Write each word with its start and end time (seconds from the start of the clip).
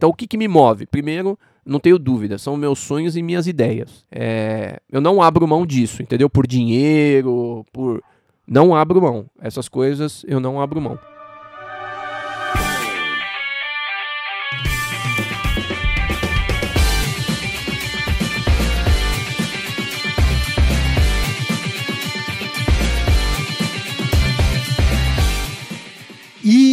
Então, 0.00 0.08
o 0.08 0.14
que, 0.14 0.26
que 0.26 0.38
me 0.38 0.48
move? 0.48 0.86
Primeiro, 0.86 1.38
não 1.62 1.78
tenho 1.78 1.98
dúvida, 1.98 2.38
são 2.38 2.56
meus 2.56 2.78
sonhos 2.78 3.18
e 3.18 3.22
minhas 3.22 3.46
ideias. 3.46 4.06
É, 4.10 4.80
eu 4.90 4.98
não 4.98 5.20
abro 5.20 5.46
mão 5.46 5.66
disso, 5.66 6.00
entendeu? 6.00 6.30
Por 6.30 6.46
dinheiro, 6.46 7.66
por. 7.70 8.02
Não 8.48 8.74
abro 8.74 9.02
mão. 9.02 9.26
Essas 9.38 9.68
coisas 9.68 10.24
eu 10.26 10.40
não 10.40 10.58
abro 10.58 10.80
mão. 10.80 10.98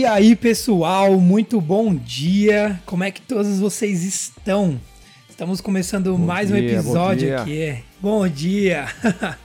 Aí, 0.08 0.36
pessoal, 0.36 1.20
muito 1.20 1.60
bom 1.60 1.94
dia. 1.94 2.80
Como 2.86 3.04
é 3.04 3.12
que 3.12 3.22
todos 3.22 3.60
vocês 3.60 4.04
estão? 4.04 4.80
Estamos 5.30 5.60
começando 5.60 6.16
Bom 6.16 6.26
mais 6.26 6.50
um 6.50 6.56
dia, 6.56 6.64
bom 6.64 6.80
episódio 6.80 7.28
dia. 7.28 7.42
aqui. 7.42 7.84
Bom 8.02 8.28
dia. 8.28 8.88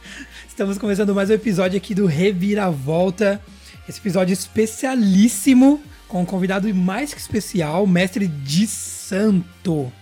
Estamos 0.48 0.78
começando 0.78 1.12
mais 1.14 1.30
um 1.30 1.32
episódio 1.32 1.76
aqui 1.76 1.94
do 1.94 2.06
Reviravolta. 2.06 3.40
Esse 3.88 3.98
episódio 3.98 4.32
especialíssimo 4.32 5.82
com 6.06 6.22
um 6.22 6.24
convidado 6.24 6.72
mais 6.72 7.12
que 7.12 7.20
especial, 7.20 7.84
mestre 7.84 8.28
de 8.28 8.66
Santo. 8.68 9.92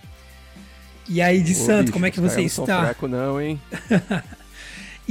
E 1.08 1.22
aí, 1.22 1.42
de 1.42 1.52
Ô, 1.52 1.54
Santo, 1.54 1.80
bicho, 1.84 1.92
como 1.92 2.06
é 2.06 2.10
que 2.10 2.20
você 2.20 2.36
caras 2.36 2.56
não 2.56 2.64
está? 2.64 2.76
São 2.76 2.84
fraco 2.84 3.08
não, 3.08 3.40
hein? 3.40 3.60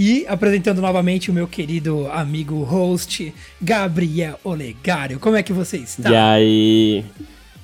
E 0.01 0.25
apresentando 0.29 0.81
novamente 0.81 1.29
o 1.29 1.33
meu 1.33 1.45
querido 1.45 2.07
amigo 2.13 2.63
host, 2.63 3.33
Gabriel 3.61 4.39
Olegário. 4.45 5.19
Como 5.19 5.35
é 5.35 5.43
que 5.43 5.51
você 5.51 5.75
está? 5.75 6.09
E 6.09 6.15
aí? 6.15 7.05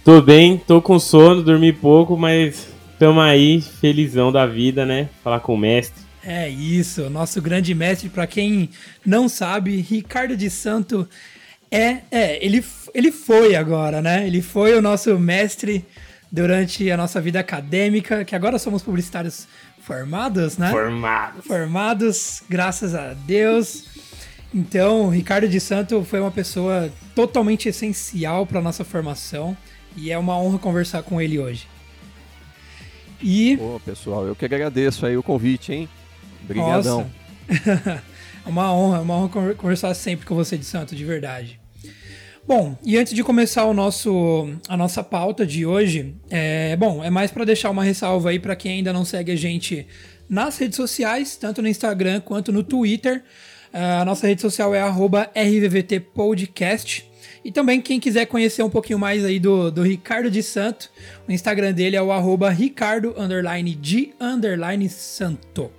Tô 0.03 0.21
bem, 0.21 0.57
tô 0.57 0.81
com 0.81 0.99
sono, 0.99 1.41
dormi 1.41 1.71
pouco, 1.71 2.17
mas 2.17 2.67
tamo 2.99 3.21
aí, 3.21 3.61
felizão 3.61 4.33
da 4.33 4.45
vida, 4.45 4.85
né? 4.85 5.07
Falar 5.23 5.39
com 5.39 5.53
o 5.53 5.57
mestre. 5.57 6.03
É 6.25 6.49
isso, 6.49 7.09
nosso 7.09 7.41
grande 7.41 7.73
mestre, 7.73 8.09
pra 8.09 8.27
quem 8.27 8.69
não 9.05 9.29
sabe, 9.29 9.77
Ricardo 9.77 10.35
de 10.35 10.49
Santo 10.49 11.07
é, 11.71 11.99
é, 12.11 12.45
ele, 12.45 12.61
ele 12.93 13.13
foi 13.13 13.55
agora, 13.55 14.01
né? 14.01 14.27
Ele 14.27 14.41
foi 14.41 14.77
o 14.77 14.81
nosso 14.81 15.17
mestre 15.17 15.85
durante 16.29 16.91
a 16.91 16.97
nossa 16.97 17.21
vida 17.21 17.39
acadêmica, 17.39 18.25
que 18.25 18.35
agora 18.35 18.59
somos 18.59 18.83
publicitários 18.83 19.47
formados, 19.85 20.57
né? 20.57 20.71
Formado. 20.71 21.41
formados, 21.43 22.43
graças 22.49 22.93
a 22.95 23.13
Deus. 23.13 23.85
Então, 24.53 25.09
Ricardo 25.09 25.47
de 25.47 25.59
Santo 25.59 26.03
foi 26.03 26.19
uma 26.19 26.31
pessoa 26.31 26.89
totalmente 27.13 27.69
essencial 27.69 28.45
para 28.45 28.61
nossa 28.61 28.83
formação 28.83 29.55
e 29.95 30.11
é 30.11 30.17
uma 30.17 30.37
honra 30.37 30.57
conversar 30.59 31.03
com 31.03 31.21
ele 31.21 31.37
hoje. 31.39 31.67
E 33.21 33.57
Pô, 33.57 33.79
pessoal, 33.83 34.25
eu 34.25 34.35
que 34.35 34.45
agradeço 34.45 35.05
aí 35.05 35.15
o 35.17 35.23
convite, 35.23 35.71
hein? 35.73 35.89
Obrigadão. 36.43 37.09
É 38.45 38.49
uma 38.49 38.71
honra, 38.71 38.97
é 38.99 39.01
uma 39.01 39.15
honra 39.15 39.29
conver- 39.29 39.55
conversar 39.55 39.91
sempre 39.95 40.23
com 40.27 40.35
você 40.35 40.55
de 40.55 40.65
Santo, 40.65 40.95
de 40.95 41.03
verdade. 41.03 41.59
Bom, 42.47 42.77
e 42.83 42.95
antes 42.95 43.13
de 43.13 43.23
começar 43.23 43.65
o 43.65 43.73
nosso, 43.73 44.47
a 44.69 44.77
nossa 44.77 45.03
pauta 45.03 45.47
de 45.47 45.65
hoje, 45.65 46.15
é 46.29 46.75
bom, 46.75 47.03
é 47.03 47.09
mais 47.09 47.31
para 47.31 47.43
deixar 47.43 47.71
uma 47.71 47.83
ressalva 47.83 48.29
aí 48.29 48.37
para 48.37 48.55
quem 48.55 48.73
ainda 48.73 48.93
não 48.93 49.03
segue 49.03 49.31
a 49.31 49.35
gente 49.35 49.87
nas 50.29 50.55
redes 50.59 50.75
sociais, 50.75 51.35
tanto 51.35 51.59
no 51.59 51.67
Instagram 51.67 52.21
quanto 52.21 52.51
no 52.51 52.61
Twitter. 52.61 53.23
Ah, 53.73 54.01
A 54.01 54.05
nossa 54.05 54.27
rede 54.27 54.41
social 54.41 54.75
é 54.75 54.81
arroba 54.81 55.23
RVVT 55.35 55.99
Podcast. 55.99 57.09
E 57.43 57.51
também 57.51 57.81
quem 57.81 57.99
quiser 57.99 58.27
conhecer 58.27 58.61
um 58.61 58.69
pouquinho 58.69 58.99
mais 58.99 59.25
aí 59.25 59.39
do, 59.39 59.71
do 59.71 59.81
Ricardo 59.81 60.29
de 60.29 60.43
Santo, 60.43 60.91
o 61.27 61.31
Instagram 61.31 61.73
dele 61.73 61.95
é 61.95 62.01
o 62.01 62.11
arroba 62.11 62.51
Ricardo 62.51 63.15
underline 63.17 63.73
de 63.73 64.13
underline 64.19 64.87
Santo. 64.87 65.71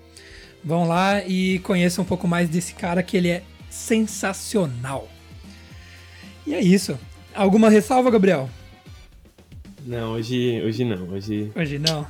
Vão 0.64 0.88
lá 0.88 1.24
e 1.24 1.60
conheçam 1.60 2.02
um 2.02 2.06
pouco 2.06 2.26
mais 2.26 2.48
desse 2.48 2.74
cara 2.74 3.04
que 3.04 3.16
ele 3.16 3.28
é 3.28 3.42
sensacional. 3.70 5.08
E 6.46 6.54
é 6.54 6.60
isso. 6.60 6.98
Alguma 7.34 7.68
ressalva, 7.68 8.10
Gabriel? 8.10 8.48
Não, 9.84 10.12
hoje, 10.12 10.60
hoje 10.64 10.84
não. 10.84 11.08
Hoje, 11.10 11.50
Hoje 11.54 11.78
não. 11.78 12.06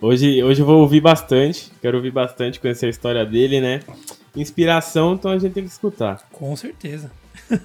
hoje, 0.00 0.42
hoje 0.42 0.60
eu 0.62 0.66
vou 0.66 0.80
ouvir 0.80 1.00
bastante. 1.00 1.70
Quero 1.80 1.96
ouvir 1.96 2.10
bastante, 2.12 2.60
conhecer 2.60 2.86
a 2.86 2.90
história 2.90 3.24
dele, 3.24 3.60
né? 3.60 3.80
Inspiração, 4.34 5.14
então 5.14 5.30
a 5.30 5.38
gente 5.38 5.52
tem 5.52 5.62
que 5.64 5.70
escutar. 5.70 6.26
Com 6.32 6.54
certeza. 6.56 7.10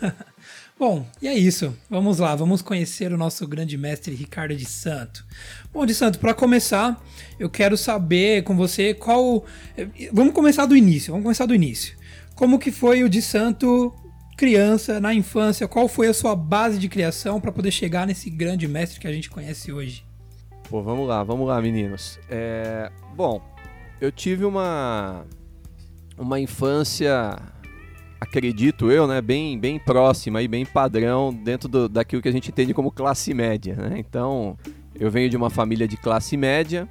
Bom, 0.79 1.07
e 1.21 1.27
é 1.27 1.33
isso. 1.33 1.75
Vamos 1.89 2.19
lá, 2.19 2.35
vamos 2.35 2.61
conhecer 2.61 3.11
o 3.11 3.17
nosso 3.17 3.47
grande 3.47 3.75
mestre 3.77 4.13
Ricardo 4.13 4.55
de 4.55 4.65
Santo. 4.65 5.25
Bom, 5.73 5.85
de 5.85 5.93
Santo, 5.95 6.19
para 6.19 6.35
começar, 6.35 7.03
eu 7.39 7.49
quero 7.49 7.75
saber 7.75 8.43
com 8.43 8.55
você 8.55 8.93
qual. 8.93 9.43
eh, 9.75 9.87
Vamos 10.13 10.33
começar 10.33 10.65
do 10.67 10.75
início. 10.77 11.11
Vamos 11.11 11.23
começar 11.23 11.47
do 11.47 11.55
início. 11.55 11.97
Como 12.35 12.59
que 12.59 12.71
foi 12.71 13.03
o 13.03 13.09
de 13.09 13.21
Santo 13.23 13.91
criança, 14.37 14.99
na 14.99 15.13
infância? 15.13 15.67
Qual 15.67 15.87
foi 15.87 16.07
a 16.07 16.13
sua 16.13 16.35
base 16.35 16.77
de 16.77 16.87
criação 16.87 17.41
para 17.41 17.51
poder 17.51 17.71
chegar 17.71 18.05
nesse 18.05 18.29
grande 18.29 18.67
mestre 18.67 18.99
que 18.99 19.07
a 19.07 19.11
gente 19.11 19.29
conhece 19.29 19.73
hoje? 19.73 20.05
Pô, 20.69 20.83
vamos 20.83 21.07
lá, 21.07 21.23
vamos 21.23 21.47
lá, 21.47 21.59
meninos. 21.59 22.19
É, 22.29 22.91
bom, 23.15 23.41
eu 23.99 24.11
tive 24.11 24.45
uma 24.45 25.25
uma 26.17 26.39
infância, 26.39 27.37
acredito 28.19 28.91
eu, 28.91 29.07
né, 29.07 29.21
bem 29.21 29.59
bem 29.59 29.79
próxima 29.79 30.41
e 30.41 30.47
bem 30.47 30.65
padrão 30.65 31.33
dentro 31.33 31.67
do, 31.67 31.89
daquilo 31.89 32.21
que 32.21 32.29
a 32.29 32.31
gente 32.31 32.49
entende 32.49 32.73
como 32.73 32.91
classe 32.91 33.33
média, 33.33 33.75
né? 33.75 33.95
Então, 33.97 34.57
eu 34.95 35.09
venho 35.09 35.29
de 35.29 35.37
uma 35.37 35.49
família 35.49 35.87
de 35.87 35.97
classe 35.97 36.37
média. 36.37 36.87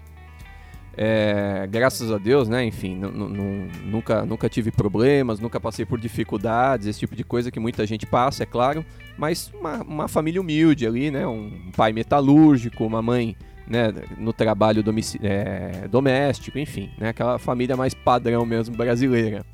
É, 0.96 1.66
graças 1.70 2.10
a 2.10 2.18
Deus, 2.18 2.48
né? 2.48 2.64
Enfim, 2.64 2.96
nu- 2.96 3.10
nu- 3.10 3.28
nu- 3.28 3.68
nunca, 3.84 4.24
nunca 4.24 4.48
tive 4.48 4.70
problemas, 4.70 5.38
nunca 5.38 5.60
passei 5.60 5.84
por 5.84 6.00
dificuldades, 6.00 6.86
esse 6.86 6.98
tipo 7.00 7.14
de 7.14 7.22
coisa 7.24 7.50
que 7.50 7.60
muita 7.60 7.86
gente 7.86 8.06
passa, 8.06 8.44
é 8.44 8.46
claro. 8.46 8.84
Mas 9.18 9.52
uma, 9.58 9.82
uma 9.82 10.08
família 10.08 10.40
humilde 10.40 10.86
ali, 10.86 11.10
né? 11.10 11.26
Um 11.26 11.70
pai 11.76 11.92
metalúrgico, 11.92 12.84
uma 12.84 13.02
mãe 13.02 13.36
né, 13.66 13.92
no 14.16 14.32
trabalho 14.32 14.82
é, 15.22 15.88
doméstico, 15.88 16.58
enfim, 16.58 16.90
né, 16.98 17.08
aquela 17.08 17.38
família 17.38 17.76
mais 17.76 17.92
padrão 17.94 18.46
mesmo 18.46 18.76
brasileira. 18.76 19.44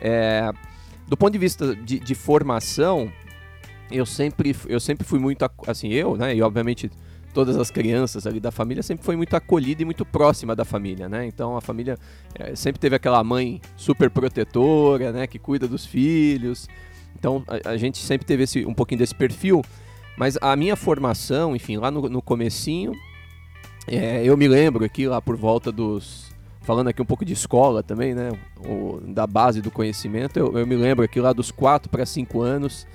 É, 0.00 0.50
do 1.08 1.16
ponto 1.16 1.32
de 1.32 1.38
vista 1.38 1.74
de, 1.74 1.98
de 1.98 2.14
formação, 2.14 3.10
eu 3.90 4.04
sempre, 4.04 4.54
eu 4.68 4.78
sempre 4.78 5.06
fui 5.06 5.18
muito, 5.18 5.48
assim, 5.66 5.88
eu, 5.88 6.16
né, 6.16 6.34
e 6.36 6.42
obviamente 6.42 6.90
todas 7.36 7.58
as 7.58 7.70
crianças 7.70 8.26
ali 8.26 8.40
da 8.40 8.50
família 8.50 8.82
sempre 8.82 9.04
foi 9.04 9.14
muito 9.14 9.36
acolhida 9.36 9.82
e 9.82 9.84
muito 9.84 10.06
próxima 10.06 10.56
da 10.56 10.64
família, 10.64 11.06
né, 11.06 11.26
então 11.26 11.54
a 11.54 11.60
família 11.60 11.98
é, 12.34 12.56
sempre 12.56 12.80
teve 12.80 12.96
aquela 12.96 13.22
mãe 13.22 13.60
super 13.76 14.08
protetora, 14.08 15.12
né, 15.12 15.26
que 15.26 15.38
cuida 15.38 15.68
dos 15.68 15.84
filhos, 15.84 16.66
então 17.14 17.44
a, 17.46 17.72
a 17.72 17.76
gente 17.76 17.98
sempre 17.98 18.26
teve 18.26 18.44
esse, 18.44 18.64
um 18.64 18.72
pouquinho 18.72 19.00
desse 19.00 19.14
perfil, 19.14 19.62
mas 20.16 20.38
a 20.40 20.56
minha 20.56 20.74
formação, 20.76 21.54
enfim, 21.54 21.76
lá 21.76 21.90
no, 21.90 22.08
no 22.08 22.22
comecinho, 22.22 22.94
é, 23.86 24.24
eu 24.24 24.34
me 24.34 24.48
lembro 24.48 24.82
aqui 24.82 25.06
lá 25.06 25.20
por 25.20 25.36
volta 25.36 25.70
dos. 25.70 26.34
Falando 26.62 26.88
aqui 26.88 27.00
um 27.02 27.06
pouco 27.06 27.24
de 27.24 27.32
escola 27.34 27.82
também, 27.82 28.14
né? 28.14 28.32
o- 28.66 28.98
da 29.06 29.26
base 29.26 29.60
do 29.60 29.70
conhecimento, 29.70 30.38
eu, 30.38 30.58
eu 30.58 30.66
me 30.66 30.74
lembro 30.74 31.04
aqui 31.04 31.20
lá 31.20 31.32
dos 31.34 31.50
4 31.52 31.88
para 31.90 32.04
5 32.06 32.40
anos, 32.40 32.86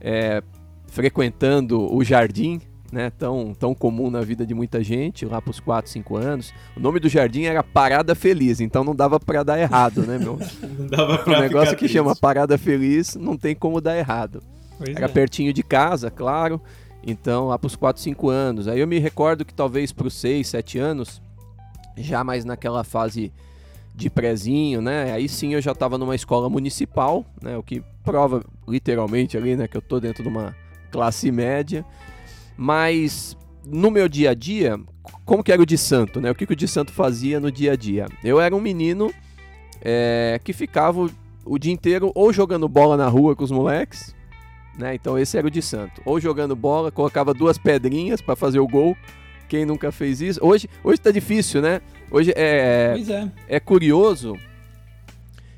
é, 0.00 0.42
frequentando 0.88 1.80
o 1.94 2.04
jardim, 2.04 2.60
né? 2.94 3.10
Tão, 3.18 3.52
tão 3.52 3.74
comum 3.74 4.08
na 4.08 4.20
vida 4.20 4.46
de 4.46 4.54
muita 4.54 4.82
gente, 4.82 5.26
lá 5.26 5.42
pros 5.42 5.58
4, 5.58 5.90
5 5.90 6.16
anos. 6.16 6.54
O 6.76 6.80
nome 6.80 7.00
do 7.00 7.08
jardim 7.08 7.42
era 7.42 7.62
Parada 7.62 8.14
Feliz, 8.14 8.60
então 8.60 8.84
não 8.84 8.94
dava 8.94 9.18
para 9.18 9.42
dar 9.42 9.58
errado, 9.58 10.06
né, 10.06 10.16
meu? 10.16 10.38
Não 10.78 10.86
dava 10.86 11.24
um 11.28 11.40
negócio 11.40 11.76
que 11.76 11.88
chama 11.88 12.14
Parada 12.14 12.56
Feliz 12.56 13.16
não 13.16 13.36
tem 13.36 13.54
como 13.54 13.80
dar 13.80 13.96
errado. 13.96 14.42
Pois 14.78 14.94
Era 14.94 15.06
é. 15.06 15.08
pertinho 15.08 15.52
de 15.52 15.62
casa, 15.62 16.10
claro. 16.10 16.60
Então, 17.04 17.48
lá 17.48 17.58
pros 17.58 17.74
4, 17.74 18.00
5 18.00 18.28
anos. 18.28 18.68
Aí 18.68 18.78
eu 18.78 18.86
me 18.86 18.98
recordo 18.98 19.44
que 19.44 19.52
talvez 19.52 19.92
pros 19.92 20.14
6, 20.14 20.46
7 20.46 20.78
anos, 20.78 21.20
já 21.96 22.22
mais 22.22 22.44
naquela 22.44 22.84
fase 22.84 23.32
de 23.94 24.08
prezinho, 24.08 24.80
né? 24.80 25.12
Aí 25.12 25.28
sim 25.28 25.54
eu 25.54 25.60
já 25.60 25.72
estava 25.72 25.98
numa 25.98 26.14
escola 26.14 26.48
municipal, 26.48 27.24
né? 27.42 27.56
O 27.56 27.62
que 27.62 27.82
prova 28.04 28.44
literalmente 28.66 29.36
ali, 29.36 29.56
né? 29.56 29.68
Que 29.68 29.76
eu 29.76 29.82
tô 29.82 30.00
dentro 30.00 30.22
de 30.22 30.28
uma 30.28 30.54
classe 30.90 31.30
média. 31.32 31.84
Mas 32.56 33.36
no 33.66 33.90
meu 33.90 34.08
dia 34.08 34.30
a 34.30 34.34
dia, 34.34 34.78
como 35.24 35.42
que 35.42 35.52
era 35.52 35.60
o 35.60 35.66
de 35.66 35.78
santo, 35.78 36.20
né? 36.20 36.30
O 36.30 36.34
que, 36.34 36.46
que 36.46 36.52
o 36.52 36.56
de 36.56 36.68
santo 36.68 36.92
fazia 36.92 37.40
no 37.40 37.50
dia 37.50 37.72
a 37.72 37.76
dia? 37.76 38.06
Eu 38.22 38.40
era 38.40 38.54
um 38.54 38.60
menino 38.60 39.12
é, 39.80 40.40
que 40.42 40.52
ficava 40.52 41.10
o, 41.44 41.58
dia 41.58 41.72
inteiro 41.72 42.10
ou 42.14 42.32
jogando 42.32 42.68
bola 42.68 42.96
na 42.96 43.08
rua 43.08 43.34
com 43.34 43.44
os 43.44 43.50
moleques, 43.50 44.14
né? 44.78 44.94
Então 44.94 45.18
esse 45.18 45.36
era 45.36 45.46
o 45.46 45.50
de 45.50 45.62
santo. 45.62 46.00
Ou 46.04 46.20
jogando 46.20 46.54
bola, 46.54 46.90
colocava 46.90 47.34
duas 47.34 47.58
pedrinhas 47.58 48.20
para 48.20 48.36
fazer 48.36 48.58
o 48.58 48.68
gol. 48.68 48.96
Quem 49.48 49.64
nunca 49.64 49.92
fez 49.92 50.20
isso? 50.20 50.40
Hoje, 50.42 50.68
hoje 50.82 51.00
tá 51.00 51.10
difícil, 51.10 51.60
né? 51.60 51.80
Hoje 52.10 52.32
é, 52.34 52.96
é. 52.96 53.56
é 53.56 53.60
curioso. 53.60 54.36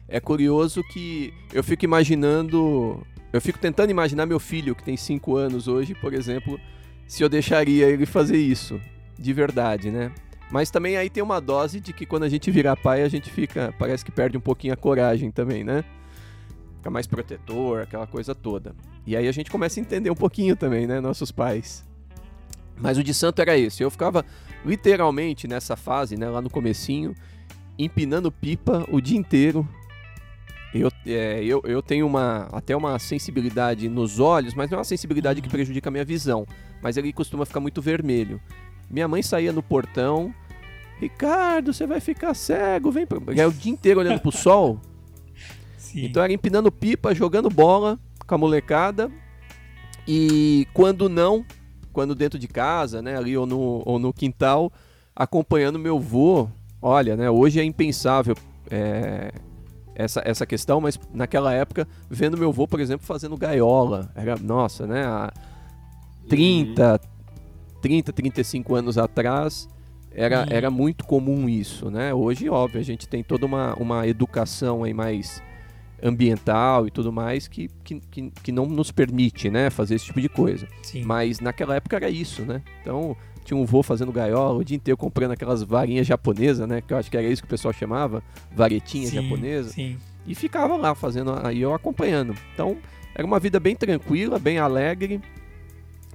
É 0.08 0.20
curioso 0.20 0.82
que 0.84 1.32
eu 1.52 1.62
fico 1.62 1.84
imaginando. 1.84 3.04
Eu 3.32 3.40
fico 3.40 3.58
tentando 3.58 3.90
imaginar 3.90 4.26
meu 4.26 4.40
filho, 4.40 4.74
que 4.74 4.82
tem 4.82 4.96
5 4.96 5.36
anos 5.36 5.68
hoje, 5.68 5.94
por 5.94 6.14
exemplo, 6.14 6.58
se 7.06 7.22
eu 7.22 7.28
deixaria 7.28 7.88
ele 7.88 8.06
fazer 8.06 8.36
isso, 8.36 8.80
de 9.18 9.32
verdade, 9.32 9.90
né? 9.90 10.12
Mas 10.50 10.70
também 10.70 10.96
aí 10.96 11.10
tem 11.10 11.22
uma 11.22 11.40
dose 11.40 11.80
de 11.80 11.92
que 11.92 12.06
quando 12.06 12.22
a 12.22 12.28
gente 12.28 12.50
virar 12.50 12.76
pai, 12.76 13.02
a 13.02 13.08
gente 13.08 13.30
fica, 13.30 13.74
parece 13.78 14.04
que 14.04 14.12
perde 14.12 14.36
um 14.36 14.40
pouquinho 14.40 14.72
a 14.72 14.76
coragem 14.76 15.30
também, 15.30 15.64
né? 15.64 15.84
Fica 16.76 16.90
mais 16.90 17.06
protetor, 17.06 17.82
aquela 17.82 18.06
coisa 18.06 18.34
toda. 18.34 18.74
E 19.06 19.16
aí 19.16 19.26
a 19.26 19.32
gente 19.32 19.50
começa 19.50 19.80
a 19.80 19.82
entender 19.82 20.10
um 20.10 20.14
pouquinho 20.14 20.54
também, 20.54 20.86
né, 20.86 21.00
nossos 21.00 21.32
pais. 21.32 21.84
Mas 22.76 22.98
o 22.98 23.02
de 23.02 23.14
santo 23.14 23.40
era 23.40 23.56
esse. 23.56 23.82
Eu 23.82 23.90
ficava 23.90 24.24
literalmente 24.64 25.48
nessa 25.48 25.76
fase, 25.76 26.16
né, 26.16 26.28
lá 26.28 26.40
no 26.40 26.50
comecinho, 26.50 27.14
empinando 27.78 28.30
pipa 28.30 28.86
o 28.90 29.00
dia 29.00 29.18
inteiro. 29.18 29.66
Eu, 30.80 30.90
é, 31.06 31.42
eu, 31.44 31.62
eu 31.64 31.82
tenho 31.82 32.06
uma, 32.06 32.48
até 32.52 32.76
uma 32.76 32.98
sensibilidade 32.98 33.88
nos 33.88 34.18
olhos, 34.20 34.54
mas 34.54 34.70
não 34.70 34.76
é 34.76 34.78
uma 34.78 34.84
sensibilidade 34.84 35.40
que 35.40 35.48
prejudica 35.48 35.88
a 35.88 35.92
minha 35.92 36.04
visão. 36.04 36.46
Mas 36.82 36.96
ele 36.96 37.12
costuma 37.12 37.46
ficar 37.46 37.60
muito 37.60 37.80
vermelho. 37.80 38.40
Minha 38.90 39.08
mãe 39.08 39.22
saía 39.22 39.52
no 39.52 39.62
portão. 39.62 40.34
Ricardo, 40.98 41.72
você 41.72 41.86
vai 41.86 42.00
ficar 42.00 42.34
cego, 42.34 42.90
vem 42.90 43.06
pra... 43.06 43.18
É 43.36 43.46
o 43.46 43.52
dia 43.52 43.72
inteiro 43.72 44.00
olhando 44.00 44.20
pro 44.20 44.32
sol. 44.32 44.80
Sim. 45.76 46.06
Então 46.06 46.22
era 46.22 46.32
empinando 46.32 46.72
pipa, 46.72 47.14
jogando 47.14 47.50
bola 47.50 47.98
com 48.26 48.34
a 48.34 48.38
molecada. 48.38 49.10
E 50.08 50.66
quando 50.72 51.08
não, 51.08 51.44
quando 51.92 52.14
dentro 52.14 52.38
de 52.38 52.48
casa, 52.48 53.02
né, 53.02 53.16
ali 53.16 53.36
ou 53.36 53.46
no, 53.46 53.82
ou 53.84 53.98
no 53.98 54.12
quintal, 54.12 54.72
acompanhando 55.14 55.78
meu 55.78 55.98
vô. 55.98 56.48
Olha, 56.80 57.16
né, 57.16 57.30
hoje 57.30 57.58
é 57.58 57.64
impensável 57.64 58.36
é, 58.70 59.32
essa, 59.96 60.22
essa 60.24 60.46
questão, 60.46 60.80
mas 60.80 61.00
naquela 61.12 61.52
época, 61.52 61.88
vendo 62.08 62.36
meu 62.36 62.52
vô, 62.52 62.68
por 62.68 62.80
exemplo, 62.80 63.06
fazendo 63.06 63.36
gaiola. 63.36 64.10
Era, 64.14 64.36
nossa, 64.36 64.86
né, 64.86 65.04
há 65.04 65.32
30, 66.28 67.00
30, 67.80 68.12
35 68.12 68.74
anos 68.74 68.98
atrás, 68.98 69.68
era, 70.12 70.40
uhum. 70.40 70.46
era 70.50 70.70
muito 70.70 71.04
comum 71.04 71.48
isso, 71.48 71.90
né? 71.90 72.12
Hoje, 72.12 72.48
óbvio, 72.48 72.80
a 72.80 72.84
gente 72.84 73.08
tem 73.08 73.22
toda 73.22 73.44
uma, 73.46 73.74
uma 73.74 74.06
educação 74.06 74.84
aí 74.84 74.94
mais 74.94 75.42
ambiental 76.02 76.86
e 76.86 76.90
tudo 76.90 77.10
mais 77.10 77.48
que, 77.48 77.68
que, 77.82 78.00
que, 78.10 78.30
que 78.30 78.52
não 78.52 78.66
nos 78.66 78.90
permite, 78.90 79.50
né, 79.50 79.70
fazer 79.70 79.94
esse 79.94 80.04
tipo 80.04 80.20
de 80.20 80.28
coisa. 80.28 80.68
Sim. 80.82 81.02
Mas 81.04 81.40
naquela 81.40 81.74
época 81.74 81.96
era 81.96 82.10
isso, 82.10 82.42
né? 82.44 82.62
Então, 82.82 83.16
tinha 83.46 83.56
um 83.56 83.64
vô 83.64 83.82
fazendo 83.82 84.10
gaiola 84.12 84.58
o 84.58 84.64
dia 84.64 84.76
inteiro 84.76 84.98
comprando 84.98 85.30
aquelas 85.32 85.62
varinhas 85.62 86.06
japonesas, 86.06 86.68
né? 86.68 86.80
Que 86.80 86.92
eu 86.92 86.98
acho 86.98 87.10
que 87.10 87.16
era 87.16 87.26
isso 87.26 87.42
que 87.42 87.46
o 87.46 87.50
pessoal 87.50 87.72
chamava, 87.72 88.22
varetinha 88.54 89.08
sim, 89.08 89.22
japonesa. 89.22 89.70
Sim. 89.70 89.96
E 90.26 90.34
ficava 90.34 90.76
lá 90.76 90.94
fazendo, 90.94 91.32
aí 91.44 91.60
eu 91.60 91.72
acompanhando. 91.72 92.34
Então, 92.52 92.76
era 93.14 93.26
uma 93.26 93.38
vida 93.38 93.60
bem 93.60 93.76
tranquila, 93.76 94.38
bem 94.38 94.58
alegre, 94.58 95.20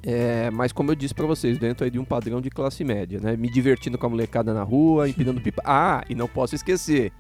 é, 0.04 0.50
mas 0.50 0.72
como 0.72 0.92
eu 0.92 0.96
disse 0.96 1.14
para 1.14 1.28
vocês, 1.28 1.58
dentro 1.58 1.90
de 1.90 2.00
um 2.00 2.06
padrão 2.06 2.42
de 2.42 2.50
classe 2.50 2.84
média, 2.84 3.20
né? 3.20 3.38
Me 3.38 3.50
divertindo 3.50 3.98
com 3.98 4.06
a 4.08 4.10
molecada 4.10 4.54
na 4.54 4.64
rua, 4.64 5.08
empinando 5.08 5.40
pipa. 5.40 5.62
Ah, 5.64 6.04
e 6.10 6.16
não 6.16 6.28
posso 6.28 6.56
esquecer, 6.56 7.12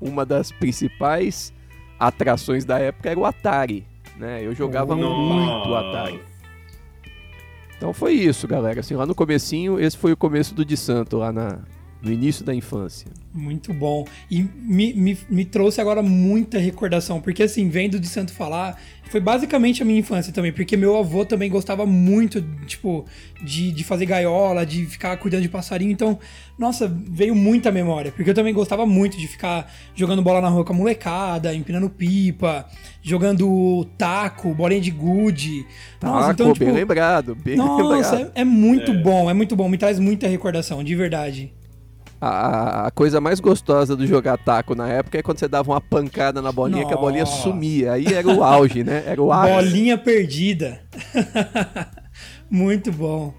uma 0.00 0.26
das 0.26 0.50
principais 0.50 1.54
atrações 1.98 2.64
da 2.64 2.78
época 2.78 3.10
era 3.10 3.18
o 3.18 3.24
Atari, 3.24 3.86
né? 4.16 4.44
Eu 4.44 4.54
jogava 4.54 4.96
muito 4.96 5.74
Atari. 5.74 6.20
Então 7.76 7.92
foi 7.92 8.12
isso, 8.12 8.46
galera. 8.48 8.80
Assim, 8.80 8.94
lá 8.94 9.06
no 9.06 9.14
comecinho, 9.14 9.78
esse 9.78 9.96
foi 9.96 10.12
o 10.12 10.16
começo 10.16 10.54
do 10.54 10.64
de 10.64 10.76
Santo 10.76 11.18
lá 11.18 11.32
na, 11.32 11.58
no 12.02 12.12
início 12.12 12.44
da 12.44 12.54
infância. 12.54 13.10
Muito 13.32 13.72
bom. 13.74 14.06
E 14.30 14.42
me, 14.42 14.94
me, 14.94 15.18
me 15.28 15.44
trouxe 15.44 15.80
agora 15.80 16.02
muita 16.02 16.58
recordação, 16.58 17.20
porque 17.20 17.42
assim, 17.42 17.68
vendo 17.68 17.98
de 17.98 18.06
Santo 18.06 18.32
falar, 18.32 18.80
foi 19.08 19.20
basicamente 19.20 19.82
a 19.82 19.84
minha 19.84 20.00
infância 20.00 20.32
também, 20.32 20.52
porque 20.52 20.76
meu 20.76 20.96
avô 20.96 21.24
também 21.24 21.48
gostava 21.48 21.86
muito, 21.86 22.42
tipo, 22.66 23.04
de, 23.42 23.70
de 23.70 23.84
fazer 23.84 24.06
gaiola, 24.06 24.66
de 24.66 24.84
ficar 24.86 25.16
cuidando 25.16 25.42
de 25.42 25.48
passarinho. 25.48 25.92
Então, 25.92 26.18
nossa, 26.58 26.88
veio 26.88 27.34
muita 27.34 27.70
memória, 27.70 28.10
porque 28.10 28.30
eu 28.30 28.34
também 28.34 28.52
gostava 28.52 28.84
muito 28.84 29.16
de 29.16 29.28
ficar 29.28 29.72
jogando 29.94 30.22
bola 30.22 30.40
na 30.40 30.48
rua 30.48 30.64
com 30.64 30.72
a 30.72 30.76
molecada, 30.76 31.54
empinando 31.54 31.88
pipa, 31.88 32.66
jogando 33.00 33.86
taco, 33.96 34.52
bolinha 34.54 34.80
de 34.80 34.90
gude. 34.90 35.66
Nossa, 36.02 36.32
então, 36.32 36.52
tipo, 36.52 36.64
bem 36.64 36.74
lembrado, 36.74 37.34
bem 37.34 37.56
nossa, 37.56 38.16
lembrado. 38.16 38.32
É, 38.34 38.40
é 38.40 38.44
muito 38.44 38.90
é. 38.90 38.94
bom, 38.94 39.30
é 39.30 39.34
muito 39.34 39.54
bom, 39.54 39.68
me 39.68 39.78
traz 39.78 39.98
muita 39.98 40.26
recordação, 40.26 40.82
de 40.82 40.94
verdade. 40.94 41.52
A, 42.20 42.86
a, 42.86 42.90
coisa 42.90 43.20
mais 43.20 43.40
gostosa 43.40 43.94
do 43.94 44.06
jogar 44.06 44.38
taco 44.38 44.74
na 44.74 44.88
época 44.88 45.18
é 45.18 45.22
quando 45.22 45.38
você 45.38 45.46
dava 45.46 45.70
uma 45.70 45.80
pancada 45.80 46.40
na 46.40 46.50
bolinha 46.50 46.82
Nossa. 46.82 46.94
que 46.94 46.98
a 46.98 47.00
bolinha 47.00 47.26
sumia. 47.26 47.92
Aí 47.92 48.06
era 48.06 48.26
o 48.26 48.42
auge, 48.42 48.82
né? 48.82 49.04
Era 49.06 49.22
o 49.22 49.30
auge. 49.30 49.52
Bolinha 49.52 49.98
perdida. 49.98 50.80
muito 52.50 52.90
bom. 52.90 53.34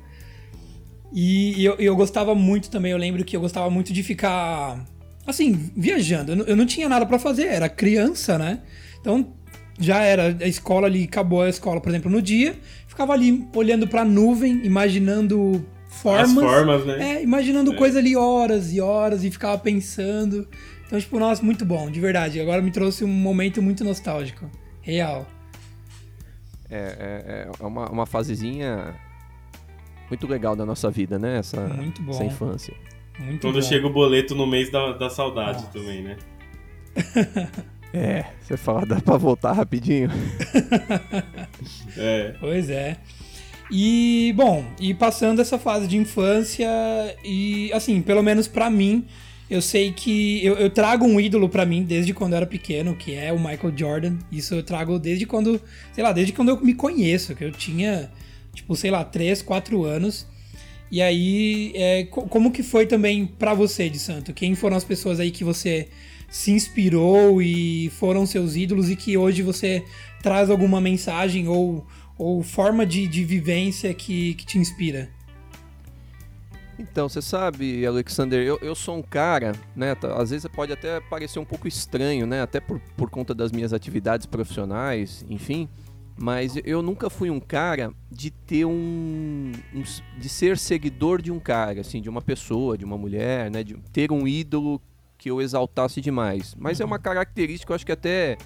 E, 1.11 1.63
eu, 1.63 1.75
eu 1.75 1.95
gostava 1.95 2.35
muito 2.35 2.69
também, 2.69 2.91
eu 2.91 2.97
lembro 2.97 3.23
que 3.23 3.35
eu 3.35 3.41
gostava 3.41 3.69
muito 3.69 3.91
de 3.91 4.03
ficar, 4.03 4.85
assim, 5.25 5.71
viajando. 5.75 6.33
Eu 6.33 6.35
não, 6.35 6.45
eu 6.45 6.55
não 6.55 6.65
tinha 6.65 6.87
nada 6.87 7.05
para 7.05 7.17
fazer, 7.17 7.47
era 7.47 7.69
criança, 7.69 8.37
né? 8.37 8.59
Então 8.99 9.33
já 9.79 10.01
era, 10.01 10.35
a 10.41 10.47
escola 10.47 10.87
ali, 10.87 11.03
acabou 11.03 11.41
a 11.41 11.49
escola, 11.49 11.79
por 11.79 11.89
exemplo, 11.89 12.11
no 12.11 12.21
dia, 12.21 12.55
ficava 12.87 13.13
ali 13.13 13.47
olhando 13.55 13.87
pra 13.87 14.03
nuvem, 14.03 14.65
imaginando 14.65 15.65
formas. 15.97 16.29
As 16.29 16.33
formas, 16.33 16.85
né? 16.85 17.17
É, 17.17 17.23
imaginando 17.23 17.73
é. 17.73 17.75
coisa 17.75 17.99
ali 17.99 18.15
horas 18.15 18.73
e 18.73 18.81
horas 18.81 19.23
e 19.23 19.31
ficava 19.31 19.57
pensando. 19.57 20.47
Então, 20.85 20.99
tipo, 20.99 21.19
nossa, 21.19 21.43
muito 21.43 21.65
bom, 21.65 21.91
de 21.91 21.99
verdade. 21.99 22.39
Agora 22.39 22.61
me 22.61 22.71
trouxe 22.71 23.03
um 23.03 23.07
momento 23.07 23.61
muito 23.61 23.83
nostálgico. 23.83 24.49
Real. 24.81 25.27
É, 26.69 27.47
é, 27.57 27.63
é 27.63 27.65
uma, 27.65 27.89
uma 27.89 28.05
fasezinha 28.05 28.95
muito 30.09 30.27
legal 30.27 30.55
da 30.55 30.65
nossa 30.65 30.89
vida, 30.89 31.19
né? 31.19 31.39
Essa, 31.39 31.67
muito 31.67 32.01
bom. 32.01 32.11
essa 32.11 32.23
infância. 32.23 32.73
Muito 33.19 33.41
Quando 33.41 33.55
bom. 33.55 33.61
chega 33.61 33.87
o 33.87 33.89
boleto 33.89 34.35
no 34.35 34.47
mês 34.47 34.71
da, 34.71 34.93
da 34.93 35.09
saudade 35.09 35.63
nossa. 35.63 35.73
também, 35.73 36.03
né? 36.03 36.17
é, 37.93 38.25
você 38.41 38.55
fala, 38.55 38.85
dá 38.85 39.01
pra 39.01 39.17
voltar 39.17 39.53
rapidinho? 39.53 40.09
é. 41.97 42.35
Pois 42.39 42.69
é. 42.69 42.97
E, 43.69 44.33
bom, 44.35 44.65
e 44.79 44.93
passando 44.93 45.41
essa 45.41 45.59
fase 45.59 45.87
de 45.87 45.97
infância, 45.97 46.67
e 47.23 47.71
assim, 47.73 48.01
pelo 48.01 48.23
menos 48.23 48.47
para 48.47 48.69
mim, 48.69 49.05
eu 49.49 49.61
sei 49.61 49.91
que 49.91 50.45
eu, 50.45 50.55
eu 50.55 50.69
trago 50.69 51.05
um 51.05 51.19
ídolo 51.19 51.47
para 51.47 51.65
mim 51.65 51.83
desde 51.83 52.13
quando 52.13 52.33
eu 52.33 52.37
era 52.37 52.45
pequeno, 52.45 52.95
que 52.95 53.13
é 53.13 53.31
o 53.31 53.39
Michael 53.39 53.73
Jordan. 53.75 54.17
Isso 54.31 54.55
eu 54.55 54.63
trago 54.63 54.99
desde 54.99 55.25
quando, 55.25 55.61
sei 55.93 56.03
lá, 56.03 56.11
desde 56.11 56.33
quando 56.33 56.49
eu 56.49 56.61
me 56.61 56.73
conheço, 56.73 57.35
que 57.35 57.43
eu 57.43 57.51
tinha, 57.51 58.11
tipo, 58.53 58.75
sei 58.75 58.91
lá, 58.91 59.03
3, 59.03 59.41
4 59.41 59.83
anos. 59.83 60.27
E 60.89 61.01
aí, 61.01 61.73
é, 61.75 62.03
como 62.05 62.51
que 62.51 62.63
foi 62.63 62.85
também 62.85 63.25
para 63.25 63.53
você, 63.53 63.89
de 63.89 63.99
Santo? 63.99 64.33
Quem 64.33 64.55
foram 64.55 64.77
as 64.77 64.85
pessoas 64.85 65.19
aí 65.19 65.31
que 65.31 65.43
você 65.43 65.89
se 66.29 66.51
inspirou 66.51 67.41
e 67.41 67.89
foram 67.97 68.25
seus 68.25 68.55
ídolos 68.55 68.89
e 68.89 68.95
que 68.95 69.17
hoje 69.17 69.41
você 69.41 69.83
traz 70.21 70.49
alguma 70.49 70.81
mensagem 70.81 71.47
ou 71.47 71.85
ou 72.17 72.41
forma 72.41 72.85
de, 72.85 73.07
de 73.07 73.23
vivência 73.23 73.93
que, 73.93 74.33
que 74.35 74.45
te 74.45 74.57
inspira? 74.57 75.09
Então, 76.79 77.09
você 77.09 77.21
sabe, 77.21 77.85
Alexander, 77.85 78.39
eu, 78.45 78.59
eu 78.61 78.75
sou 78.75 78.97
um 78.97 79.01
cara, 79.01 79.53
né? 79.75 79.95
Tá, 79.95 80.13
às 80.15 80.29
vezes 80.29 80.47
pode 80.47 80.71
até 80.71 80.99
parecer 80.99 81.39
um 81.39 81.45
pouco 81.45 81.67
estranho, 81.67 82.27
né? 82.27 82.41
Até 82.41 82.59
por, 82.59 82.79
por 82.95 83.09
conta 83.09 83.33
das 83.33 83.51
minhas 83.51 83.73
atividades 83.73 84.27
profissionais, 84.27 85.25
enfim. 85.27 85.67
Mas 86.15 86.53
eu 86.63 86.81
nunca 86.81 87.09
fui 87.09 87.29
um 87.29 87.39
cara 87.39 87.91
de 88.11 88.31
ter 88.31 88.65
um, 88.65 89.51
um, 89.73 89.83
de 90.19 90.29
ser 90.29 90.57
seguidor 90.57 91.21
de 91.21 91.31
um 91.31 91.39
cara, 91.39 91.81
assim, 91.81 92.01
de 92.01 92.09
uma 92.09 92.21
pessoa, 92.21 92.77
de 92.77 92.85
uma 92.85 92.97
mulher, 92.97 93.49
né? 93.49 93.63
De 93.63 93.75
ter 93.91 94.11
um 94.11 94.27
ídolo 94.27 94.79
que 95.17 95.31
eu 95.31 95.41
exaltasse 95.41 95.99
demais. 95.99 96.55
Mas 96.59 96.79
uhum. 96.79 96.83
é 96.83 96.85
uma 96.85 96.99
característica, 96.99 97.71
eu 97.71 97.75
acho 97.75 97.85
que 97.85 97.91
até 97.91 98.37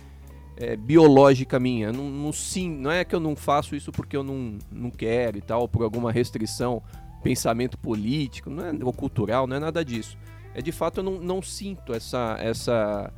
é, 0.61 0.75
biológica 0.75 1.59
minha. 1.59 1.91
Não, 1.91 2.09
não, 2.09 2.31
sim, 2.31 2.69
não 2.69 2.91
é 2.91 3.03
que 3.03 3.15
eu 3.15 3.19
não 3.19 3.35
faço 3.35 3.75
isso 3.75 3.91
porque 3.91 4.15
eu 4.15 4.23
não, 4.23 4.59
não 4.71 4.91
quero 4.91 5.37
e 5.37 5.41
tal, 5.41 5.67
por 5.67 5.83
alguma 5.83 6.11
restrição, 6.11 6.83
pensamento 7.23 7.77
político, 7.77 8.49
não 8.49 8.65
é, 8.65 8.71
ou 8.83 8.93
cultural, 8.93 9.47
não 9.47 9.57
é 9.57 9.59
nada 9.59 9.83
disso. 9.83 10.17
É 10.53 10.61
de 10.61 10.71
fato 10.71 10.99
eu 10.99 11.03
não, 11.03 11.13
não 11.19 11.41
sinto 11.41 11.93
essa 11.93 12.37
essa 12.39 13.11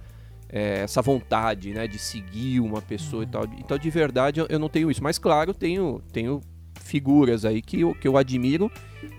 é, 0.48 0.82
essa 0.82 1.02
vontade, 1.02 1.74
né, 1.74 1.88
de 1.88 1.98
seguir 1.98 2.60
uma 2.60 2.82
pessoa 2.82 3.24
uhum. 3.24 3.28
e 3.28 3.32
tal. 3.32 3.44
Então 3.60 3.78
de 3.78 3.90
verdade 3.90 4.40
eu, 4.40 4.48
eu 4.50 4.60
não 4.60 4.70
tenho 4.70 4.90
isso. 4.90 5.04
Mas 5.04 5.18
claro, 5.18 5.54
tenho 5.54 6.02
tenho 6.12 6.40
figuras 6.80 7.46
aí 7.46 7.62
que 7.62 7.82
eu, 7.82 7.94
que 7.96 8.08
eu 8.08 8.18
admiro 8.18 8.72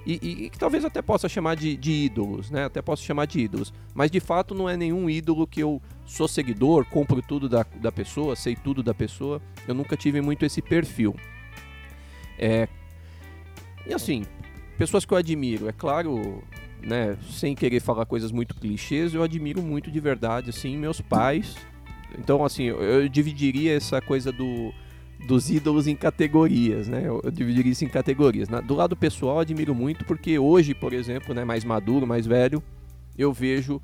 e, 0.07 0.19
e, 0.23 0.45
e 0.45 0.51
que 0.51 0.59
talvez 0.59 0.85
até 0.85 1.01
possa 1.01 1.29
chamar 1.29 1.57
de, 1.57 1.77
de, 1.77 1.91
ídolos, 1.91 2.51
né? 2.51 2.65
Até 2.65 2.83
posso 2.83 3.03
chamar 3.03 3.27
de 3.27 3.41
ídolos. 3.41 3.73
Mas 3.95 4.11
de 4.11 4.21
fato 4.21 4.55
não 4.55 4.69
é 4.69 4.77
nenhum 4.77 5.09
ídolo 5.09 5.47
que 5.47 5.61
eu 5.61 5.81
sou 6.05 6.29
seguidor, 6.29 6.85
compro 6.85 7.23
tudo 7.23 7.49
da, 7.49 7.65
da 7.77 7.91
pessoa, 7.91 8.37
sei 8.37 8.55
tudo 8.55 8.83
da 8.83 8.95
pessoa. 8.95 9.41
Eu 9.67 9.75
nunca 9.75 9.97
tive 9.97 10.21
muito 10.21 10.45
esse 10.45 10.61
perfil. 10.61 11.15
É, 12.39 12.69
e 13.87 13.93
assim, 13.93 14.25
pessoas 14.79 15.05
que 15.05 15.13
eu 15.13 15.19
admiro, 15.19 15.69
é 15.69 15.73
claro, 15.73 16.43
né, 16.83 17.17
sem 17.31 17.55
querer 17.55 17.81
falar 17.81 18.07
coisas 18.07 18.33
muito 18.33 18.55
clichês, 18.55 19.15
eu 19.15 19.23
admiro 19.23 19.63
muito 19.63 19.91
de 19.91 20.01
verdade, 20.01 20.51
assim, 20.51 20.77
meus 20.77 21.01
pais. 21.01 21.57
Então, 22.19 22.45
assim, 22.45 22.65
eu, 22.65 22.81
eu 22.83 23.09
dividiria 23.09 23.77
essa 23.77 24.01
coisa 24.01 24.33
do 24.33 24.73
dos 25.27 25.49
ídolos 25.49 25.87
em 25.87 25.97
categorias, 25.97 26.87
né? 26.87 27.03
Eu, 27.05 27.21
eu 27.25 27.31
dividiria 27.31 27.73
isso 27.73 27.85
em 27.85 27.89
categorias. 27.89 28.49
Na, 28.49 28.61
do 28.61 28.75
lado 28.75 28.95
pessoal, 28.95 29.39
admiro 29.39 29.75
muito 29.75 30.05
porque 30.05 30.39
hoje, 30.39 30.75
por 30.75 30.93
exemplo, 30.93 31.35
né, 31.35 31.45
mais 31.45 31.65
maduro, 31.65 32.07
mais 32.07 32.27
velho, 32.27 32.63
eu 33.17 33.33
vejo 33.33 33.81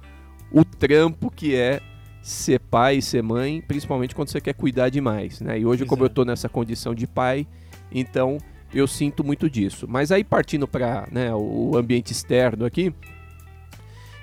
o 0.52 0.64
trampo 0.64 1.30
que 1.30 1.54
é 1.54 1.80
ser 2.22 2.60
pai 2.60 2.98
e 2.98 3.02
ser 3.02 3.22
mãe, 3.22 3.62
principalmente 3.66 4.14
quando 4.14 4.28
você 4.28 4.40
quer 4.40 4.54
cuidar 4.54 4.88
demais, 4.88 5.40
né? 5.40 5.58
E 5.58 5.64
hoje, 5.64 5.84
como 5.84 6.02
eu 6.02 6.08
estou 6.08 6.24
nessa 6.24 6.48
condição 6.48 6.94
de 6.94 7.06
pai, 7.06 7.46
então 7.90 8.38
eu 8.72 8.86
sinto 8.86 9.24
muito 9.24 9.48
disso. 9.48 9.86
Mas 9.88 10.12
aí 10.12 10.22
partindo 10.22 10.68
para 10.68 11.08
né, 11.10 11.34
o 11.34 11.76
ambiente 11.76 12.12
externo 12.12 12.64
aqui, 12.64 12.94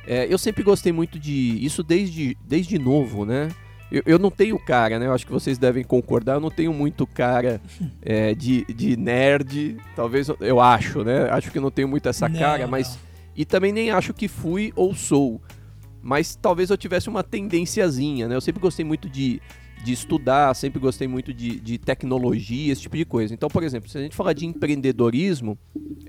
é, 0.06 0.32
eu 0.32 0.38
sempre 0.38 0.64
gostei 0.64 0.94
muito 0.94 1.20
de 1.20 1.64
isso 1.64 1.84
desde, 1.84 2.38
desde 2.46 2.80
novo, 2.80 3.26
né? 3.26 3.50
Eu, 3.92 4.04
eu, 4.06 4.20
não 4.20 4.30
tenho 4.30 4.58
cara, 4.60 5.00
né? 5.00 5.06
Eu 5.06 5.14
acho 5.14 5.26
que 5.26 5.32
vocês 5.32 5.58
devem 5.58 5.84
concordar. 5.84 6.36
Eu 6.36 6.40
não 6.40 6.52
tenho 6.52 6.74
muito 6.74 7.08
cara 7.08 7.62
é, 8.02 8.34
de, 8.34 8.66
de 8.66 8.98
nerd. 8.98 9.78
Talvez 9.96 10.28
eu 10.40 10.60
acho, 10.60 11.04
né? 11.04 11.30
Acho 11.30 11.52
que 11.52 11.60
não 11.60 11.72
tenho 11.72 11.88
muito 11.88 12.08
essa 12.08 12.28
não, 12.28 12.40
cara, 12.40 12.68
mas. 12.68 12.96
Não. 12.96 13.08
E 13.36 13.46
também 13.46 13.72
nem 13.72 13.92
acho 13.92 14.14
que 14.14 14.28
fui 14.28 14.74
ou 14.76 14.96
sou. 14.96 15.42
Mas 16.08 16.38
talvez 16.38 16.70
eu 16.70 16.78
tivesse 16.78 17.10
uma 17.10 17.22
tendênciazinha, 17.22 18.30
né? 18.30 18.36
Eu 18.36 18.40
sempre 18.40 18.62
gostei 18.62 18.86
muito 18.86 19.10
de, 19.10 19.42
de 19.84 19.92
estudar, 19.92 20.56
sempre 20.56 20.80
gostei 20.80 21.06
muito 21.06 21.34
de, 21.34 21.60
de 21.60 21.78
tecnologia, 21.78 22.72
esse 22.72 22.84
tipo 22.84 22.96
de 22.96 23.04
coisa. 23.04 23.34
Então, 23.34 23.50
por 23.50 23.62
exemplo, 23.62 23.90
se 23.90 23.98
a 23.98 24.02
gente 24.02 24.16
falar 24.16 24.32
de 24.32 24.46
empreendedorismo, 24.46 25.60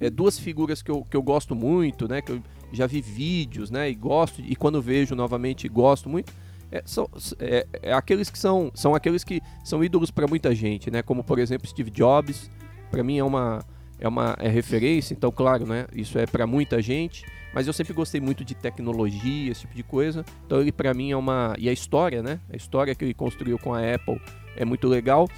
é 0.00 0.08
duas 0.08 0.38
figuras 0.38 0.82
que 0.82 0.90
eu, 0.92 1.04
que 1.04 1.16
eu 1.16 1.22
gosto 1.22 1.52
muito, 1.56 2.06
né? 2.06 2.22
Que 2.22 2.30
eu 2.30 2.42
já 2.72 2.86
vi 2.86 3.00
vídeos, 3.00 3.72
né? 3.72 3.90
E 3.90 3.94
gosto, 3.96 4.40
e 4.40 4.54
quando 4.54 4.80
vejo 4.80 5.16
novamente 5.16 5.68
gosto 5.68 6.08
muito 6.08 6.32
é, 6.70 6.80
são, 6.86 7.10
é, 7.40 7.66
é, 7.82 7.92
aqueles 7.92 8.30
que 8.30 8.38
são, 8.38 8.70
são 8.74 8.94
aqueles 8.94 9.24
que 9.24 9.40
são 9.64 9.82
ídolos 9.82 10.12
para 10.12 10.28
muita 10.28 10.54
gente, 10.54 10.92
né? 10.92 11.02
Como 11.02 11.24
por 11.24 11.40
exemplo 11.40 11.66
Steve 11.66 11.90
Jobs, 11.90 12.48
para 12.88 13.02
mim 13.02 13.18
é 13.18 13.24
uma 13.24 13.64
é 13.98 14.08
uma 14.08 14.36
é 14.38 14.48
referência, 14.48 15.14
então 15.14 15.30
claro, 15.30 15.66
né? 15.66 15.86
Isso 15.94 16.18
é 16.18 16.26
para 16.26 16.46
muita 16.46 16.80
gente, 16.80 17.24
mas 17.52 17.66
eu 17.66 17.72
sempre 17.72 17.92
gostei 17.92 18.20
muito 18.20 18.44
de 18.44 18.54
tecnologia, 18.54 19.50
esse 19.50 19.62
tipo 19.62 19.74
de 19.74 19.82
coisa. 19.82 20.24
Então 20.46 20.60
ele 20.60 20.72
para 20.72 20.94
mim 20.94 21.10
é 21.10 21.16
uma 21.16 21.54
e 21.58 21.68
a 21.68 21.72
história, 21.72 22.22
né? 22.22 22.40
A 22.52 22.56
história 22.56 22.94
que 22.94 23.04
ele 23.04 23.14
construiu 23.14 23.58
com 23.58 23.74
a 23.74 23.80
Apple 23.94 24.20
é 24.56 24.64
muito 24.64 24.86
legal. 24.86 25.28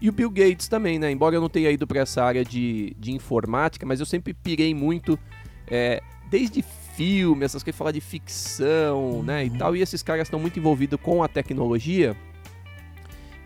E 0.00 0.08
o 0.08 0.12
Bill 0.12 0.30
Gates 0.30 0.68
também, 0.68 0.98
né? 0.98 1.10
Embora 1.10 1.34
eu 1.34 1.40
não 1.40 1.48
tenha 1.48 1.70
ido 1.70 1.86
para 1.86 2.00
essa 2.00 2.22
área 2.22 2.44
de, 2.44 2.94
de 2.98 3.12
informática, 3.12 3.86
mas 3.86 4.00
eu 4.00 4.06
sempre 4.06 4.34
pirei 4.34 4.74
muito 4.74 5.18
é, 5.66 6.02
desde 6.30 6.62
filme, 6.96 7.44
essas 7.44 7.62
coisas, 7.62 7.78
falar 7.78 7.92
de 7.92 8.00
ficção, 8.00 9.22
né, 9.22 9.44
e 9.44 9.50
uhum. 9.50 9.58
tal. 9.58 9.76
E 9.76 9.82
esses 9.82 10.02
caras 10.02 10.26
estão 10.26 10.40
muito 10.40 10.58
envolvidos 10.58 10.98
com 11.00 11.22
a 11.22 11.28
tecnologia, 11.28 12.16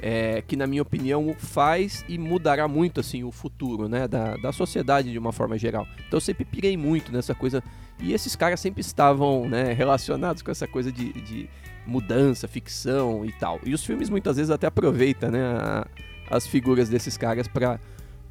é, 0.01 0.43
que 0.47 0.57
na 0.57 0.67
minha 0.67 0.83
opinião 0.83 1.35
faz 1.39 2.05
e 2.09 2.19
mudará 2.19 2.67
muito 2.67 3.01
assim 3.01 3.23
o 3.25 3.31
futuro, 3.31 3.89
né, 3.89 4.09
da, 4.09 4.37
da 4.37 4.53
sociedade 4.53 5.11
de 5.11 5.19
uma 5.19 5.33
forma 5.33 5.59
geral. 5.59 5.87
Então 6.07 6.17
eu 6.17 6.21
sempre 6.21 6.45
pirei 6.45 6.77
muito 6.77 7.13
nessa 7.13 7.35
coisa 7.35 7.63
e 7.99 8.13
esses 8.13 8.35
caras 8.35 8.61
sempre 8.61 8.81
estavam, 8.81 9.49
né, 9.49 9.73
relacionados 9.73 10.43
com 10.43 10.51
essa 10.51 10.67
coisa 10.67 10.91
de, 10.91 11.13
de 11.13 11.49
mudança, 11.87 12.49
ficção 12.49 13.25
e 13.25 13.33
tal. 13.33 13.61
E 13.65 13.75
os 13.75 13.85
filmes 13.85 14.09
muitas 14.09 14.37
vezes 14.37 14.51
até 14.51 14.67
aproveitam, 14.67 15.31
né, 15.31 15.43
a, 15.43 15.87
as 16.31 16.47
figuras 16.47 16.89
desses 16.89 17.17
caras 17.17 17.47
para 17.47 17.79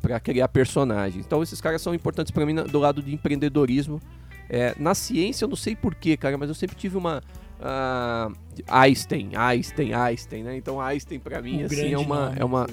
para 0.02 0.18
criar 0.18 0.48
personagens. 0.48 1.26
Então 1.26 1.44
esses 1.44 1.60
caras 1.60 1.82
são 1.82 1.94
importantes 1.94 2.32
para 2.32 2.46
mim 2.46 2.56
do 2.56 2.80
lado 2.80 3.04
de 3.04 3.14
empreendedorismo 3.14 4.00
é, 4.50 4.74
na 4.80 4.96
ciência, 4.96 5.46
eu 5.46 5.50
não 5.50 5.56
sei 5.56 5.76
porquê, 5.76 6.18
cara, 6.18 6.38
mas 6.38 6.50
eu 6.50 6.56
sempre 6.56 6.76
tive 6.76 6.98
uma. 6.98 7.22
Uh, 7.60 8.34
Einstein, 8.68 9.36
Einstein, 9.36 9.94
Einstein, 9.94 10.44
né? 10.44 10.56
Então 10.56 10.80
Einstein 10.80 11.20
para 11.20 11.42
mim, 11.42 11.64
um 11.64 11.66
assim, 11.66 11.94
é 11.94 11.98
uma, 11.98 12.34
é 12.38 12.46
uma. 12.46 12.68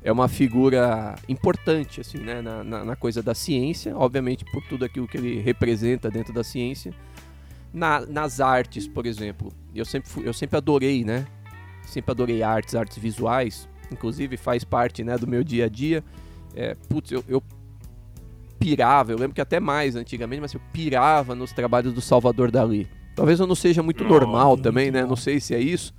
É 0.00 0.12
uma 0.12 0.28
figura 0.28 1.16
importante, 1.28 2.00
assim, 2.00 2.18
né, 2.18 2.40
na, 2.40 2.62
na, 2.62 2.84
na, 2.84 2.96
coisa 2.96 3.20
da 3.20 3.34
ciência, 3.34 3.94
obviamente 3.96 4.44
por 4.44 4.62
tudo 4.62 4.84
aquilo 4.84 5.08
que 5.08 5.18
ele 5.18 5.40
representa 5.40 6.08
dentro 6.08 6.32
da 6.32 6.44
ciência. 6.44 6.94
Na, 7.74 8.06
nas 8.06 8.40
artes, 8.40 8.86
por 8.86 9.04
exemplo, 9.06 9.52
eu 9.74 9.84
sempre, 9.84 10.08
fui, 10.08 10.26
eu 10.26 10.32
sempre 10.32 10.56
adorei, 10.56 11.04
né? 11.04 11.26
Sempre 11.82 12.12
adorei 12.12 12.44
artes, 12.44 12.76
artes 12.76 12.96
visuais, 12.96 13.68
inclusive 13.90 14.36
faz 14.36 14.62
parte, 14.62 15.02
né, 15.02 15.18
do 15.18 15.26
meu 15.26 15.42
dia 15.42 15.64
a 15.64 15.68
dia. 15.68 16.02
É, 16.54 16.76
putz, 16.88 17.10
eu, 17.10 17.24
eu 17.28 17.42
pirava, 18.58 19.12
eu 19.12 19.18
lembro 19.18 19.34
que 19.34 19.40
até 19.40 19.58
mais 19.58 19.96
antigamente, 19.96 20.40
mas 20.40 20.54
eu 20.54 20.60
pirava 20.72 21.34
nos 21.34 21.52
trabalhos 21.52 21.92
do 21.92 22.00
Salvador 22.00 22.52
Dali. 22.52 22.88
Talvez 23.18 23.40
eu 23.40 23.46
não 23.46 23.54
seja 23.54 23.82
muito 23.82 24.04
normal 24.04 24.56
também, 24.56 24.90
né? 24.90 25.04
Não 25.04 25.16
sei 25.16 25.40
se 25.40 25.54
é 25.54 25.60
isso, 25.60 25.92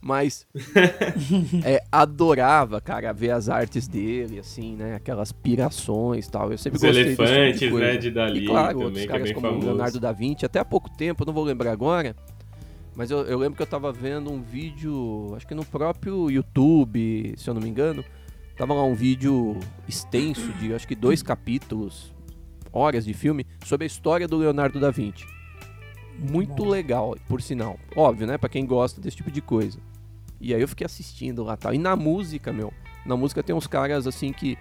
mas 0.00 0.46
é, 1.64 1.82
adorava, 1.90 2.80
cara, 2.80 3.12
ver 3.12 3.30
as 3.30 3.48
artes 3.48 3.88
dele, 3.88 4.38
assim, 4.38 4.76
né? 4.76 4.94
Aquelas 4.94 5.32
pirações 5.32 6.26
e 6.26 6.30
tal. 6.30 6.52
Eu 6.52 6.58
sempre 6.58 6.76
Os 6.76 6.82
gostei 6.82 7.02
elefantes, 7.02 7.58
tipo 7.58 7.76
de 7.76 7.82
né, 7.82 7.96
de 7.96 8.10
Dali 8.10 8.44
e, 8.44 8.46
claro, 8.46 8.68
também, 8.68 8.84
outros 8.84 9.04
é 9.04 9.06
caras 9.06 9.30
é 9.30 9.32
como 9.32 9.46
famoso. 9.48 9.66
Leonardo 9.66 10.00
da 10.00 10.12
Vinci, 10.12 10.44
até 10.44 10.58
há 10.58 10.64
pouco 10.64 10.90
tempo, 10.90 11.24
não 11.26 11.32
vou 11.32 11.44
lembrar 11.44 11.72
agora, 11.72 12.14
mas 12.94 13.10
eu, 13.10 13.22
eu 13.22 13.38
lembro 13.38 13.56
que 13.56 13.62
eu 13.62 13.66
tava 13.66 13.90
vendo 13.90 14.30
um 14.30 14.40
vídeo, 14.42 15.32
acho 15.36 15.46
que 15.46 15.54
no 15.54 15.64
próprio 15.64 16.30
YouTube, 16.30 17.34
se 17.36 17.48
eu 17.48 17.54
não 17.54 17.60
me 17.60 17.68
engano, 17.68 18.04
Tava 18.56 18.72
lá 18.72 18.82
um 18.84 18.94
vídeo 18.94 19.58
extenso 19.86 20.50
de 20.54 20.72
acho 20.72 20.88
que 20.88 20.94
dois 20.94 21.22
capítulos, 21.22 22.14
horas 22.72 23.04
de 23.04 23.12
filme, 23.12 23.46
sobre 23.62 23.84
a 23.84 23.86
história 23.86 24.26
do 24.26 24.38
Leonardo 24.38 24.80
da 24.80 24.90
Vinci. 24.90 25.26
Muito 26.18 26.64
legal, 26.64 27.16
por 27.28 27.42
sinal. 27.42 27.78
Óbvio, 27.94 28.26
né? 28.26 28.38
Pra 28.38 28.48
quem 28.48 28.66
gosta 28.66 29.00
desse 29.00 29.16
tipo 29.16 29.30
de 29.30 29.40
coisa. 29.40 29.78
E 30.40 30.54
aí 30.54 30.60
eu 30.60 30.68
fiquei 30.68 30.84
assistindo 30.84 31.42
lá 31.42 31.56
tal. 31.56 31.74
E 31.74 31.78
na 31.78 31.96
música, 31.96 32.52
meu, 32.52 32.72
na 33.04 33.16
música 33.16 33.42
tem 33.42 33.54
uns 33.54 33.66
caras 33.66 34.06
assim 34.06 34.32
que. 34.32 34.56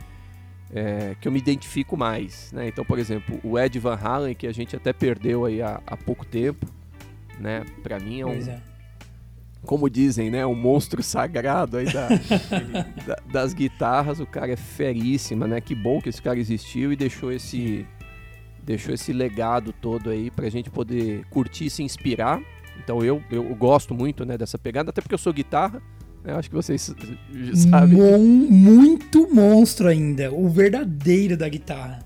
É, 0.72 1.16
que 1.22 1.28
eu 1.28 1.32
me 1.32 1.38
identifico 1.38 1.96
mais, 1.96 2.52
né? 2.52 2.68
Então, 2.68 2.84
por 2.84 2.98
exemplo, 2.98 3.40
o 3.44 3.58
Ed 3.58 3.78
Van 3.80 3.96
Halen, 3.96 4.34
que 4.34 4.48
a 4.48 4.52
gente 4.52 4.76
até 4.76 4.92
perdeu 4.92 5.46
aí 5.46 5.62
há, 5.62 5.80
há 5.86 5.96
pouco 5.96 6.26
tempo, 6.26 6.66
né? 7.40 7.64
Pra 7.84 8.00
mim 8.00 8.22
é 8.22 8.26
um, 8.26 8.32
é 8.32 8.62
como 9.66 9.90
dizem, 9.90 10.30
né, 10.30 10.46
um 10.46 10.56
monstro 10.56 11.04
sagrado 11.04 11.78
aí 11.78 11.86
da, 11.92 12.08
da, 13.06 13.18
das 13.32 13.54
guitarras. 13.54 14.20
O 14.20 14.26
cara 14.26 14.52
é 14.52 14.56
feríssima, 14.56 15.48
né? 15.48 15.60
Que 15.60 15.76
bom 15.76 16.00
que 16.00 16.08
esse 16.08 16.22
cara 16.22 16.40
existiu 16.40 16.94
e 16.94 16.96
deixou 16.96 17.32
esse 17.32 17.86
deixou 18.66 18.94
esse 18.94 19.14
legado 19.14 19.72
todo 19.72 20.10
aí 20.10 20.32
pra 20.32 20.50
gente 20.50 20.70
poder 20.70 21.24
curtir 21.30 21.66
e 21.66 21.70
se 21.70 21.84
inspirar. 21.84 22.42
Então 22.84 23.04
eu, 23.04 23.24
eu 23.30 23.44
gosto 23.56 23.94
muito, 23.94 24.26
né, 24.26 24.38
dessa 24.38 24.58
pegada, 24.58 24.90
até 24.90 25.02
porque 25.02 25.14
eu 25.14 25.20
sou 25.20 25.32
guitarra. 25.32 25.82
Né, 26.24 26.34
acho 26.34 26.50
que 26.50 26.56
vocês 26.56 26.94
sabem. 27.70 27.98
Mon, 27.98 28.18
muito 28.20 29.34
monstro 29.34 29.88
ainda, 29.88 30.32
o 30.34 30.50
verdadeiro 30.50 31.38
da 31.38 31.48
guitarra. 31.48 32.00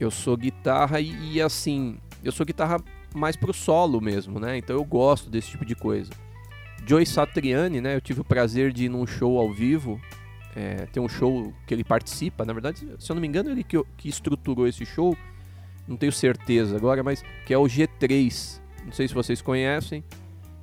Eu 0.00 0.10
sou 0.10 0.36
guitarra 0.36 1.00
e, 1.00 1.34
e 1.34 1.42
assim, 1.42 1.98
eu 2.24 2.32
sou 2.32 2.44
guitarra 2.44 2.78
mais 3.14 3.36
pro 3.36 3.52
solo 3.52 4.00
mesmo, 4.00 4.40
né? 4.40 4.56
Então 4.58 4.76
eu 4.76 4.84
gosto 4.84 5.30
desse 5.30 5.50
tipo 5.50 5.64
de 5.64 5.74
coisa. 5.74 6.10
Joey 6.86 7.06
Satriani, 7.06 7.80
né? 7.80 7.96
Eu 7.96 8.00
tive 8.00 8.20
o 8.20 8.24
prazer 8.24 8.72
de 8.72 8.84
ir 8.84 8.88
num 8.88 9.06
show 9.06 9.38
ao 9.38 9.52
vivo. 9.52 10.00
É, 10.54 10.86
tem 10.86 11.02
um 11.02 11.08
show 11.08 11.52
que 11.66 11.74
ele 11.74 11.84
participa, 11.84 12.44
na 12.44 12.52
verdade, 12.52 12.86
se 12.98 13.10
eu 13.10 13.14
não 13.14 13.20
me 13.20 13.28
engano, 13.28 13.50
ele 13.50 13.62
que, 13.62 13.82
que 13.96 14.08
estruturou 14.08 14.66
esse 14.66 14.86
show. 14.86 15.16
Não 15.86 15.96
tenho 15.96 16.12
certeza 16.12 16.76
agora, 16.76 17.02
mas 17.02 17.22
que 17.44 17.54
é 17.54 17.58
o 17.58 17.64
G3. 17.64 18.60
Não 18.84 18.92
sei 18.92 19.08
se 19.08 19.14
vocês 19.14 19.40
conhecem. 19.40 20.04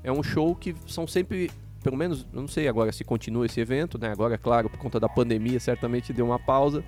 É 0.03 0.11
um 0.11 0.21
show 0.21 0.55
que 0.55 0.75
são 0.85 1.07
sempre, 1.07 1.49
pelo 1.81 1.95
menos, 1.95 2.27
não 2.33 2.47
sei 2.47 2.67
agora 2.67 2.91
se 2.91 3.03
continua 3.03 3.45
esse 3.45 3.59
evento, 3.59 3.97
né? 3.97 4.11
Agora, 4.11 4.37
claro, 4.37 4.69
por 4.69 4.79
conta 4.79 4.99
da 4.99 5.07
pandemia, 5.07 5.59
certamente 5.59 6.11
deu 6.11 6.25
uma 6.25 6.39
pausa. 6.39 6.83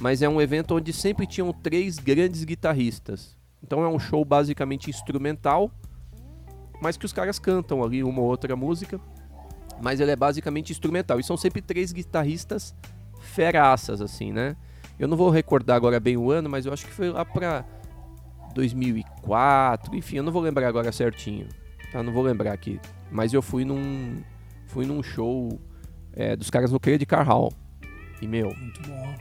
Mas 0.00 0.22
é 0.22 0.28
um 0.28 0.40
evento 0.40 0.74
onde 0.74 0.92
sempre 0.92 1.26
tinham 1.26 1.52
três 1.52 1.98
grandes 1.98 2.44
guitarristas. 2.44 3.36
Então 3.62 3.82
é 3.84 3.88
um 3.88 3.98
show 3.98 4.24
basicamente 4.24 4.90
instrumental 4.90 5.70
mas 6.82 6.96
que 6.96 7.06
os 7.06 7.12
caras 7.12 7.38
cantam 7.38 7.82
ali 7.84 8.02
uma 8.02 8.20
ou 8.20 8.26
outra 8.26 8.56
música, 8.56 9.00
mas 9.80 10.00
ele 10.00 10.10
é 10.10 10.16
basicamente 10.16 10.72
instrumental. 10.72 11.20
E 11.20 11.22
são 11.22 11.36
sempre 11.36 11.62
três 11.62 11.92
guitarristas 11.92 12.74
feraças, 13.20 14.00
assim, 14.00 14.32
né? 14.32 14.56
Eu 15.02 15.08
não 15.08 15.16
vou 15.16 15.30
recordar 15.30 15.76
agora 15.76 15.98
bem 15.98 16.16
o 16.16 16.30
ano, 16.30 16.48
mas 16.48 16.64
eu 16.64 16.72
acho 16.72 16.86
que 16.86 16.92
foi 16.92 17.10
lá 17.10 17.24
pra 17.24 17.64
2004, 18.54 19.96
enfim, 19.96 20.18
eu 20.18 20.22
não 20.22 20.30
vou 20.30 20.40
lembrar 20.40 20.68
agora 20.68 20.92
certinho, 20.92 21.48
tá? 21.90 22.02
Não 22.02 22.12
vou 22.12 22.22
lembrar 22.22 22.52
aqui. 22.52 22.80
Mas 23.10 23.32
eu 23.32 23.42
fui 23.42 23.64
num, 23.64 24.22
fui 24.68 24.86
num 24.86 25.02
show 25.02 25.58
é, 26.12 26.36
dos 26.36 26.50
caras 26.50 26.70
no 26.70 26.78
Credit 26.78 27.04
Car 27.04 27.26
Hall. 27.26 27.52
E, 28.20 28.26
meu... 28.26 28.54
Muito 28.54 28.82
bom 28.82 29.14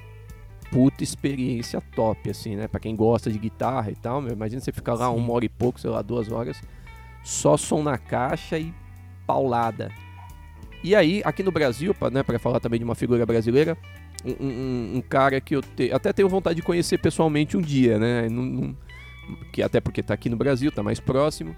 puta 0.72 1.04
experiência 1.04 1.82
top, 1.94 2.30
assim, 2.30 2.56
né? 2.56 2.66
Pra 2.66 2.80
quem 2.80 2.96
gosta 2.96 3.30
de 3.30 3.38
guitarra 3.38 3.92
e 3.92 3.96
tal, 3.96 4.22
meu, 4.22 4.32
imagina 4.32 4.62
você 4.62 4.72
ficar 4.72 4.94
lá 4.94 5.10
Sim. 5.10 5.18
uma 5.18 5.34
hora 5.34 5.44
e 5.44 5.50
pouco, 5.50 5.80
sei 5.80 5.90
lá, 5.90 6.02
duas 6.02 6.32
horas 6.32 6.62
só 7.24 7.58
som 7.58 7.84
na 7.84 7.98
caixa 7.98 8.58
e 8.58 8.74
paulada. 9.28 9.92
E 10.84 10.96
aí, 10.96 11.22
aqui 11.24 11.44
no 11.44 11.52
Brasil, 11.52 11.94
para 11.94 12.10
né, 12.10 12.24
falar 12.40 12.60
também 12.60 12.80
de 12.80 12.86
uma 12.86 12.96
figura 12.96 13.26
brasileira, 13.26 13.78
um, 14.25 14.46
um, 14.46 14.92
um 14.98 15.01
cara 15.01 15.40
que 15.42 15.56
eu 15.56 15.62
te, 15.62 15.92
até 15.92 16.12
tenho 16.13 16.30
vontade 16.30 16.56
de 16.58 16.62
conhecer 16.62 16.98
pessoalmente 16.98 17.56
um 17.58 17.62
dia, 17.62 17.98
né? 18.00 18.28
Num, 18.30 18.44
num, 18.46 18.75
que 19.51 19.62
até 19.62 19.80
porque 19.80 20.01
está 20.01 20.13
aqui 20.13 20.30
no 20.30 20.36
Brasil, 20.38 20.70
está 20.70 20.84
mais 20.84 21.00
próximo, 21.00 21.56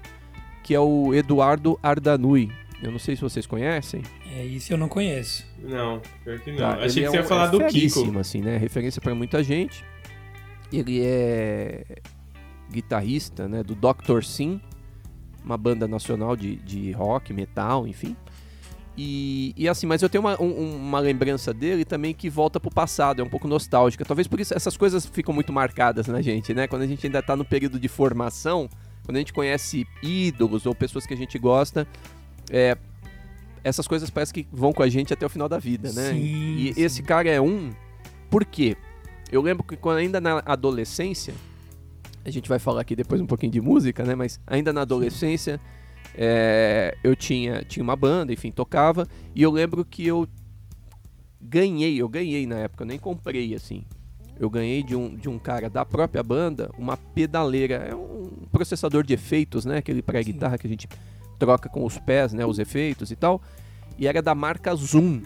que 0.63 0.73
é 0.73 0.79
o 0.79 1.13
Eduardo 1.13 1.79
Ardanui. 1.81 2.51
Eu 2.81 2.91
não 2.91 2.99
sei 2.99 3.15
se 3.15 3.21
vocês 3.21 3.47
conhecem. 3.47 4.01
É, 4.35 4.43
isso 4.45 4.73
eu 4.73 4.77
não 4.77 4.89
conheço. 4.89 5.45
Não, 5.61 6.01
pior 6.23 6.37
que 6.39 6.51
não. 6.51 6.57
Tá, 6.57 6.73
Achei 6.75 7.03
que 7.03 7.09
você 7.09 7.15
é 7.17 7.19
ia 7.19 7.25
um- 7.25 7.27
falar 7.27 7.47
é 7.47 7.51
do 7.51 7.65
Kiko. 7.67 8.19
assim, 8.19 8.41
né? 8.41 8.57
Referência 8.57 9.01
pra 9.01 9.15
muita 9.15 9.41
gente. 9.41 9.85
Ele 10.71 11.01
é 11.01 11.83
guitarrista, 12.71 13.47
né? 13.47 13.63
Do 13.63 13.75
Dr. 13.75 14.23
Sim, 14.23 14.59
uma 15.45 15.57
banda 15.57 15.87
nacional 15.87 16.35
de, 16.35 16.55
de 16.57 16.91
rock, 16.91 17.31
metal, 17.33 17.87
enfim. 17.87 18.15
E, 18.95 19.53
e 19.57 19.67
assim, 19.67 19.87
mas 19.87 20.01
eu 20.03 20.09
tenho 20.09 20.23
uma, 20.23 20.39
um- 20.39 20.75
uma 20.75 20.99
lembrança 20.99 21.51
dele 21.53 21.83
também 21.83 22.13
que 22.13 22.29
volta 22.29 22.59
pro 22.59 22.69
passado, 22.69 23.21
é 23.21 23.25
um 23.25 23.29
pouco 23.29 23.47
nostálgica. 23.47 24.05
Talvez 24.05 24.27
por 24.27 24.39
isso 24.39 24.53
essas 24.53 24.77
coisas 24.77 25.05
ficam 25.05 25.33
muito 25.33 25.51
marcadas 25.51 26.07
na 26.07 26.21
gente, 26.21 26.53
né? 26.53 26.67
Quando 26.67 26.83
a 26.83 26.87
gente 26.87 27.05
ainda 27.07 27.21
tá 27.21 27.35
no 27.35 27.43
período 27.43 27.79
de 27.79 27.87
formação, 27.87 28.69
quando 29.03 29.15
a 29.15 29.19
gente 29.19 29.33
conhece 29.33 29.87
ídolos 30.03 30.65
ou 30.65 30.75
pessoas 30.75 31.05
que 31.07 31.13
a 31.13 31.17
gente 31.17 31.39
gosta, 31.39 31.87
é, 32.51 32.77
essas 33.63 33.87
coisas 33.87 34.09
parece 34.11 34.31
que 34.33 34.45
vão 34.51 34.71
com 34.71 34.83
a 34.83 34.89
gente 34.89 35.11
até 35.11 35.25
o 35.25 35.29
final 35.29 35.49
da 35.49 35.57
vida, 35.57 35.91
né? 35.91 36.11
Sim, 36.11 36.55
e 36.57 36.73
sim. 36.75 36.81
esse 36.81 37.01
cara 37.01 37.29
é 37.29 37.41
um. 37.41 37.71
Por 38.29 38.45
quê? 38.45 38.77
Eu 39.31 39.41
lembro 39.41 39.63
que 39.63 39.75
quando 39.75 39.97
ainda 39.97 40.21
na 40.21 40.43
adolescência, 40.45 41.33
a 42.23 42.29
gente 42.29 42.47
vai 42.47 42.59
falar 42.59 42.81
aqui 42.81 42.95
depois 42.95 43.19
um 43.19 43.25
pouquinho 43.25 43.51
de 43.51 43.59
música, 43.59 44.03
né? 44.03 44.13
Mas 44.13 44.39
ainda 44.45 44.71
na 44.71 44.81
adolescência, 44.81 45.59
é, 46.15 46.97
eu 47.03 47.15
tinha, 47.15 47.63
tinha 47.63 47.83
uma 47.83 47.95
banda, 47.95 48.31
enfim, 48.31 48.51
tocava, 48.51 49.07
e 49.33 49.41
eu 49.41 49.51
lembro 49.51 49.83
que 49.83 50.05
eu 50.05 50.27
ganhei, 51.41 52.01
eu 52.01 52.07
ganhei 52.07 52.45
na 52.45 52.59
época, 52.59 52.83
eu 52.83 52.87
nem 52.87 52.99
comprei 52.99 53.53
assim. 53.53 53.83
Eu 54.39 54.49
ganhei 54.49 54.81
de 54.81 54.95
um, 54.95 55.15
de 55.15 55.29
um 55.29 55.37
cara 55.37 55.69
da 55.69 55.85
própria 55.85 56.23
banda 56.23 56.71
uma 56.77 56.97
pedaleira, 56.97 57.75
é 57.75 57.95
um 57.95 58.29
processador 58.51 59.03
de 59.03 59.13
efeitos, 59.13 59.63
né? 59.63 59.77
Aquele 59.77 60.01
para 60.01 60.21
guitarra 60.21 60.57
que 60.57 60.65
a 60.65 60.69
gente 60.69 60.87
troca 61.37 61.69
com 61.69 61.85
os 61.85 61.99
pés, 61.99 62.33
né? 62.33 62.45
Os 62.45 62.57
efeitos 62.57 63.11
e 63.11 63.15
tal. 63.15 63.41
E 63.97 64.07
era 64.07 64.21
da 64.21 64.33
marca 64.33 64.73
Zoom. 64.73 65.21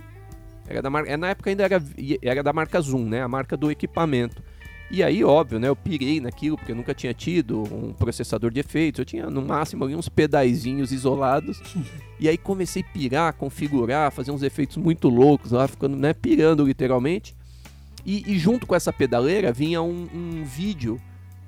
Era 0.67 0.81
da 0.81 0.89
marca, 0.89 1.15
na 1.15 1.29
época 1.29 1.49
ainda 1.49 1.63
era, 1.63 1.81
era 2.21 2.43
da 2.43 2.51
marca 2.51 2.81
Zoom, 2.81 3.05
né? 3.07 3.21
A 3.21 3.27
marca 3.27 3.55
do 3.55 3.71
equipamento. 3.71 4.43
E 4.89 5.03
aí, 5.03 5.23
óbvio, 5.23 5.59
né? 5.59 5.67
Eu 5.67 5.75
pirei 5.75 6.21
naquilo, 6.21 6.57
porque 6.57 6.71
eu 6.71 6.75
nunca 6.75 6.93
tinha 6.93 7.13
tido 7.13 7.63
um 7.63 7.91
processador 7.91 8.49
de 8.51 8.61
efeitos. 8.61 8.99
Eu 8.99 9.05
tinha, 9.05 9.29
no 9.29 9.41
máximo, 9.41 9.83
ali, 9.83 9.95
uns 9.95 10.07
pedaizinhos 10.07 10.91
isolados. 10.91 11.61
e 12.19 12.29
aí 12.29 12.37
comecei 12.37 12.83
a 12.83 12.93
pirar, 12.93 13.33
configurar, 13.33 14.11
fazer 14.11 14.31
uns 14.31 14.43
efeitos 14.43 14.77
muito 14.77 15.09
loucos 15.09 15.51
lá, 15.51 15.67
ficando, 15.67 15.97
né? 15.97 16.13
Pirando 16.13 16.65
literalmente. 16.65 17.35
E, 18.05 18.23
e 18.25 18.39
junto 18.39 18.65
com 18.65 18.73
essa 18.73 18.93
pedaleira 18.93 19.51
vinha 19.51 19.81
um, 19.81 20.07
um 20.13 20.43
vídeo 20.45 21.01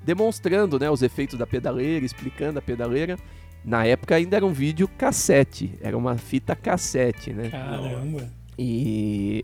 demonstrando, 0.04 0.78
né? 0.78 0.90
Os 0.90 1.02
efeitos 1.02 1.38
da 1.38 1.46
pedaleira, 1.46 2.04
explicando 2.04 2.58
a 2.58 2.62
pedaleira. 2.62 3.16
Na 3.64 3.86
época 3.86 4.14
ainda 4.14 4.36
era 4.36 4.44
um 4.44 4.52
vídeo 4.52 4.88
cassete, 4.88 5.74
era 5.80 5.96
uma 5.96 6.16
fita 6.16 6.54
cassete, 6.54 7.32
né? 7.32 7.48
Caramba. 7.48 8.28
E, 8.58 9.42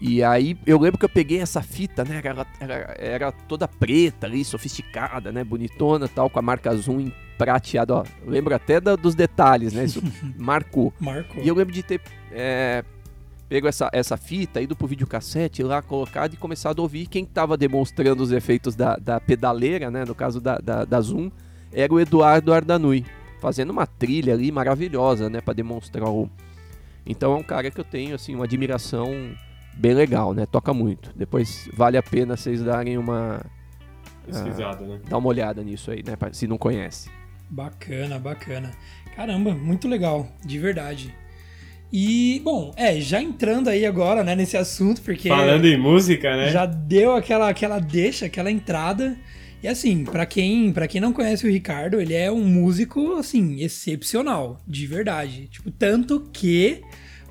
e 0.00 0.22
aí 0.22 0.56
eu 0.66 0.78
lembro 0.78 0.98
que 0.98 1.04
eu 1.04 1.08
peguei 1.08 1.40
essa 1.40 1.60
fita, 1.62 2.04
né? 2.04 2.20
Era, 2.22 2.46
era, 2.60 2.96
era 2.98 3.32
toda 3.32 3.66
preta 3.66 4.26
ali, 4.26 4.44
sofisticada, 4.44 5.32
né? 5.32 5.42
Bonitona 5.44 6.06
tal, 6.08 6.30
com 6.30 6.38
a 6.38 6.42
marca 6.42 6.74
Zoom 6.76 7.00
em 7.00 7.14
prateado, 7.36 7.94
ó. 7.94 8.04
Lembro 8.26 8.54
até 8.54 8.80
da- 8.80 8.96
dos 8.96 9.14
detalhes, 9.14 9.72
né? 9.72 9.84
Isso 9.84 10.02
marcou. 10.38 10.92
Marcou. 11.00 11.42
E 11.42 11.48
eu 11.48 11.54
lembro 11.54 11.72
de 11.72 11.82
ter 11.82 12.00
é, 12.32 12.84
pego 13.48 13.66
essa, 13.66 13.88
essa 13.92 14.16
fita, 14.16 14.60
ido 14.60 14.76
pro 14.76 14.86
videocassete 14.86 15.62
lá, 15.62 15.80
colocado 15.82 16.34
e 16.34 16.36
começado 16.36 16.80
a 16.80 16.82
ouvir. 16.82 17.06
Quem 17.06 17.24
tava 17.24 17.56
demonstrando 17.56 18.22
os 18.22 18.30
efeitos 18.32 18.74
da, 18.76 18.96
da 18.96 19.18
pedaleira, 19.20 19.90
né? 19.90 20.04
No 20.04 20.14
caso 20.14 20.40
da, 20.40 20.58
da, 20.58 20.84
da 20.84 21.00
Zoom, 21.00 21.30
era 21.72 21.92
o 21.92 21.98
Eduardo 22.00 22.52
Ardanui, 22.52 23.04
fazendo 23.40 23.70
uma 23.70 23.86
trilha 23.86 24.34
ali 24.34 24.50
maravilhosa, 24.52 25.28
né? 25.30 25.40
Pra 25.40 25.54
demonstrar 25.54 26.08
o. 26.08 26.28
Então 27.06 27.32
é 27.32 27.36
um 27.36 27.42
cara 27.42 27.70
que 27.70 27.80
eu 27.80 27.84
tenho, 27.84 28.14
assim, 28.14 28.34
uma 28.34 28.44
admiração 28.44 29.12
bem 29.78 29.94
legal, 29.94 30.34
né? 30.34 30.44
Toca 30.46 30.74
muito. 30.74 31.10
Depois 31.16 31.68
vale 31.72 31.96
a 31.96 32.02
pena 32.02 32.36
vocês 32.36 32.62
darem 32.62 32.98
uma. 32.98 33.40
Pesquisada, 34.26 34.84
né? 34.86 35.00
dar 35.08 35.16
uma 35.16 35.28
olhada 35.28 35.62
nisso 35.62 35.90
aí, 35.90 36.02
né? 36.04 36.14
pra- 36.16 36.32
Se 36.32 36.46
não 36.46 36.58
conhece. 36.58 37.08
Bacana, 37.48 38.18
bacana. 38.18 38.70
Caramba, 39.16 39.54
muito 39.54 39.88
legal, 39.88 40.28
de 40.44 40.58
verdade. 40.58 41.14
E, 41.90 42.40
bom, 42.44 42.72
é, 42.76 43.00
já 43.00 43.22
entrando 43.22 43.68
aí 43.68 43.86
agora, 43.86 44.22
né, 44.22 44.34
nesse 44.36 44.56
assunto, 44.58 45.00
porque 45.00 45.30
Falando 45.30 45.64
em 45.64 45.78
música, 45.78 46.36
né? 46.36 46.50
já 46.50 46.66
deu 46.66 47.14
aquela, 47.16 47.48
aquela 47.48 47.78
deixa, 47.78 48.26
aquela 48.26 48.50
entrada. 48.50 49.16
E 49.62 49.66
assim, 49.66 50.04
pra 50.04 50.26
quem, 50.26 50.70
para 50.72 50.86
quem 50.86 51.00
não 51.00 51.12
conhece 51.14 51.46
o 51.46 51.50
Ricardo, 51.50 51.98
ele 51.98 52.12
é 52.14 52.30
um 52.30 52.44
músico, 52.44 53.14
assim, 53.14 53.62
excepcional, 53.62 54.60
de 54.68 54.86
verdade. 54.86 55.48
Tipo, 55.48 55.70
tanto 55.70 56.28
que, 56.32 56.82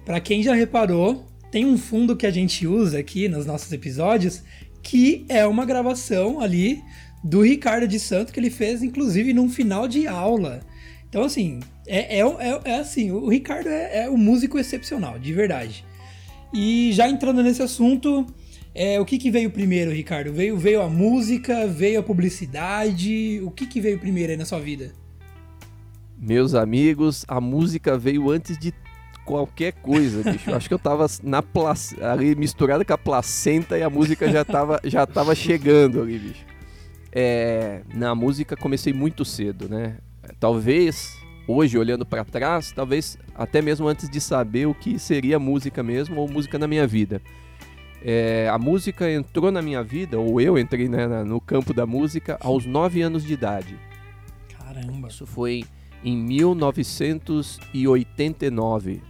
pra 0.03 0.19
quem 0.19 0.41
já 0.41 0.55
reparou, 0.55 1.25
tem 1.57 1.65
um 1.65 1.75
fundo 1.75 2.15
que 2.15 2.27
a 2.27 2.29
gente 2.29 2.67
usa 2.67 2.99
aqui 2.99 3.27
nos 3.27 3.47
nossos 3.47 3.71
episódios, 3.71 4.43
que 4.83 5.25
é 5.27 5.43
uma 5.43 5.65
gravação 5.65 6.39
ali 6.39 6.83
do 7.23 7.41
Ricardo 7.41 7.87
de 7.87 7.99
Santo, 7.99 8.31
que 8.31 8.39
ele 8.39 8.51
fez, 8.51 8.83
inclusive, 8.83 9.33
num 9.33 9.49
final 9.49 9.87
de 9.87 10.05
aula. 10.05 10.59
Então, 11.09 11.23
assim, 11.23 11.59
é, 11.87 12.19
é, 12.19 12.21
é, 12.21 12.61
é 12.63 12.75
assim, 12.75 13.09
o 13.09 13.27
Ricardo 13.27 13.69
é, 13.69 14.03
é 14.03 14.09
um 14.09 14.17
músico 14.17 14.59
excepcional, 14.59 15.17
de 15.17 15.33
verdade. 15.33 15.83
E 16.53 16.91
já 16.93 17.09
entrando 17.09 17.41
nesse 17.41 17.63
assunto, 17.63 18.27
é, 18.75 19.01
o 19.01 19.05
que, 19.05 19.17
que 19.17 19.31
veio 19.31 19.49
primeiro, 19.49 19.89
Ricardo? 19.89 20.31
Veio, 20.31 20.55
veio 20.59 20.83
a 20.83 20.87
música, 20.87 21.65
veio 21.65 22.01
a 22.01 22.03
publicidade? 22.03 23.41
O 23.43 23.49
que, 23.49 23.65
que 23.65 23.81
veio 23.81 23.97
primeiro 23.97 24.31
aí 24.31 24.37
na 24.37 24.45
sua 24.45 24.59
vida? 24.59 24.91
Meus 26.19 26.53
amigos, 26.53 27.25
a 27.27 27.41
música 27.41 27.97
veio 27.97 28.29
antes 28.29 28.59
de 28.59 28.71
qualquer 29.27 29.73
coisa, 29.73 30.31
bicho. 30.31 30.55
Acho 30.55 30.69
que 30.69 30.73
eu 30.73 30.79
tava 30.79 31.05
na 31.21 31.43
plac... 31.43 32.01
ali 32.01 32.33
misturada 32.33 32.85
com 32.85 32.93
a 32.93 32.97
placenta 32.97 33.77
e 33.77 33.83
a 33.83 33.89
música 33.89 34.31
já 34.31 34.45
tava, 34.45 34.79
já 34.85 35.05
tava 35.05 35.35
chegando 35.35 36.01
ali, 36.01 36.17
bicho. 36.17 36.45
É, 37.11 37.81
na 37.93 38.15
música 38.15 38.55
comecei 38.55 38.93
muito 38.93 39.25
cedo, 39.25 39.67
né? 39.67 39.97
Talvez 40.39 41.17
hoje 41.47 41.77
olhando 41.77 42.05
pra 42.05 42.23
trás, 42.23 42.71
talvez 42.71 43.17
até 43.35 43.61
mesmo 43.61 43.85
antes 43.87 44.09
de 44.09 44.21
saber 44.21 44.65
o 44.65 44.73
que 44.73 44.97
seria 44.97 45.37
música 45.37 45.83
mesmo 45.83 46.21
ou 46.21 46.29
música 46.29 46.57
na 46.57 46.67
minha 46.67 46.87
vida. 46.87 47.21
É, 48.01 48.47
a 48.49 48.57
música 48.57 49.11
entrou 49.11 49.51
na 49.51 49.61
minha 49.61 49.83
vida, 49.83 50.17
ou 50.19 50.39
eu 50.39 50.57
entrei 50.57 50.87
né, 50.87 51.05
no 51.23 51.41
campo 51.41 51.73
da 51.73 51.85
música 51.85 52.37
aos 52.39 52.65
9 52.65 53.01
anos 53.01 53.25
de 53.25 53.33
idade. 53.33 53.77
Caramba. 54.57 55.09
Isso 55.09 55.25
foi 55.25 55.65
em 56.03 56.15
1989. 56.15 59.01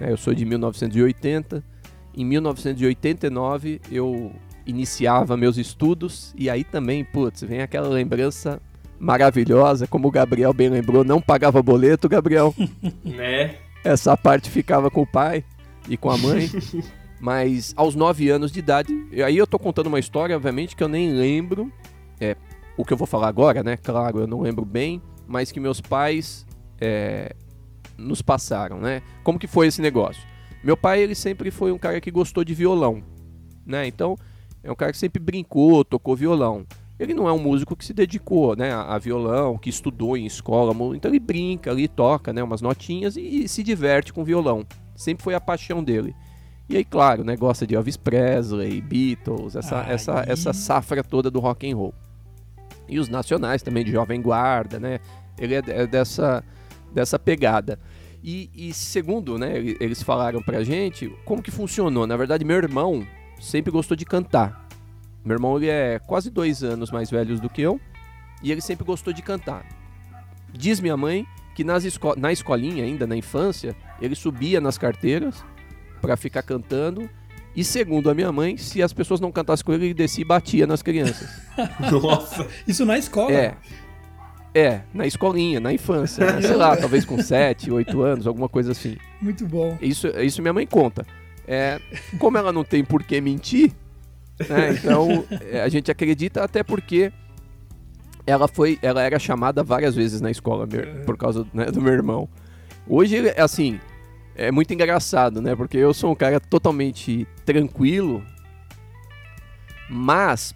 Né? 0.00 0.10
Eu 0.10 0.16
sou 0.16 0.34
de 0.34 0.44
1980. 0.44 1.62
Em 2.16 2.24
1989 2.24 3.80
eu 3.92 4.32
iniciava 4.66 5.36
meus 5.36 5.58
estudos 5.58 6.34
e 6.36 6.48
aí 6.48 6.64
também, 6.64 7.04
putz, 7.04 7.42
vem 7.42 7.60
aquela 7.60 7.88
lembrança 7.88 8.60
maravilhosa, 8.98 9.86
como 9.86 10.08
o 10.08 10.10
Gabriel 10.10 10.52
bem 10.52 10.68
lembrou, 10.68 11.02
não 11.04 11.20
pagava 11.20 11.62
boleto, 11.62 12.08
Gabriel. 12.08 12.54
Né? 13.04 13.56
Essa 13.82 14.16
parte 14.16 14.50
ficava 14.50 14.90
com 14.90 15.02
o 15.02 15.06
pai 15.06 15.42
e 15.88 15.96
com 15.96 16.10
a 16.10 16.18
mãe. 16.18 16.50
Mas 17.18 17.74
aos 17.76 17.94
9 17.94 18.30
anos 18.30 18.50
de 18.50 18.58
idade, 18.58 18.94
aí 19.24 19.36
eu 19.36 19.46
tô 19.46 19.58
contando 19.58 19.88
uma 19.88 19.98
história, 19.98 20.34
obviamente, 20.34 20.74
que 20.74 20.82
eu 20.82 20.88
nem 20.88 21.12
lembro. 21.12 21.70
É, 22.18 22.36
o 22.76 22.84
que 22.84 22.92
eu 22.92 22.96
vou 22.96 23.06
falar 23.06 23.28
agora, 23.28 23.62
né? 23.62 23.76
Claro, 23.76 24.20
eu 24.20 24.26
não 24.26 24.40
lembro 24.40 24.64
bem, 24.64 25.02
mas 25.26 25.52
que 25.52 25.60
meus 25.60 25.80
pais 25.80 26.46
é, 26.80 27.34
nos 28.00 28.22
passaram, 28.22 28.80
né? 28.80 29.02
Como 29.22 29.38
que 29.38 29.46
foi 29.46 29.66
esse 29.66 29.80
negócio? 29.80 30.22
Meu 30.62 30.76
pai, 30.76 31.00
ele 31.00 31.14
sempre 31.14 31.50
foi 31.50 31.72
um 31.72 31.78
cara 31.78 32.00
que 32.00 32.10
gostou 32.10 32.44
de 32.44 32.54
violão, 32.54 33.02
né? 33.64 33.86
Então, 33.86 34.16
é 34.62 34.70
um 34.70 34.74
cara 34.74 34.92
que 34.92 34.98
sempre 34.98 35.22
brincou, 35.22 35.84
tocou 35.84 36.16
violão. 36.16 36.66
Ele 36.98 37.14
não 37.14 37.26
é 37.26 37.32
um 37.32 37.38
músico 37.38 37.74
que 37.74 37.84
se 37.84 37.94
dedicou, 37.94 38.54
né, 38.54 38.72
a, 38.72 38.94
a 38.94 38.98
violão, 38.98 39.56
que 39.56 39.70
estudou 39.70 40.18
em 40.18 40.26
escola, 40.26 40.74
então 40.94 41.10
ele 41.10 41.18
brinca 41.18 41.70
ali, 41.70 41.88
toca, 41.88 42.30
né, 42.30 42.42
umas 42.42 42.60
notinhas 42.60 43.16
e, 43.16 43.44
e 43.44 43.48
se 43.48 43.62
diverte 43.62 44.12
com 44.12 44.22
violão. 44.22 44.66
Sempre 44.94 45.24
foi 45.24 45.34
a 45.34 45.40
paixão 45.40 45.82
dele. 45.82 46.14
E 46.68 46.76
aí, 46.76 46.84
claro, 46.84 47.24
né, 47.24 47.34
gosta 47.36 47.66
de 47.66 47.74
Elvis 47.74 47.96
Presley, 47.96 48.82
Beatles, 48.82 49.56
essa, 49.56 49.80
essa, 49.88 50.24
essa 50.28 50.52
safra 50.52 51.02
toda 51.02 51.30
do 51.30 51.40
rock 51.40 51.70
and 51.70 51.74
roll. 51.74 51.94
E 52.86 52.98
os 52.98 53.08
nacionais 53.08 53.62
também, 53.62 53.84
de 53.84 53.90
Jovem 53.92 54.20
Guarda, 54.20 54.78
né? 54.78 55.00
Ele 55.38 55.54
é, 55.54 55.62
é 55.66 55.86
dessa, 55.86 56.44
dessa 56.92 57.18
pegada. 57.18 57.78
E, 58.22 58.50
e 58.54 58.72
segundo, 58.74 59.38
né, 59.38 59.56
ele- 59.56 59.76
eles 59.80 60.02
falaram 60.02 60.42
pra 60.42 60.62
gente 60.62 61.08
como 61.24 61.42
que 61.42 61.50
funcionou. 61.50 62.06
Na 62.06 62.16
verdade, 62.16 62.44
meu 62.44 62.56
irmão 62.56 63.06
sempre 63.40 63.70
gostou 63.72 63.96
de 63.96 64.04
cantar. 64.04 64.68
Meu 65.24 65.34
irmão 65.36 65.56
ele 65.56 65.68
é 65.68 65.98
quase 65.98 66.30
dois 66.30 66.62
anos 66.62 66.90
mais 66.90 67.10
velho 67.10 67.38
do 67.38 67.48
que 67.48 67.62
eu 67.62 67.80
e 68.42 68.50
ele 68.52 68.60
sempre 68.60 68.84
gostou 68.84 69.12
de 69.12 69.22
cantar. 69.22 69.64
Diz 70.52 70.80
minha 70.80 70.96
mãe 70.96 71.26
que 71.54 71.64
nas 71.64 71.84
esco 71.84 72.18
na 72.18 72.32
escolinha 72.32 72.84
ainda, 72.84 73.06
na 73.06 73.16
infância, 73.16 73.74
ele 74.00 74.14
subia 74.14 74.60
nas 74.60 74.76
carteiras 74.78 75.44
pra 76.00 76.16
ficar 76.16 76.42
cantando. 76.42 77.08
E 77.54 77.64
segundo 77.64 78.08
a 78.08 78.14
minha 78.14 78.30
mãe, 78.30 78.56
se 78.56 78.82
as 78.82 78.92
pessoas 78.92 79.18
não 79.20 79.32
cantassem 79.32 79.64
com 79.64 79.72
ele, 79.72 79.86
ele 79.86 79.94
descia 79.94 80.22
e 80.22 80.24
batia 80.24 80.66
nas 80.66 80.82
crianças. 80.82 81.28
Nossa. 81.90 82.46
Isso 82.66 82.84
na 82.86 82.96
escola? 82.96 83.32
É. 83.32 83.56
É, 84.54 84.80
na 84.92 85.06
escolinha, 85.06 85.60
na 85.60 85.72
infância, 85.72 86.26
né? 86.32 86.42
sei 86.42 86.56
lá, 86.56 86.74
talvez 86.78 87.04
com 87.04 87.20
7, 87.20 87.70
8 87.70 88.02
anos, 88.02 88.26
alguma 88.26 88.48
coisa 88.48 88.72
assim. 88.72 88.96
Muito 89.20 89.46
bom. 89.46 89.78
Isso, 89.80 90.08
isso 90.08 90.42
minha 90.42 90.52
mãe 90.52 90.66
conta. 90.66 91.06
É, 91.46 91.80
como 92.18 92.36
ela 92.36 92.52
não 92.52 92.64
tem 92.64 92.84
por 92.84 93.02
que 93.02 93.20
mentir, 93.20 93.72
né, 94.48 94.72
então 94.72 95.24
é, 95.50 95.62
a 95.62 95.68
gente 95.68 95.90
acredita 95.90 96.42
até 96.42 96.62
porque 96.62 97.12
ela 98.26 98.46
foi, 98.46 98.78
ela 98.82 99.02
era 99.02 99.18
chamada 99.18 99.62
várias 99.62 99.94
vezes 99.94 100.20
na 100.20 100.30
escola 100.30 100.66
meu, 100.66 101.04
por 101.04 101.16
causa 101.16 101.46
né, 101.52 101.66
do 101.66 101.80
meu 101.80 101.92
irmão. 101.92 102.28
Hoje, 102.86 103.16
assim, 103.36 103.80
é 104.34 104.50
muito 104.50 104.72
engraçado, 104.72 105.42
né? 105.42 105.54
Porque 105.54 105.76
eu 105.76 105.92
sou 105.92 106.12
um 106.12 106.14
cara 106.14 106.40
totalmente 106.40 107.26
tranquilo, 107.44 108.22
mas, 109.88 110.54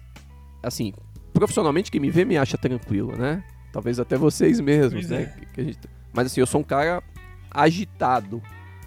assim, 0.63 0.93
profissionalmente 1.33 1.91
quem 1.91 2.01
me 2.01 2.09
vê 2.09 2.25
me 2.25 2.37
acha 2.37 2.57
tranquilo, 2.57 3.15
né? 3.15 3.43
Talvez 3.75 3.99
até 3.99 4.15
vocês 4.17 4.61
mesmos, 4.61 5.05
Pois 5.05 5.09
né? 5.09 5.23
é. 5.37 5.45
Que 5.53 5.63
gente- 5.65 5.79
Mas 6.13 6.27
assim, 6.27 6.39
eu 6.39 6.47
sou 6.47 6.61
um 6.61 6.63
cara 6.63 7.03
agitado. 7.51 8.41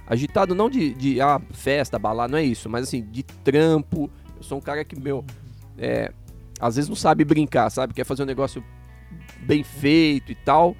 Agitado 0.07 0.55
não 0.55 0.70
de, 0.70 0.94
de 0.94 1.20
ah, 1.20 1.38
festa, 1.53 1.98
balada, 1.98 2.31
não 2.33 2.38
é 2.38 2.42
isso, 2.42 2.70
mas 2.70 2.85
assim, 2.85 3.03
de 3.03 3.22
trampo. 3.22 4.11
Eu 4.35 4.42
sou 4.42 4.57
um 4.57 4.61
cara 4.62 4.83
que, 4.83 4.98
meu, 4.98 5.22
é, 5.77 6.11
às 6.59 6.77
vezes 6.77 6.88
não 6.88 6.96
sabe 6.96 7.22
brincar, 7.22 7.68
sabe? 7.68 7.92
Quer 7.92 8.05
fazer 8.05 8.22
um 8.22 8.27
negócio 8.27 8.64
bem 9.40 9.62
feito 9.62 10.33
e 10.33 10.35
tal. 10.35 10.74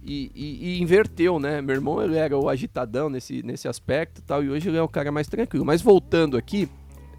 E, 0.00 0.30
e- 0.32 0.68
e 0.76 0.80
inverteu, 0.82 1.40
né? 1.40 1.60
Meu 1.60 1.74
irmão 1.74 2.00
ele 2.00 2.16
era 2.16 2.38
o 2.38 2.48
agitadão 2.48 3.08
nesse, 3.10 3.42
nesse 3.42 3.66
aspecto 3.66 4.20
e 4.20 4.22
tal, 4.22 4.44
e 4.44 4.48
hoje 4.50 4.68
ele 4.68 4.76
é 4.76 4.82
o 4.82 4.88
cara 4.88 5.10
mais 5.10 5.26
tranquilo. 5.26 5.64
Mas 5.64 5.82
voltando 5.82 6.36
aqui, 6.36 6.68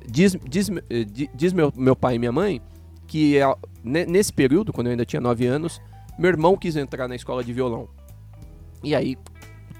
diz, 0.07 0.37
diz, 0.47 0.69
eh, 0.89 1.03
di- 1.03 1.29
diz 1.35 1.51
meu, 1.51 1.73
meu 1.75 1.93
pai 1.95 2.15
e 2.15 2.19
minha 2.19 2.31
mãe 2.31 2.61
que 3.05 3.37
eh, 3.37 3.55
ne- 3.83 4.05
nesse 4.05 4.31
período, 4.31 4.71
quando 4.71 4.87
eu 4.87 4.91
ainda 4.91 5.03
tinha 5.05 5.19
9 5.19 5.45
anos, 5.45 5.81
meu 6.17 6.29
irmão 6.29 6.57
quis 6.57 6.75
entrar 6.75 7.07
na 7.07 7.15
escola 7.15 7.43
de 7.43 7.53
violão. 7.53 7.87
E 8.83 8.95
aí 8.95 9.17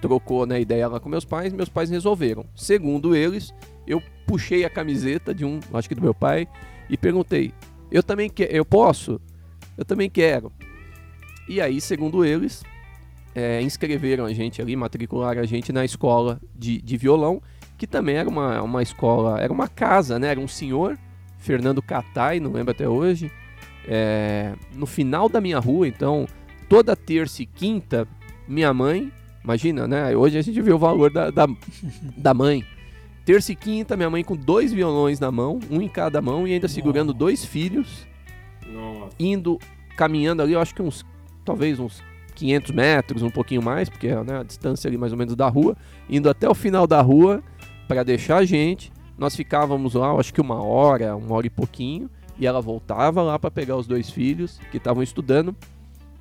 trocou 0.02 0.46
né, 0.46 0.60
ideia 0.60 0.88
lá 0.88 1.00
com 1.00 1.10
meus 1.10 1.26
pais, 1.26 1.54
meus 1.54 1.70
pais 1.70 1.90
resolveram. 1.90 2.46
Segundo 2.56 3.16
eles, 3.16 3.54
eu 3.88 4.02
puxei 4.28 4.66
a 4.66 4.70
camiseta 4.70 5.34
de 5.34 5.46
um, 5.46 5.60
acho 5.74 5.88
que 5.88 5.96
do 5.96 6.02
meu 6.02 6.14
pai, 6.14 6.48
e 6.90 6.98
perguntei: 6.98 7.54
"Eu 7.92 8.04
também 8.04 8.30
quero, 8.30 8.52
eu 8.52 8.66
posso? 8.66 9.20
Eu 9.78 9.86
também 9.86 10.10
quero". 10.10 10.52
E 11.48 11.62
aí, 11.62 11.80
segundo 11.80 12.26
eles, 12.26 12.64
é, 13.36 13.62
inscreveram 13.62 14.26
a 14.26 14.34
gente 14.34 14.62
ali, 14.62 14.76
matricularam 14.76 15.42
a 15.42 15.46
gente 15.46 15.72
na 15.72 15.86
escola 15.86 16.40
de, 16.56 16.82
de 16.82 16.98
violão, 16.98 17.42
que 17.78 17.86
também 17.86 18.16
era 18.16 18.30
uma, 18.30 18.62
uma 18.62 18.82
escola, 18.82 19.40
era 19.40 19.52
uma 19.52 19.68
casa, 19.68 20.18
né? 20.18 20.30
Era 20.30 20.40
um 20.40 20.48
senhor, 20.48 20.98
Fernando 21.38 21.82
Catai, 21.82 22.40
não 22.40 22.52
lembro 22.52 22.72
até 22.72 22.88
hoje, 22.88 23.32
é, 23.88 24.54
no 24.74 24.86
final 24.86 25.30
da 25.30 25.40
minha 25.40 25.60
rua, 25.60 25.88
então 25.88 26.28
toda 26.68 26.96
terça 26.96 27.44
e 27.44 27.46
quinta, 27.46 28.08
minha 28.48 28.74
mãe, 28.74 29.12
imagina, 29.44 29.88
né? 29.88 30.16
Hoje 30.16 30.38
a 30.38 30.42
gente 30.42 30.60
vê 30.62 30.74
o 30.74 30.80
valor 30.80 31.12
da, 31.12 31.30
da, 31.30 31.48
da 32.18 32.34
mãe. 32.34 32.66
Terça 33.24 33.52
e 33.52 33.56
quinta, 33.56 33.98
minha 33.98 34.10
mãe 34.10 34.24
com 34.24 34.36
dois 34.36 34.72
violões 34.72 35.20
na 35.20 35.32
mão, 35.32 35.60
um 35.72 35.82
em 35.82 35.88
cada 35.88 36.22
mão, 36.22 36.48
e 36.48 36.54
ainda 36.54 36.68
segurando 36.68 37.08
Nossa. 37.08 37.20
dois 37.20 37.44
filhos, 37.44 38.06
Nossa. 38.72 39.16
indo, 39.20 39.60
caminhando 39.98 40.44
ali, 40.44 40.54
eu 40.54 40.60
acho 40.60 40.76
que 40.76 40.82
uns, 40.82 41.04
talvez 41.44 41.80
uns 41.80 42.04
500 42.36 42.72
metros, 42.72 43.24
um 43.24 43.32
pouquinho 43.32 43.64
mais, 43.64 43.90
porque 43.90 44.08
é 44.08 44.24
né, 44.24 44.40
a 44.40 44.44
distância 44.44 44.88
ali 44.88 44.98
mais 44.98 45.12
ou 45.12 45.18
menos 45.18 45.36
da 45.36 45.48
rua, 45.48 45.76
indo 46.08 46.30
até 46.30 46.48
o 46.48 46.54
final 46.54 46.86
da 46.86 47.02
rua 47.02 47.42
para 47.88 48.04
deixar 48.04 48.38
a 48.38 48.46
gente. 48.46 48.92
Nós 49.18 49.36
ficávamos 49.36 49.94
lá, 49.94 50.12
acho 50.12 50.34
que 50.34 50.42
uma 50.42 50.62
hora, 50.62 51.16
uma 51.16 51.36
hora 51.36 51.48
e 51.48 51.50
pouquinho, 51.50 52.10
e 52.38 52.46
ela 52.46 52.62
voltava 52.62 53.22
lá 53.22 53.38
para 53.40 53.52
pegar 53.52 53.76
os 53.76 53.88
dois 53.88 54.10
filhos 54.10 54.60
que 54.72 54.78
estavam 54.78 55.02
estudando. 55.02 55.56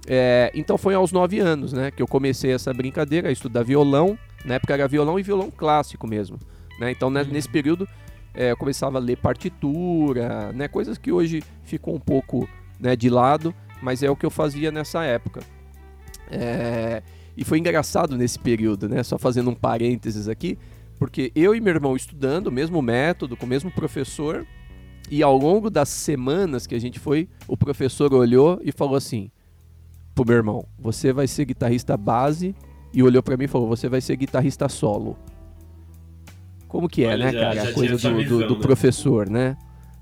É, 0.06 0.50
então 0.54 0.76
foi 0.76 0.94
aos 0.94 1.12
9 1.12 1.38
anos, 1.38 1.72
né, 1.72 1.90
que 1.90 2.02
eu 2.02 2.06
comecei 2.06 2.52
essa 2.52 2.72
brincadeira, 2.72 3.28
a 3.28 3.32
estudar 3.32 3.62
violão. 3.62 4.18
Na 4.44 4.54
época 4.54 4.74
era 4.74 4.86
violão 4.86 5.18
e 5.18 5.22
violão 5.22 5.50
clássico 5.50 6.06
mesmo. 6.06 6.38
Né? 6.78 6.90
Então 6.90 7.10
né, 7.10 7.22
Uhum. 7.22 7.28
nesse 7.28 7.48
período 7.48 7.88
é, 8.34 8.50
eu 8.50 8.56
começava 8.56 8.98
a 8.98 9.00
ler 9.00 9.16
partitura, 9.16 10.52
né, 10.52 10.68
coisas 10.68 10.98
que 10.98 11.10
hoje 11.12 11.42
ficou 11.62 11.94
um 11.94 12.00
pouco 12.00 12.48
né, 12.78 12.96
de 12.96 13.08
lado, 13.08 13.54
mas 13.80 14.02
é 14.02 14.10
o 14.10 14.16
que 14.16 14.26
eu 14.26 14.30
fazia 14.30 14.70
nessa 14.70 15.04
época. 15.04 15.40
É, 16.30 17.02
e 17.36 17.44
foi 17.44 17.58
engraçado 17.58 18.16
nesse 18.16 18.38
período, 18.38 18.88
né? 18.88 19.02
Só 19.02 19.18
fazendo 19.18 19.50
um 19.50 19.54
parênteses 19.54 20.28
aqui, 20.28 20.58
porque 20.98 21.32
eu 21.34 21.54
e 21.54 21.60
meu 21.60 21.74
irmão 21.74 21.96
estudando 21.96 22.46
o 22.46 22.52
mesmo 22.52 22.80
método, 22.80 23.36
com 23.36 23.44
o 23.44 23.48
mesmo 23.48 23.70
professor, 23.70 24.46
e 25.10 25.22
ao 25.22 25.36
longo 25.36 25.68
das 25.70 25.88
semanas 25.88 26.66
que 26.66 26.74
a 26.74 26.78
gente 26.80 26.98
foi, 26.98 27.28
o 27.46 27.56
professor 27.56 28.12
olhou 28.14 28.60
e 28.62 28.72
falou 28.72 28.96
assim 28.96 29.30
pro 30.14 30.24
meu 30.26 30.36
irmão: 30.36 30.66
"Você 30.78 31.12
vai 31.12 31.26
ser 31.26 31.44
guitarrista 31.44 31.96
base", 31.96 32.54
e 32.92 33.02
olhou 33.02 33.22
pra 33.22 33.36
mim 33.36 33.44
e 33.44 33.48
falou: 33.48 33.68
"Você 33.68 33.88
vai 33.88 34.00
ser 34.00 34.16
guitarrista 34.16 34.68
solo". 34.68 35.16
Como 36.68 36.88
que 36.88 37.04
é, 37.04 37.08
Olha, 37.08 37.26
né, 37.26 37.32
já- 37.32 37.40
cara? 37.40 37.54
já 37.54 37.68
a 37.70 37.72
coisa 37.72 37.96
do, 37.96 38.10
do- 38.10 38.16
visão, 38.22 38.48
do 38.48 38.54
né? 38.56 38.60
professor, 38.60 39.28
né? 39.30 39.56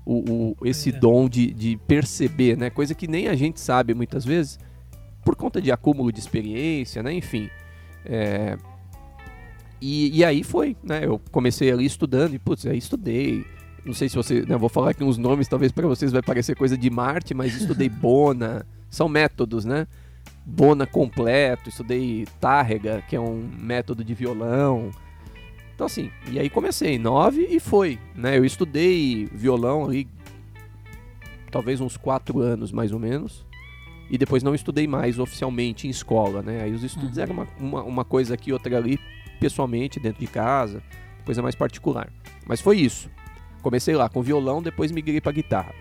O, 0.05 0.53
o- 0.59 0.67
esse 0.67 0.89
É. 0.89 0.91
dom 0.93 1.29
de, 1.29 1.53
de 1.53 1.77
perceber, 1.87 2.57
né? 2.57 2.69
Coisa 2.69 2.93
que 2.95 3.07
nem 3.07 3.27
a 3.27 3.35
gente 3.35 3.59
sabe 3.59 3.93
muitas 3.93 4.25
vezes, 4.25 4.57
por 5.23 5.35
conta 5.35 5.61
de 5.61 5.71
acúmulo 5.71 6.11
de 6.11 6.19
experiência, 6.19 7.01
né? 7.03 7.13
Enfim. 7.13 7.49
É, 8.05 8.57
E, 9.79 10.17
e 10.17 10.23
aí 10.25 10.43
foi, 10.43 10.75
né? 10.83 11.05
Eu 11.05 11.19
comecei 11.31 11.69
ali 11.71 11.85
estudando 11.85 12.33
e, 12.33 12.39
putz, 12.39 12.65
aí 12.65 12.77
estudei. 12.77 13.45
Não 13.85 13.93
sei 13.93 14.07
se 14.09 14.15
você. 14.15 14.41
Né, 14.41 14.55
vou 14.57 14.69
falar 14.69 14.91
aqui 14.91 15.03
uns 15.03 15.17
nomes, 15.17 15.47
talvez 15.47 15.71
para 15.71 15.87
vocês 15.87 16.11
vai 16.11 16.21
parecer 16.21 16.55
coisa 16.55 16.77
de 16.77 16.89
Marte, 16.89 17.33
mas 17.33 17.53
estudei 17.55 17.89
Bona. 17.89 18.65
São 18.89 19.09
métodos, 19.09 19.65
né? 19.65 19.87
Bona 20.45 20.85
completo, 20.85 21.69
estudei 21.69 22.27
Tárrega, 22.39 23.03
que 23.07 23.15
é 23.15 23.19
um 23.19 23.49
método 23.59 24.03
de 24.03 24.13
violão. 24.13 24.91
Então 25.73 25.87
assim, 25.87 26.11
e 26.29 26.39
aí 26.39 26.49
comecei, 26.49 26.99
nove 26.99 27.47
e 27.49 27.59
foi, 27.59 27.97
né? 28.15 28.37
Eu 28.37 28.45
estudei 28.45 29.27
violão 29.33 29.85
ali 29.85 30.07
talvez 31.49 31.81
uns 31.81 31.97
quatro 31.97 32.39
anos 32.39 32.71
mais 32.71 32.91
ou 32.91 32.99
menos. 32.99 33.45
E 34.09 34.17
depois 34.17 34.43
não 34.43 34.53
estudei 34.53 34.85
mais 34.85 35.17
oficialmente 35.17 35.87
em 35.87 35.89
escola, 35.89 36.41
né? 36.43 36.61
Aí 36.61 36.73
os 36.73 36.83
estudos 36.83 37.17
Uhum. 37.17 37.23
eram 37.23 37.33
uma, 37.33 37.47
uma, 37.59 37.83
uma 37.83 38.05
coisa 38.05 38.33
aqui, 38.33 38.51
outra 38.53 38.77
ali, 38.77 38.99
pessoalmente, 39.39 39.99
dentro 39.99 40.19
de 40.19 40.27
casa, 40.27 40.83
coisa 41.25 41.41
mais 41.41 41.55
particular. 41.55 42.11
Mas 42.45 42.61
foi 42.61 42.77
isso. 42.77 43.09
Comecei 43.63 43.95
lá 43.95 44.07
com 44.07 44.21
violão, 44.21 44.61
depois 44.61 44.91
migrei 44.91 45.19
pra 45.19 45.31
guitarra. 45.31 45.73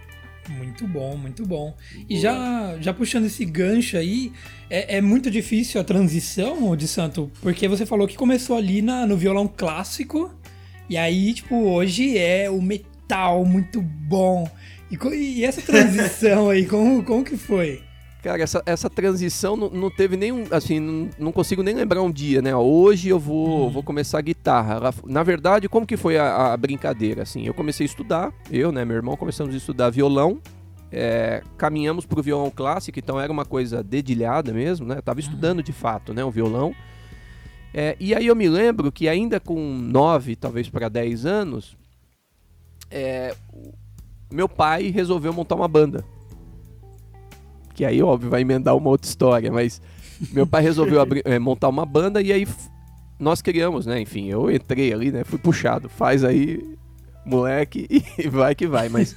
Muito 0.48 0.86
bom, 0.86 1.16
muito 1.16 1.44
bom. 1.44 1.74
E 2.08 2.18
já, 2.18 2.76
já 2.80 2.94
puxando 2.94 3.26
esse 3.26 3.44
gancho 3.44 3.96
aí, 3.96 4.32
é, 4.70 4.96
é 4.96 5.00
muito 5.00 5.30
difícil 5.30 5.80
a 5.80 5.84
transição 5.84 6.74
de 6.76 6.88
Santo, 6.88 7.30
porque 7.42 7.68
você 7.68 7.84
falou 7.84 8.08
que 8.08 8.16
começou 8.16 8.56
ali 8.56 8.80
na, 8.80 9.06
no 9.06 9.16
violão 9.16 9.46
clássico, 9.46 10.32
e 10.88 10.96
aí, 10.96 11.34
tipo, 11.34 11.54
hoje 11.54 12.16
é 12.16 12.48
o 12.50 12.60
metal 12.60 13.44
muito 13.44 13.80
bom. 13.80 14.48
E, 14.90 14.96
e 15.16 15.44
essa 15.44 15.60
transição 15.60 16.50
aí, 16.50 16.66
como, 16.66 17.02
como 17.04 17.24
que 17.24 17.36
foi? 17.36 17.82
Cara, 18.22 18.40
essa, 18.40 18.62
essa 18.64 18.88
transição 18.88 19.56
não, 19.56 19.68
não 19.68 19.90
teve 19.90 20.16
nenhum. 20.16 20.44
Assim, 20.52 20.78
não, 20.78 21.10
não 21.18 21.32
consigo 21.32 21.60
nem 21.60 21.74
lembrar 21.74 22.02
um 22.02 22.10
dia, 22.10 22.40
né? 22.40 22.54
Hoje 22.54 23.08
eu 23.08 23.18
vou, 23.18 23.68
vou 23.68 23.82
começar 23.82 24.18
a 24.18 24.22
guitarra. 24.22 24.78
Na 25.04 25.24
verdade, 25.24 25.68
como 25.68 25.84
que 25.84 25.96
foi 25.96 26.16
a, 26.16 26.52
a 26.52 26.56
brincadeira? 26.56 27.22
Assim, 27.22 27.44
eu 27.44 27.52
comecei 27.52 27.84
a 27.84 27.88
estudar, 27.88 28.32
eu, 28.48 28.70
né, 28.70 28.84
meu 28.84 28.94
irmão, 28.94 29.16
começamos 29.16 29.52
a 29.52 29.58
estudar 29.58 29.90
violão. 29.90 30.40
é, 30.92 31.42
caminhamos 31.56 32.06
pro 32.06 32.22
violão 32.22 32.48
clássico, 32.48 32.98
então 32.98 33.18
era 33.18 33.32
uma 33.32 33.44
coisa 33.44 33.82
dedilhada 33.82 34.52
mesmo, 34.52 34.86
né? 34.86 34.98
Eu 34.98 35.02
tava 35.02 35.18
estudando 35.18 35.60
de 35.60 35.72
fato, 35.72 36.14
né, 36.14 36.24
o 36.24 36.30
violão. 36.30 36.72
É, 37.74 37.96
e 37.98 38.14
aí 38.14 38.28
eu 38.28 38.36
me 38.36 38.48
lembro 38.48 38.92
que 38.92 39.08
ainda 39.08 39.40
com 39.40 39.58
9, 39.58 40.36
talvez 40.36 40.68
para 40.68 40.88
10 40.88 41.26
anos, 41.26 41.76
é, 42.88 43.34
meu 44.30 44.48
pai 44.48 44.90
resolveu 44.90 45.32
montar 45.32 45.56
uma 45.56 45.66
banda 45.66 46.04
que 47.82 47.86
aí, 47.86 48.00
óbvio, 48.00 48.30
vai 48.30 48.42
emendar 48.42 48.76
uma 48.76 48.90
outra 48.90 49.08
história, 49.08 49.50
mas 49.50 49.82
meu 50.32 50.46
pai 50.46 50.62
resolveu 50.62 51.00
abrir- 51.02 51.22
eh, 51.24 51.40
montar 51.40 51.68
uma 51.68 51.84
banda 51.84 52.22
e 52.22 52.32
aí 52.32 52.46
nós 53.18 53.42
criamos, 53.42 53.86
né? 53.86 54.00
Enfim, 54.00 54.28
eu 54.28 54.48
entrei 54.48 54.92
ali, 54.92 55.10
né? 55.10 55.24
Fui 55.24 55.36
puxado, 55.38 55.88
faz 55.88 56.22
aí, 56.22 56.62
moleque, 57.26 57.88
e 58.16 58.28
vai 58.28 58.54
que 58.54 58.68
vai. 58.68 58.88
Mas 58.88 59.16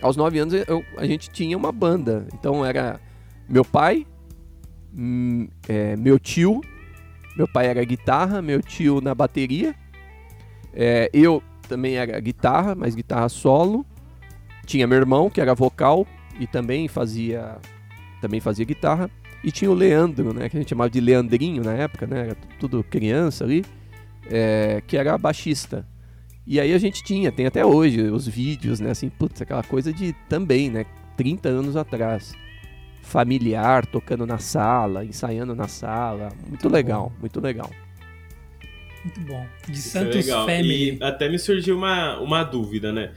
aos 0.00 0.16
nove 0.16 0.38
anos 0.38 0.54
eu- 0.54 0.84
a 0.96 1.04
gente 1.06 1.28
tinha 1.30 1.56
uma 1.56 1.72
banda, 1.72 2.24
então 2.32 2.64
era 2.64 3.00
meu 3.48 3.64
pai, 3.64 4.06
hum, 4.96 5.48
eh, 5.68 5.96
meu 5.96 6.16
tio, 6.16 6.60
meu 7.36 7.48
pai 7.48 7.66
era 7.66 7.82
guitarra, 7.84 8.40
meu 8.40 8.62
tio 8.62 9.00
na 9.00 9.12
bateria, 9.12 9.74
eh, 10.72 11.10
eu 11.12 11.42
também 11.68 11.96
era 11.96 12.20
guitarra, 12.20 12.76
mas 12.76 12.94
guitarra 12.94 13.28
solo, 13.28 13.84
tinha 14.66 14.86
meu 14.86 14.98
irmão 14.98 15.28
que 15.28 15.40
era 15.40 15.52
vocal 15.52 16.06
e 16.38 16.46
também 16.46 16.86
fazia 16.86 17.56
também 18.24 18.40
fazia 18.40 18.64
guitarra. 18.64 19.10
E 19.42 19.52
tinha 19.52 19.70
o 19.70 19.74
Leandro, 19.74 20.32
né? 20.32 20.48
Que 20.48 20.56
a 20.56 20.60
gente 20.60 20.70
chamava 20.70 20.88
de 20.88 21.00
Leandrinho 21.00 21.62
na 21.62 21.74
época, 21.74 22.06
né? 22.06 22.20
Era 22.28 22.36
tudo 22.58 22.82
criança 22.82 23.44
ali. 23.44 23.62
é, 24.30 24.82
que 24.86 24.96
era 24.96 25.18
baixista. 25.18 25.86
E 26.46 26.58
aí 26.58 26.72
a 26.72 26.78
gente 26.78 27.02
tinha, 27.04 27.30
tem 27.30 27.46
até 27.46 27.64
hoje 27.64 28.00
os 28.02 28.26
vídeos, 28.26 28.80
né? 28.80 28.90
Assim, 28.90 29.10
putz, 29.10 29.42
aquela 29.42 29.62
coisa 29.62 29.92
de 29.92 30.14
também, 30.28 30.70
né? 30.70 30.86
30 31.16 31.48
anos 31.50 31.76
atrás. 31.76 32.32
familiar, 33.02 33.84
tocando 33.84 34.26
na 34.26 34.38
sala, 34.38 35.04
ensaiando 35.04 35.54
na 35.54 35.68
sala. 35.68 36.30
Muito, 36.30 36.48
muito 36.48 36.68
legal, 36.70 37.10
bom. 37.10 37.20
muito 37.20 37.40
legal. 37.40 37.70
Muito 39.04 39.20
bom. 39.20 39.46
De 39.68 39.72
Isso 39.78 39.98
é 39.98 40.00
Santos 40.00 40.26
é 40.26 40.32
Family. 40.32 40.98
E 40.98 41.04
até 41.04 41.28
me 41.28 41.38
surgiu 41.38 41.76
uma, 41.76 42.18
uma 42.20 42.42
dúvida, 42.42 42.90
né? 42.90 43.12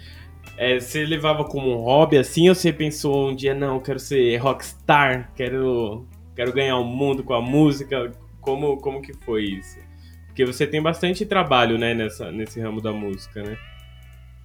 É, 0.58 0.80
você 0.80 1.06
levava 1.06 1.46
como 1.46 1.72
um 1.72 1.84
hobby 1.84 2.18
assim 2.18 2.50
ou 2.50 2.56
você 2.56 2.74
pensou 2.74 3.30
um 3.30 3.36
dia, 3.36 3.54
não, 3.54 3.80
quero 3.80 4.00
ser 4.00 4.36
rockstar, 4.38 5.32
quero, 5.36 6.08
quero 6.36 6.52
ganhar 6.52 6.78
o 6.78 6.84
mundo 6.84 7.24
com 7.24 7.36
a 7.36 7.42
música? 7.42 8.12
Como, 8.42 8.78
como 8.78 9.00
que 9.00 9.14
foi 9.14 9.44
isso? 9.44 9.78
Porque 10.26 10.44
você 10.44 10.66
tem 10.66 10.82
bastante 10.82 11.26
trabalho, 11.28 11.78
né, 11.78 11.94
nessa, 11.94 12.32
nesse 12.32 12.60
ramo 12.60 12.82
da 12.82 12.92
música, 12.92 13.44
né? 13.44 13.56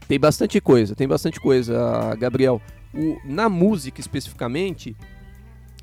Tem 0.06 0.20
bastante 0.20 0.60
coisa, 0.60 0.94
tem 0.94 1.08
bastante 1.08 1.40
coisa, 1.40 2.14
Gabriel. 2.16 2.60
O, 2.94 3.18
na 3.24 3.48
música 3.48 3.98
especificamente, 3.98 4.94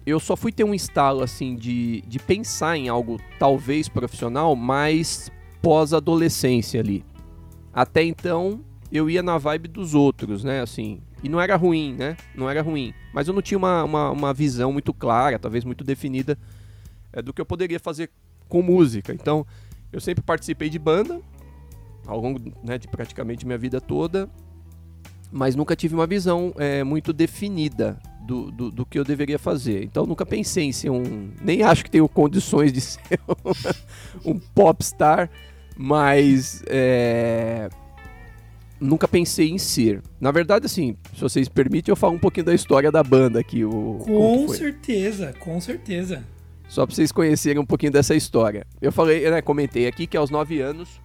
eu 0.06 0.20
só 0.20 0.36
fui 0.36 0.52
ter 0.52 0.64
um 0.64 0.76
estalo 0.76 1.24
assim 1.24 1.56
de, 1.56 2.02
de 2.08 2.20
pensar 2.20 2.78
em 2.78 2.88
algo 2.88 3.20
talvez 3.40 3.90
profissional, 3.90 4.56
mas 4.56 5.32
pós-adolescência 5.60 6.80
ali. 6.80 7.04
Até 7.74 8.04
então, 8.04 8.64
eu 8.92 9.10
ia 9.10 9.22
na 9.22 9.38
vibe 9.38 9.68
dos 9.68 9.94
outros, 9.94 10.44
né? 10.44 10.62
Assim, 10.62 11.02
e 11.24 11.30
não 11.30 11.40
era 11.40 11.56
ruim, 11.56 11.94
né? 11.94 12.18
Não 12.36 12.50
era 12.50 12.62
ruim. 12.62 12.94
Mas 13.14 13.28
eu 13.28 13.34
não 13.34 13.42
tinha 13.42 13.58
uma, 13.58 13.84
uma, 13.84 14.12
uma 14.12 14.34
visão 14.34 14.72
muito 14.74 14.94
clara, 14.94 15.38
talvez 15.38 15.64
muito 15.64 15.84
definida, 15.84 16.38
é, 17.14 17.22
do 17.22 17.34
que 17.34 17.42
eu 17.42 17.46
poderia 17.46 17.80
fazer 17.80 18.10
com 18.48 18.62
música. 18.62 19.14
Então, 19.14 19.46
eu 19.92 20.00
sempre 20.00 20.24
participei 20.24 20.70
de 20.70 20.80
banda, 20.80 21.22
ao 22.06 22.20
longo 22.20 22.40
né, 22.64 22.78
de 22.78 22.88
praticamente 22.88 23.46
minha 23.46 23.58
vida 23.58 23.80
toda, 23.80 24.30
mas 25.32 25.56
nunca 25.56 25.76
tive 25.76 25.94
uma 25.94 26.08
visão 26.08 26.54
é, 26.58 26.84
muito 26.84 27.14
definida 27.14 28.00
do, 28.22 28.52
do, 28.52 28.72
do, 28.72 28.86
que 28.86 28.98
eu 28.98 29.04
deveria 29.04 29.38
fazer. 29.38 29.84
Então 29.84 30.06
nunca 30.06 30.26
pensei 30.26 30.66
em 30.66 30.72
ser 30.72 30.90
um. 30.90 31.30
Nem 31.42 31.62
acho 31.62 31.84
que 31.84 31.92
tenho 31.92 32.08
condições 32.10 32.74
de 32.74 32.82
ser 32.82 33.20
um, 34.26 34.32
um 34.32 34.40
popstar, 34.40 35.30
mas 35.78 36.64
é, 36.68 37.70
nunca 38.80 39.08
pensei 39.08 39.50
em 39.50 39.58
ser. 39.58 40.02
Na 40.20 40.32
verdade, 40.32 40.66
assim, 40.66 40.96
se 41.14 41.22
vocês 41.22 41.48
permitem, 41.48 41.92
eu 41.92 41.96
falo 41.96 42.14
um 42.14 42.20
pouquinho 42.20 42.46
da 42.46 42.54
história 42.54 42.92
da 42.92 43.04
banda 43.04 43.40
aqui. 43.40 43.64
O, 43.66 44.00
com 44.00 44.48
certeza, 44.50 45.34
com 45.40 45.60
certeza. 45.60 46.24
Só 46.68 46.86
pra 46.86 46.96
vocês 46.96 47.12
conhecerem 47.12 47.62
um 47.62 47.66
pouquinho 47.66 47.92
dessa 47.92 48.16
história. 48.16 48.66
Eu 48.82 48.92
falei, 48.92 49.30
né, 49.30 49.42
comentei 49.42 49.88
aqui 49.88 50.06
que 50.06 50.16
aos 50.16 50.30
nove 50.30 50.62
anos 50.62 51.02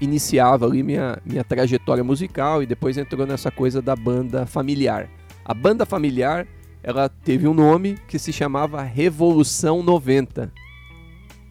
iniciava 0.00 0.66
ali 0.66 0.82
minha, 0.82 1.18
minha 1.24 1.44
trajetória 1.44 2.04
musical 2.04 2.62
e 2.62 2.66
depois 2.66 2.96
entrou 2.96 3.26
nessa 3.26 3.50
coisa 3.50 3.82
da 3.82 3.96
banda 3.96 4.46
familiar. 4.46 5.10
A 5.44 5.52
banda 5.52 5.84
familiar, 5.84 6.46
ela 6.82 7.08
teve 7.08 7.46
um 7.48 7.54
nome 7.54 7.98
que 8.08 8.18
se 8.18 8.32
chamava 8.32 8.82
Revolução 8.82 9.82
90. 9.82 10.52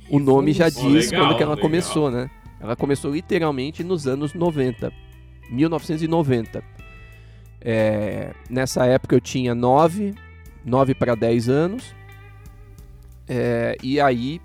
O 0.09 0.19
nome 0.19 0.53
já 0.53 0.69
diz 0.69 1.11
legal, 1.11 1.25
quando 1.25 1.37
que 1.37 1.43
ela 1.43 1.55
legal. 1.55 1.69
começou, 1.69 2.11
né? 2.11 2.29
Ela 2.59 2.75
começou 2.75 3.11
literalmente 3.11 3.83
nos 3.83 4.07
anos 4.07 4.33
90, 4.33 4.91
1990. 5.49 6.63
É, 7.61 8.33
nessa 8.49 8.85
época 8.85 9.15
eu 9.15 9.21
tinha 9.21 9.55
9, 9.55 10.13
9 10.65 10.93
para 10.93 11.15
10 11.15 11.49
anos. 11.49 11.95
É, 13.27 13.77
e 13.81 13.99
aí, 14.01 14.41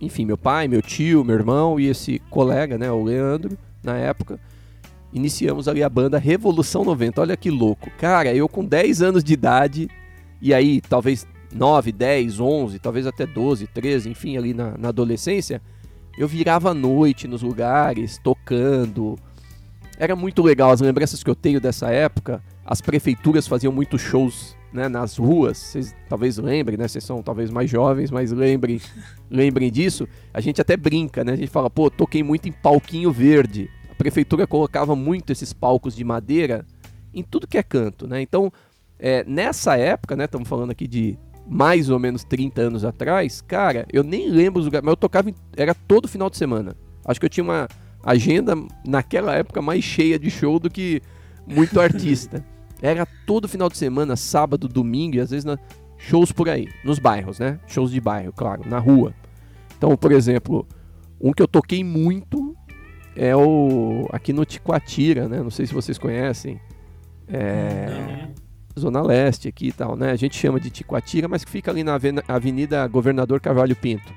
enfim, 0.00 0.26
meu 0.26 0.36
pai, 0.36 0.68
meu 0.68 0.82
tio, 0.82 1.24
meu 1.24 1.34
irmão 1.34 1.80
e 1.80 1.86
esse 1.86 2.18
colega, 2.30 2.76
né, 2.76 2.90
o 2.90 3.02
Leandro, 3.02 3.56
na 3.82 3.96
época, 3.96 4.38
iniciamos 5.12 5.66
ali 5.66 5.82
a 5.82 5.88
banda 5.88 6.18
Revolução 6.18 6.84
90. 6.84 7.20
Olha 7.20 7.36
que 7.36 7.50
louco. 7.50 7.90
Cara, 7.98 8.34
eu 8.34 8.48
com 8.48 8.64
10 8.64 9.02
anos 9.02 9.24
de 9.24 9.32
idade, 9.32 9.88
e 10.40 10.52
aí 10.52 10.80
talvez 10.80 11.26
9, 11.52 11.92
10, 11.92 12.40
11, 12.40 12.78
talvez 12.78 13.06
até 13.06 13.26
12, 13.26 13.66
13, 13.68 14.10
enfim, 14.10 14.36
ali 14.36 14.52
na, 14.52 14.76
na 14.76 14.88
adolescência, 14.88 15.62
eu 16.18 16.28
virava 16.28 16.70
à 16.70 16.74
noite 16.74 17.26
nos 17.26 17.42
lugares, 17.42 18.18
tocando. 18.18 19.16
Era 19.98 20.14
muito 20.14 20.42
legal. 20.42 20.70
As 20.70 20.80
lembranças 20.80 21.24
que 21.24 21.28
eu 21.28 21.34
tenho 21.34 21.60
dessa 21.60 21.90
época, 21.90 22.40
as 22.64 22.80
prefeituras 22.80 23.48
faziam 23.48 23.72
muitos 23.72 24.00
shows 24.00 24.56
né, 24.72 24.88
nas 24.88 25.16
ruas, 25.16 25.58
vocês 25.58 25.96
talvez 26.08 26.38
lembrem, 26.38 26.78
né? 26.78 26.86
Vocês 26.86 27.02
são 27.02 27.20
talvez 27.20 27.50
mais 27.50 27.68
jovens, 27.68 28.10
mas 28.10 28.30
lembrem, 28.30 28.80
lembrem 29.28 29.72
disso. 29.72 30.06
A 30.32 30.40
gente 30.40 30.60
até 30.60 30.76
brinca, 30.76 31.24
né? 31.24 31.32
A 31.32 31.36
gente 31.36 31.50
fala, 31.50 31.68
pô, 31.68 31.90
toquei 31.90 32.22
muito 32.22 32.48
em 32.48 32.52
palquinho 32.52 33.10
verde. 33.10 33.68
A 33.90 33.94
prefeitura 33.94 34.46
colocava 34.46 34.94
muito 34.94 35.32
esses 35.32 35.52
palcos 35.52 35.96
de 35.96 36.04
madeira 36.04 36.64
em 37.12 37.24
tudo 37.24 37.48
que 37.48 37.58
é 37.58 37.62
canto, 37.62 38.06
né? 38.06 38.22
Então, 38.22 38.52
é, 39.00 39.24
nessa 39.24 39.76
época, 39.76 40.14
né? 40.14 40.26
Estamos 40.26 40.48
falando 40.48 40.70
aqui 40.70 40.86
de 40.86 41.18
mais 41.44 41.90
ou 41.90 41.98
menos 41.98 42.22
30 42.22 42.60
anos 42.60 42.84
atrás, 42.84 43.40
cara, 43.40 43.86
eu 43.90 44.04
nem 44.04 44.30
lembro 44.30 44.60
os 44.60 44.66
lugares, 44.66 44.84
mas 44.84 44.92
eu 44.92 44.96
tocava, 44.96 45.32
era 45.56 45.74
todo 45.74 46.06
final 46.06 46.28
de 46.28 46.36
semana. 46.36 46.76
Acho 47.04 47.18
que 47.18 47.24
eu 47.24 47.30
tinha 47.30 47.42
uma 47.42 47.66
agenda 48.02 48.54
naquela 48.86 49.34
época 49.34 49.60
mais 49.60 49.82
cheia 49.82 50.18
de 50.18 50.30
show 50.30 50.58
do 50.58 50.70
que 50.70 51.02
muito 51.46 51.78
artista. 51.80 52.44
Era 52.80 53.06
todo 53.26 53.48
final 53.48 53.68
de 53.68 53.76
semana, 53.76 54.16
sábado, 54.16 54.68
domingo 54.68 55.16
e 55.16 55.20
às 55.20 55.30
vezes 55.30 55.44
na... 55.44 55.58
shows 55.96 56.30
por 56.30 56.48
aí, 56.48 56.68
nos 56.84 56.98
bairros, 56.98 57.38
né? 57.38 57.58
Shows 57.66 57.90
de 57.90 58.00
bairro, 58.00 58.32
claro, 58.32 58.68
na 58.68 58.78
rua. 58.78 59.12
Então, 59.76 59.96
por 59.96 60.12
exemplo, 60.12 60.66
um 61.20 61.32
que 61.32 61.42
eu 61.42 61.48
toquei 61.48 61.82
muito 61.82 62.56
é 63.16 63.34
o 63.34 64.06
aqui 64.12 64.32
no 64.32 64.44
Ticoatira, 64.44 65.28
né? 65.28 65.42
Não 65.42 65.50
sei 65.50 65.66
se 65.66 65.74
vocês 65.74 65.98
conhecem. 65.98 66.60
É... 67.26 68.28
Zona 68.78 69.02
Leste 69.02 69.48
aqui 69.48 69.68
e 69.68 69.72
tal, 69.72 69.96
né? 69.96 70.12
A 70.12 70.16
gente 70.16 70.36
chama 70.36 70.60
de 70.60 70.70
Ticoatira, 70.70 71.26
mas 71.26 71.44
que 71.44 71.50
fica 71.50 71.70
ali 71.70 71.82
na 71.82 71.98
Avenida 72.28 72.86
Governador 72.86 73.40
Carvalho 73.40 73.74
Pinto. 73.74 74.14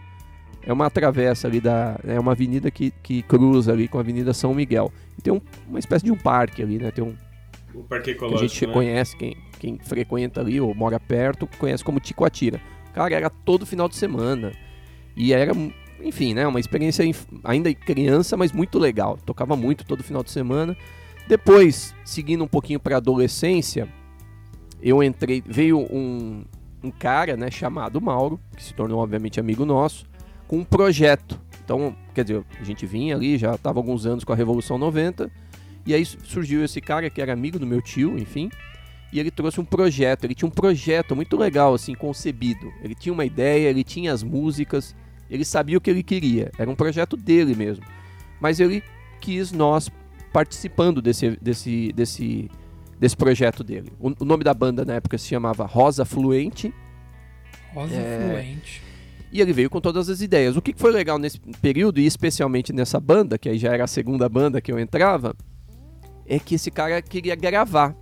É 0.63 0.71
uma 0.71 0.89
travessa 0.89 1.47
ali 1.47 1.59
da. 1.59 1.99
É 2.03 2.19
uma 2.19 2.33
avenida 2.33 2.69
que, 2.69 2.91
que 3.03 3.23
cruza 3.23 3.71
ali 3.71 3.87
com 3.87 3.97
a 3.97 4.01
Avenida 4.01 4.33
São 4.33 4.53
Miguel. 4.53 4.91
E 5.17 5.21
tem 5.21 5.33
um, 5.33 5.41
uma 5.67 5.79
espécie 5.79 6.05
de 6.05 6.11
um 6.11 6.17
parque 6.17 6.61
ali, 6.61 6.77
né? 6.77 6.91
Tem 6.91 7.03
um, 7.03 7.15
o 7.73 7.83
Parque 7.83 8.11
Ecológico. 8.11 8.43
a 8.43 8.47
gente 8.47 8.67
né? 8.67 8.73
conhece, 8.73 9.17
quem, 9.17 9.37
quem 9.59 9.79
frequenta 9.79 10.41
ali 10.41 10.59
ou 10.59 10.73
mora 10.75 10.99
perto, 10.99 11.47
conhece 11.57 11.83
como 11.83 11.99
Ticoatira. 11.99 12.61
Cara, 12.93 13.15
era 13.15 13.29
todo 13.29 13.65
final 13.65 13.87
de 13.87 13.95
semana. 13.95 14.51
E 15.15 15.33
era, 15.33 15.53
enfim, 16.01 16.33
né? 16.33 16.45
Uma 16.45 16.59
experiência 16.59 17.05
ainda 17.43 17.73
criança, 17.73 18.35
mas 18.35 18.51
muito 18.51 18.77
legal. 18.77 19.17
Tocava 19.25 19.55
muito 19.55 19.85
todo 19.85 20.03
final 20.03 20.23
de 20.23 20.31
semana. 20.31 20.75
Depois, 21.27 21.95
seguindo 22.03 22.43
um 22.43 22.47
pouquinho 22.47 22.79
para 22.79 22.97
adolescência, 22.97 23.87
eu 24.81 25.01
entrei. 25.01 25.41
Veio 25.45 25.79
um, 25.79 26.43
um 26.83 26.91
cara, 26.91 27.37
né, 27.37 27.49
chamado 27.49 28.01
Mauro, 28.01 28.39
que 28.55 28.63
se 28.63 28.73
tornou, 28.73 28.99
obviamente, 28.99 29.39
amigo 29.39 29.63
nosso, 29.65 30.05
com 30.51 30.57
um 30.57 30.65
projeto. 30.65 31.39
Então, 31.63 31.95
quer 32.13 32.25
dizer, 32.25 32.43
a 32.59 32.63
gente 32.65 32.85
vinha 32.85 33.15
ali, 33.15 33.37
já 33.37 33.55
estava 33.55 33.79
alguns 33.79 34.05
anos 34.05 34.25
com 34.25 34.33
a 34.33 34.35
Revolução 34.35 34.77
90 34.77 35.31
e 35.85 35.93
aí 35.93 36.05
surgiu 36.05 36.61
esse 36.65 36.81
cara 36.81 37.09
que 37.09 37.21
era 37.21 37.31
amigo 37.31 37.57
do 37.57 37.65
meu 37.65 37.81
tio, 37.81 38.19
enfim. 38.19 38.49
E 39.13 39.19
ele 39.19 39.31
trouxe 39.31 39.61
um 39.61 39.65
projeto, 39.65 40.25
ele 40.25 40.35
tinha 40.35 40.47
um 40.47 40.51
projeto 40.51 41.15
muito 41.15 41.37
legal, 41.37 41.73
assim, 41.73 41.95
concebido. 41.95 42.69
Ele 42.83 42.93
tinha 42.93 43.13
uma 43.13 43.23
ideia, 43.23 43.69
ele 43.69 43.81
tinha 43.81 44.11
as 44.11 44.23
músicas, 44.23 44.93
ele 45.29 45.45
sabia 45.45 45.77
o 45.77 45.81
que 45.81 45.89
ele 45.89 46.03
queria. 46.03 46.51
Era 46.57 46.69
um 46.69 46.75
projeto 46.75 47.15
dele 47.15 47.55
mesmo. 47.55 47.85
Mas 48.37 48.59
ele 48.59 48.83
quis 49.21 49.53
nós 49.53 49.89
participando 50.33 51.01
desse, 51.01 51.37
desse, 51.41 51.93
desse, 51.93 52.51
desse 52.99 53.15
projeto 53.15 53.63
dele. 53.63 53.93
O, 53.97 54.11
o 54.19 54.25
nome 54.25 54.43
da 54.43 54.53
banda 54.53 54.83
na 54.83 54.95
época 54.95 55.17
se 55.17 55.29
chamava 55.29 55.65
Rosa 55.65 56.03
Fluente. 56.03 56.73
Rosa 57.73 57.95
é... 57.95 58.29
Fluente. 58.29 58.90
E 59.31 59.39
ele 59.39 59.53
veio 59.53 59.69
com 59.69 59.79
todas 59.79 60.09
as 60.09 60.21
ideias. 60.21 60.57
O 60.57 60.61
que 60.61 60.73
foi 60.75 60.91
legal 60.91 61.17
nesse 61.17 61.39
período, 61.61 61.99
e 61.99 62.05
especialmente 62.05 62.73
nessa 62.73 62.99
banda, 62.99 63.37
que 63.37 63.47
aí 63.47 63.57
já 63.57 63.73
era 63.73 63.85
a 63.85 63.87
segunda 63.87 64.27
banda 64.27 64.59
que 64.59 64.71
eu 64.71 64.79
entrava, 64.79 65.33
é 66.25 66.37
que 66.37 66.55
esse 66.55 66.69
cara 66.69 67.01
queria 67.01 67.35
gravar. 67.35 67.95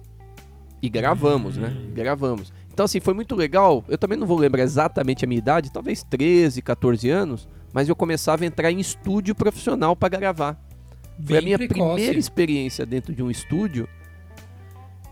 E 0.81 0.89
gravamos, 0.89 1.57
né? 1.57 1.75
Hum. 1.75 1.91
Gravamos. 1.93 2.51
Então, 2.71 2.85
assim, 2.85 2.99
foi 2.99 3.13
muito 3.13 3.35
legal. 3.35 3.83
Eu 3.87 3.97
também 3.97 4.17
não 4.17 4.25
vou 4.25 4.37
lembrar 4.37 4.63
exatamente 4.63 5.25
a 5.25 5.27
minha 5.27 5.39
idade, 5.39 5.71
talvez 5.71 6.01
13, 6.03 6.61
14 6.61 7.09
anos, 7.09 7.47
mas 7.73 7.89
eu 7.89 7.95
começava 7.95 8.43
a 8.43 8.47
entrar 8.47 8.71
em 8.71 8.79
estúdio 8.79 9.35
profissional 9.35 9.95
para 9.95 10.17
gravar. 10.17 10.57
Bem 11.17 11.27
foi 11.27 11.37
a 11.37 11.41
minha 11.41 11.57
precoce. 11.57 11.93
primeira 11.95 12.17
experiência 12.17 12.85
dentro 12.85 13.13
de 13.13 13.21
um 13.21 13.29
estúdio. 13.29 13.87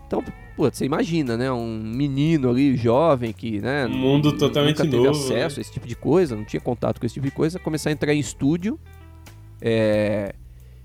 Então, 0.08 0.24
pô, 0.56 0.70
você 0.70 0.86
imagina, 0.86 1.36
né? 1.36 1.52
Um 1.52 1.78
menino 1.78 2.48
ali, 2.48 2.74
jovem, 2.74 3.30
que, 3.30 3.60
né? 3.60 3.86
Um 3.86 3.90
mundo 3.90 4.32
totalmente 4.36 4.78
nunca 4.78 4.90
teve 4.90 4.96
novo, 4.96 5.10
acesso 5.10 5.56
né? 5.56 5.60
a 5.60 5.60
esse 5.60 5.70
tipo 5.70 5.86
de 5.86 5.94
coisa, 5.94 6.34
não 6.34 6.44
tinha 6.44 6.60
contato 6.60 6.98
com 6.98 7.04
esse 7.04 7.12
tipo 7.12 7.26
de 7.26 7.30
coisa, 7.30 7.58
começar 7.58 7.90
a 7.90 7.92
entrar 7.92 8.14
em 8.14 8.18
estúdio. 8.18 8.80
É... 9.60 10.34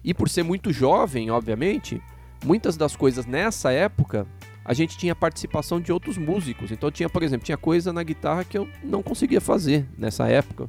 E 0.03 0.13
por 0.13 0.27
ser 0.27 0.43
muito 0.43 0.73
jovem, 0.73 1.31
obviamente, 1.31 2.01
muitas 2.43 2.75
das 2.75 2.97
coisas 2.97 3.25
nessa 3.25 3.71
época 3.71 4.27
a 4.65 4.73
gente 4.73 4.97
tinha 4.97 5.15
participação 5.15 5.79
de 5.79 5.91
outros 5.91 6.17
músicos. 6.17 6.71
Então 6.71 6.91
tinha, 6.91 7.09
por 7.09 7.23
exemplo, 7.23 7.45
tinha 7.45 7.57
coisa 7.57 7.93
na 7.93 8.03
guitarra 8.03 8.43
que 8.43 8.57
eu 8.57 8.67
não 8.83 9.01
conseguia 9.01 9.39
fazer 9.39 9.85
nessa 9.97 10.27
época. 10.27 10.67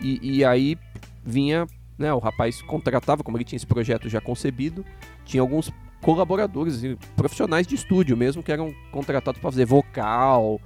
E, 0.00 0.38
e 0.38 0.44
aí 0.44 0.78
vinha, 1.22 1.66
né, 1.98 2.12
o 2.12 2.18
rapaz 2.18 2.62
contratava, 2.62 3.22
como 3.22 3.36
ele 3.36 3.44
tinha 3.44 3.56
esse 3.56 3.66
projeto 3.66 4.08
já 4.08 4.20
concebido, 4.20 4.84
tinha 5.24 5.40
alguns 5.40 5.70
colaboradores 6.04 6.82
profissionais 7.16 7.66
de 7.66 7.74
estúdio 7.74 8.14
mesmo 8.14 8.42
que 8.42 8.52
eram 8.52 8.74
contratados 8.92 9.40
para 9.40 9.50
fazer 9.50 9.64
vocal. 9.64 10.60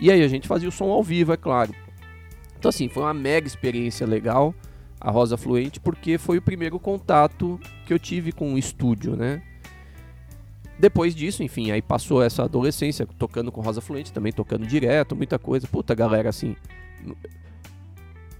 E 0.00 0.10
aí 0.10 0.22
a 0.22 0.28
gente 0.28 0.48
fazia 0.48 0.68
o 0.68 0.72
som 0.72 0.90
ao 0.90 1.04
vivo, 1.04 1.32
é 1.32 1.36
claro. 1.36 1.72
Então 2.58 2.68
assim, 2.68 2.88
foi 2.88 3.04
uma 3.04 3.14
mega 3.14 3.46
experiência 3.46 4.04
legal 4.04 4.52
a 5.00 5.10
Rosa 5.10 5.36
Fluente, 5.36 5.78
porque 5.78 6.18
foi 6.18 6.38
o 6.38 6.42
primeiro 6.42 6.80
contato 6.80 7.60
que 7.86 7.92
eu 7.92 7.98
tive 7.98 8.32
com 8.32 8.54
o 8.54 8.58
estúdio, 8.58 9.14
né? 9.14 9.40
Depois 10.78 11.14
disso, 11.14 11.44
enfim, 11.44 11.70
aí 11.70 11.80
passou 11.80 12.22
essa 12.22 12.42
adolescência 12.42 13.06
tocando 13.18 13.52
com 13.52 13.60
Rosa 13.60 13.80
Fluente, 13.80 14.12
também 14.12 14.32
tocando 14.32 14.66
direto, 14.66 15.14
muita 15.14 15.38
coisa. 15.38 15.66
Puta, 15.68 15.94
galera, 15.94 16.28
assim. 16.28 16.56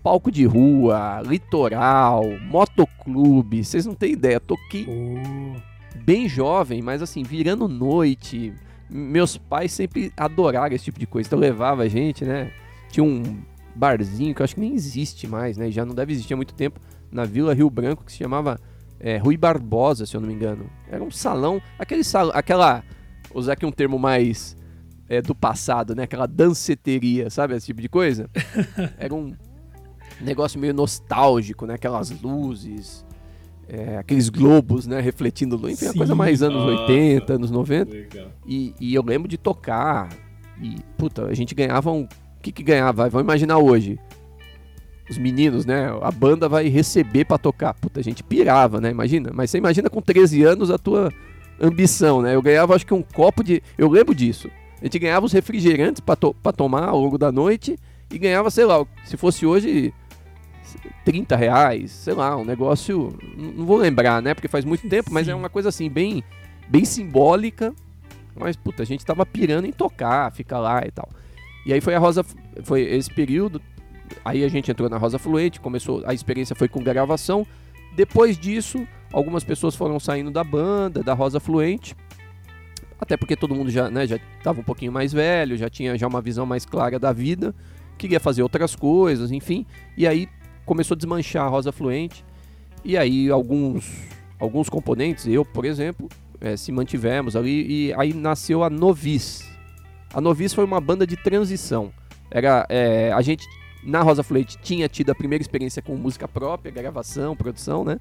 Palco 0.03 0.31
de 0.31 0.45
rua, 0.45 1.23
litoral, 1.25 2.25
motoclube, 2.41 3.65
vocês 3.65 3.87
não 3.87 3.95
têm 3.95 4.13
ideia. 4.13 4.41
Toquei 4.41 4.87
Oh. 4.89 5.76
Bem 5.97 6.29
jovem, 6.29 6.83
mas 6.83 7.03
assim, 7.03 7.23
virando 7.23 7.67
noite. 7.69 8.53
Meus 8.89 9.37
pais 9.37 9.73
sempre 9.73 10.13
adoraram 10.17 10.75
esse 10.75 10.85
tipo 10.85 10.99
de 10.99 11.07
coisa. 11.07 11.29
Então 11.29 11.39
levava 11.39 11.83
a 11.83 11.89
gente, 11.89 12.25
né? 12.25 12.53
Tinha 12.91 13.03
um 13.05 13.43
barzinho 13.75 14.35
que 14.35 14.41
eu 14.41 14.45
acho 14.45 14.55
que 14.55 14.61
nem 14.61 14.75
existe 14.75 15.27
mais, 15.27 15.57
né? 15.57 15.71
Já 15.71 15.85
não 15.85 15.95
deve 15.95 16.13
existir 16.13 16.35
há 16.35 16.37
muito 16.37 16.55
tempo, 16.55 16.81
na 17.11 17.25
Vila 17.25 17.55
Rio 17.55 17.69
Branco, 17.69 18.05
que 18.05 18.13
se 18.13 18.19
chamava 18.19 18.61
é, 18.99 19.17
Rui 19.19 19.37
Barbosa, 19.37 20.07
se 20.07 20.17
eu 20.17 20.21
não 20.21 20.29
me 20.29 20.35
engano. 20.35 20.71
Era 20.89 21.03
um 21.03 21.11
salão, 21.11 21.61
aquele 21.79 22.05
salão, 22.05 22.33
aquela, 22.35 22.83
usar 23.35 23.53
aqui 23.53 23.67
um 23.67 23.73
termo 23.73 23.99
mais 23.99 24.57
é, 25.09 25.23
do 25.23 25.35
passado, 25.35 25.95
né? 25.95 26.05
Aquela 26.05 26.27
danceteria, 26.27 27.31
sabe? 27.31 27.55
Esse 27.55 27.67
tipo 27.67 27.81
de 27.81 27.89
coisa. 27.89 28.29
Era 28.99 29.15
um 29.15 29.35
negócio 30.21 30.59
meio 30.59 30.75
nostálgico, 30.75 31.67
né? 31.67 31.75
Aquelas 31.75 32.11
luzes, 32.11 33.06
é, 33.69 33.99
aqueles 33.99 34.29
globos, 34.29 34.87
né? 34.87 35.01
Refletindo 35.01 35.57
luz. 35.57 35.75
Enfim, 35.75 35.87
a 35.87 35.93
Sim. 35.93 35.99
coisa 35.99 36.15
mais 36.15 36.43
anos 36.43 36.65
Nossa. 36.65 36.83
80, 36.83 37.33
anos 37.35 37.51
90. 37.51 37.91
Legal. 37.91 38.29
E, 38.47 38.75
e 38.81 38.95
eu 38.95 39.03
lembro 39.03 39.29
de 39.29 39.37
tocar. 39.37 40.09
E, 40.61 40.77
puta, 40.97 41.27
a 41.27 41.35
gente 41.35 41.55
ganhava 41.55 41.91
um. 41.91 42.03
O 42.05 42.09
que 42.43 42.53
que 42.53 42.63
ganhava? 42.63 43.09
Vamos 43.09 43.25
imaginar 43.25 43.59
hoje. 43.59 43.99
Os 45.11 45.19
meninos, 45.19 45.65
né? 45.67 45.89
A 46.01 46.11
banda 46.11 46.49
vai 46.49 46.69
receber 46.69 47.25
pra 47.25 47.39
tocar. 47.39 47.75
Puta, 47.75 48.01
a 48.01 48.03
gente 48.03 48.23
pirava, 48.23 48.81
né? 48.81 48.91
Imagina. 48.91 49.31
Mas 49.33 49.51
você 49.51 49.59
imagina 49.59 49.91
com 49.91 50.01
13 50.01 50.43
anos 50.45 50.71
a 50.71 50.79
tua 50.79 51.13
ambição, 51.61 52.23
né? 52.23 52.35
Eu 52.35 52.43
ganhava 52.43 52.75
acho 52.75 52.87
que 52.87 52.95
um 52.95 53.03
copo 53.03 53.43
de. 53.43 53.63
Eu 53.77 53.89
lembro 53.91 54.15
disso. 54.15 54.49
A 54.81 54.85
gente 54.85 54.99
ganhava 54.99 55.27
os 55.27 55.33
refrigerantes 55.33 56.01
pra, 56.01 56.15
to... 56.15 56.35
pra 56.43 56.53
tomar 56.53 56.89
ao 56.89 57.01
longo 57.01 57.19
da 57.19 57.33
noite. 57.33 57.77
E 58.13 58.19
ganhava, 58.19 58.51
sei 58.51 58.65
lá, 58.65 58.85
se 59.05 59.17
fosse 59.17 59.45
hoje. 59.45 59.93
30 61.05 61.37
reais, 61.37 61.91
sei 61.91 62.15
lá, 62.15 62.37
um 62.37 62.45
negócio. 62.45 63.17
Não 63.37 63.65
vou 63.65 63.77
lembrar, 63.77 64.23
né? 64.23 64.35
Porque 64.35 64.49
faz 64.49 64.65
muito 64.65 64.89
tempo, 64.89 65.13
mas 65.13 65.27
Sim. 65.27 65.33
é 65.33 65.35
uma 65.35 65.49
coisa 65.49 65.69
assim, 65.69 65.89
bem, 65.89 66.23
bem 66.69 66.85
simbólica. 66.85 67.75
Mas, 68.35 68.57
puta, 68.57 68.83
a 68.83 68.87
gente 68.87 69.05
tava 69.05 69.25
pirando 69.25 69.67
em 69.67 69.73
tocar, 69.73 70.31
ficar 70.33 70.59
lá 70.59 70.83
e 70.87 70.91
tal. 70.91 71.09
E 71.65 71.73
aí 71.73 71.81
foi 71.81 71.95
a 71.95 71.99
Rosa. 71.99 72.25
Foi 72.63 72.83
esse 72.83 73.13
período. 73.13 73.61
Aí 74.25 74.45
a 74.45 74.49
gente 74.49 74.71
entrou 74.71 74.89
na 74.89 74.99
Rosa 74.99 75.19
Fluente, 75.19 75.61
começou. 75.61 76.03
A 76.07 76.15
experiência 76.15 76.55
foi 76.55 76.69
com 76.69 76.83
gravação. 76.83 77.47
Depois 77.95 78.39
disso, 78.39 78.87
algumas 79.13 79.43
pessoas 79.43 79.75
foram 79.75 79.99
saindo 79.99 80.31
da 80.31 80.45
banda, 80.45 81.03
da 81.03 81.15
Rosa 81.15 81.41
Fluente. 81.41 81.97
Até 83.01 83.17
porque 83.17 83.37
todo 83.37 83.55
mundo 83.55 83.71
já, 83.71 83.91
né, 83.91 84.07
já 84.07 84.19
tava 84.43 84.61
um 84.61 84.65
pouquinho 84.65 84.93
mais 84.93 85.13
velho, 85.13 85.57
já 85.57 85.69
tinha 85.69 85.97
já 85.99 86.07
uma 86.07 86.21
visão 86.21 86.47
mais 86.47 86.65
clara 86.65 86.99
da 86.99 87.13
vida, 87.13 87.55
queria 87.99 88.19
fazer 88.19 88.43
outras 88.43 88.75
coisas, 88.75 89.31
enfim. 89.31 89.67
E 89.97 90.07
aí 90.07 90.29
começou 90.67 90.95
a 90.95 90.99
desmanchar 90.99 91.47
a 91.47 91.49
Rosa 91.49 91.73
Fluente. 91.73 92.25
E 92.85 92.97
aí 92.97 93.31
alguns 93.31 93.91
alguns 94.39 94.69
componentes, 94.69 95.27
eu, 95.27 95.45
por 95.45 95.65
exemplo, 95.65 96.09
eh, 96.41 96.57
se 96.57 96.71
mantivemos 96.71 97.35
ali 97.35 97.89
e 97.89 97.95
aí 97.95 98.13
nasceu 98.13 98.63
a 98.63 98.69
Novice. 98.69 99.45
A 100.13 100.21
Novice 100.21 100.55
foi 100.55 100.65
uma 100.65 100.81
banda 100.81 101.07
de 101.07 101.17
transição. 101.17 101.91
Era 102.31 102.67
eh, 102.69 103.11
a 103.13 103.23
gente 103.23 103.47
na 103.83 104.03
Rosa 104.03 104.23
Fluente 104.23 104.59
tinha 104.59 104.89
tido 104.89 105.11
a 105.11 105.15
primeira 105.15 105.41
experiência 105.41 105.81
com 105.81 105.95
música 105.97 106.27
própria, 106.27 106.73
gravação, 106.73 107.37
produção, 107.37 107.85
né? 107.85 107.99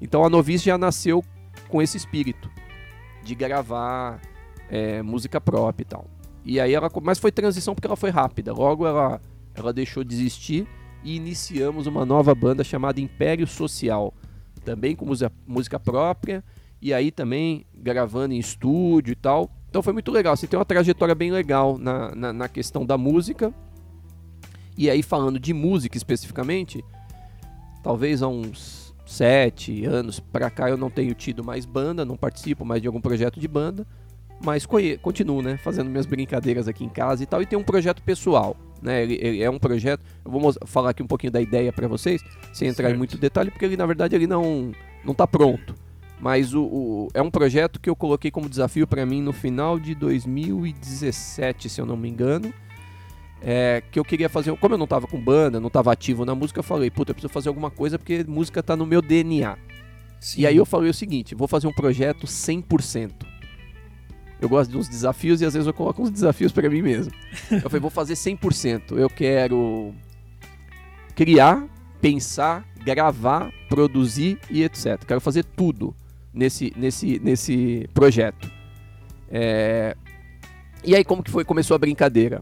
Então 0.00 0.24
a 0.24 0.30
Novice 0.30 0.66
já 0.66 0.76
nasceu 0.76 1.24
com 1.68 1.80
esse 1.80 1.96
espírito 1.96 2.50
de 3.24 3.34
gravar 3.34 4.20
eh, 4.70 5.02
música 5.02 5.40
própria 5.40 5.82
e 5.82 5.86
tal. 5.86 6.06
E 6.44 6.60
aí 6.60 6.74
ela, 6.74 6.90
mas 7.02 7.18
foi 7.18 7.32
transição 7.32 7.74
porque 7.74 7.86
ela 7.86 7.96
foi 7.96 8.10
rápida. 8.10 8.52
Logo 8.52 8.86
ela 8.86 9.20
ela 9.54 9.72
deixou 9.72 10.02
de 10.02 10.14
existir 10.14 10.66
e 11.04 11.16
iniciamos 11.16 11.86
uma 11.86 12.04
nova 12.04 12.34
banda 12.34 12.62
chamada 12.62 13.00
Império 13.00 13.46
Social, 13.46 14.14
também 14.64 14.94
com 14.94 15.04
música, 15.46 15.80
própria 15.80 16.44
e 16.80 16.92
aí 16.92 17.10
também 17.10 17.64
gravando 17.74 18.34
em 18.34 18.38
estúdio 18.38 19.12
e 19.12 19.16
tal. 19.16 19.50
Então 19.68 19.82
foi 19.82 19.92
muito 19.92 20.10
legal, 20.10 20.34
assim, 20.34 20.46
tem 20.46 20.58
uma 20.58 20.64
trajetória 20.64 21.14
bem 21.14 21.30
legal 21.30 21.78
na, 21.78 22.14
na, 22.14 22.32
na 22.32 22.48
questão 22.48 22.84
da 22.84 22.96
música. 22.96 23.52
E 24.76 24.88
aí 24.88 25.02
falando 25.02 25.38
de 25.38 25.52
música 25.52 25.96
especificamente, 25.96 26.84
talvez 27.82 28.22
há 28.22 28.28
uns 28.28 28.94
sete 29.04 29.84
anos 29.84 30.20
pra 30.20 30.50
cá 30.50 30.70
eu 30.70 30.76
não 30.76 30.90
tenho 30.90 31.14
tido 31.14 31.44
mais 31.44 31.66
banda, 31.66 32.04
não 32.04 32.16
participo 32.16 32.64
mais 32.64 32.80
de 32.80 32.86
algum 32.86 33.00
projeto 33.00 33.38
de 33.38 33.48
banda, 33.48 33.86
mas 34.44 34.66
continuo, 35.00 35.40
né, 35.42 35.56
fazendo 35.56 35.88
minhas 35.90 36.06
brincadeiras 36.06 36.66
aqui 36.68 36.84
em 36.84 36.88
casa 36.88 37.22
e 37.22 37.26
tal, 37.26 37.40
e 37.42 37.46
tem 37.46 37.58
um 37.58 37.62
projeto 37.62 38.02
pessoal, 38.02 38.56
né, 38.82 39.02
ele, 39.02 39.14
ele 39.20 39.42
é 39.42 39.48
um 39.50 39.58
projeto, 39.58 40.02
eu 40.24 40.30
vou 40.30 40.52
falar 40.66 40.90
aqui 40.90 41.02
um 41.02 41.06
pouquinho 41.06 41.32
da 41.32 41.40
ideia 41.40 41.72
pra 41.72 41.86
vocês, 41.86 42.20
sem 42.52 42.68
entrar 42.68 42.86
em 42.86 42.88
Certo. 42.90 42.98
muito 42.98 43.18
detalhe, 43.18 43.50
porque 43.50 43.64
ele 43.64 43.76
na 43.76 43.86
verdade 43.86 44.14
ele 44.16 44.26
não, 44.26 44.72
não 45.04 45.14
tá 45.14 45.26
pronto, 45.26 45.74
mas 46.20 46.54
o, 46.54 46.62
o- 46.64 47.08
é 47.14 47.22
um 47.22 47.30
projeto 47.30 47.80
que 47.80 47.88
eu 47.88 47.94
coloquei 47.96 48.30
como 48.30 48.48
desafio 48.48 48.86
pra 48.86 49.04
mim 49.06 49.22
no 49.22 49.32
final 49.32 49.78
de 49.78 49.94
2017, 49.94 51.68
se 51.68 51.80
eu 51.80 51.86
não 51.86 51.96
me 51.96 52.08
engano, 52.08 52.52
é, 53.40 53.82
que 53.90 53.98
eu 53.98 54.04
queria 54.04 54.28
fazer, 54.28 54.56
como 54.56 54.74
eu 54.74 54.78
não 54.78 54.86
tava 54.86 55.06
com 55.06 55.20
banda, 55.20 55.58
não 55.60 55.68
tava 55.70 55.92
ativo 55.92 56.24
na 56.24 56.34
música, 56.34 56.60
eu 56.60 56.64
falei, 56.64 56.90
puta, 56.90 57.10
eu 57.10 57.14
preciso 57.14 57.32
fazer 57.32 57.48
alguma 57.48 57.70
coisa 57.70 57.98
porque 57.98 58.24
música 58.26 58.62
tá 58.62 58.76
no 58.76 58.86
meu 58.86 59.02
DNA. 59.02 59.56
Sim. 60.20 60.42
E 60.42 60.46
aí 60.46 60.56
eu 60.56 60.64
falei 60.64 60.88
o 60.88 60.94
seguinte, 60.94 61.34
vou 61.34 61.48
fazer 61.48 61.66
um 61.66 61.72
projeto 61.72 62.24
100%. 62.28 63.10
Eu 64.42 64.48
gosto 64.48 64.70
de 64.72 64.76
uns 64.76 64.88
desafios 64.88 65.40
e 65.40 65.44
às 65.46 65.54
vezes 65.54 65.66
eu 65.68 65.72
coloco 65.72 66.02
uns 66.02 66.10
desafios 66.10 66.50
pra 66.52 66.68
mim 66.68 66.82
mesmo. 66.82 67.12
Eu 67.50 67.62
falei, 67.62 67.80
vou 67.80 67.90
fazer 67.90 68.14
100%. 68.14 68.98
Eu 68.98 69.08
quero 69.08 69.94
criar, 71.14 71.64
pensar, 72.00 72.66
gravar, 72.84 73.52
produzir 73.68 74.38
e 74.50 74.64
etc. 74.64 75.04
Quero 75.06 75.20
fazer 75.20 75.44
tudo 75.44 75.94
nesse, 76.34 76.72
nesse, 76.76 77.20
nesse 77.20 77.88
projeto. 77.94 78.50
É, 79.30 79.96
E 80.84 80.94
aí 80.96 81.04
como 81.04 81.22
que 81.22 81.30
foi? 81.30 81.44
Começou 81.44 81.74
a 81.74 81.78
brincadeira. 81.78 82.40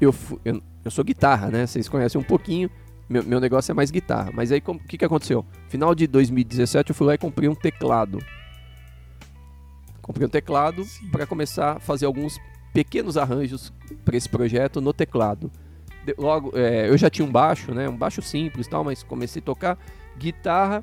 Eu, 0.00 0.12
fu- 0.12 0.40
eu, 0.44 0.62
eu 0.82 0.90
sou 0.90 1.04
guitarra, 1.04 1.50
né? 1.50 1.66
Vocês 1.66 1.86
conhecem 1.88 2.18
um 2.18 2.24
pouquinho. 2.24 2.70
Meu, 3.08 3.22
meu 3.22 3.40
negócio 3.40 3.70
é 3.72 3.74
mais 3.74 3.90
guitarra. 3.90 4.30
Mas 4.32 4.50
aí 4.50 4.62
o 4.66 4.78
que, 4.78 4.96
que 4.96 5.04
aconteceu? 5.04 5.44
Final 5.68 5.94
de 5.94 6.06
2017 6.06 6.90
eu 6.90 6.94
fui 6.94 7.06
lá 7.06 7.14
e 7.14 7.18
comprei 7.18 7.46
um 7.48 7.54
teclado. 7.54 8.18
Comprei 10.10 10.26
um 10.26 10.30
teclado 10.30 10.84
para 11.12 11.24
começar 11.24 11.76
a 11.76 11.78
fazer 11.78 12.04
alguns 12.04 12.36
pequenos 12.74 13.16
arranjos 13.16 13.72
para 14.04 14.16
esse 14.16 14.28
projeto 14.28 14.80
no 14.80 14.92
teclado. 14.92 15.52
De- 16.04 16.16
logo, 16.18 16.50
é, 16.52 16.88
eu 16.88 16.98
já 16.98 17.08
tinha 17.08 17.24
um 17.24 17.30
baixo, 17.30 17.72
né? 17.72 17.88
Um 17.88 17.96
baixo 17.96 18.20
simples 18.20 18.66
tal, 18.66 18.82
mas 18.82 19.04
comecei 19.04 19.40
a 19.40 19.44
tocar 19.44 19.78
guitarra 20.18 20.82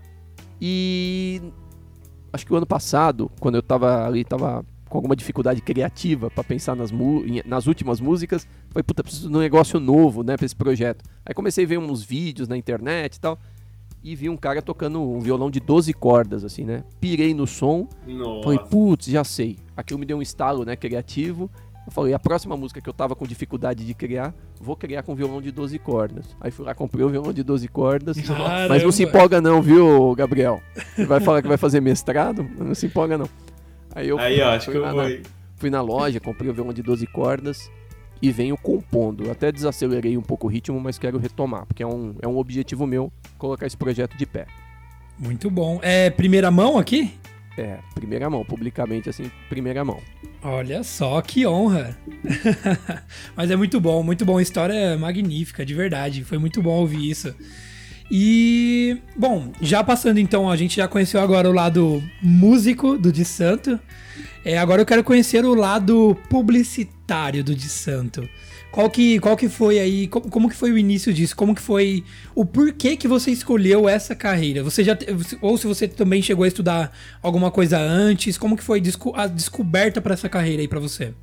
e 0.62 1.42
acho 2.32 2.46
que 2.46 2.54
o 2.54 2.56
ano 2.56 2.66
passado, 2.66 3.30
quando 3.38 3.56
eu 3.56 3.62
tava 3.62 4.08
ali, 4.08 4.24
tava 4.24 4.66
com 4.88 4.98
alguma 4.98 5.14
dificuldade 5.14 5.60
criativa 5.60 6.32
para 6.32 6.42
pensar 6.46 6.74
nas, 6.74 6.90
nas 7.46 7.68
últimas 7.68 8.00
músicas, 8.00 8.48
falei, 8.70 8.84
puta, 8.84 9.04
preciso 9.04 9.30
de 9.30 9.36
um 9.36 9.40
negócio 9.42 9.78
novo, 9.78 10.24
né, 10.24 10.38
para 10.38 10.46
esse 10.46 10.56
projeto. 10.56 11.04
Aí 11.26 11.34
comecei 11.34 11.66
a 11.66 11.68
ver 11.68 11.80
uns 11.80 12.02
vídeos 12.02 12.48
na 12.48 12.56
internet 12.56 13.16
e 13.16 13.20
tal, 13.20 13.38
e 14.12 14.16
vi 14.16 14.30
um 14.30 14.38
cara 14.38 14.62
tocando 14.62 15.02
um 15.02 15.20
violão 15.20 15.50
de 15.52 15.60
12 15.60 15.92
cordas, 15.94 16.44
assim, 16.46 16.64
né? 16.64 16.84
Pirei 17.00 17.34
no 17.34 17.46
som, 17.46 17.88
Falei, 18.06 18.58
Nossa. 18.58 18.70
putz, 18.70 19.08
já 19.08 19.24
sei. 19.24 19.58
Aquilo 19.76 20.00
me 20.00 20.06
deu 20.06 20.18
um 20.18 20.22
estalo, 20.22 20.64
né, 20.64 20.76
criativo. 20.76 21.50
Eu 21.86 21.92
falei, 21.92 22.14
a 22.14 22.20
próxima 22.20 22.56
música 22.58 22.82
que 22.82 22.90
eu 22.90 22.94
tava 22.94 23.16
com 23.16 23.26
dificuldade 23.26 23.86
de 23.86 23.94
criar, 23.94 24.34
vou 24.60 24.76
criar 24.76 25.04
com 25.04 25.16
violão 25.16 25.42
de 25.42 25.52
12 25.52 25.80
cordas. 25.80 26.26
Aí 26.42 26.52
fui 26.52 26.66
lá, 26.66 26.76
comprei 26.76 27.04
o 27.06 27.10
violão 27.10 27.32
de 27.32 27.44
12 27.44 27.68
cordas. 27.70 28.18
Mas 28.70 28.84
não 28.84 28.92
se 28.92 29.04
Caramba. 29.06 29.18
empolga 29.18 29.42
não, 29.42 29.62
viu, 29.62 30.14
Gabriel? 30.16 30.62
Você 30.96 31.06
vai 31.06 31.20
falar 31.22 31.42
que 31.42 31.48
vai 31.48 31.58
fazer 31.58 31.80
mestrado? 31.82 32.46
Não 32.58 32.76
se 32.76 32.86
empolga 32.88 33.18
não. 33.18 33.30
Aí 33.96 34.10
eu 34.10 34.20
Aí, 34.20 34.42
ó, 34.42 34.50
acho 34.52 34.66
fui 34.66 34.74
que 34.74 34.80
eu 34.80 34.84
vou. 34.94 35.04
na- 35.04 35.18
fui 35.56 35.70
na 35.70 35.82
loja, 35.82 36.20
comprei 36.20 36.50
o 36.50 36.54
violão 36.54 36.74
de 36.74 36.84
12 36.84 37.08
cordas 37.08 37.70
e 38.22 38.32
venho 38.32 38.58
compondo. 38.58 39.30
Até 39.30 39.52
desacelerei 39.52 40.18
um 40.18 40.22
pouco 40.22 40.48
o 40.48 40.50
ritmo, 40.50 40.80
mas 40.80 40.98
quero 40.98 41.18
retomar, 41.18 41.66
porque 41.66 41.84
é 41.84 41.88
um, 41.88 42.16
é 42.22 42.28
um 42.28 42.38
objetivo 42.38 42.86
meu 42.88 43.12
colocar 43.38 43.66
esse 43.66 43.78
projeto 43.78 44.18
de 44.18 44.26
pé. 44.26 44.46
Muito 45.18 45.50
bom. 45.50 45.80
É 45.82 46.10
primeira 46.10 46.52
mão 46.52 46.78
aqui? 46.78 47.14
É, 47.58 47.80
primeira 47.96 48.30
mão, 48.30 48.46
publicamente 48.46 49.10
assim, 49.10 49.32
primeira 49.50 49.84
mão. 49.84 50.00
Olha 50.44 50.84
só 50.84 51.20
que 51.22 51.48
honra. 51.48 51.98
Mas 53.36 53.50
é 53.50 53.56
muito 53.56 53.82
bom, 53.82 54.04
muito 54.04 54.24
bom. 54.24 54.38
A 54.38 54.42
história 54.42 54.74
é 54.74 54.96
magnífica, 54.96 55.66
de 55.66 55.74
verdade. 55.74 56.24
Foi 56.24 56.38
muito 56.38 56.62
bom 56.62 56.78
ouvir 56.78 57.10
isso. 57.10 57.34
E, 58.12 59.02
bom, 59.16 59.52
já 59.60 59.84
passando 59.84 60.20
então, 60.20 60.50
a 60.50 60.56
gente 60.56 60.78
já 60.78 60.88
conheceu 60.88 61.20
agora 61.20 61.50
o 61.50 61.54
lado 61.54 62.02
músico 62.22 62.96
do 62.96 63.12
Di 63.12 63.26
Santo. 63.26 63.80
É, 64.46 64.58
agora 64.58 64.82
eu 64.82 64.86
quero 64.86 65.04
conhecer 65.04 65.44
o 65.44 65.56
lado 65.56 66.16
publicitário 66.30 66.97
do 67.44 67.56
Di 67.56 67.70
Santo. 67.70 68.28
Qual 68.72 68.90
que, 68.90 69.20
qual 69.20 69.38
que 69.38 69.48
foi 69.48 69.80
aí, 69.80 70.08
como, 70.08 70.30
como 70.30 70.50
que 70.50 70.56
foi 70.56 70.72
o 70.72 70.78
início 70.78 71.14
disso? 71.14 71.36
Como 71.36 71.56
que 71.56 71.62
foi 71.62 72.04
o 72.36 72.46
porquê 72.46 72.98
que 72.98 73.08
você 73.08 73.32
escolheu 73.32 73.88
essa 73.88 74.14
carreira? 74.14 74.62
Você 74.64 74.84
já 74.84 74.98
ou 75.42 75.58
se 75.58 75.66
você 75.66 75.88
também 75.88 76.22
chegou 76.22 76.44
a 76.44 76.48
estudar 76.48 76.92
alguma 77.24 77.50
coisa 77.50 77.80
antes, 77.80 78.38
como 78.38 78.58
que 78.58 78.64
foi 78.64 78.82
a 79.16 79.28
descoberta 79.28 80.02
para 80.02 80.14
essa 80.14 80.28
carreira 80.28 80.62
aí 80.62 80.68
para 80.68 80.80
você? 80.80 81.14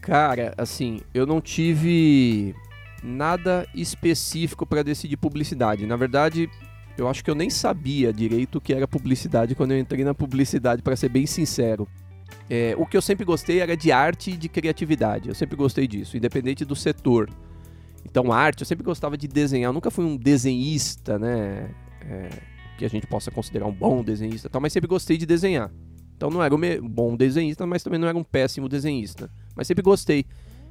Cara, 0.00 0.54
assim, 0.56 1.00
eu 1.12 1.26
não 1.26 1.40
tive 1.40 2.54
nada 3.02 3.66
específico 3.74 4.64
para 4.64 4.82
decidir 4.82 5.16
publicidade. 5.16 5.86
Na 5.86 5.96
verdade, 5.96 6.48
eu 6.96 7.08
acho 7.08 7.24
que 7.24 7.30
eu 7.30 7.34
nem 7.34 7.50
sabia 7.50 8.12
direito 8.12 8.58
o 8.58 8.60
que 8.60 8.72
era 8.72 8.86
publicidade 8.86 9.54
quando 9.54 9.72
eu 9.72 9.78
entrei 9.78 10.04
na 10.04 10.14
publicidade, 10.14 10.82
para 10.82 10.94
ser 10.94 11.08
bem 11.08 11.26
sincero. 11.26 11.88
É, 12.48 12.74
o 12.76 12.84
que 12.84 12.96
eu 12.96 13.02
sempre 13.02 13.24
gostei 13.24 13.60
era 13.60 13.76
de 13.76 13.90
arte 13.90 14.32
e 14.32 14.36
de 14.36 14.48
criatividade. 14.48 15.28
Eu 15.28 15.34
sempre 15.34 15.56
gostei 15.56 15.86
disso, 15.86 16.16
independente 16.16 16.64
do 16.64 16.76
setor. 16.76 17.30
Então, 18.04 18.32
arte, 18.32 18.60
eu 18.60 18.66
sempre 18.66 18.84
gostava 18.84 19.16
de 19.16 19.26
desenhar. 19.26 19.68
Eu 19.70 19.72
nunca 19.72 19.90
fui 19.90 20.04
um 20.04 20.16
desenhista, 20.16 21.18
né? 21.18 21.70
É, 22.02 22.28
que 22.76 22.84
a 22.84 22.88
gente 22.88 23.06
possa 23.06 23.30
considerar 23.30 23.66
um 23.66 23.72
bom 23.72 24.02
desenhista, 24.02 24.48
tal, 24.50 24.60
mas 24.60 24.72
sempre 24.72 24.88
gostei 24.88 25.16
de 25.16 25.24
desenhar. 25.24 25.70
Então, 26.16 26.28
não 26.30 26.42
era 26.42 26.54
um 26.54 26.88
bom 26.88 27.16
desenhista, 27.16 27.66
mas 27.66 27.82
também 27.82 27.98
não 27.98 28.08
era 28.08 28.16
um 28.16 28.24
péssimo 28.24 28.68
desenhista. 28.68 29.30
Mas 29.56 29.66
sempre 29.66 29.82
gostei. 29.82 30.24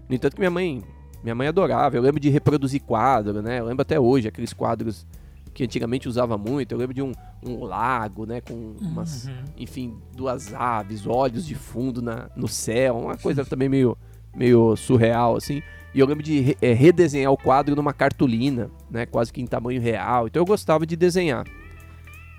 No 0.08 0.16
entanto, 0.16 0.36
que 0.36 0.40
minha 0.40 0.52
mãe, 0.52 0.82
minha 1.24 1.36
mãe 1.36 1.48
adorava. 1.48 1.96
Eu 1.96 2.02
lembro 2.02 2.20
de 2.20 2.30
reproduzir 2.30 2.82
quadro, 2.82 3.42
né? 3.42 3.60
Eu 3.60 3.66
lembro 3.66 3.82
até 3.82 4.00
hoje 4.00 4.28
aqueles 4.28 4.54
quadros 4.54 5.06
que 5.54 5.64
antigamente 5.64 6.08
usava 6.08 6.38
muito. 6.38 6.72
Eu 6.72 6.78
lembro 6.78 6.94
de 6.94 7.02
um, 7.02 7.12
um 7.46 7.64
lago, 7.64 8.26
né? 8.26 8.42
Com 8.42 8.76
umas, 8.82 9.26
uhum. 9.26 9.44
enfim, 9.58 9.98
duas 10.16 10.54
aves, 10.54 11.06
olhos 11.06 11.46
de 11.46 11.56
fundo 11.56 12.02
na, 12.02 12.30
no 12.36 12.48
céu. 12.48 12.98
Uma 12.98 13.18
coisa 13.18 13.46
também 13.46 13.70
meio, 13.70 13.98
meio 14.36 14.76
surreal, 14.76 15.36
assim. 15.36 15.62
E 15.94 16.00
eu 16.00 16.08
lembro 16.08 16.24
de 16.24 16.40
re, 16.40 16.58
é, 16.62 16.74
redesenhar 16.74 17.32
o 17.32 17.38
quadro 17.38 17.76
numa 17.76 17.94
cartolina, 17.94 18.72
né? 18.90 19.06
Quase 19.06 19.32
que 19.32 19.42
em 19.42 19.48
tamanho 19.48 19.82
real. 19.82 20.28
Então 20.28 20.42
eu 20.42 20.46
gostava 20.46 20.86
de 20.86 20.96
desenhar. 20.96 21.46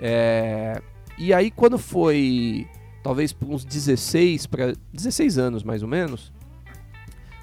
É... 0.00 0.80
E 1.16 1.32
aí 1.32 1.50
quando 1.50 1.78
foi, 1.78 2.66
talvez 3.02 3.32
por 3.32 3.48
uns 3.48 3.64
16 3.64 4.46
para 4.46 4.72
16 4.92 5.38
anos 5.38 5.62
mais 5.62 5.82
ou 5.82 5.88
menos, 5.88 6.32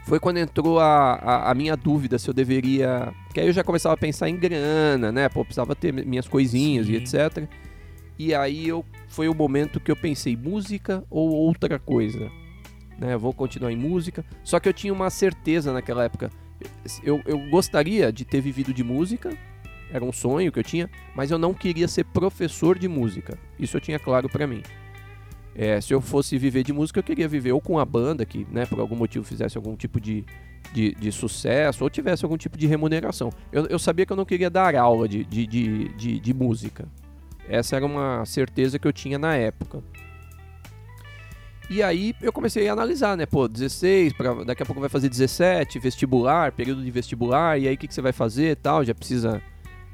foi 0.06 0.20
quando 0.20 0.38
entrou 0.38 0.80
a, 0.80 1.14
a, 1.14 1.52
a, 1.52 1.54
minha 1.54 1.78
dúvida 1.78 2.20
se 2.20 2.30
eu 2.30 2.34
deveria. 2.34 3.14
Que 3.34 3.40
aí 3.40 3.48
eu 3.48 3.54
já 3.54 3.64
começava 3.64 3.94
a 3.94 3.98
pensar 3.98 4.30
em 4.30 4.36
grana, 4.36 5.12
né? 5.12 5.30
Pô, 5.30 5.44
precisava 5.44 5.76
ter 5.76 5.94
minhas 5.94 6.28
coisinhas 6.28 6.88
Sim. 6.88 6.94
e 6.94 6.96
etc. 6.98 7.48
E 8.18 8.36
aí 8.36 8.68
eu 8.68 8.86
foi 9.08 9.28
o 9.28 9.34
momento 9.34 9.80
que 9.80 9.92
eu 9.92 9.96
pensei, 9.96 10.36
música 10.38 11.04
ou 11.10 11.30
outra 11.32 11.80
coisa. 11.80 12.32
Né? 12.98 13.18
Vou 13.18 13.34
continuar 13.34 13.72
em 13.72 13.76
música. 13.76 14.24
Só 14.44 14.60
que 14.60 14.70
eu 14.70 14.74
tinha 14.74 14.94
uma 14.94 15.10
certeza 15.10 15.74
naquela 15.74 16.04
época. 16.04 16.30
Eu, 17.04 17.22
eu 17.26 17.40
gostaria 17.50 18.12
de 18.12 18.24
ter 18.24 18.40
vivido 18.40 18.74
de 18.74 18.84
música, 18.84 19.36
era 19.92 20.06
um 20.06 20.12
sonho 20.12 20.52
que 20.52 20.60
eu 20.60 20.64
tinha, 20.64 20.90
mas 21.16 21.32
eu 21.32 21.38
não 21.38 21.54
queria 21.54 21.88
ser 21.88 22.06
professor 22.06 22.78
de 22.78 22.88
música. 22.88 23.38
Isso 23.60 23.76
eu 23.76 23.82
tinha 23.82 23.98
claro 23.98 24.30
para 24.30 24.46
mim. 24.46 24.62
É, 25.56 25.82
se 25.82 25.93
eu 25.93 25.99
fosse 25.99 26.38
viver 26.38 26.64
de 26.64 26.72
música, 26.72 26.99
eu 26.99 27.04
queria 27.04 27.28
viver 27.28 27.52
ou 27.52 27.60
com 27.60 27.78
a 27.78 27.86
banda 27.86 28.26
que, 28.26 28.47
né, 28.52 28.66
por 28.66 28.80
algum 28.80 28.95
motivo 28.95 29.26
fizesse 29.26 29.58
algum 29.58 29.76
tipo 29.76 29.99
de, 29.99 30.24
de, 30.74 30.95
de 30.95 31.12
sucesso 31.12 31.84
ou 31.84 31.89
tivesse 31.89 32.24
algum 32.24 32.38
tipo 32.38 32.58
de 32.58 32.68
remuneração. 32.68 33.30
Eu, 33.52 33.66
eu 33.66 33.78
sabia 33.78 34.06
que 34.06 34.14
eu 34.14 34.18
não 34.18 34.26
queria 34.26 34.49
dar 34.49 34.76
aula 34.76 35.08
de, 35.08 35.24
de, 35.26 35.45
de, 35.45 35.88
de, 35.89 36.20
de 36.20 36.34
música. 36.34 36.88
Essa 37.49 37.76
era 37.76 37.86
uma 37.86 38.26
certeza 38.26 38.80
que 38.80 38.88
eu 38.88 38.93
tinha 38.93 39.20
na 39.20 39.36
época. 39.36 39.84
E 41.70 41.82
aí 41.82 42.14
eu 42.22 42.34
comecei 42.34 42.68
a 42.68 42.74
analisar, 42.74 43.16
né? 43.16 43.26
Pô, 43.26 43.47
16, 43.47 44.14
pra, 44.14 44.43
daqui 44.43 44.62
a 44.62 44.66
pouco 44.66 44.82
vai 44.82 44.89
fazer 44.89 45.08
17, 45.08 45.80
vestibular, 45.80 46.52
período 46.52 46.84
de 46.84 46.91
vestibular, 46.91 47.58
e 47.58 47.68
aí 47.68 47.76
o 47.76 47.78
que, 47.78 47.88
que 47.88 47.93
você 47.93 48.02
vai 48.02 48.12
fazer 48.12 48.58
tal? 48.58 48.84
Já 48.84 48.93
precisa. 48.93 49.41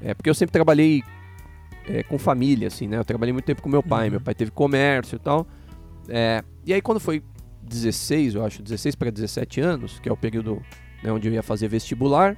É, 0.00 0.12
porque 0.12 0.28
eu 0.28 0.34
sempre 0.34 0.52
trabalhei 0.52 1.02
é, 1.88 2.02
com 2.02 2.18
família, 2.18 2.68
assim, 2.68 2.86
né? 2.86 2.98
Eu 2.98 3.04
trabalhei 3.04 3.32
muito 3.32 3.44
tempo 3.44 3.62
com 3.62 3.68
meu 3.68 3.82
pai, 3.82 4.06
uhum. 4.06 4.12
meu 4.12 4.20
pai 4.20 4.34
teve 4.34 4.50
comércio 4.50 5.16
e 5.16 5.18
tal. 5.18 5.46
É, 6.08 6.42
e 6.64 6.72
aí 6.72 6.80
quando 6.80 7.00
foi 7.00 7.22
16, 7.62 8.34
eu 8.34 8.44
acho, 8.44 8.62
16 8.62 8.94
para 8.94 9.10
17 9.10 9.60
anos, 9.60 9.98
que 10.00 10.08
é 10.08 10.12
o 10.12 10.16
período 10.16 10.62
né, 11.02 11.12
onde 11.12 11.28
eu 11.28 11.32
ia 11.32 11.42
fazer 11.42 11.68
vestibular, 11.68 12.36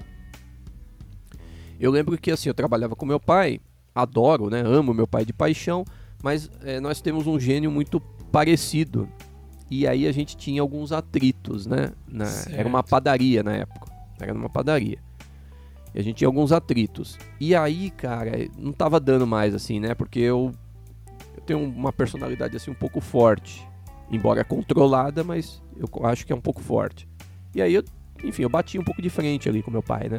eu 1.78 1.90
lembro 1.90 2.16
que 2.18 2.30
assim, 2.30 2.48
eu 2.48 2.55
trabalhava 2.55 2.94
com 2.94 3.07
meu 3.07 3.18
pai, 3.18 3.61
adoro, 3.94 4.51
né? 4.51 4.61
Amo 4.61 4.92
meu 4.92 5.07
pai 5.07 5.24
de 5.24 5.32
paixão, 5.32 5.84
mas 6.22 6.51
é, 6.62 6.78
nós 6.78 7.01
temos 7.01 7.26
um 7.26 7.40
gênio 7.40 7.70
muito 7.70 8.01
parecido. 8.30 9.09
E 9.70 9.86
aí 9.86 10.07
a 10.07 10.12
gente 10.12 10.36
tinha 10.36 10.61
alguns 10.61 10.92
atritos, 10.92 11.66
né? 11.66 11.92
Na, 12.07 12.26
era 12.51 12.68
uma 12.68 12.82
padaria 12.82 13.42
na 13.42 13.57
época. 13.57 13.90
Era 14.20 14.34
numa 14.34 14.51
padaria. 14.51 14.98
E 15.95 16.01
a 16.01 16.03
gente 16.03 16.16
tinha 16.16 16.28
alguns 16.28 16.53
atritos. 16.53 17.18
E 17.41 17.55
aí, 17.55 17.91
cara, 17.91 18.32
não 18.57 18.72
tava 18.72 19.01
dando 19.01 19.26
mais, 19.26 19.55
assim, 19.55 19.80
né? 19.80 19.95
Porque 19.95 20.20
eu, 20.20 20.53
eu 21.36 21.43
tenho 21.43 21.61
uma 21.61 21.93
personalidade, 21.93 22.57
assim, 22.57 22.70
um 22.70 22.74
pouco 22.74 23.01
forte. 23.01 23.66
Embora 24.11 24.45
controlada, 24.45 25.22
mas 25.22 25.62
eu 25.76 25.88
acho 26.07 26.26
que 26.26 26.32
é 26.32 26.36
um 26.36 26.41
pouco 26.41 26.61
forte. 26.61 27.09
E 27.55 27.62
aí, 27.62 27.74
eu, 27.74 27.84
enfim, 28.24 28.43
eu 28.43 28.49
bati 28.49 28.78
um 28.78 28.84
pouco 28.84 29.03
de 29.03 29.11
frente 29.11 29.49
ali 29.49 29.62
com 29.62 29.70
meu 29.70 29.82
pai, 29.82 30.09
né? 30.09 30.18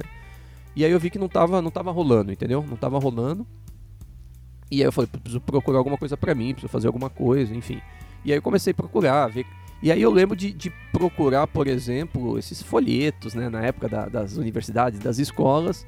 E 0.76 0.86
aí 0.86 0.92
eu 0.92 1.00
vi 1.00 1.10
que 1.10 1.20
não 1.20 1.28
tava, 1.28 1.62
não 1.62 1.72
tava 1.72 1.92
rolando, 1.92 2.32
entendeu? 2.32 2.66
Não 2.68 2.78
tava 2.78 2.98
rolando. 2.98 3.46
E 4.70 4.78
aí 4.78 4.88
eu 4.88 4.92
falei, 4.92 5.10
preciso 5.10 5.42
procurar 5.42 5.80
alguma 5.80 5.98
coisa 5.98 6.16
para 6.16 6.34
mim, 6.34 6.54
preciso 6.54 6.72
fazer 6.72 6.88
alguma 6.88 7.10
coisa, 7.10 7.54
enfim. 7.54 7.82
E 8.24 8.32
aí 8.32 8.38
eu 8.38 8.42
comecei 8.42 8.72
a 8.72 8.74
procurar, 8.74 9.28
ver 9.28 9.46
e 9.82 9.92
aí 9.92 10.02
eu 10.02 10.12
lembro 10.12 10.36
de, 10.36 10.52
de 10.54 10.72
procurar, 10.92 11.48
por 11.48 11.68
exemplo, 11.68 12.38
esses 12.38 12.62
folhetos, 12.62 13.34
né, 13.34 13.50
na 13.50 13.62
época 13.62 13.90
da, 13.90 14.06
das 14.08 14.38
universidades, 14.38 15.00
das 15.00 15.18
escolas, 15.18 15.88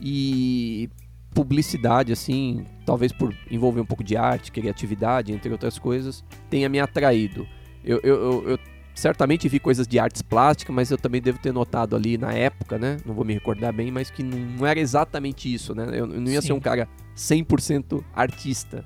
e 0.00 0.88
publicidade, 1.34 2.12
assim, 2.12 2.64
talvez 2.84 3.12
por 3.12 3.34
envolver 3.50 3.80
um 3.80 3.86
pouco 3.86 4.04
de 4.04 4.16
arte, 4.16 4.52
criatividade, 4.52 5.32
entre 5.32 5.50
outras 5.50 5.78
coisas, 5.78 6.24
tenha 6.50 6.68
me 6.68 6.80
atraído. 6.80 7.46
Eu, 7.84 8.00
eu, 8.02 8.14
eu, 8.14 8.48
eu 8.50 8.58
certamente 8.94 9.48
vi 9.48 9.58
coisas 9.58 9.86
de 9.86 9.98
artes 9.98 10.22
plásticas, 10.22 10.74
mas 10.74 10.90
eu 10.90 10.98
também 10.98 11.20
devo 11.20 11.38
ter 11.38 11.52
notado 11.52 11.96
ali 11.96 12.18
na 12.18 12.32
época, 12.32 12.78
né? 12.78 12.98
Não 13.04 13.14
vou 13.14 13.24
me 13.24 13.34
recordar 13.34 13.72
bem, 13.72 13.90
mas 13.90 14.10
que 14.10 14.22
não, 14.22 14.38
não 14.38 14.66
era 14.66 14.78
exatamente 14.78 15.52
isso, 15.52 15.74
né? 15.74 15.86
Eu, 15.88 16.12
eu 16.12 16.20
não 16.20 16.30
ia 16.30 16.40
Sim. 16.40 16.48
ser 16.48 16.52
um 16.52 16.60
cara 16.60 16.88
100% 17.16 18.02
artista. 18.14 18.84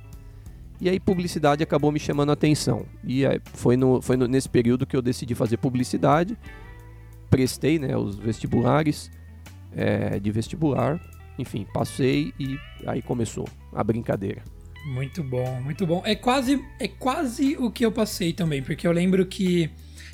E 0.81 0.89
aí 0.89 1.01
publicidade 1.01 1.63
acabou 1.63 1.91
me 1.91 1.99
chamando 1.99 2.31
a 2.31 2.33
atenção. 2.33 2.85
E 3.05 3.23
foi, 3.55 3.77
no, 3.77 4.03
foi 4.03 4.17
no, 4.17 4.27
nesse 4.27 4.49
período 4.49 4.87
que 4.87 4.97
eu 4.97 5.03
decidi 5.03 5.35
fazer 5.35 5.57
publicidade. 5.57 6.37
Prestei 7.31 7.79
né, 7.79 7.97
os 7.97 8.17
vestibulares 8.17 9.11
é, 9.75 10.19
de 10.19 10.31
vestibular. 10.31 11.01
Enfim, 11.39 11.67
passei 11.73 12.33
e 12.39 12.59
aí 12.87 13.03
começou 13.03 13.49
a 13.73 13.83
brincadeira. 13.83 14.43
Muito 14.87 15.23
bom, 15.23 15.61
muito 15.61 15.87
bom. 15.87 16.03
É 16.05 16.15
quase, 16.15 16.65
é 16.79 16.87
quase 16.87 17.57
o 17.57 17.71
que 17.71 17.85
eu 17.85 17.91
passei 17.91 18.33
também, 18.33 18.63
porque 18.63 18.87
eu 18.87 18.93
lembro 18.93 19.27
que 19.27 19.69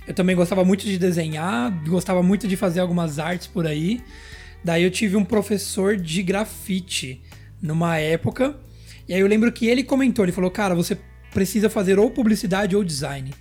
eu 0.06 0.14
também 0.14 0.34
gostava 0.34 0.64
muito 0.64 0.84
de 0.84 0.98
desenhar, 0.98 1.70
gostava 1.86 2.22
muito 2.22 2.48
de 2.48 2.56
fazer 2.56 2.80
algumas 2.80 3.18
artes 3.18 3.46
por 3.46 3.66
aí. 3.66 4.02
Daí 4.64 4.82
eu 4.82 4.90
tive 4.90 5.16
um 5.16 5.24
professor 5.24 5.96
de 5.96 6.22
grafite 6.22 7.20
numa 7.60 7.98
época 7.98 8.56
e 9.08 9.14
aí 9.14 9.20
eu 9.20 9.26
lembro 9.26 9.50
que 9.52 9.66
ele 9.66 9.82
comentou, 9.82 10.24
ele 10.24 10.32
falou, 10.32 10.50
cara, 10.50 10.74
você 10.74 10.98
precisa 11.32 11.68
fazer 11.68 11.98
ou 11.98 12.10
publicidade 12.10 12.76
ou 12.76 12.84
design. 12.84 13.32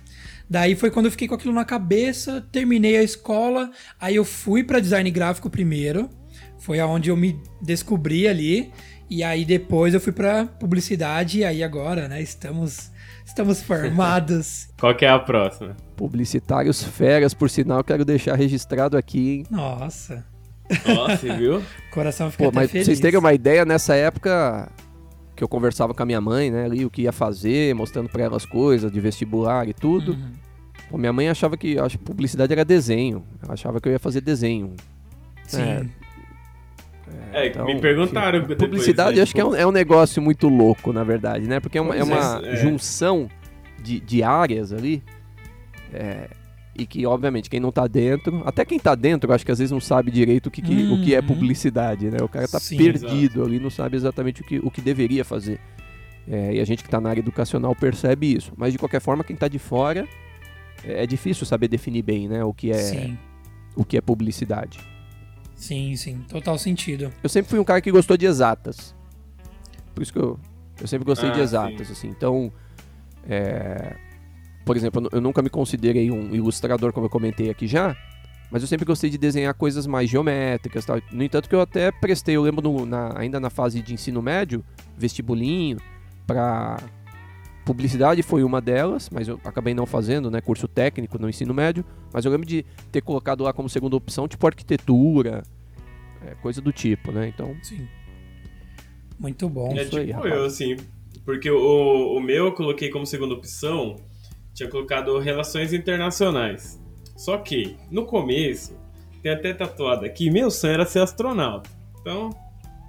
Daí 0.48 0.74
foi 0.74 0.90
quando 0.90 1.06
eu 1.06 1.10
fiquei 1.10 1.28
com 1.28 1.34
aquilo 1.34 1.54
na 1.54 1.64
cabeça, 1.64 2.46
terminei 2.52 2.96
a 2.96 3.02
escola, 3.02 3.70
aí 4.00 4.16
eu 4.16 4.24
fui 4.24 4.62
para 4.64 4.80
design 4.80 5.10
gráfico 5.10 5.48
primeiro, 5.48 6.10
foi 6.58 6.78
aonde 6.78 7.10
eu 7.10 7.16
me 7.16 7.40
descobri 7.60 8.28
ali, 8.28 8.70
e 9.08 9.22
aí 9.22 9.44
depois 9.44 9.94
eu 9.94 10.00
fui 10.00 10.12
para 10.12 10.46
publicidade 10.46 11.38
e 11.38 11.44
aí 11.44 11.62
agora, 11.62 12.08
né, 12.08 12.20
estamos 12.20 12.90
estamos 13.24 13.60
formados. 13.64 14.68
Qual 14.78 14.94
que 14.94 15.04
é 15.04 15.08
a 15.08 15.18
próxima? 15.18 15.76
Publicitários 15.96 16.82
feras, 16.82 17.32
por 17.32 17.48
sinal, 17.48 17.82
quero 17.82 18.04
deixar 18.04 18.34
registrado 18.34 18.96
aqui, 18.96 19.30
hein? 19.30 19.46
Nossa. 19.50 20.24
Nossa, 20.86 21.36
viu? 21.36 21.62
Coração 21.92 22.30
fica 22.30 22.44
Pô, 22.44 22.52
mas 22.52 22.70
feliz. 22.70 22.86
vocês 22.86 23.00
terem 23.00 23.18
uma 23.18 23.32
ideia, 23.32 23.64
nessa 23.64 23.94
época 23.94 24.70
que 25.42 25.44
eu 25.44 25.48
conversava 25.48 25.92
com 25.92 26.00
a 26.00 26.06
minha 26.06 26.20
mãe, 26.20 26.52
né, 26.52 26.66
ali 26.66 26.84
o 26.84 26.90
que 26.90 27.02
ia 27.02 27.10
fazer, 27.10 27.74
mostrando 27.74 28.08
para 28.08 28.22
ela 28.22 28.36
as 28.36 28.46
coisas 28.46 28.92
de 28.92 29.00
vestibular 29.00 29.68
e 29.68 29.74
tudo. 29.74 30.12
Uhum. 30.12 30.30
Pô, 30.88 30.96
minha 30.96 31.12
mãe 31.12 31.28
achava 31.28 31.56
que 31.56 31.76
acho, 31.76 31.98
publicidade 31.98 32.52
era 32.52 32.64
desenho. 32.64 33.24
Ela 33.42 33.54
achava 33.54 33.80
que 33.80 33.88
eu 33.88 33.92
ia 33.92 33.98
fazer 33.98 34.20
desenho. 34.20 34.74
Sim. 35.42 35.60
É, 35.60 35.86
é, 37.32 37.46
então, 37.48 37.66
me 37.66 37.80
perguntaram. 37.80 38.38
Enfim, 38.38 38.54
publicidade 38.54 39.20
acho 39.20 39.34
que 39.34 39.40
é 39.40 39.44
um, 39.44 39.56
é 39.56 39.66
um, 39.66 39.72
negócio 39.72 40.22
muito 40.22 40.48
louco, 40.48 40.92
na 40.92 41.02
verdade, 41.02 41.48
né? 41.48 41.58
Porque 41.58 41.76
é 41.76 41.80
uma, 41.80 41.96
é 41.96 42.04
uma 42.04 42.40
é. 42.44 42.56
junção 42.56 43.28
de, 43.82 43.98
de 43.98 44.22
áreas 44.22 44.72
ali. 44.72 45.02
É, 45.92 46.28
e 46.74 46.86
que, 46.86 47.04
obviamente, 47.04 47.50
quem 47.50 47.60
não 47.60 47.70
tá 47.70 47.86
dentro, 47.86 48.42
até 48.46 48.64
quem 48.64 48.78
tá 48.78 48.94
dentro, 48.94 49.32
acho 49.32 49.44
que 49.44 49.52
às 49.52 49.58
vezes 49.58 49.70
não 49.70 49.80
sabe 49.80 50.10
direito 50.10 50.46
o 50.46 50.50
que, 50.50 50.62
que 50.62 50.72
uhum. 50.72 50.94
o 50.94 51.02
que 51.02 51.14
é 51.14 51.20
uhum. 51.20 51.26
publicidade, 51.26 52.10
né? 52.10 52.18
O 52.22 52.28
cara 52.28 52.48
tá 52.48 52.58
Sim, 52.58 52.78
perdido 52.78 53.40
exato. 53.40 53.42
ali, 53.44 53.60
não 53.60 53.70
sabe 53.70 53.96
exatamente 53.96 54.40
o 54.40 54.44
que, 54.44 54.58
o 54.58 54.70
que 54.70 54.80
deveria 54.80 55.24
fazer. 55.24 55.60
É, 56.26 56.54
e 56.54 56.60
a 56.60 56.64
gente 56.64 56.82
que 56.82 56.88
tá 56.88 57.00
na 57.00 57.10
área 57.10 57.20
educacional 57.20 57.74
percebe 57.74 58.32
isso. 58.32 58.52
Mas 58.56 58.72
de 58.72 58.78
qualquer 58.78 59.00
forma, 59.00 59.22
quem 59.22 59.36
tá 59.36 59.48
de 59.48 59.58
fora, 59.58 60.08
é, 60.82 61.02
é 61.02 61.06
difícil 61.06 61.44
saber 61.44 61.68
definir 61.68 62.02
bem, 62.02 62.28
né? 62.28 62.42
O 62.42 62.54
que 62.54 62.70
é. 62.70 62.78
Sim. 62.78 63.18
o 63.76 63.84
que 63.84 63.98
é 63.98 64.00
publicidade. 64.00 64.78
Sim, 65.54 65.94
sim, 65.94 66.24
total 66.28 66.58
sentido. 66.58 67.12
Eu 67.22 67.28
sempre 67.28 67.50
fui 67.50 67.58
um 67.58 67.64
cara 67.64 67.80
que 67.80 67.90
gostou 67.90 68.16
de 68.16 68.26
exatas. 68.26 68.94
Por 69.94 70.02
isso 70.02 70.12
que 70.12 70.18
eu, 70.18 70.38
eu 70.80 70.88
sempre 70.88 71.04
gostei 71.04 71.28
Ah, 71.28 71.32
de 71.32 71.40
exatas, 71.40 71.90
assim. 71.90 72.08
Então, 72.08 72.50
é, 73.28 73.94
por 74.64 74.76
exemplo, 74.76 74.98
eu 74.98 75.02
nu- 75.02 75.08
eu 75.12 75.20
nunca 75.20 75.42
me 75.42 75.50
considerei 75.50 76.10
um 76.10 76.34
ilustrador, 76.34 76.92
como 76.92 77.06
eu 77.06 77.10
comentei 77.10 77.50
aqui 77.50 77.66
já, 77.66 77.96
mas 78.50 78.62
eu 78.62 78.68
sempre 78.68 78.84
gostei 78.84 79.08
de 79.10 79.18
desenhar 79.18 79.54
coisas 79.54 79.86
mais 79.86 80.08
geométricas, 80.10 80.84
tal. 80.84 81.00
No 81.10 81.22
entanto, 81.22 81.48
que 81.48 81.54
eu 81.54 81.60
até 81.60 81.90
prestei, 81.90 82.36
eu 82.36 82.42
lembro 82.42 82.62
no- 82.70 82.86
na- 82.86 83.18
ainda 83.18 83.40
na 83.40 83.50
fase 83.50 83.80
de 83.82 83.94
ensino 83.94 84.20
médio, 84.22 84.64
vestibulinho, 84.96 85.78
para 86.26 86.78
publicidade 87.64 88.22
foi 88.22 88.42
uma 88.42 88.60
delas, 88.60 89.08
mas 89.10 89.28
eu 89.28 89.40
acabei 89.44 89.72
não 89.72 89.86
fazendo, 89.86 90.30
né, 90.30 90.40
curso 90.40 90.66
técnico 90.66 91.18
no 91.18 91.28
ensino 91.28 91.54
médio, 91.54 91.84
mas 92.12 92.24
eu 92.24 92.30
lembro 92.32 92.46
de 92.46 92.64
ter 92.90 93.00
colocado 93.00 93.44
lá 93.44 93.52
como 93.52 93.68
segunda 93.68 93.94
opção, 93.96 94.26
tipo 94.26 94.44
arquitetura, 94.46 95.42
é, 96.26 96.34
coisa 96.42 96.60
do 96.60 96.72
tipo, 96.72 97.10
né? 97.12 97.28
Então, 97.28 97.54
Sim. 97.62 97.86
Muito 99.18 99.48
bom. 99.48 99.70
É 99.72 99.82
Isso 99.82 99.84
tipo 99.90 99.96
aí, 99.98 100.10
eu, 100.10 100.16
rapaz. 100.16 100.42
assim. 100.42 100.76
Porque 101.24 101.48
o, 101.48 102.16
o 102.16 102.20
meu 102.20 102.46
eu 102.46 102.52
coloquei 102.52 102.90
como 102.90 103.06
segunda 103.06 103.34
opção, 103.34 103.94
tinha 104.54 104.68
colocado 104.68 105.18
relações 105.18 105.72
internacionais. 105.72 106.80
Só 107.16 107.38
que, 107.38 107.76
no 107.90 108.04
começo, 108.04 108.76
tem 109.22 109.32
até 109.32 109.52
tatuado 109.52 110.04
aqui, 110.04 110.30
meu 110.30 110.50
sonho 110.50 110.74
era 110.74 110.84
ser 110.86 111.00
astronauta. 111.00 111.70
Então, 112.00 112.30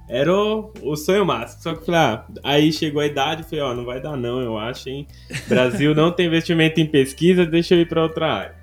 era 0.09 0.33
o, 0.33 0.71
o 0.81 0.95
sonho 0.95 1.25
máximo. 1.25 1.61
Só 1.61 1.75
que 1.75 1.91
ah, 1.91 2.25
aí 2.43 2.71
chegou 2.71 3.01
a 3.01 3.05
idade 3.05 3.41
e 3.41 3.45
falei, 3.45 3.61
ó, 3.61 3.73
não 3.73 3.85
vai 3.85 4.01
dar 4.01 4.17
não, 4.17 4.41
eu 4.41 4.57
acho, 4.57 4.89
hein? 4.89 5.07
Brasil 5.47 5.93
não 5.95 6.11
tem 6.11 6.27
investimento 6.27 6.79
em 6.79 6.85
pesquisa, 6.85 7.45
deixa 7.45 7.75
eu 7.75 7.81
ir 7.81 7.87
pra 7.87 8.03
outra 8.03 8.33
área. 8.33 8.55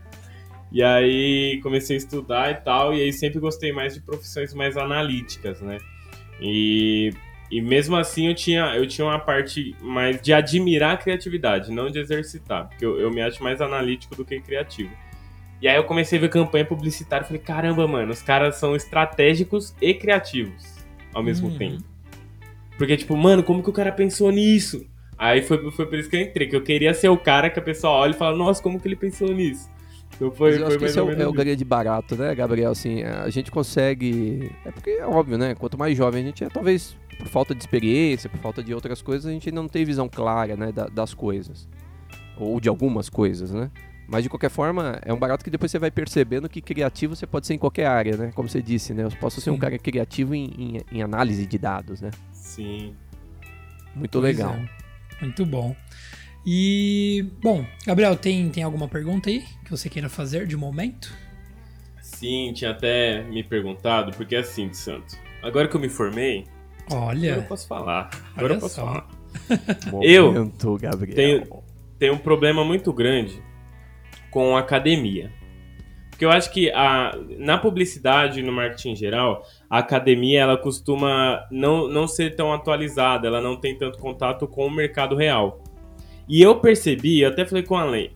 E 0.72 0.82
aí 0.82 1.58
comecei 1.62 1.96
a 1.96 1.98
estudar 1.98 2.50
e 2.50 2.54
tal, 2.54 2.94
e 2.94 3.00
aí 3.00 3.12
sempre 3.12 3.40
gostei 3.40 3.72
mais 3.72 3.94
de 3.94 4.00
profissões 4.00 4.54
mais 4.54 4.76
analíticas, 4.76 5.60
né? 5.60 5.78
E 6.40 7.12
e 7.50 7.60
mesmo 7.60 7.96
assim 7.96 8.28
eu 8.28 8.34
tinha, 8.34 8.74
eu 8.76 8.86
tinha 8.86 9.06
uma 9.06 9.18
parte 9.18 9.74
mais 9.80 10.20
de 10.20 10.32
admirar 10.32 10.94
a 10.94 10.96
criatividade, 10.96 11.70
não 11.72 11.90
de 11.90 11.98
exercitar, 11.98 12.68
porque 12.68 12.84
eu, 12.84 12.98
eu 13.00 13.10
me 13.10 13.20
acho 13.20 13.42
mais 13.42 13.60
analítico 13.60 14.14
do 14.14 14.24
que 14.24 14.40
criativo. 14.40 14.90
E 15.60 15.68
aí 15.68 15.76
eu 15.76 15.84
comecei 15.84 16.16
a 16.18 16.20
ver 16.22 16.30
campanha 16.30 16.64
publicitária 16.64 17.24
e 17.24 17.26
falei, 17.26 17.42
caramba, 17.42 17.86
mano, 17.86 18.12
os 18.12 18.22
caras 18.22 18.56
são 18.56 18.74
estratégicos 18.76 19.74
e 19.80 19.92
criativos 19.92 20.64
ao 21.12 21.22
mesmo 21.22 21.48
Uhum. 21.48 21.58
tempo. 21.58 21.84
Porque, 22.78 22.96
tipo, 22.96 23.14
mano, 23.16 23.42
como 23.42 23.62
que 23.62 23.68
o 23.68 23.72
cara 23.72 23.92
pensou 23.92 24.30
nisso? 24.30 24.86
Aí 25.18 25.42
foi, 25.42 25.70
foi 25.70 25.84
por 25.86 25.98
isso 25.98 26.08
que 26.08 26.16
eu 26.16 26.20
entrei, 26.22 26.46
que 26.48 26.56
eu 26.56 26.62
queria 26.62 26.94
ser 26.94 27.10
o 27.10 27.16
cara 27.18 27.50
que 27.50 27.58
a 27.58 27.62
pessoa 27.62 27.92
olha 27.92 28.12
e 28.12 28.16
fala, 28.16 28.34
nossa, 28.34 28.62
como 28.62 28.80
que 28.80 28.88
ele 28.88 28.96
pensou 28.96 29.28
nisso? 29.34 29.68
Então 30.20 30.30
foi, 30.32 30.52
eu 30.52 30.58
foi 30.58 30.66
acho 30.66 30.78
que 30.78 30.84
esse 30.84 30.98
é 30.98 31.02
o, 31.02 31.10
é 31.10 31.26
o 31.26 31.32
grande 31.32 31.64
barato, 31.64 32.14
né, 32.14 32.34
Gabriel? 32.34 32.70
Assim, 32.72 33.02
a 33.02 33.30
gente 33.30 33.50
consegue. 33.50 34.50
É 34.66 34.70
porque 34.70 34.90
é 34.90 35.06
óbvio, 35.06 35.38
né? 35.38 35.54
Quanto 35.54 35.78
mais 35.78 35.96
jovem 35.96 36.22
a 36.22 36.26
gente 36.26 36.44
é, 36.44 36.48
talvez 36.50 36.94
por 37.18 37.26
falta 37.26 37.54
de 37.54 37.62
experiência, 37.62 38.28
por 38.28 38.38
falta 38.38 38.62
de 38.62 38.74
outras 38.74 39.00
coisas, 39.00 39.24
a 39.26 39.30
gente 39.32 39.48
ainda 39.48 39.62
não 39.62 39.68
tem 39.68 39.82
visão 39.84 40.08
clara, 40.10 40.56
né, 40.56 40.72
da- 40.72 40.88
das 40.88 41.14
coisas. 41.14 41.66
Ou 42.36 42.60
de 42.60 42.68
algumas 42.68 43.08
coisas, 43.08 43.50
né? 43.50 43.70
Mas 44.06 44.22
de 44.24 44.28
qualquer 44.28 44.50
forma, 44.50 44.98
é 45.04 45.12
um 45.12 45.18
barato 45.18 45.42
que 45.44 45.50
depois 45.50 45.70
você 45.70 45.78
vai 45.78 45.90
percebendo 45.90 46.48
que 46.48 46.60
criativo 46.60 47.14
você 47.16 47.26
pode 47.26 47.46
ser 47.46 47.54
em 47.54 47.58
qualquer 47.58 47.86
área, 47.86 48.16
né? 48.16 48.32
Como 48.34 48.46
você 48.48 48.60
disse, 48.60 48.92
né? 48.92 49.04
Eu 49.04 49.10
posso 49.20 49.40
ser 49.40 49.50
um 49.50 49.54
Sim. 49.54 49.60
cara 49.60 49.78
criativo 49.78 50.34
em, 50.34 50.44
em- 50.58 50.98
em 50.98 51.02
análise 51.02 51.46
de 51.46 51.56
dados, 51.58 52.00
né? 52.02 52.10
Sim. 52.32 52.94
Muito 53.94 54.18
Pois 54.20 54.36
legal. 54.36 54.52
é. 54.54 55.24
Muito 55.24 55.46
bom. 55.46 55.74
E, 56.44 57.26
bom, 57.42 57.64
Gabriel, 57.86 58.16
tem, 58.16 58.48
tem 58.50 58.62
alguma 58.62 58.88
pergunta 58.88 59.28
aí 59.28 59.44
que 59.64 59.70
você 59.70 59.88
queira 59.88 60.08
fazer 60.08 60.46
de 60.46 60.56
momento? 60.56 61.12
Sim, 62.00 62.52
tinha 62.54 62.70
até 62.70 63.22
me 63.24 63.42
perguntado, 63.42 64.12
porque 64.16 64.36
assim, 64.36 64.68
de 64.68 64.76
Santo, 64.76 65.16
agora 65.42 65.68
que 65.68 65.76
eu 65.76 65.80
me 65.80 65.88
formei, 65.88 66.44
agora 66.86 67.02
eu 67.16 67.32
Olha, 67.36 67.42
posso 67.42 67.66
falar. 67.68 68.10
Agora 68.34 68.44
Olha 68.46 68.54
eu 68.54 68.60
posso 68.60 68.74
só. 68.74 68.84
falar. 68.86 69.08
É. 70.02 70.20
Momento, 70.20 70.76
Gabriel. 70.78 71.14
tenho- 71.14 71.62
Tem 71.98 72.10
um 72.10 72.18
problema 72.18 72.64
muito 72.64 72.92
grande 72.92 73.42
com 74.30 74.56
a 74.56 74.60
academia. 74.60 75.30
Porque 76.10 76.24
eu 76.24 76.30
acho 76.30 76.50
que 76.52 76.70
a, 76.72 77.12
na 77.38 77.56
publicidade 77.56 78.40
e 78.40 78.42
no 78.42 78.52
marketing 78.52 78.90
em 78.90 78.96
geral, 78.96 79.42
a 79.68 79.78
academia 79.78 80.40
ela 80.40 80.56
costuma 80.58 81.46
não, 81.50 81.88
não 81.88 82.06
ser 82.08 82.34
tão 82.36 82.52
atualizada, 82.52 83.26
ela 83.28 83.40
não 83.40 83.56
tem 83.56 83.76
tanto 83.76 83.98
contato 83.98 84.46
com 84.48 84.66
o 84.66 84.70
mercado 84.70 85.14
real. 85.16 85.62
E 86.30 86.40
eu 86.40 86.60
percebi, 86.60 87.20
eu 87.22 87.28
até 87.30 87.44
falei 87.44 87.64
com 87.64 87.76
a 87.76 87.84
Len, 87.84 88.10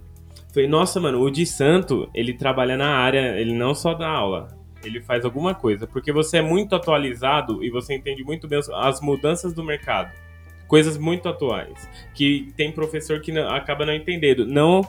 falei, 0.52 0.68
nossa, 0.68 1.00
mano, 1.00 1.20
o 1.20 1.30
de 1.30 1.44
Santo, 1.44 2.08
ele 2.14 2.32
trabalha 2.32 2.76
na 2.76 2.90
área, 2.96 3.36
ele 3.40 3.52
não 3.52 3.74
só 3.74 3.92
dá 3.92 4.08
aula, 4.08 4.56
ele 4.84 5.00
faz 5.00 5.24
alguma 5.24 5.52
coisa, 5.52 5.84
porque 5.84 6.12
você 6.12 6.36
é 6.38 6.42
muito 6.42 6.76
atualizado 6.76 7.64
e 7.64 7.70
você 7.70 7.92
entende 7.94 8.22
muito 8.22 8.46
bem 8.46 8.60
as- 8.60 8.70
as 8.70 9.00
mudanças 9.00 9.52
do 9.52 9.64
mercado. 9.64 10.12
Coisas 10.68 10.96
muito 10.96 11.28
atuais, 11.28 11.88
que 12.14 12.52
tem 12.56 12.70
professor 12.70 13.20
que 13.20 13.32
não- 13.32 13.48
acaba 13.50 13.84
não 13.84 13.92
entendendo. 13.94 14.46
Não, 14.46 14.80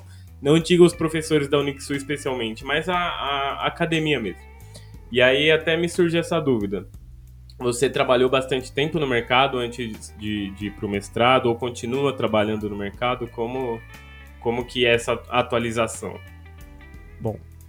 não 0.41 0.59
digo 0.59 0.83
os 0.85 0.93
professores 0.93 1.47
da 1.47 1.57
Unixul 1.59 1.95
especialmente, 1.95 2.63
mas 2.63 2.87
a, 2.87 2.95
a 2.95 3.65
academia 3.67 4.19
mesmo. 4.19 4.41
E 5.11 5.19
aí 5.21 5.49
até 5.49 5.75
me 5.75 5.89
surge 5.89 6.15
essa 6.17 6.39
dúvida. 6.39 6.87
Você 7.57 7.89
trabalhou 7.89 8.29
bastante 8.29 8.71
tempo 8.71 8.99
no 8.99 9.07
mercado 9.07 9.57
antes 9.57 10.13
de, 10.17 10.51
de 10.51 10.67
ir 10.67 10.71
para 10.71 10.85
o 10.85 10.89
mestrado 10.89 11.45
ou 11.47 11.55
continua 11.55 12.11
trabalhando 12.11 12.69
no 12.69 12.75
mercado? 12.75 13.27
Como, 13.27 13.81
como 14.41 14.65
que 14.65 14.85
é 14.85 14.93
essa 14.93 15.13
atualização? 15.29 16.19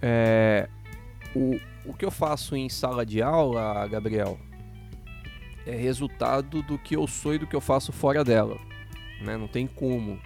É, 0.01 0.67
o, 1.35 1.57
o 1.85 1.93
que 1.93 2.05
eu 2.05 2.11
faço 2.11 2.55
em 2.55 2.69
sala 2.69 3.05
de 3.05 3.21
aula, 3.21 3.87
Gabriel, 3.87 4.37
é 5.65 5.75
resultado 5.75 6.61
do 6.61 6.77
que 6.77 6.95
eu 6.95 7.07
sou 7.07 7.35
e 7.35 7.37
do 7.37 7.47
que 7.47 7.55
eu 7.55 7.61
faço 7.61 7.91
fora 7.91 8.23
dela. 8.23 8.57
Né? 9.21 9.37
Não 9.37 9.47
tem 9.47 9.67
como. 9.67 10.19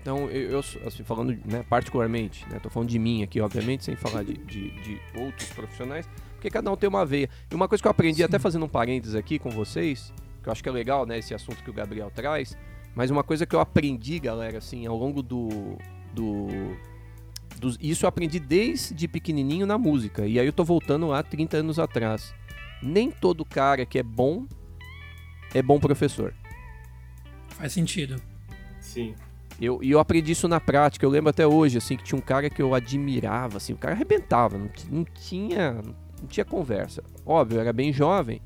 Então, 0.00 0.28
eu, 0.30 0.50
eu 0.50 0.58
assim, 0.58 1.04
falando 1.04 1.38
né, 1.44 1.64
particularmente, 1.68 2.44
né? 2.50 2.58
tô 2.60 2.68
falando 2.68 2.88
de 2.88 2.98
mim 2.98 3.22
aqui, 3.22 3.40
obviamente, 3.40 3.84
sem 3.84 3.94
falar 3.94 4.24
de, 4.24 4.34
de, 4.34 4.70
de 4.82 5.00
outros 5.16 5.48
profissionais, 5.50 6.08
porque 6.42 6.50
cada 6.50 6.72
um 6.72 6.76
tem 6.76 6.88
uma 6.88 7.06
veia. 7.06 7.28
E 7.48 7.54
uma 7.54 7.68
coisa 7.68 7.80
que 7.80 7.86
eu 7.86 7.90
aprendi, 7.92 8.16
Sim. 8.16 8.24
até 8.24 8.36
fazendo 8.36 8.64
um 8.64 8.68
parênteses 8.68 9.14
aqui 9.14 9.38
com 9.38 9.48
vocês, 9.48 10.12
que 10.42 10.48
eu 10.48 10.52
acho 10.52 10.60
que 10.60 10.68
é 10.68 10.72
legal, 10.72 11.06
né, 11.06 11.16
esse 11.18 11.32
assunto 11.32 11.62
que 11.62 11.70
o 11.70 11.72
Gabriel 11.72 12.10
traz, 12.12 12.58
mas 12.96 13.12
uma 13.12 13.22
coisa 13.22 13.46
que 13.46 13.54
eu 13.54 13.60
aprendi, 13.60 14.18
galera, 14.18 14.58
assim, 14.58 14.84
ao 14.84 14.96
longo 14.98 15.22
do, 15.22 15.78
do 16.12 16.48
dos- 17.60 17.78
isso 17.80 18.04
eu 18.04 18.08
aprendi 18.08 18.40
desde 18.40 19.06
pequenininho 19.06 19.64
na 19.66 19.78
música. 19.78 20.26
E 20.26 20.40
aí 20.40 20.44
eu 20.44 20.52
tô 20.52 20.64
voltando 20.64 21.06
lá 21.06 21.22
30 21.22 21.58
anos 21.58 21.78
atrás. 21.78 22.34
Nem 22.82 23.08
todo 23.12 23.44
cara 23.44 23.86
que 23.86 23.96
é 24.00 24.02
bom 24.02 24.44
é 25.54 25.62
bom 25.62 25.78
professor. 25.78 26.34
faz 27.50 27.72
sentido. 27.72 28.20
Sim. 28.80 29.14
Eu, 29.60 29.80
e 29.80 29.92
eu 29.92 30.00
aprendi 30.00 30.32
isso 30.32 30.48
na 30.48 30.58
prática. 30.58 31.06
Eu 31.06 31.10
lembro 31.10 31.30
até 31.30 31.46
hoje, 31.46 31.78
assim, 31.78 31.96
que 31.96 32.02
tinha 32.02 32.18
um 32.18 32.22
cara 32.22 32.50
que 32.50 32.60
eu 32.60 32.74
admirava, 32.74 33.58
assim, 33.58 33.74
o 33.74 33.76
cara 33.76 33.94
arrebentava, 33.94 34.58
não, 34.58 34.68
não 34.90 35.04
tinha, 35.04 35.74
não 35.74 35.94
tinha 36.26 36.44
conversa. 36.44 37.02
Óbvio, 37.24 37.56
eu 37.56 37.60
era 37.60 37.72
bem 37.72 37.92
jovem, 37.92 38.40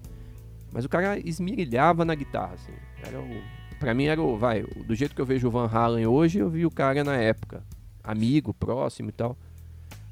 mas 0.73 0.85
o 0.85 0.89
cara 0.89 1.19
esmirilhava 1.19 2.05
na 2.05 2.15
guitarra, 2.15 2.55
assim. 2.55 2.73
Era 3.05 3.21
o, 3.21 3.43
pra 3.79 3.95
mim 3.95 4.05
era 4.05 4.21
o, 4.21 4.37
vai, 4.37 4.63
do 4.63 4.95
jeito 4.95 5.15
que 5.15 5.21
eu 5.21 5.27
vejo 5.27 5.49
o 5.49 5.51
Van 5.51 5.67
Halen 5.67 6.07
hoje, 6.07 6.39
eu 6.39 6.51
vi 6.51 6.67
o 6.67 6.71
cara 6.71 7.03
na 7.05 7.17
época. 7.17 7.63
Amigo, 8.03 8.55
próximo 8.55 9.09
e 9.09 9.13
tal. 9.13 9.37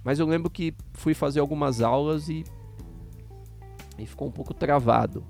Mas 0.03 0.19
eu 0.19 0.27
lembro 0.27 0.51
que 0.51 0.75
fui 0.93 1.15
fazer 1.15 1.41
algumas 1.41 1.81
aulas 1.81 2.29
e, 2.29 2.45
e 3.99 4.07
ficou 4.07 4.29
um 4.29 4.33
pouco 4.33 4.53
travado. 4.53 5.25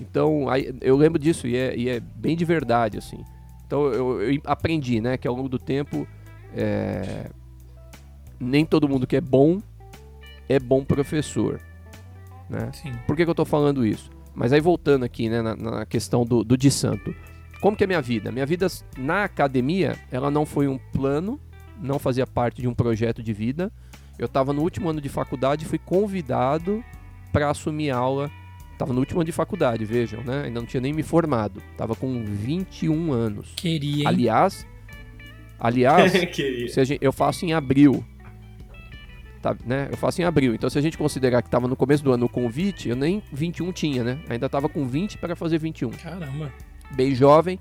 Então, 0.00 0.48
aí, 0.48 0.74
eu 0.80 0.96
lembro 0.96 1.18
disso 1.18 1.46
e 1.46 1.56
é, 1.56 1.76
e 1.76 1.88
é 1.88 2.00
bem 2.00 2.36
de 2.36 2.44
verdade, 2.44 2.98
assim. 2.98 3.24
Então 3.66 3.86
eu, 3.86 4.22
eu 4.22 4.40
aprendi, 4.46 5.00
né, 5.00 5.16
que 5.18 5.28
ao 5.28 5.34
longo 5.34 5.48
do 5.48 5.58
tempo 5.58 6.08
é, 6.56 7.30
nem 8.40 8.64
todo 8.64 8.88
mundo 8.88 9.06
que 9.06 9.16
é 9.16 9.20
bom 9.20 9.60
é 10.48 10.58
bom 10.58 10.82
professor, 10.82 11.60
né? 12.48 12.70
Sim. 12.72 12.92
Por 13.06 13.16
que, 13.16 13.24
que 13.24 13.30
eu 13.30 13.34
tô 13.34 13.44
falando 13.44 13.84
isso? 13.86 14.10
Mas 14.34 14.52
aí 14.52 14.60
voltando 14.60 15.04
aqui, 15.04 15.28
né, 15.28 15.42
na, 15.42 15.56
na 15.56 15.86
questão 15.86 16.24
do, 16.24 16.44
do 16.44 16.56
de 16.56 16.70
santo. 16.70 17.14
Como 17.60 17.76
que 17.76 17.82
é 17.82 17.86
a 17.86 17.88
minha 17.88 18.00
vida? 18.02 18.30
Minha 18.30 18.46
vida 18.46 18.66
na 18.96 19.24
academia, 19.24 19.96
ela 20.12 20.30
não 20.30 20.46
foi 20.46 20.68
um 20.68 20.78
plano, 20.92 21.40
não 21.82 21.98
fazia 21.98 22.26
parte 22.26 22.60
de 22.62 22.68
um 22.68 22.74
projeto 22.74 23.20
de 23.22 23.32
vida. 23.32 23.72
Eu 24.18 24.26
estava 24.26 24.52
no 24.52 24.62
último 24.62 24.88
ano 24.88 25.00
de 25.00 25.08
faculdade 25.08 25.64
e 25.64 25.68
fui 25.68 25.78
convidado 25.78 26.82
para 27.32 27.50
assumir 27.50 27.90
aula. 27.90 28.30
Tava 28.78 28.92
no 28.92 29.00
último 29.00 29.18
ano 29.20 29.26
de 29.26 29.32
faculdade, 29.32 29.84
vejam, 29.84 30.22
né? 30.22 30.42
Ainda 30.44 30.60
não 30.60 30.66
tinha 30.66 30.80
nem 30.80 30.92
me 30.92 31.02
formado. 31.02 31.60
Tava 31.76 31.96
com 31.96 32.24
21 32.24 33.10
anos. 33.12 33.52
Queria, 33.56 34.02
hein? 34.02 34.06
Aliás, 34.06 34.64
aliás, 35.58 36.12
Queria. 36.32 36.68
se 36.68 36.80
a 36.80 36.84
gente- 36.84 37.02
eu 37.04 37.12
faço 37.12 37.44
em 37.44 37.52
abril. 37.52 38.04
Tá, 39.40 39.56
né? 39.64 39.88
Eu 39.90 39.96
faço 39.96 40.20
em 40.20 40.24
abril. 40.24 40.54
Então, 40.54 40.68
se 40.68 40.78
a 40.78 40.80
gente 40.82 40.98
considerar 40.98 41.42
que 41.42 41.50
tava 41.50 41.68
no 41.68 41.76
começo 41.76 42.02
do 42.02 42.12
ano 42.12 42.26
o 42.26 42.28
convite, 42.28 42.88
eu 42.88 42.96
nem 42.96 43.22
21 43.32 43.72
tinha, 43.72 44.02
né? 44.02 44.18
Ainda 44.28 44.48
tava 44.48 44.68
com 44.68 44.86
20 44.86 45.18
para 45.18 45.36
fazer 45.36 45.58
21. 45.58 45.90
Caramba. 45.90 46.52
Bem 46.90 47.14
jovem, 47.14 47.58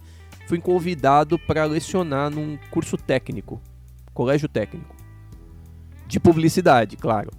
fui 0.47 0.59
convidado 0.59 1.37
para 1.37 1.65
lecionar 1.65 2.29
num 2.31 2.57
curso 2.71 2.97
técnico, 2.97 3.61
colégio 4.13 4.47
técnico. 4.47 4.95
De 6.07 6.19
publicidade, 6.19 6.95
claro. 6.95 7.29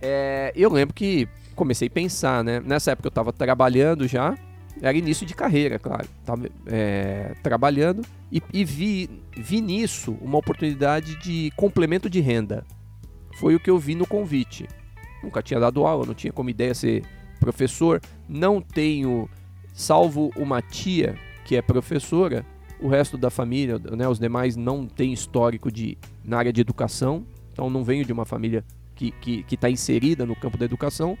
É, 0.00 0.52
eu 0.54 0.70
lembro 0.70 0.94
que 0.94 1.28
comecei 1.54 1.88
a 1.88 1.90
pensar, 1.90 2.44
né? 2.44 2.60
Nessa 2.60 2.92
época 2.92 3.06
eu 3.06 3.10
estava 3.10 3.32
trabalhando 3.32 4.06
já, 4.06 4.36
era 4.80 4.96
início 4.96 5.26
de 5.26 5.34
carreira, 5.34 5.78
claro. 5.78 6.08
Tava 6.24 6.48
é, 6.66 7.34
trabalhando 7.42 8.02
e, 8.30 8.42
e, 8.52 8.64
vi, 8.64 9.10
vi 9.36 9.60
nisso 9.60 10.16
uma 10.20 10.38
oportunidade 10.38 11.16
de 11.16 11.52
complemento 11.56 12.08
de 12.08 12.20
renda. 12.20 12.64
Foi 13.38 13.54
o 13.54 13.60
que 13.60 13.70
eu 13.70 13.78
vi 13.78 13.94
no 13.94 14.04
convite. 14.04 14.66
Nunca 15.22 15.40
tinha 15.40 15.60
dado 15.60 15.86
aula, 15.86 16.04
não 16.04 16.12
tinha 16.12 16.32
como 16.32 16.50
ideia 16.50 16.74
ser 16.74 17.04
professor. 17.38 18.00
Não 18.28 18.60
tenho, 18.60 19.30
salvo 19.72 20.32
uma 20.36 20.60
tia 20.60 21.14
que 21.44 21.54
é 21.54 21.62
professora, 21.62 22.44
o 22.80 22.88
resto 22.88 23.16
da 23.16 23.30
família, 23.30 23.78
né, 23.78 24.08
os 24.08 24.18
demais 24.18 24.56
não 24.56 24.88
tem 24.88 25.12
histórico 25.12 25.70
de, 25.70 25.96
na 26.24 26.36
área 26.38 26.52
de 26.52 26.60
educação. 26.60 27.24
Então 27.52 27.70
não 27.70 27.84
venho 27.84 28.04
de 28.04 28.12
uma 28.12 28.24
família 28.24 28.64
que 28.96 29.06
está 29.06 29.20
que, 29.20 29.42
que 29.44 29.56
tá 29.56 29.70
inserida 29.70 30.26
no 30.26 30.34
campo 30.34 30.58
da 30.58 30.64
educação. 30.64 31.16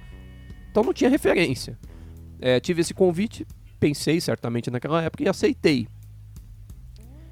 Então 0.72 0.82
não 0.82 0.92
tinha 0.92 1.08
referência. 1.08 1.78
É, 2.40 2.58
tive 2.58 2.80
esse 2.80 2.94
convite, 2.94 3.46
pensei 3.78 4.20
certamente 4.20 4.72
naquela 4.72 5.00
época 5.04 5.22
e 5.22 5.28
aceitei. 5.28 5.86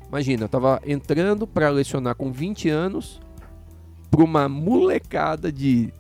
Imagina, 0.07 0.45
eu 0.45 0.47
estava 0.47 0.81
entrando 0.87 1.45
para 1.45 1.69
lecionar 1.71 2.15
com 2.15 2.31
20 2.31 2.69
anos 2.69 3.21
para 4.11 4.23
uma 4.23 4.49
molecada 4.49 5.51
de 5.51 5.93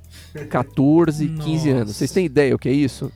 14, 0.48 1.28
15 1.28 1.70
anos. 1.70 1.96
Vocês 1.96 2.10
têm 2.10 2.24
ideia 2.24 2.54
o 2.54 2.58
que 2.58 2.68
é 2.68 2.72
isso? 2.72 3.12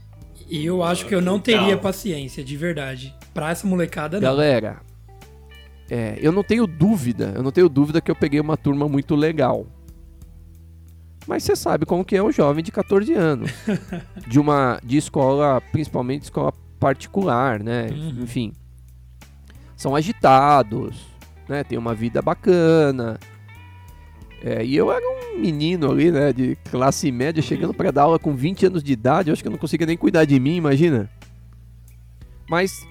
Eu 0.50 0.82
acho 0.82 1.06
que 1.06 1.14
eu 1.14 1.20
não 1.20 1.38
teria 1.38 1.76
paciência, 1.76 2.42
de 2.42 2.56
verdade. 2.56 3.14
Pra 3.32 3.50
essa 3.50 3.66
molecada, 3.66 4.18
não. 4.18 4.28
Galera, 4.28 4.80
é, 5.88 6.18
eu 6.20 6.32
não 6.32 6.42
tenho 6.42 6.66
dúvida, 6.66 7.32
eu 7.36 7.42
não 7.42 7.52
tenho 7.52 7.68
dúvida 7.68 8.00
que 8.00 8.10
eu 8.10 8.16
peguei 8.16 8.40
uma 8.40 8.56
turma 8.56 8.88
muito 8.88 9.14
legal. 9.14 9.66
Mas 11.26 11.44
você 11.44 11.54
sabe 11.54 11.86
como 11.86 12.04
que 12.04 12.16
é 12.16 12.22
um 12.22 12.32
jovem 12.32 12.64
de 12.64 12.72
14 12.72 13.12
anos. 13.12 13.52
de 14.26 14.40
uma 14.40 14.80
de 14.82 14.96
escola, 14.96 15.60
principalmente 15.72 16.24
escola 16.24 16.52
particular, 16.78 17.62
né? 17.62 17.88
Uhum. 17.90 18.22
Enfim. 18.22 18.52
São 19.76 19.94
agitados, 19.94 21.06
né? 21.48 21.62
Tem 21.62 21.78
uma 21.78 21.94
vida 21.94 22.20
bacana. 22.20 23.18
É, 24.42 24.64
e 24.64 24.74
eu 24.74 24.90
era 24.90 25.04
um 25.04 25.38
menino 25.38 25.90
ali, 25.90 26.10
né, 26.10 26.32
de 26.32 26.56
classe 26.70 27.12
média, 27.12 27.42
chegando 27.42 27.74
para 27.74 27.90
dar 27.90 28.04
aula 28.04 28.18
com 28.18 28.34
20 28.34 28.66
anos 28.66 28.82
de 28.82 28.92
idade, 28.92 29.28
eu 29.28 29.32
acho 29.32 29.42
que 29.42 29.48
eu 29.48 29.52
não 29.52 29.58
conseguia 29.58 29.86
nem 29.86 29.96
cuidar 29.96 30.24
de 30.24 30.40
mim, 30.40 30.56
imagina. 30.56 31.10
Mas 32.48 32.86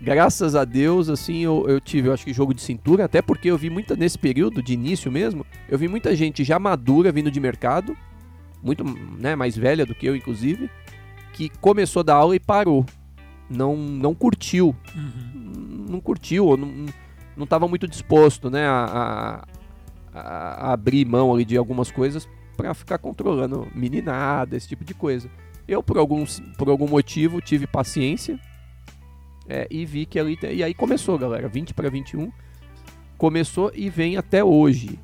graças 0.00 0.54
a 0.54 0.64
Deus, 0.64 1.08
assim, 1.08 1.40
eu, 1.40 1.64
eu, 1.68 1.80
tive, 1.80 2.08
eu 2.08 2.12
acho 2.12 2.24
que 2.24 2.32
jogo 2.32 2.54
de 2.54 2.60
cintura, 2.60 3.04
até 3.04 3.20
porque 3.20 3.50
eu 3.50 3.58
vi 3.58 3.68
muita, 3.68 3.96
nesse 3.96 4.16
período 4.16 4.62
de 4.62 4.74
início 4.74 5.10
mesmo, 5.10 5.44
eu 5.68 5.76
vi 5.76 5.88
muita 5.88 6.14
gente 6.14 6.44
já 6.44 6.58
madura 6.58 7.10
vindo 7.10 7.30
de 7.30 7.40
mercado, 7.40 7.96
muito 8.62 8.84
né, 8.84 9.34
mais 9.34 9.56
velha 9.56 9.84
do 9.84 9.94
que 9.94 10.06
eu, 10.06 10.14
inclusive, 10.14 10.70
que 11.32 11.48
começou 11.60 12.00
a 12.00 12.04
dar 12.04 12.14
aula 12.14 12.36
e 12.36 12.40
parou. 12.40 12.86
Não, 13.50 13.76
não 13.76 14.14
curtiu. 14.14 14.74
Uhum. 14.94 15.86
Não 15.88 16.00
curtiu, 16.00 16.46
ou 16.46 16.56
não, 16.56 16.86
não 17.36 17.44
estava 17.44 17.66
muito 17.68 17.86
disposto, 17.88 18.48
né, 18.48 18.66
a, 18.66 19.44
a, 20.20 20.72
abrir 20.72 21.04
mão 21.04 21.32
ali 21.32 21.44
de 21.44 21.56
algumas 21.56 21.90
coisas 21.90 22.28
para 22.56 22.72
ficar 22.74 22.98
controlando 22.98 23.68
meninada, 23.74 24.56
esse 24.56 24.68
tipo 24.68 24.84
de 24.84 24.94
coisa. 24.94 25.30
Eu, 25.68 25.82
por 25.82 25.98
algum, 25.98 26.24
por 26.56 26.68
algum 26.68 26.88
motivo, 26.88 27.40
tive 27.40 27.66
paciência, 27.66 28.38
é, 29.48 29.66
e 29.70 29.84
vi 29.84 30.06
que 30.06 30.18
ali. 30.18 30.38
E 30.42 30.62
aí 30.62 30.74
começou, 30.74 31.18
galera. 31.18 31.48
20 31.48 31.74
para 31.74 31.88
21. 31.88 32.30
Começou 33.16 33.70
e 33.74 33.88
vem 33.88 34.16
até 34.16 34.44
hoje. 34.44 34.98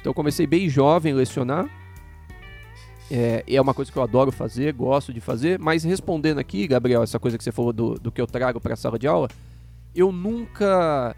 Então 0.00 0.12
comecei 0.12 0.46
bem 0.46 0.68
jovem 0.68 1.12
a 1.12 1.16
lecionar. 1.16 1.68
É, 3.10 3.42
é 3.46 3.60
uma 3.60 3.72
coisa 3.72 3.90
que 3.90 3.96
eu 3.96 4.02
adoro 4.02 4.30
fazer, 4.30 4.72
gosto 4.74 5.12
de 5.12 5.20
fazer. 5.20 5.58
Mas 5.58 5.84
respondendo 5.84 6.38
aqui, 6.38 6.66
Gabriel, 6.66 7.02
essa 7.02 7.18
coisa 7.18 7.38
que 7.38 7.44
você 7.44 7.50
falou 7.50 7.72
do, 7.72 7.94
do 7.94 8.12
que 8.12 8.20
eu 8.20 8.26
trago 8.26 8.60
para 8.60 8.74
a 8.74 8.76
sala 8.76 8.98
de 8.98 9.06
aula, 9.06 9.28
eu 9.94 10.12
nunca. 10.12 11.16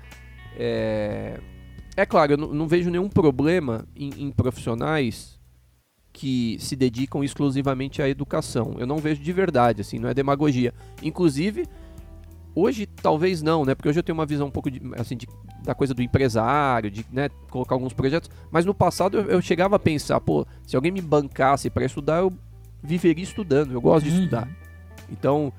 É, 0.57 1.38
é 1.97 2.07
claro, 2.07 2.32
eu 2.32 2.36
não, 2.36 2.55
não 2.55 2.68
vejo 2.68 2.91
nenhum 2.91 3.09
problema 3.09 3.86
em, 3.95 4.11
em 4.16 4.30
profissionais 4.30 5.38
que 6.12 6.57
se 6.59 6.74
dedicam 6.74 7.22
exclusivamente 7.22 8.03
à 8.03 8.09
educação. 8.09 8.74
Eu 8.78 8.86
não 8.86 8.99
vejo 8.99 9.22
de 9.22 9.32
verdade, 9.32 9.80
assim, 9.80 9.99
não 9.99 10.09
é 10.09 10.14
demagogia. 10.14 10.74
Inclusive, 11.03 11.66
Hoje 12.55 12.86
talvez 12.86 13.43
não, 13.43 13.64
né? 13.64 13.74
Porque 13.74 13.88
hoje 13.88 14.01
eu 14.01 14.03
tenho 14.03 14.18
uma 14.18 14.26
visão 14.26 14.49
um 14.49 14.51
pouco 14.51 14.70
de, 14.70 14.80
assim, 14.97 15.16
de, 15.16 15.26
da 15.62 15.74
coisa 15.74 15.95
do 15.95 16.03
empresário, 16.03 16.91
de 16.91 17.07
né, 17.12 17.28
colocar 17.49 17.74
alguns 17.74 17.93
projetos. 17.93 18.28
Mas 18.51 18.64
no 18.64 18.74
passado 18.74 19.18
eu, 19.18 19.24
eu 19.30 19.43
chegava 19.43 19.76
a 19.76 19.78
pensar, 19.78 20.20
pô, 20.20 20.47
se 20.66 20.74
alguém 20.74 20.91
me 20.91 21.01
bancasse 21.01 21.70
para 21.70 21.84
estudar, 21.84 22.18
eu 22.18 22.32
viveria 22.82 23.22
estudando. 23.22 23.72
Eu 23.72 23.80
gosto 23.80 24.05
de 24.05 24.11
uhum. 24.11 24.16
estudar. 24.18 24.49
Então, 25.09 25.53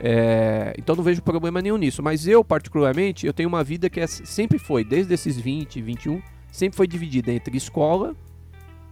é, 0.00 0.74
então 0.78 0.94
não 0.94 1.02
vejo 1.02 1.22
problema 1.22 1.60
nenhum 1.62 1.76
nisso. 1.76 2.02
Mas 2.02 2.26
eu, 2.26 2.44
particularmente, 2.44 3.26
eu 3.26 3.32
tenho 3.32 3.48
uma 3.48 3.64
vida 3.64 3.88
que 3.88 4.00
é, 4.00 4.06
sempre 4.06 4.58
foi, 4.58 4.84
desde 4.84 5.12
esses 5.14 5.38
20, 5.38 5.80
21, 5.80 6.22
sempre 6.50 6.76
foi 6.76 6.86
dividida 6.86 7.32
entre 7.32 7.56
escola, 7.56 8.14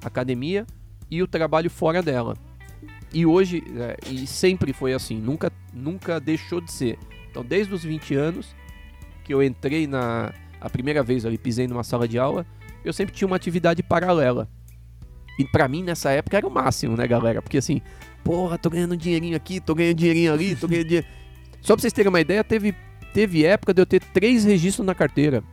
academia 0.03 0.67
e 1.11 1.23
o 1.23 1.27
trabalho 1.27 1.71
fora 1.71 2.03
dela. 2.03 2.37
E 3.13 3.25
hoje, 3.25 3.63
é, 3.77 3.97
e 4.11 4.27
sempre 4.27 4.73
foi 4.73 4.93
assim, 4.93 5.21
nunca, 5.21 5.53
nunca 5.73 6.19
deixou 6.19 6.61
de 6.61 6.73
ser. 6.73 6.99
Então, 7.31 7.45
desde 7.45 7.73
os 7.73 7.85
20 7.85 8.15
anos 8.15 8.55
que 9.23 9.33
eu 9.33 9.43
entrei 9.43 9.87
na 9.87 10.33
a 10.61 10.71
primeira 10.71 11.03
vez 11.03 11.27
ali, 11.27 11.37
pisei 11.37 11.67
numa 11.67 11.85
sala 11.85 12.09
de 12.09 12.19
aula, 12.19 12.47
eu 12.83 12.93
sempre 12.93 13.15
tinha 13.15 13.27
uma 13.27 13.37
atividade 13.37 13.83
paralela. 13.83 14.49
E 15.39 15.45
para 15.45 15.69
mim 15.69 15.83
nessa 15.83 16.11
época 16.11 16.39
era 16.39 16.47
o 16.47 16.51
máximo, 16.51 16.97
né, 16.97 17.07
galera? 17.07 17.43
Porque 17.43 17.59
assim, 17.59 17.83
porra, 18.25 18.59
tô 18.59 18.71
ganhando 18.71 18.97
dinheirinho 18.97 19.37
aqui, 19.37 19.61
tô 19.61 19.75
ganhando 19.75 19.97
dinheirinho 19.97 20.33
ali, 20.33 20.57
tô 20.57 20.67
ganhando 20.67 20.87
dinheiro. 20.87 21.07
Só 21.61 21.75
pra 21.75 21.83
vocês 21.83 21.93
terem 21.93 22.09
uma 22.09 22.21
ideia, 22.21 22.43
teve, 22.43 22.75
teve 23.13 23.45
época 23.45 23.73
de 23.73 23.83
eu 23.83 23.87
ter 23.87 24.01
três 24.01 24.45
registros 24.45 24.87
na 24.87 24.95
carteira. 24.95 25.45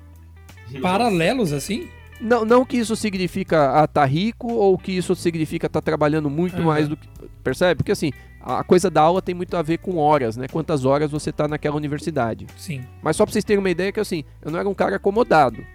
Paralelos 0.81 1.51
assim? 1.51 1.87
Não, 2.21 2.45
não 2.45 2.63
que 2.63 2.77
isso 2.77 2.95
significa 2.95 3.81
ah, 3.81 3.87
tá 3.87 4.05
rico 4.05 4.51
ou 4.53 4.77
que 4.77 4.91
isso 4.91 5.15
significa 5.15 5.67
tá 5.67 5.81
trabalhando 5.81 6.29
muito 6.29 6.59
uhum. 6.59 6.65
mais 6.65 6.87
do 6.87 6.95
que. 6.95 7.07
Percebe? 7.43 7.77
Porque 7.77 7.91
assim, 7.91 8.11
a 8.39 8.63
coisa 8.63 8.89
da 8.89 9.01
aula 9.01 9.21
tem 9.21 9.33
muito 9.33 9.57
a 9.57 9.61
ver 9.61 9.79
com 9.79 9.97
horas, 9.97 10.37
né? 10.37 10.47
Quantas 10.47 10.85
horas 10.85 11.09
você 11.09 11.31
está 11.31 11.47
naquela 11.47 11.75
universidade. 11.75 12.45
Sim. 12.55 12.83
Mas 13.01 13.15
só 13.15 13.25
para 13.25 13.33
vocês 13.33 13.43
terem 13.43 13.59
uma 13.59 13.69
ideia 13.69 13.91
que 13.91 13.99
assim, 13.99 14.23
eu 14.41 14.51
não 14.51 14.59
era 14.59 14.69
um 14.69 14.73
cara 14.73 14.97
acomodado. 14.97 15.65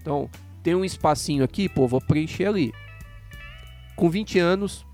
Então, 0.00 0.30
tem 0.62 0.74
um 0.74 0.84
espacinho 0.84 1.42
aqui, 1.42 1.68
pô, 1.68 1.88
vou 1.88 2.00
preencher 2.00 2.46
ali. 2.46 2.72
Com 3.96 4.08
20 4.08 4.38
anos, 4.38 4.86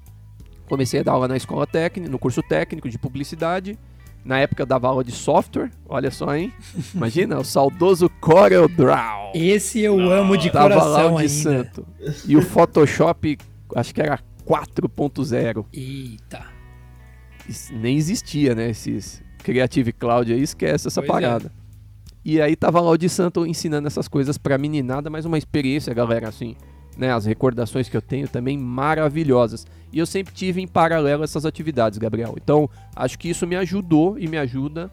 comecei 0.72 1.00
a 1.00 1.02
dar 1.02 1.12
aula 1.12 1.28
na 1.28 1.36
escola 1.36 1.66
técnica, 1.66 2.10
no 2.10 2.18
curso 2.18 2.42
técnico 2.42 2.88
de 2.88 2.98
publicidade. 2.98 3.78
Na 4.24 4.38
época 4.38 4.62
eu 4.62 4.66
dava 4.66 4.88
aula 4.88 5.04
de 5.04 5.12
software, 5.12 5.70
olha 5.86 6.10
só, 6.10 6.34
hein? 6.34 6.50
Imagina, 6.94 7.38
o 7.38 7.44
saudoso 7.44 8.08
Corel 8.20 8.66
Draw. 8.68 9.32
Esse 9.34 9.80
eu 9.80 10.00
amo 10.10 10.34
de 10.34 10.50
Dava 10.50 10.70
coração 10.74 11.14
lá 11.14 11.22
de 11.22 11.28
ainda. 11.28 11.28
santo. 11.28 11.86
E 12.26 12.34
o 12.36 12.40
Photoshop, 12.40 13.36
acho 13.74 13.94
que 13.94 14.00
era 14.00 14.18
4.0. 14.46 15.66
Eita 15.70 16.52
nem 17.72 17.98
existia, 17.98 18.54
né? 18.54 18.70
Esses 18.70 19.22
Creative 19.42 19.92
Cloud 19.92 20.32
aí, 20.32 20.40
esquece 20.42 20.88
essa 20.88 21.02
pois 21.02 21.08
é. 21.08 21.12
parada. 21.12 21.46
É. 21.46 21.62
E 22.24 22.40
aí 22.40 22.54
tava 22.54 22.80
lá 22.80 22.90
o 22.90 22.96
de 22.96 23.08
Santo 23.10 23.44
ensinando 23.44 23.88
essas 23.88 24.08
coisas 24.08 24.38
pra 24.38 24.56
meninada, 24.56 25.10
mas 25.10 25.24
uma 25.26 25.36
experiência, 25.36 25.92
galera, 25.92 26.28
assim, 26.28 26.56
né? 26.96 27.12
As 27.12 27.24
recordações 27.24 27.88
que 27.88 27.96
eu 27.96 28.02
tenho 28.02 28.28
também 28.28 28.58
maravilhosas. 28.58 29.66
E 29.92 29.98
eu 29.98 30.06
sempre 30.06 30.32
tive 30.32 30.60
em 30.60 30.66
paralelo 30.66 31.22
essas 31.24 31.44
atividades, 31.44 31.98
Gabriel. 31.98 32.34
Então, 32.42 32.68
acho 32.94 33.18
que 33.18 33.28
isso 33.28 33.46
me 33.46 33.56
ajudou 33.56 34.18
e 34.18 34.26
me 34.26 34.38
ajuda 34.38 34.90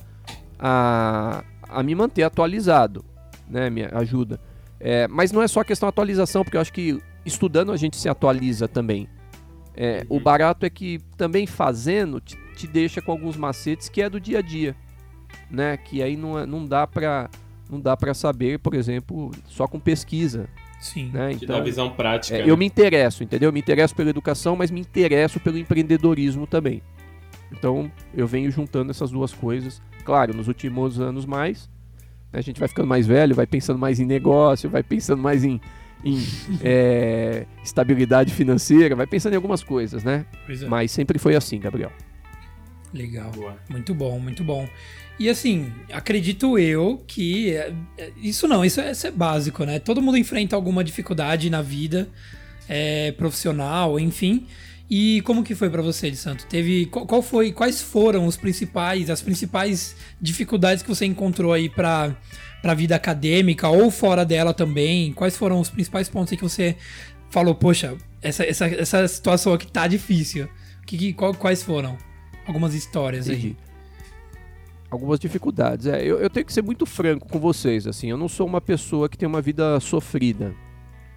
a, 0.58 1.44
a 1.68 1.84
me 1.84 1.96
manter 1.96 2.24
atualizado, 2.24 3.04
né? 3.50 3.70
Me 3.70 3.86
ajuda. 3.86 4.40
É, 4.80 5.08
mas 5.08 5.32
não 5.32 5.42
é 5.42 5.48
só 5.48 5.64
questão 5.64 5.90
atualização, 5.90 6.44
porque 6.44 6.58
eu 6.58 6.62
acho 6.62 6.74
que 6.74 7.02
estudando 7.26 7.72
a 7.72 7.78
gente 7.78 7.98
se 7.98 8.08
atualiza 8.08 8.68
também. 8.68 9.08
É, 9.76 10.06
uhum. 10.10 10.18
O 10.18 10.20
barato 10.20 10.66
é 10.66 10.70
que 10.70 11.00
também 11.16 11.46
fazendo 11.46 12.20
te, 12.20 12.38
te, 12.56 12.68
deixa 12.68 13.02
com 13.02 13.12
alguns 13.12 13.38
macetes 13.38 13.88
que 13.88 14.02
é 14.02 14.10
do 14.10 14.20
dia 14.20 14.40
a 14.40 14.42
dia, 14.42 14.76
né? 15.50 15.78
Que 15.78 16.02
aí 16.02 16.18
não, 16.18 16.40
é, 16.40 16.46
não 16.46 16.66
dá 16.66 16.86
para 16.86 17.30
não 17.70 17.80
dá 17.80 17.96
para 17.96 18.14
saber, 18.14 18.58
por 18.60 18.74
exemplo, 18.74 19.32
só 19.46 19.68
com 19.68 19.80
pesquisa. 19.80 20.50
Sim. 20.80 21.12
Né? 21.14 21.34
Então, 21.34 21.58
dá 21.58 21.64
visão 21.64 21.90
prática. 21.90 22.38
É, 22.38 22.44
né? 22.44 22.50
Eu 22.50 22.56
me 22.56 22.66
interesso, 22.66 23.24
entendeu? 23.24 23.50
Eu 23.50 23.54
me 23.54 23.60
interesso 23.60 23.96
pela 23.96 24.10
educação, 24.10 24.56
mas 24.56 24.72
me 24.72 24.80
interesso 24.80 25.40
pelo 25.40 25.58
empreendedorismo 25.58 26.48
também. 26.48 26.82
Então 27.52 27.92
eu 28.16 28.28
venho 28.28 28.50
juntando 28.52 28.92
essas 28.92 29.12
duas 29.12 29.34
coisas. 29.34 29.82
Claro, 30.04 30.34
nos 30.34 30.48
últimos 30.48 31.00
anos 31.00 31.26
mais, 31.26 31.70
né, 32.32 32.40
a 32.40 32.42
gente 32.42 32.60
vai 32.60 32.70
ficando 32.70 32.88
mais 32.88 33.06
velho, 33.06 33.36
vai 33.36 33.46
pensando 33.46 33.78
mais 33.78 34.00
em 34.00 34.06
negócio, 34.06 34.70
vai 34.70 34.84
pensando 34.84 35.22
mais 35.22 35.44
em 35.44 35.60
em 36.02 36.18
é, 36.64 37.46
estabilidade 37.62 38.34
financeira, 38.34 38.96
vai 38.96 39.06
pensando 39.06 39.34
em 39.34 39.36
algumas 39.36 39.62
coisas, 39.62 40.02
né? 40.02 40.26
É. 40.48 40.66
Mas 40.66 40.92
sempre 40.92 41.20
foi 41.20 41.36
assim, 41.36 41.60
Gabriel. 41.60 41.92
Legal. 42.94 43.32
Boa. 43.32 43.58
Muito 43.70 43.94
bom, 43.94 44.20
muito 44.20 44.44
bom. 44.44 44.68
E 45.20 45.30
assim, 45.30 45.72
acredito 45.92 46.58
eu 46.58 47.04
que. 47.08 47.52
É, 47.52 47.74
é, 47.98 48.12
isso 48.22 48.48
não, 48.48 48.64
isso 48.64 48.80
é, 48.82 48.92
isso 48.92 49.06
é, 49.08 49.12
básico, 49.12 49.64
né? 49.66 49.80
Todo 49.80 50.02
mundo 50.02 50.18
enfrenta 50.18 50.56
alguma 50.56 50.84
dificuldade 50.84 51.50
na 51.50 51.62
vida. 51.62 52.08
é, 52.70 53.12
profissional, 53.14 54.00
enfim. 54.00 54.46
E 54.90 55.22
como 55.22 55.44
que 55.44 55.56
foi 55.56 55.70
para 55.70 55.82
você, 55.82 56.10
de 56.10 56.18
Santo? 56.18 56.46
Teve 56.46 56.86
qual 56.88 57.22
foi, 57.22 57.52
quais 57.52 57.82
foram 57.82 58.26
os 58.26 58.38
principais, 58.38 59.10
as 59.10 59.22
principais 59.22 59.96
dificuldades 60.22 60.84
que 60.84 60.90
você 60.90 61.06
encontrou 61.06 61.52
aí 61.52 61.68
para 61.68 62.16
para 62.62 62.74
vida 62.74 62.94
acadêmica 62.94 63.70
ou 63.70 63.90
fora 63.90 64.26
dela 64.26 64.54
também? 64.54 65.14
Quais 65.14 65.38
foram 65.38 65.60
os 65.62 65.70
principais 65.70 66.10
pontos 66.10 66.34
aí 66.34 66.38
que 66.38 66.44
você 66.44 66.76
falou, 67.30 67.56
poxa, 67.56 67.96
essa, 68.22 68.44
essa, 68.44 68.66
essa 68.68 69.08
situação 69.08 69.54
aqui 69.54 69.72
tá 69.72 69.88
difícil? 69.88 70.50
Que, 70.86 70.98
que 70.98 71.14
qual, 71.14 71.34
quais 71.34 71.64
foram? 71.64 71.98
Algumas 72.50 72.74
histórias 72.74 73.28
Entendi. 73.28 73.48
aí. 73.48 73.58
Algumas 74.90 75.20
dificuldades. 75.20 75.86
É, 75.86 76.04
eu, 76.04 76.20
eu 76.20 76.32
tenho 76.32 76.44
que 76.44 76.52
ser 76.52 76.64
muito 76.64 76.84
franco 76.84 77.30
com 77.30 77.40
vocês. 77.40 77.86
Assim, 77.86 78.10
eu 78.10 78.18
não 78.18 78.28
sou 78.28 78.48
uma 78.48 78.60
pessoa 78.60 79.08
que 79.08 79.16
tem 79.16 79.28
uma 79.28 79.40
vida 79.40 79.80
sofrida. 79.80 80.52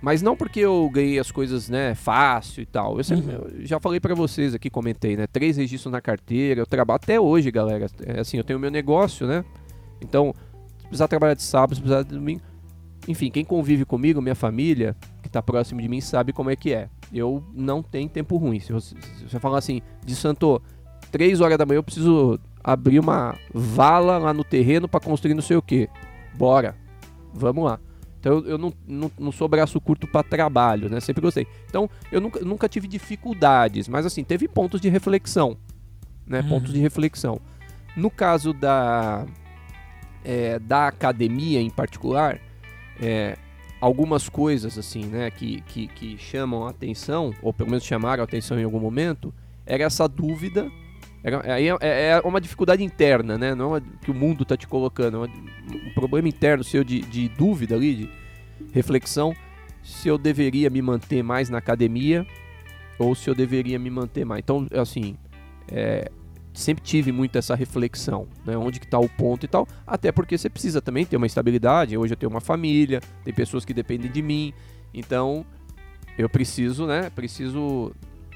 Mas 0.03 0.21
não 0.21 0.37
porque 0.37 0.61
eu 0.61 0.91
ganhei 0.93 1.19
as 1.19 1.31
coisas, 1.31 1.71
né, 1.71 1.95
fácil 1.95 2.63
e 2.63 2.67
tal. 2.67 2.99
Eu, 2.99 3.05
sempre, 3.05 3.35
uhum. 3.35 3.47
eu 3.61 3.67
já 3.67 3.81
falei 3.81 3.99
para 3.99 4.15
vocês 4.15 4.55
aqui, 4.55 4.69
comentei, 4.69 5.17
né? 5.17 5.27
Três 5.27 5.57
registros 5.57 5.91
na 5.91 6.03
carteira, 6.03 6.61
eu 6.61 6.67
trabalho 6.67 6.97
até 6.97 7.19
hoje, 7.19 7.51
galera. 7.51 7.87
É, 8.05 8.21
assim, 8.21 8.37
eu 8.37 8.45
tenho 8.45 8.59
meu 8.59 8.71
negócio, 8.71 9.27
né? 9.27 9.43
Então, 10.03 10.35
se 10.81 10.87
precisar 10.89 11.09
trabalhar 11.09 11.35
de 11.35 11.43
sábado, 11.43 11.77
se 11.77 11.81
precisar 11.81 12.03
de 12.03 12.11
domingo. 12.11 12.43
Enfim, 13.09 13.31
quem 13.31 13.45
convive 13.45 13.87
comigo, 13.87 14.21
minha 14.21 14.35
família, 14.35 14.95
que 15.23 15.31
tá 15.31 15.41
próximo 15.41 15.81
de 15.81 15.89
mim, 15.89 16.01
sabe 16.03 16.33
como 16.33 16.51
é 16.51 16.57
que 16.57 16.75
é. 16.75 16.91
Eu 17.11 17.43
não 17.55 17.83
tenho 17.83 18.09
tempo 18.09 18.37
ruim. 18.37 18.61
Se 18.61 18.73
você, 18.73 18.95
se 19.19 19.29
você 19.29 19.41
falar 19.41 19.59
assim, 19.59 19.81
de 20.05 20.15
Santo, 20.15 20.61
três 21.13 21.41
horas 21.41 21.59
da 21.59 21.67
manhã 21.67 21.79
eu 21.79 21.83
preciso 21.85 22.41
abrir 22.65 22.99
uma 22.99 23.37
vala 23.53 24.19
lá 24.19 24.33
no 24.33 24.43
terreno 24.43 24.89
para 24.89 24.99
construir 24.99 25.35
não 25.35 25.43
sei 25.43 25.57
o 25.57 25.63
que. 25.63 25.89
Bora, 26.35 26.75
vamos 27.33 27.65
lá. 27.65 27.79
Então 28.19 28.39
eu 28.47 28.57
não, 28.57 28.73
não, 28.87 29.11
não 29.19 29.33
sou 29.33 29.47
braço 29.47 29.81
curto 29.81 30.07
para 30.07 30.23
trabalho, 30.23 30.89
né? 30.89 31.01
Sempre 31.01 31.21
gostei. 31.21 31.47
Então 31.69 31.89
eu 32.11 32.21
nunca, 32.21 32.41
nunca 32.41 32.69
tive 32.69 32.89
dificuldades, 32.89 33.89
mas 33.89 34.07
assim, 34.07 34.25
teve 34.25 34.49
pontos 34.49 34.81
de 34.81 34.89
reflexão, 34.89 35.57
né? 36.27 36.41
Uhum. 36.41 36.49
Pontos 36.49 36.73
de 36.73 36.81
reflexão. 36.81 37.41
No 37.95 38.11
caso 38.11 38.55
da, 38.55 39.27
é, 40.25 40.59
da 40.59 40.87
academia 40.87 41.61
em 41.61 41.69
particular, 41.69 42.41
é, 43.01 43.37
algumas 43.81 44.29
coisas 44.31 44.79
assim, 44.79 45.05
né, 45.07 45.31
que, 45.31 45.61
que, 45.63 45.89
que 45.89 46.17
chamam 46.17 46.67
a 46.67 46.71
atenção, 46.71 47.35
ou 47.43 47.53
pelo 47.53 47.69
menos 47.69 47.85
chamaram 47.85 48.23
a 48.23 48.25
atenção 48.25 48.59
em 48.59 48.65
algum 48.65 48.81
momento, 48.81 49.35
era 49.67 49.83
essa 49.83 50.09
dúvida 50.09 50.71
é, 51.25 51.63
é, 51.81 52.09
é, 52.09 52.21
uma 52.25 52.41
dificuldade 52.41 52.83
interna, 52.83 53.39
né? 53.39 53.55
Não 53.55 53.77
é 53.77 53.83
que 54.03 54.11
o 54.11 54.15
mundo 54.15 54.43
está 54.43 54.57
te 54.57 54.67
colocando, 54.67 55.25
é 55.25 55.29
um 55.29 55.95
problema 55.95 56.29
interno 56.29 56.65
seu 56.65 56.83
de, 56.83 57.01
de 57.01 57.29
dúvida 57.29 57.75
ali, 57.77 57.95
de 57.95 58.11
reflexão, 58.73 59.35
se 59.83 60.09
eu 60.09 60.19
deveria 60.19 60.69
me 60.69 60.83
manter 60.83 61.23
mais 61.23 61.49
na 61.49 61.59
academia 61.59 62.27
ou 62.99 63.15
se 63.15 63.29
eu 63.29 63.35
deveria 63.35 63.79
me 63.79 63.91
manter 63.91 64.25
mais. 64.25 64.41
Então, 64.41 64.67
assim, 64.73 65.17
é, 65.69 66.11
sempre 66.53 66.83
tive 66.83 67.13
muito 67.13 67.39
essa 67.39 67.55
reflexão, 67.55 68.27
né? 68.45 68.57
Onde 68.57 68.79
que 68.79 68.87
está 68.87 68.99
o 68.99 69.09
ponto 69.09 69.45
e 69.45 69.49
tal. 69.49 69.67
Até 69.87 70.13
porque 70.13 70.37
você 70.37 70.51
precisa 70.51 70.81
também 70.83 71.07
ter 71.07 71.17
uma 71.17 71.27
estabilidade. 71.27 71.97
Hoje 71.97 72.13
eu 72.13 72.17
tenho 72.17 72.31
uma 72.31 72.41
família, 72.41 73.01
tem 73.25 73.33
pessoas 73.33 73.65
que 73.65 73.73
dependem 73.73 74.11
de 74.11 74.23
mim. 74.23 74.53
Então, 74.93 75.45
eu 76.19 76.29
preciso, 76.29 76.87
né? 76.87 77.11
Preciso 77.11 77.93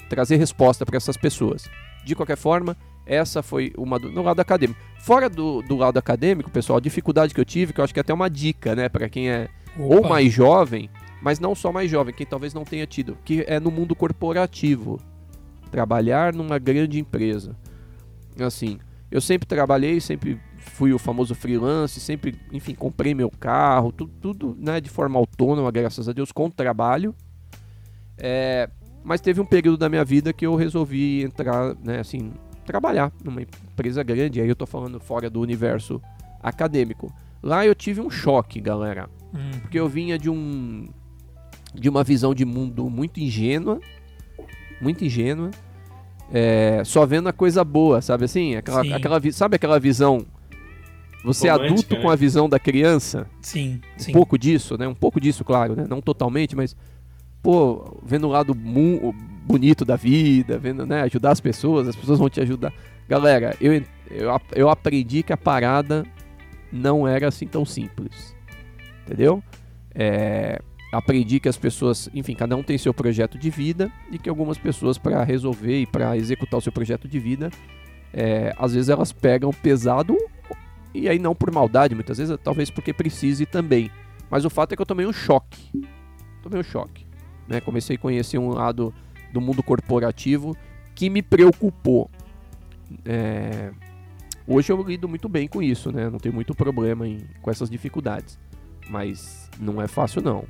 trazer 0.08 0.36
resposta 0.36 0.86
para 0.86 0.96
essas 0.96 1.16
pessoas. 1.16 1.68
De 2.06 2.14
qualquer 2.14 2.36
forma, 2.36 2.76
essa 3.04 3.42
foi 3.42 3.72
uma 3.76 3.98
do, 3.98 4.12
no 4.12 4.22
lado 4.22 4.38
acadêmico. 4.38 4.78
Fora 5.00 5.28
do, 5.28 5.60
do 5.62 5.74
lado 5.74 5.98
acadêmico, 5.98 6.48
pessoal, 6.52 6.76
a 6.76 6.80
dificuldade 6.80 7.34
que 7.34 7.40
eu 7.40 7.44
tive, 7.44 7.72
que 7.72 7.80
eu 7.80 7.84
acho 7.84 7.92
que 7.92 7.98
é 7.98 8.02
até 8.02 8.14
uma 8.14 8.30
dica, 8.30 8.76
né, 8.76 8.88
para 8.88 9.08
quem 9.08 9.28
é 9.28 9.48
Opa. 9.76 9.96
ou 9.96 10.08
mais 10.08 10.32
jovem, 10.32 10.88
mas 11.20 11.40
não 11.40 11.52
só 11.52 11.72
mais 11.72 11.90
jovem, 11.90 12.14
quem 12.14 12.24
talvez 12.24 12.54
não 12.54 12.62
tenha 12.62 12.86
tido, 12.86 13.18
que 13.24 13.44
é 13.48 13.58
no 13.58 13.72
mundo 13.72 13.96
corporativo. 13.96 15.00
Trabalhar 15.68 16.32
numa 16.32 16.60
grande 16.60 17.00
empresa. 17.00 17.56
Assim, 18.38 18.78
eu 19.10 19.20
sempre 19.20 19.48
trabalhei, 19.48 20.00
sempre 20.00 20.40
fui 20.58 20.92
o 20.92 20.98
famoso 20.98 21.34
freelance, 21.34 21.98
sempre, 21.98 22.38
enfim, 22.52 22.72
comprei 22.72 23.16
meu 23.16 23.30
carro, 23.30 23.90
tudo, 23.90 24.12
tudo 24.20 24.56
né, 24.60 24.80
de 24.80 24.88
forma 24.88 25.18
autônoma, 25.18 25.72
graças 25.72 26.08
a 26.08 26.12
Deus, 26.12 26.30
com 26.30 26.48
trabalho. 26.48 27.12
É, 28.16 28.70
mas 29.06 29.20
teve 29.20 29.40
um 29.40 29.44
período 29.44 29.76
da 29.76 29.88
minha 29.88 30.04
vida 30.04 30.32
que 30.32 30.44
eu 30.44 30.56
resolvi 30.56 31.22
entrar, 31.22 31.76
né, 31.76 32.00
assim, 32.00 32.32
trabalhar 32.66 33.12
numa 33.22 33.40
empresa 33.40 34.02
grande. 34.02 34.40
Aí 34.40 34.48
eu 34.48 34.56
tô 34.56 34.66
falando 34.66 34.98
fora 34.98 35.30
do 35.30 35.40
universo 35.40 36.02
acadêmico. 36.42 37.14
Lá 37.40 37.64
eu 37.64 37.72
tive 37.72 38.00
um 38.00 38.10
choque, 38.10 38.60
galera. 38.60 39.08
Hum. 39.32 39.60
Porque 39.60 39.78
eu 39.78 39.88
vinha 39.88 40.18
de 40.18 40.28
um 40.28 40.88
de 41.72 41.88
uma 41.88 42.02
visão 42.02 42.34
de 42.34 42.44
mundo 42.44 42.90
muito 42.90 43.20
ingênua, 43.20 43.78
muito 44.80 45.04
ingênua, 45.04 45.52
é, 46.32 46.82
só 46.84 47.06
vendo 47.06 47.28
a 47.28 47.32
coisa 47.32 47.62
boa, 47.62 48.00
sabe 48.00 48.24
assim? 48.24 48.56
Aquela, 48.56 48.96
aquela, 48.96 49.20
sabe 49.30 49.54
aquela 49.54 49.78
visão 49.78 50.26
você 51.22 51.48
é 51.48 51.50
adulto 51.50 51.94
né? 51.94 52.00
com 52.00 52.08
a 52.08 52.16
visão 52.16 52.48
da 52.48 52.58
criança? 52.58 53.26
Sim, 53.40 53.80
um 53.96 53.98
sim. 53.98 54.12
pouco 54.12 54.38
disso, 54.38 54.76
né? 54.76 54.88
Um 54.88 54.94
pouco 54.94 55.20
disso, 55.20 55.44
claro, 55.44 55.76
né? 55.76 55.84
Não 55.88 56.00
totalmente, 56.00 56.56
mas 56.56 56.76
pô, 57.46 58.00
vendo 58.02 58.26
o 58.26 58.30
lado 58.30 58.52
bonito 58.52 59.84
da 59.84 59.94
vida, 59.94 60.58
vendo, 60.58 60.84
né, 60.84 61.02
ajudar 61.02 61.30
as 61.30 61.38
pessoas, 61.38 61.86
as 61.86 61.94
pessoas 61.94 62.18
vão 62.18 62.28
te 62.28 62.40
ajudar. 62.40 62.72
Galera, 63.08 63.54
eu, 63.60 63.72
eu, 64.10 64.40
eu 64.52 64.68
aprendi 64.68 65.22
que 65.22 65.32
a 65.32 65.36
parada 65.36 66.04
não 66.72 67.06
era 67.06 67.28
assim 67.28 67.46
tão 67.46 67.64
simples. 67.64 68.34
Entendeu? 69.04 69.40
É, 69.94 70.60
aprendi 70.92 71.38
que 71.38 71.48
as 71.48 71.56
pessoas, 71.56 72.10
enfim, 72.12 72.34
cada 72.34 72.56
um 72.56 72.64
tem 72.64 72.76
seu 72.76 72.92
projeto 72.92 73.38
de 73.38 73.48
vida 73.48 73.92
e 74.10 74.18
que 74.18 74.28
algumas 74.28 74.58
pessoas, 74.58 74.98
para 74.98 75.22
resolver 75.22 75.82
e 75.82 75.86
para 75.86 76.16
executar 76.16 76.58
o 76.58 76.60
seu 76.60 76.72
projeto 76.72 77.06
de 77.06 77.20
vida, 77.20 77.48
é, 78.12 78.52
às 78.58 78.74
vezes 78.74 78.88
elas 78.88 79.12
pegam 79.12 79.52
pesado 79.52 80.16
e 80.92 81.08
aí 81.08 81.20
não 81.20 81.32
por 81.32 81.52
maldade, 81.52 81.94
muitas 81.94 82.18
vezes, 82.18 82.36
talvez 82.42 82.70
porque 82.70 82.92
precise 82.92 83.46
também. 83.46 83.88
Mas 84.28 84.44
o 84.44 84.50
fato 84.50 84.72
é 84.72 84.76
que 84.76 84.82
eu 84.82 84.86
tomei 84.86 85.06
um 85.06 85.12
choque. 85.12 85.70
Tomei 86.42 86.58
um 86.58 86.64
choque. 86.64 87.05
Né? 87.48 87.60
Comecei 87.60 87.96
a 87.96 87.98
conhecer 87.98 88.38
um 88.38 88.50
lado 88.50 88.92
do 89.32 89.40
mundo 89.40 89.62
corporativo 89.62 90.56
que 90.94 91.10
me 91.10 91.22
preocupou. 91.22 92.10
É... 93.04 93.70
Hoje 94.46 94.72
eu 94.72 94.80
lido 94.82 95.08
muito 95.08 95.28
bem 95.28 95.48
com 95.48 95.62
isso, 95.62 95.90
né? 95.90 96.08
Não 96.08 96.18
tenho 96.18 96.34
muito 96.34 96.54
problema 96.54 97.06
em... 97.06 97.20
com 97.42 97.50
essas 97.50 97.68
dificuldades. 97.68 98.38
Mas 98.88 99.50
não 99.58 99.82
é 99.82 99.88
fácil, 99.88 100.22
não. 100.22 100.44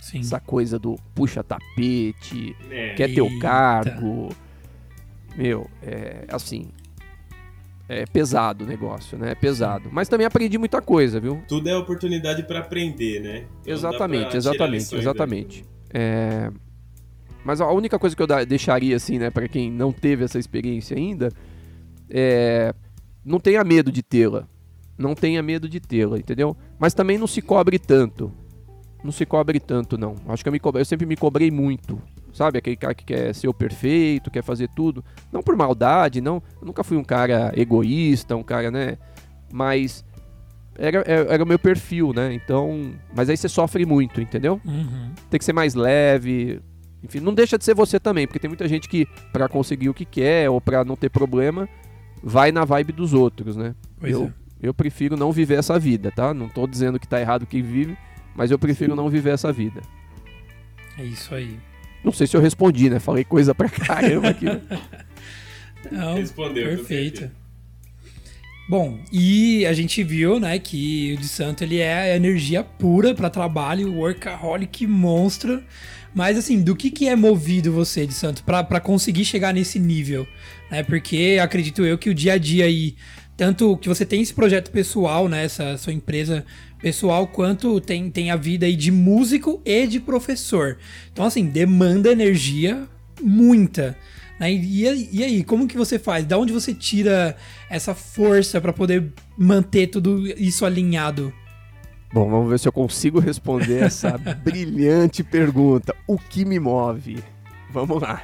Sim. 0.00 0.20
Essa 0.20 0.38
coisa 0.38 0.78
do 0.78 0.96
puxa 1.14 1.42
tapete, 1.42 2.54
é. 2.70 2.92
quer 2.94 3.12
ter 3.12 3.22
o 3.22 3.38
cargo. 3.38 4.28
Meu, 5.34 5.68
é 5.82 6.26
assim. 6.28 6.68
É 7.88 8.04
pesado 8.06 8.64
o 8.64 8.66
negócio, 8.66 9.16
né? 9.16 9.32
É 9.32 9.34
pesado. 9.34 9.88
Mas 9.90 10.08
também 10.08 10.26
aprendi 10.26 10.58
muita 10.58 10.80
coisa, 10.80 11.18
viu? 11.18 11.42
Tudo 11.48 11.68
é 11.68 11.76
oportunidade 11.76 12.42
para 12.42 12.60
aprender, 12.60 13.20
né? 13.20 13.46
Então 13.62 13.72
exatamente, 13.72 14.36
exatamente, 14.36 14.94
exatamente. 14.94 15.64
É... 15.94 16.50
Mas 17.44 17.60
a 17.60 17.70
única 17.70 17.98
coisa 17.98 18.16
que 18.16 18.22
eu 18.22 18.26
deixaria, 18.46 18.96
assim, 18.96 19.18
né, 19.18 19.30
para 19.30 19.46
quem 19.46 19.70
não 19.70 19.92
teve 19.92 20.24
essa 20.24 20.38
experiência 20.38 20.96
ainda, 20.96 21.30
é. 22.10 22.74
Não 23.24 23.40
tenha 23.40 23.64
medo 23.64 23.90
de 23.90 24.02
tê-la. 24.02 24.46
Não 24.98 25.14
tenha 25.14 25.42
medo 25.42 25.68
de 25.68 25.80
tê-la, 25.80 26.18
entendeu? 26.18 26.56
Mas 26.78 26.92
também 26.92 27.16
não 27.16 27.26
se 27.26 27.40
cobre 27.40 27.78
tanto. 27.78 28.30
Não 29.02 29.10
se 29.10 29.24
cobre 29.24 29.58
tanto, 29.58 29.96
não. 29.96 30.14
Acho 30.28 30.42
que 30.42 30.48
eu, 30.48 30.52
me 30.52 30.60
eu 30.62 30.84
sempre 30.84 31.06
me 31.06 31.16
cobrei 31.16 31.50
muito. 31.50 32.00
Sabe? 32.32 32.58
Aquele 32.58 32.76
cara 32.76 32.94
que 32.94 33.04
quer 33.04 33.34
ser 33.34 33.48
o 33.48 33.54
perfeito, 33.54 34.30
quer 34.30 34.42
fazer 34.42 34.68
tudo. 34.74 35.04
Não 35.32 35.42
por 35.42 35.56
maldade, 35.56 36.20
não. 36.20 36.42
Eu 36.60 36.66
nunca 36.66 36.84
fui 36.84 36.96
um 36.96 37.04
cara 37.04 37.52
egoísta, 37.56 38.36
um 38.36 38.42
cara, 38.42 38.70
né? 38.70 38.98
Mas 39.52 40.04
era, 40.78 40.98
era 41.06 41.42
o 41.42 41.46
meu 41.46 41.58
perfil, 41.58 42.12
né? 42.12 42.32
Então. 42.34 42.94
Mas 43.14 43.28
aí 43.28 43.36
você 43.36 43.48
sofre 43.48 43.84
muito, 43.86 44.20
entendeu? 44.20 44.60
Uhum. 44.64 45.12
Tem 45.30 45.38
que 45.38 45.44
ser 45.44 45.52
mais 45.52 45.74
leve. 45.74 46.60
Enfim, 47.02 47.20
não 47.20 47.34
deixa 47.34 47.58
de 47.58 47.64
ser 47.64 47.74
você 47.74 48.00
também, 48.00 48.26
porque 48.26 48.38
tem 48.38 48.48
muita 48.48 48.66
gente 48.66 48.88
que, 48.88 49.06
para 49.30 49.48
conseguir 49.48 49.90
o 49.90 49.94
que 49.94 50.06
quer 50.06 50.48
ou 50.48 50.58
para 50.58 50.84
não 50.84 50.96
ter 50.96 51.10
problema, 51.10 51.68
vai 52.22 52.50
na 52.50 52.64
vibe 52.64 52.92
dos 52.92 53.12
outros, 53.12 53.56
né? 53.56 53.74
Pois 54.00 54.12
eu, 54.12 54.24
é. 54.24 54.32
eu 54.62 54.72
prefiro 54.72 55.14
não 55.14 55.30
viver 55.30 55.58
essa 55.58 55.78
vida, 55.78 56.10
tá? 56.10 56.32
Não 56.32 56.48
tô 56.48 56.66
dizendo 56.66 56.98
que 56.98 57.06
tá 57.06 57.20
errado 57.20 57.44
quem 57.44 57.62
vive, 57.62 57.96
mas 58.34 58.50
eu 58.50 58.58
prefiro 58.58 58.96
não 58.96 59.10
viver 59.10 59.30
essa 59.30 59.52
vida. 59.52 59.82
É 60.96 61.04
isso 61.04 61.34
aí. 61.34 61.58
Não 62.02 62.12
sei 62.12 62.26
se 62.26 62.36
eu 62.36 62.40
respondi, 62.40 62.88
né? 62.88 62.98
Falei 62.98 63.22
coisa 63.22 63.54
pra 63.54 63.68
caramba 63.68 64.30
aqui. 64.30 64.46
não, 65.92 66.14
Respondeu. 66.14 66.68
Perfeito. 66.68 67.30
Bom, 68.66 68.98
e 69.12 69.66
a 69.66 69.74
gente 69.74 70.02
viu, 70.02 70.40
né, 70.40 70.58
que 70.58 71.14
o 71.16 71.20
de 71.20 71.28
Santo 71.28 71.62
ele 71.62 71.80
é 71.80 72.16
energia 72.16 72.64
pura 72.64 73.14
para 73.14 73.28
trabalho, 73.28 73.94
workaholic 73.94 74.86
monstro. 74.86 75.62
Mas 76.14 76.38
assim, 76.38 76.62
do 76.62 76.74
que, 76.74 76.90
que 76.90 77.08
é 77.08 77.16
movido 77.16 77.72
você 77.72 78.06
de 78.06 78.14
Santo 78.14 78.42
para 78.44 78.80
conseguir 78.80 79.24
chegar 79.24 79.52
nesse 79.52 79.78
nível? 79.78 80.26
Né? 80.70 80.82
Porque 80.82 81.38
acredito 81.42 81.84
eu 81.84 81.98
que 81.98 82.08
o 82.08 82.14
dia 82.14 82.34
a 82.34 82.38
dia 82.38 82.64
aí 82.64 82.94
tanto 83.36 83.76
que 83.78 83.88
você 83.88 84.06
tem 84.06 84.22
esse 84.22 84.32
projeto 84.32 84.70
pessoal, 84.70 85.28
né, 85.28 85.44
essa 85.44 85.76
sua 85.76 85.92
empresa 85.92 86.44
pessoal, 86.80 87.26
quanto 87.26 87.80
tem, 87.80 88.10
tem 88.10 88.30
a 88.30 88.36
vida 88.36 88.66
aí 88.66 88.76
de 88.76 88.90
músico 88.90 89.60
e 89.64 89.86
de 89.86 89.98
professor. 89.98 90.78
Então, 91.12 91.24
assim, 91.24 91.46
demanda 91.46 92.12
energia 92.12 92.86
muita. 93.20 93.96
E 94.40 95.22
aí, 95.22 95.44
como 95.44 95.68
que 95.68 95.76
você 95.76 95.98
faz? 95.98 96.24
Da 96.24 96.36
onde 96.36 96.52
você 96.52 96.74
tira 96.74 97.36
essa 97.70 97.94
força 97.94 98.60
para 98.60 98.72
poder 98.72 99.12
manter 99.38 99.86
tudo 99.86 100.26
isso 100.26 100.66
alinhado? 100.66 101.32
Bom, 102.12 102.28
vamos 102.28 102.48
ver 102.48 102.58
se 102.58 102.68
eu 102.68 102.72
consigo 102.72 103.18
responder 103.18 103.82
essa 103.82 104.16
brilhante 104.44 105.22
pergunta. 105.22 105.94
O 106.06 106.18
que 106.18 106.44
me 106.44 106.58
move? 106.58 107.22
Vamos 107.70 108.00
lá. 108.00 108.22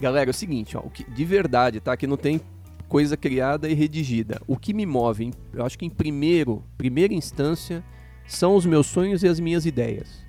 Galera, 0.00 0.30
é 0.30 0.32
o 0.32 0.34
seguinte, 0.34 0.76
ó, 0.76 0.80
o 0.80 0.90
que, 0.90 1.04
de 1.04 1.24
verdade, 1.24 1.78
tá? 1.78 1.96
Que 1.96 2.06
não 2.06 2.16
tem 2.16 2.40
coisa 2.88 3.16
criada 3.16 3.68
e 3.68 3.74
redigida. 3.74 4.40
O 4.48 4.56
que 4.56 4.74
me 4.74 4.84
move, 4.84 5.32
eu 5.52 5.64
acho 5.64 5.78
que 5.78 5.86
em 5.86 5.90
primeiro, 5.90 6.64
primeira 6.76 7.14
instância, 7.14 7.84
são 8.26 8.56
os 8.56 8.66
meus 8.66 8.86
sonhos 8.86 9.22
e 9.22 9.28
as 9.28 9.38
minhas 9.38 9.66
ideias. 9.66 10.24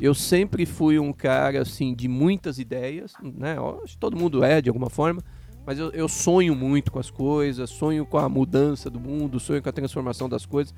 Eu 0.00 0.14
sempre 0.14 0.64
fui 0.64 0.98
um 0.98 1.12
cara 1.12 1.60
assim 1.60 1.94
de 1.94 2.08
muitas 2.08 2.58
ideias, 2.58 3.12
né? 3.22 3.56
Acho 3.84 3.94
que 3.94 3.98
todo 3.98 4.16
mundo 4.16 4.42
é 4.42 4.60
de 4.60 4.70
alguma 4.70 4.88
forma, 4.88 5.22
mas 5.66 5.78
eu, 5.78 5.90
eu, 5.90 6.08
sonho 6.08 6.54
muito 6.54 6.90
com 6.90 6.98
as 6.98 7.10
coisas, 7.10 7.68
sonho 7.68 8.06
com 8.06 8.16
a 8.18 8.28
mudança 8.28 8.88
do 8.88 8.98
mundo, 8.98 9.38
sonho 9.38 9.62
com 9.62 9.68
a 9.68 9.72
transformação 9.72 10.28
das 10.28 10.46
coisas. 10.46 10.74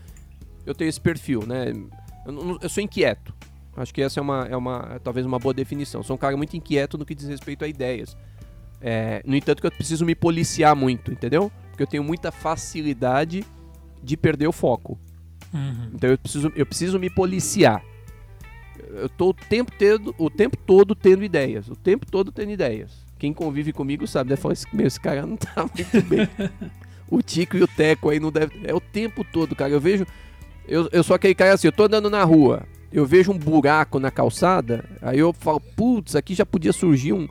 Eu 0.67 0.75
tenho 0.75 0.89
esse 0.89 1.01
perfil, 1.01 1.47
né? 1.47 1.73
Eu, 2.27 2.59
eu 2.61 2.69
sou 2.69 2.83
inquieto. 2.83 3.33
Acho 3.77 3.95
que 3.95 4.03
essa 4.03 4.21
é 4.21 4.23
uma, 4.23 4.47
é 4.51 4.57
uma 4.57 5.01
talvez 5.03 5.25
uma 5.25 5.39
boa 5.39 5.55
definição. 5.55 6.03
Sou 6.03 6.17
um 6.17 6.19
cara 6.19 6.37
muito 6.37 6.57
inquieto 6.57 6.99
no 6.99 7.07
que 7.07 7.15
diz 7.15 7.29
respeito 7.29 7.65
a 7.65 7.69
ideias. 7.69 8.17
É, 8.81 9.23
no 9.25 9.37
entanto, 9.37 9.61
que 9.61 9.67
eu 9.67 9.71
preciso 9.71 10.05
me 10.05 10.15
policiar 10.15 10.75
muito, 10.75 11.13
entendeu? 11.13 11.51
Porque 11.71 11.85
eu 11.85 11.87
tenho 11.87 12.03
muita 12.03 12.33
facilidade 12.33 13.45
de 14.03 14.17
perder 14.17 14.49
o 14.49 14.53
foco. 14.53 14.99
Uhum. 15.55 15.91
Então 15.95 16.11
eu 16.11 16.19
preciso, 16.19 16.53
eu 16.57 16.67
preciso 16.67 16.99
me 16.99 17.09
policiar. 17.09 17.83
Eu 18.95 19.09
tô 19.09 19.31
o 19.31 19.35
tempo, 19.35 19.73
tendo, 19.77 20.15
o 20.19 20.29
tempo 20.29 20.57
todo 20.57 20.95
tendo 20.95 21.25
ideias. 21.25 21.69
O 21.69 21.77
tempo 21.77 22.07
todo 22.11 22.31
tendo 22.31 22.51
ideias. 22.51 22.91
Quem 23.19 23.33
convive 23.33 23.73
comigo 23.73 24.07
sabe, 24.07 24.31
deve 24.31 24.41
falar, 24.41 24.55
meu, 24.73 24.87
esse 24.87 25.01
cara 25.01 25.25
não 25.25 25.37
tá 25.37 25.65
muito 25.75 26.03
bem. 26.09 26.29
o 27.09 27.23
Tico 27.23 27.57
e 27.57 27.63
o 27.63 27.69
Teco 27.69 28.11
aí 28.11 28.21
não 28.21 28.31
deve. 28.31 28.61
É 28.65 28.75
o 28.75 28.81
tempo 28.81 29.25
todo, 29.25 29.55
cara. 29.55 29.73
Eu 29.73 29.81
vejo. 29.81 30.07
Eu, 30.67 30.89
eu 30.93 31.03
sou 31.03 31.17
aquele 31.17 31.35
cara 31.35 31.55
assim, 31.55 31.67
eu 31.67 31.73
tô 31.73 31.85
andando 31.85 32.09
na 32.09 32.23
rua, 32.23 32.63
eu 32.93 33.05
vejo 33.05 33.33
um 33.33 33.39
buraco 33.39 33.99
na 33.99 34.11
calçada, 34.11 34.85
aí 35.01 35.19
eu 35.19 35.33
falo, 35.33 35.59
putz, 35.59 36.15
aqui 36.15 36.35
já 36.35 36.47
podia 36.47 36.73
surgir 36.73 37.13
um, 37.13 37.29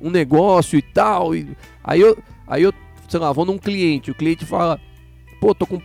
um 0.00 0.10
negócio 0.10 0.78
e 0.78 0.82
tal. 0.82 1.34
E 1.34 1.56
aí 1.82 2.00
eu, 2.00 2.18
aí 2.46 2.62
eu, 2.62 2.74
sei 3.08 3.20
lá, 3.20 3.32
vou 3.32 3.44
num 3.44 3.58
cliente, 3.58 4.10
o 4.10 4.14
cliente 4.14 4.44
fala, 4.44 4.80
pô, 5.40 5.54
tô 5.54 5.66
com. 5.66 5.80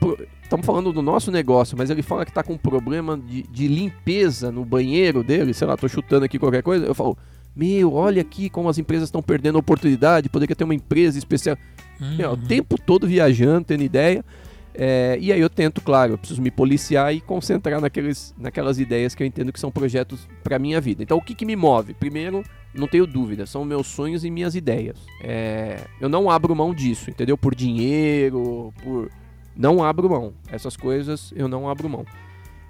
Estamos 0.49 0.65
falando 0.65 0.91
do 0.91 1.03
nosso 1.03 1.29
negócio, 1.29 1.77
mas 1.77 1.91
ele 1.91 2.01
fala 2.01 2.25
que 2.25 2.33
tá 2.33 2.41
com 2.41 2.57
problema 2.57 3.15
de, 3.15 3.43
de 3.43 3.67
limpeza 3.67 4.51
no 4.51 4.65
banheiro 4.65 5.23
dele, 5.23 5.53
sei 5.53 5.67
lá, 5.67 5.77
tô 5.77 5.87
chutando 5.87 6.25
aqui 6.25 6.39
qualquer 6.39 6.63
coisa. 6.63 6.87
Eu 6.87 6.95
falo, 6.95 7.15
meu, 7.55 7.93
olha 7.93 8.23
aqui 8.23 8.49
como 8.49 8.67
as 8.67 8.79
empresas 8.79 9.09
estão 9.09 9.21
perdendo 9.21 9.57
a 9.57 9.59
oportunidade, 9.59 10.27
poderia 10.27 10.55
ter 10.55 10.63
uma 10.63 10.73
empresa 10.73 11.19
especial. 11.19 11.55
Uhum. 12.01 12.17
Meu, 12.17 12.31
o 12.31 12.37
tempo 12.37 12.81
todo 12.83 13.05
viajando, 13.05 13.65
tendo 13.65 13.83
ideia. 13.83 14.25
É, 14.73 15.19
e 15.21 15.31
aí 15.31 15.39
eu 15.39 15.51
tento, 15.51 15.81
claro, 15.81 16.13
eu 16.13 16.17
preciso 16.17 16.41
me 16.41 16.49
policiar 16.49 17.13
e 17.13 17.21
concentrar 17.21 17.79
naqueles, 17.79 18.33
naquelas 18.35 18.79
ideias 18.79 19.13
que 19.13 19.21
eu 19.21 19.27
entendo 19.27 19.53
que 19.53 19.59
são 19.59 19.69
projetos 19.69 20.27
para 20.43 20.57
minha 20.57 20.81
vida. 20.81 21.03
Então 21.03 21.19
o 21.19 21.21
que, 21.21 21.35
que 21.35 21.45
me 21.45 21.55
move? 21.55 21.93
Primeiro, 21.93 22.41
não 22.73 22.87
tenho 22.87 23.05
dúvida, 23.05 23.45
são 23.45 23.63
meus 23.63 23.85
sonhos 23.85 24.25
e 24.25 24.31
minhas 24.31 24.55
ideias. 24.55 24.97
É, 25.23 25.81
eu 26.01 26.09
não 26.09 26.27
abro 26.27 26.55
mão 26.55 26.73
disso, 26.73 27.11
entendeu? 27.11 27.37
Por 27.37 27.53
dinheiro, 27.53 28.73
por. 28.81 29.11
Não 29.55 29.83
abro 29.83 30.09
mão. 30.09 30.33
Essas 30.47 30.77
coisas 30.77 31.33
eu 31.35 31.47
não 31.47 31.69
abro 31.69 31.89
mão. 31.89 32.05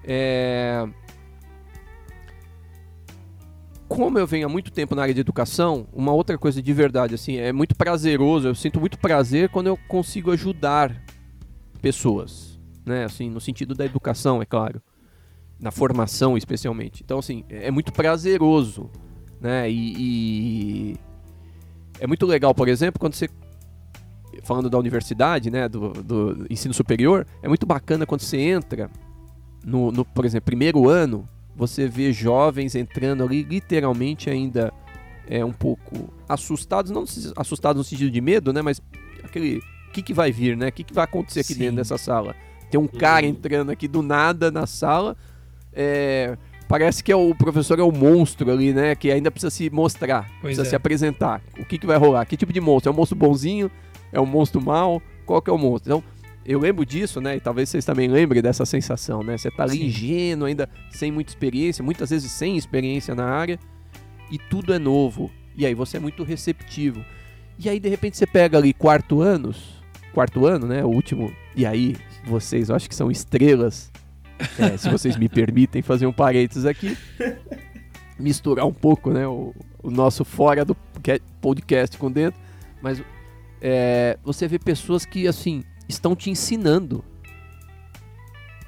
É... 0.04 0.88
Como 3.88 4.20
eu 4.20 4.28
venho 4.28 4.46
há 4.46 4.50
muito 4.50 4.72
tempo 4.72 4.94
na 4.94 5.02
área 5.02 5.14
de 5.14 5.20
educação, 5.20 5.88
uma 5.92 6.14
outra 6.14 6.38
coisa 6.38 6.62
de 6.62 6.74
verdade, 6.74 7.16
assim, 7.16 7.38
é 7.38 7.52
muito 7.52 7.76
prazeroso, 7.76 8.48
eu 8.48 8.54
sinto 8.54 8.80
muito 8.80 9.00
prazer 9.00 9.50
quando 9.50 9.68
eu 9.68 9.78
consigo 9.88 10.32
ajudar 10.32 10.96
pessoas, 11.82 12.60
né? 12.86 13.06
Assim, 13.06 13.32
no 13.32 13.42
sentido 13.42 13.74
da 13.74 13.86
educação, 13.86 14.44
é 14.44 14.46
claro, 14.46 14.80
na 15.60 15.72
formação 15.72 16.38
especialmente. 16.38 17.02
Então, 17.04 17.18
assim, 17.18 17.44
é 17.50 17.72
muito 17.72 17.92
prazeroso, 17.92 18.92
né? 19.42 19.70
E, 19.70 19.96
e 19.98 20.98
é 22.00 22.06
muito 22.06 22.28
legal, 22.28 22.54
por 22.54 22.68
exemplo, 22.68 23.00
quando 23.00 23.16
você 23.16 23.28
falando 24.44 24.70
da 24.70 24.78
universidade, 24.78 25.50
né, 25.50 25.68
do, 25.68 25.90
do 25.90 26.48
ensino 26.50 26.74
superior, 26.74 27.26
é 27.42 27.48
muito 27.48 27.66
bacana 27.66 28.06
quando 28.06 28.22
você 28.22 28.38
entra 28.38 28.90
no, 29.64 29.92
no, 29.92 30.06
por 30.06 30.26
exemplo, 30.26 30.46
primeiro 30.46 30.90
ano, 30.90 31.28
você 31.56 31.88
vê 31.88 32.14
jovens 32.14 32.76
entrando 32.76 33.24
ali 33.24 33.44
literalmente 33.44 34.30
ainda 34.30 34.72
é 35.28 35.44
um 35.46 35.52
pouco 35.52 36.12
assustados, 36.28 36.92
não 36.92 37.04
assustados 37.36 37.78
no 37.80 37.84
sentido 37.84 38.10
de 38.10 38.22
medo, 38.22 38.52
né, 38.52 38.62
mas 38.62 38.82
aquele 39.24 39.62
o 39.90 39.92
que, 39.92 40.02
que 40.04 40.14
vai 40.14 40.32
vir, 40.32 40.56
né? 40.56 40.68
O 40.68 40.72
que, 40.72 40.84
que 40.84 40.94
vai 40.94 41.04
acontecer 41.04 41.40
aqui 41.40 41.54
Sim. 41.54 41.60
dentro 41.62 41.78
dessa 41.78 41.98
sala? 41.98 42.36
Tem 42.70 42.80
um 42.80 42.88
cara 42.88 43.26
uhum. 43.26 43.32
entrando 43.32 43.72
aqui 43.72 43.88
do 43.88 44.04
nada 44.04 44.52
na 44.52 44.68
sala. 44.68 45.18
É, 45.74 46.38
parece 46.68 47.04
que 47.04 47.12
é 47.12 47.16
o 47.16 47.34
professor 47.34 47.80
é 47.80 47.84
o 47.84 47.92
monstro 47.92 48.52
ali, 48.52 48.72
né? 48.72 48.94
Que 48.94 49.12
ainda 49.12 49.32
precisa 49.32 49.50
se 49.50 49.70
mostrar, 49.72 50.28
pois 50.42 50.42
precisa 50.42 50.62
é. 50.62 50.66
se 50.70 50.76
apresentar. 50.76 51.42
O 51.58 51.66
que, 51.66 51.80
que 51.80 51.88
vai 51.88 51.98
rolar? 51.98 52.24
Que 52.26 52.38
tipo 52.38 52.54
de 52.54 52.62
monstro? 52.62 52.92
É 52.92 52.94
um 52.94 52.96
monstro 52.96 53.18
bonzinho? 53.18 53.72
É 54.12 54.20
um 54.20 54.26
monstro 54.26 54.62
mau? 54.62 55.02
Qual 55.26 55.42
que 55.42 55.50
é 55.50 55.54
o 55.54 55.58
monstro? 55.58 55.92
Então, 55.92 56.04
eu 56.46 56.60
lembro 56.60 56.86
disso, 56.86 57.22
né? 57.22 57.36
E 57.36 57.40
talvez 57.40 57.70
vocês 57.70 57.86
também 57.86 58.08
lembrem 58.08 58.42
dessa 58.42 58.66
sensação, 58.66 59.22
né? 59.22 59.38
Você 59.38 59.52
tá 59.52 59.64
ali 59.64 59.78
Sim. 59.78 59.86
ingênuo, 59.86 60.48
ainda 60.48 60.68
sem 60.90 61.12
muita 61.12 61.30
experiência, 61.32 61.84
muitas 61.84 62.10
vezes 62.10 62.32
sem 62.32 62.58
experiência 62.58 63.14
na 63.14 63.26
área, 63.26 63.60
e 64.32 64.38
tudo 64.38 64.74
é 64.74 64.80
novo. 64.80 65.30
E 65.56 65.66
aí 65.66 65.74
você 65.74 65.98
é 65.98 66.00
muito 66.00 66.24
receptivo. 66.24 67.04
E 67.58 67.70
aí, 67.70 67.80
de 67.80 67.90
repente, 67.90 68.18
você 68.18 68.26
pega 68.26 68.58
ali 68.58 68.74
quarto 68.74 69.22
anos, 69.22 69.84
quarto 70.14 70.46
ano, 70.46 70.66
né? 70.66 70.84
O 70.84 70.88
último. 70.88 71.32
E 71.56 71.66
aí, 71.66 71.96
vocês, 72.26 72.70
eu 72.70 72.76
acho 72.76 72.88
que 72.88 72.96
são 72.96 73.12
estrelas. 73.12 73.92
É, 74.58 74.78
se 74.78 74.90
vocês 74.90 75.18
me 75.18 75.28
permitem 75.28 75.82
fazer 75.82 76.08
um 76.08 76.14
parênteses 76.14 76.66
aqui. 76.66 76.98
Misturar 78.18 78.66
um 78.66 78.74
pouco, 78.74 79.12
né? 79.12 79.28
O, 79.28 79.54
o 79.84 79.92
nosso 79.92 80.24
fora 80.24 80.64
do 80.64 80.76
podcast 81.42 81.98
com 81.98 82.10
dentro. 82.10 82.40
Mas 82.82 83.04
é, 83.62 84.18
você 84.24 84.48
vê 84.48 84.58
pessoas 84.58 85.06
que, 85.06 85.28
assim, 85.28 85.64
estão 85.88 86.16
te 86.16 86.30
ensinando. 86.30 87.04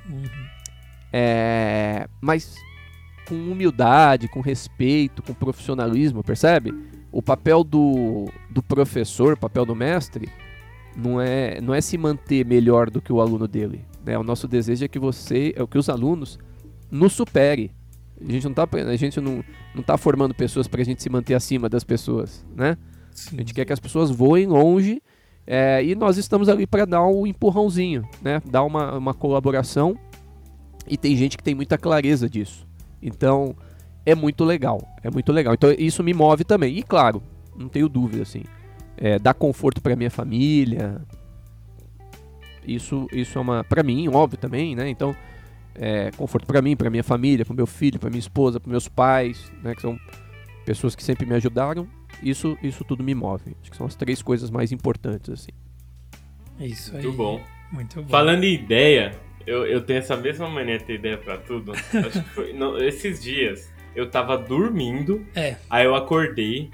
Uhum. 0.10 0.24
É, 1.14 2.08
mas 2.20 2.56
com 3.28 3.36
humildade, 3.36 4.28
com 4.28 4.42
respeito, 4.42 5.22
com 5.22 5.34
profissionalismo, 5.34 6.24
percebe? 6.24 6.74
O 7.12 7.22
papel 7.22 7.64
do, 7.64 8.30
do 8.50 8.64
professor, 8.64 9.34
o 9.34 9.38
papel 9.38 9.66
do 9.66 9.76
mestre, 9.76 10.30
não 10.96 11.22
é, 11.22 11.62
não 11.62 11.74
é 11.74 11.82
se 11.82 11.98
manter 11.98 12.46
melhor 12.46 12.90
do 12.90 13.02
que 13.02 13.12
o 13.12 13.22
aluno 13.22 13.48
dele. 13.48 13.86
Né? 14.06 14.18
O 14.18 14.24
nosso 14.24 14.48
desejo 14.48 14.84
é 14.84 14.88
que 14.88 15.00
você, 15.00 15.54
é 15.56 15.66
que 15.66 15.78
os 15.78 15.90
alunos 15.90 16.40
nos 16.90 17.14
supere. 17.14 17.72
A 18.20 18.32
gente 18.32 18.44
não 18.44 18.52
está 18.52 18.68
a 18.72 18.96
gente 18.96 19.20
não, 19.20 19.44
não 19.74 19.82
tá 19.82 19.98
formando 19.98 20.36
pessoas 20.36 20.68
para 20.68 20.82
a 20.82 20.86
gente 20.86 21.02
se 21.02 21.10
manter 21.10 21.34
acima 21.34 21.68
das 21.68 21.84
pessoas, 21.84 22.46
né? 22.56 22.78
Sim. 23.24 23.36
A 23.38 23.40
gente 23.40 23.54
quer 23.54 23.66
que 23.66 23.74
as 23.74 23.80
pessoas 23.80 24.10
voem 24.12 24.48
longe 24.48 25.02
é, 25.46 25.84
e 25.84 25.96
nós 25.96 26.18
estamos 26.18 26.50
ali 26.50 26.68
para 26.68 26.86
dar 26.86 27.06
um 27.06 27.26
empurrãozinho, 27.26 28.08
né? 28.22 28.42
Dar 28.46 28.64
uma, 28.64 28.98
uma 28.98 29.14
colaboração 29.14 29.98
e 30.88 30.98
tem 30.98 31.16
gente 31.16 31.38
que 31.38 31.44
tem 31.44 31.56
muita 31.56 31.78
clareza 31.78 32.30
disso. 32.30 32.68
Então 33.02 33.56
é 34.06 34.16
muito 34.16 34.44
legal, 34.44 34.80
é 35.04 35.10
muito 35.10 35.32
legal. 35.32 35.54
Então 35.54 35.72
isso 35.78 36.04
me 36.04 36.14
move 36.14 36.44
também. 36.44 36.78
E 36.78 36.84
claro, 36.84 37.22
não 37.58 37.68
tenho 37.68 37.90
dúvida 37.90 38.24
assim 38.24 38.44
é, 39.02 39.18
dar 39.18 39.34
conforto 39.34 39.82
para 39.82 39.96
minha 39.96 40.12
família. 40.12 41.02
Isso, 42.66 43.08
isso 43.12 43.40
é 43.40 43.42
uma, 43.42 43.64
para 43.64 43.82
mim, 43.82 44.08
óbvio 44.08 44.38
também, 44.38 44.76
né? 44.76 44.88
Então, 44.88 45.16
é, 45.74 46.12
conforto 46.12 46.46
para 46.46 46.62
mim, 46.62 46.76
para 46.76 46.92
minha 46.92 47.04
família, 47.04 47.44
para 47.44 47.56
meu 47.56 47.66
filho, 47.66 48.00
para 48.00 48.12
minha 48.12 48.20
esposa, 48.20 48.60
para 48.60 48.70
meus 48.70 48.88
pais, 48.88 49.52
né? 49.64 49.74
Que 49.74 49.82
são 49.82 49.98
pessoas 50.66 50.96
que 50.96 51.04
sempre 51.04 51.26
me 51.26 51.36
ajudaram. 51.36 51.88
Isso, 52.22 52.58
isso 52.62 52.84
tudo 52.84 53.04
me 53.04 53.16
move. 53.16 53.56
Acho 53.62 53.72
que 53.72 53.78
são 53.78 53.86
as 53.86 53.96
três 53.96 54.22
coisas 54.22 54.50
mais 54.50 54.72
importantes, 54.72 55.30
assim. 55.30 55.52
É 56.60 56.68
isso 56.68 56.96
aí. 56.96 57.04
Muito 57.04 57.18
bom. 57.18 57.42
Muito 57.72 58.02
bom. 58.02 58.10
Falando 58.10 58.44
em 58.44 58.54
ideia, 58.54 59.12
eu, 59.46 59.66
eu 59.66 59.82
tenho 59.82 60.00
essa 60.00 60.16
mesma 60.16 60.48
mania 60.50 60.78
de 60.78 60.84
ter 60.84 60.96
ideia 60.96 61.18
para 61.18 61.38
tudo. 61.38 61.72
Acho 61.72 62.24
que 62.24 62.30
foi, 62.30 62.54
não, 62.54 62.78
esses 62.78 63.22
dias 63.22 63.72
eu 63.96 64.10
tava 64.10 64.38
dormindo, 64.38 65.26
é. 65.36 65.56
aí 65.70 65.86
eu 65.86 65.96
acordei, 65.96 66.70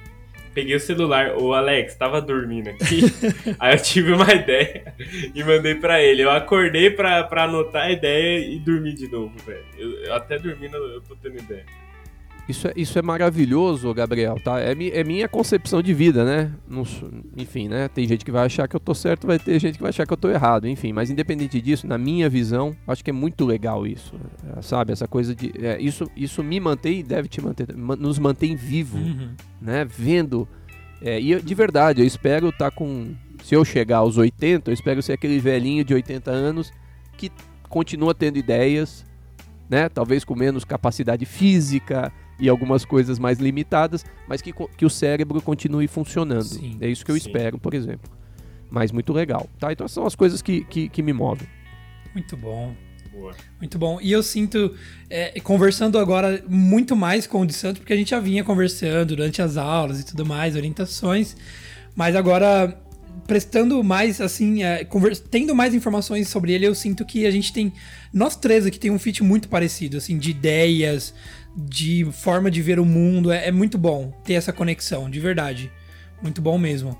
peguei 0.54 0.76
o 0.76 0.80
celular, 0.80 1.36
o 1.38 1.54
Alex 1.54 1.96
tava 1.96 2.22
dormindo 2.22 2.70
aqui, 2.70 3.02
aí 3.60 3.76
eu 3.76 3.82
tive 3.82 4.12
uma 4.12 4.32
ideia 4.32 4.94
e 5.34 5.44
mandei 5.44 5.76
pra 5.76 6.02
ele. 6.02 6.24
Eu 6.24 6.32
acordei 6.32 6.90
pra, 6.90 7.24
pra 7.24 7.44
anotar 7.44 7.84
a 7.84 7.92
ideia 7.92 8.40
e 8.40 8.60
dormi 8.60 8.94
de 8.94 9.08
novo, 9.08 9.34
velho. 9.46 9.66
Eu, 9.78 9.92
eu, 10.04 10.14
até 10.14 10.38
dormindo 10.38 10.76
eu 10.76 11.02
tô 11.02 11.16
tendo 11.16 11.38
ideia. 11.38 11.66
Isso 12.48 12.66
é, 12.66 12.74
isso 12.78 12.98
é 12.98 13.02
maravilhoso, 13.02 13.94
Gabriel, 13.94 14.40
tá? 14.42 14.62
É, 14.62 14.72
é 14.72 15.04
minha 15.04 15.28
concepção 15.28 15.82
de 15.82 15.94
vida, 15.94 16.24
né? 16.24 16.52
Não, 16.68 16.84
enfim, 17.36 17.68
né? 17.68 17.90
Tem 17.90 18.08
gente 18.08 18.24
que 18.24 18.32
vai 18.32 18.46
achar 18.46 18.70
que 18.70 18.76
eu 18.76 18.80
tô 18.80 18.94
certo, 18.94 19.28
vai 19.28 19.38
ter 19.38 19.60
gente 19.60 19.76
que 19.76 19.82
vai 19.82 19.90
achar 19.90 20.08
que 20.08 20.14
eu 20.14 20.18
tô 20.18 20.30
errado, 20.30 20.66
enfim. 20.66 20.94
Mas 20.94 21.10
independente 21.10 21.60
disso, 21.60 21.86
na 21.86 21.98
minha 21.98 22.30
visão, 22.30 22.74
acho 22.88 23.04
que 23.04 23.10
é 23.10 23.14
muito 23.14 23.46
legal 23.46 23.86
isso, 23.86 24.16
é, 24.56 24.62
sabe? 24.62 24.94
Essa 24.94 25.08
coisa 25.08 25.36
de... 25.36 25.52
É, 25.62 25.78
isso, 25.82 26.10
isso 26.16 26.42
me 26.42 26.58
mantém 26.58 27.00
e 27.00 27.04
deve 27.04 27.28
te 27.28 27.42
manter, 27.42 27.76
nos 27.76 28.18
mantém 28.18 28.56
vivo, 28.56 28.98
uhum. 28.98 29.32
né? 29.62 29.86
Vendo... 29.86 30.48
É, 31.02 31.20
e 31.20 31.40
de 31.42 31.54
verdade, 31.54 32.02
eu 32.02 32.08
espero 32.08 32.48
estar 32.48 32.72
tá 32.72 32.72
com... 32.72 33.14
Se 33.44 33.56
eu 33.56 33.66
chegar 33.66 33.98
aos 33.98 34.18
80, 34.18 34.72
eu 34.72 34.74
espero 34.74 35.02
ser 35.02 35.14
aquele 35.14 35.38
velhinho 35.40 35.84
de 35.84 35.94
80 35.94 36.32
anos 36.32 36.72
que 37.18 37.30
continua 37.68 38.16
tendo 38.16 38.38
ideias, 38.38 39.06
né? 39.70 39.90
Talvez 39.90 40.24
com 40.24 40.34
menos 40.34 40.64
capacidade 40.64 41.26
física 41.26 42.12
e 42.40 42.48
algumas 42.50 42.86
coisas 42.86 43.18
mais 43.20 43.40
limitadas, 43.40 44.06
mas 44.28 44.42
que, 44.42 44.54
que 44.76 44.86
o 44.86 44.90
cérebro 44.90 45.42
continue 45.42 45.88
funcionando. 45.88 46.44
Sim, 46.44 46.78
é 46.80 46.88
isso 46.88 47.06
que 47.06 47.12
eu 47.12 47.20
sim. 47.20 47.28
espero, 47.28 47.58
por 47.58 47.74
exemplo. 47.74 48.12
Mas 48.70 48.92
muito 48.92 49.14
legal, 49.14 49.48
tá? 49.60 49.72
Então 49.72 49.88
são 49.88 50.06
as 50.06 50.16
coisas 50.16 50.42
que, 50.42 50.64
que, 50.66 50.90
que 50.90 51.02
me 51.02 51.14
movem. 51.14 51.48
Muito 52.14 52.36
bom. 52.36 52.76
Boa. 53.12 53.34
Muito 53.60 53.80
bom. 53.80 54.00
E 54.02 54.12
eu 54.12 54.22
sinto, 54.22 54.76
é, 55.10 55.40
conversando 55.40 55.98
agora 55.98 56.44
muito 56.48 56.96
mais 56.96 57.26
com 57.26 57.42
o 57.42 57.46
de 57.46 57.54
Santos, 57.54 57.80
porque 57.80 57.94
a 57.94 57.96
gente 57.96 58.12
já 58.12 58.20
vinha 58.20 58.44
conversando 58.44 59.16
durante 59.16 59.42
as 59.42 59.58
aulas 59.58 60.00
e 60.00 60.06
tudo 60.06 60.26
mais, 60.26 60.56
orientações, 60.56 61.36
mas 61.96 62.16
agora 62.16 62.80
prestando 63.26 63.84
mais, 63.84 64.22
assim, 64.22 64.64
é, 64.64 64.88
tendo 65.30 65.56
mais 65.56 65.74
informações 65.74 66.30
sobre 66.30 66.54
ele, 66.54 66.66
eu 66.66 66.76
sinto 66.76 67.04
que 67.06 67.26
a 67.26 67.32
gente 67.32 67.52
tem, 67.52 67.74
nós 68.14 68.36
três 68.36 68.66
aqui 68.66 68.80
tem 68.80 68.92
um 68.92 69.00
fit 69.00 69.24
muito 69.24 69.50
parecido, 69.50 69.98
assim, 69.98 70.18
de 70.18 70.32
ideias, 70.32 71.14
de 71.58 72.06
forma 72.12 72.52
de 72.52 72.62
ver 72.62 72.80
o 72.80 72.86
mundo. 72.86 73.32
É, 73.32 73.48
é 73.48 73.52
muito 73.52 73.78
bom 73.78 74.14
ter 74.24 74.34
essa 74.34 74.54
conexão, 74.54 75.10
de 75.10 75.20
verdade. 75.20 75.72
Muito 76.22 76.42
bom 76.42 76.58
mesmo. 76.58 76.98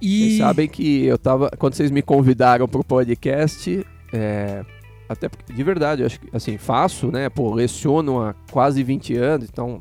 E... 0.00 0.18
Vocês 0.18 0.38
sabem 0.38 0.68
que 0.68 1.04
eu 1.04 1.16
tava. 1.16 1.50
Quando 1.58 1.74
vocês 1.74 1.90
me 1.90 2.02
convidaram 2.02 2.68
pro 2.68 2.84
podcast, 2.84 3.86
é, 4.12 4.64
até 5.08 5.28
porque, 5.28 5.52
de 5.52 5.62
verdade, 5.62 6.02
eu 6.02 6.06
acho 6.06 6.20
que 6.20 6.28
assim, 6.32 6.58
faço, 6.58 7.10
né? 7.10 7.28
Pô, 7.28 7.54
leciono 7.54 8.20
há 8.20 8.34
quase 8.50 8.82
20 8.82 9.16
anos, 9.16 9.48
então 9.50 9.80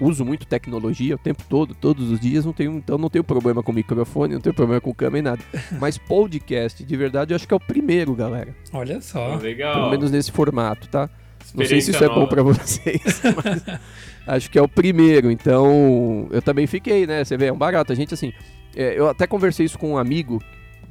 uso 0.00 0.24
muito 0.24 0.46
tecnologia 0.46 1.14
o 1.14 1.18
tempo 1.18 1.44
todo, 1.48 1.74
todos 1.74 2.10
os 2.10 2.18
dias, 2.18 2.44
não 2.44 2.52
tenho, 2.52 2.72
então 2.72 2.98
não 2.98 3.08
tenho 3.08 3.22
problema 3.22 3.62
com 3.62 3.72
microfone, 3.72 4.34
não 4.34 4.40
tenho 4.40 4.54
problema 4.54 4.80
com 4.80 4.92
câmera 4.92 5.18
e 5.18 5.22
nada. 5.22 5.42
Mas 5.78 5.96
podcast, 5.96 6.82
de 6.82 6.96
verdade, 6.96 7.32
eu 7.32 7.36
acho 7.36 7.46
que 7.46 7.54
é 7.54 7.56
o 7.56 7.60
primeiro, 7.60 8.14
galera. 8.14 8.54
Olha 8.72 9.00
só. 9.00 9.36
Legal. 9.36 9.74
Pelo 9.74 9.90
menos 9.90 10.10
nesse 10.10 10.32
formato, 10.32 10.88
tá? 10.88 11.08
Não 11.54 11.64
sei 11.64 11.80
se 11.80 11.90
isso 11.90 12.02
nova. 12.02 12.14
é 12.14 12.18
bom 12.20 12.26
para 12.26 12.42
vocês, 12.42 13.02
mas 13.44 13.80
acho 14.26 14.50
que 14.50 14.58
é 14.58 14.62
o 14.62 14.68
primeiro. 14.68 15.30
Então, 15.30 16.28
eu 16.30 16.42
também 16.42 16.66
fiquei, 16.66 17.06
né? 17.06 17.24
Você 17.24 17.36
vê, 17.36 17.46
é 17.46 17.52
um 17.52 17.58
barato. 17.58 17.92
A 17.92 17.96
gente, 17.96 18.14
assim, 18.14 18.32
é, 18.76 18.98
eu 18.98 19.08
até 19.08 19.26
conversei 19.26 19.66
isso 19.66 19.78
com 19.78 19.92
um 19.92 19.98
amigo, 19.98 20.42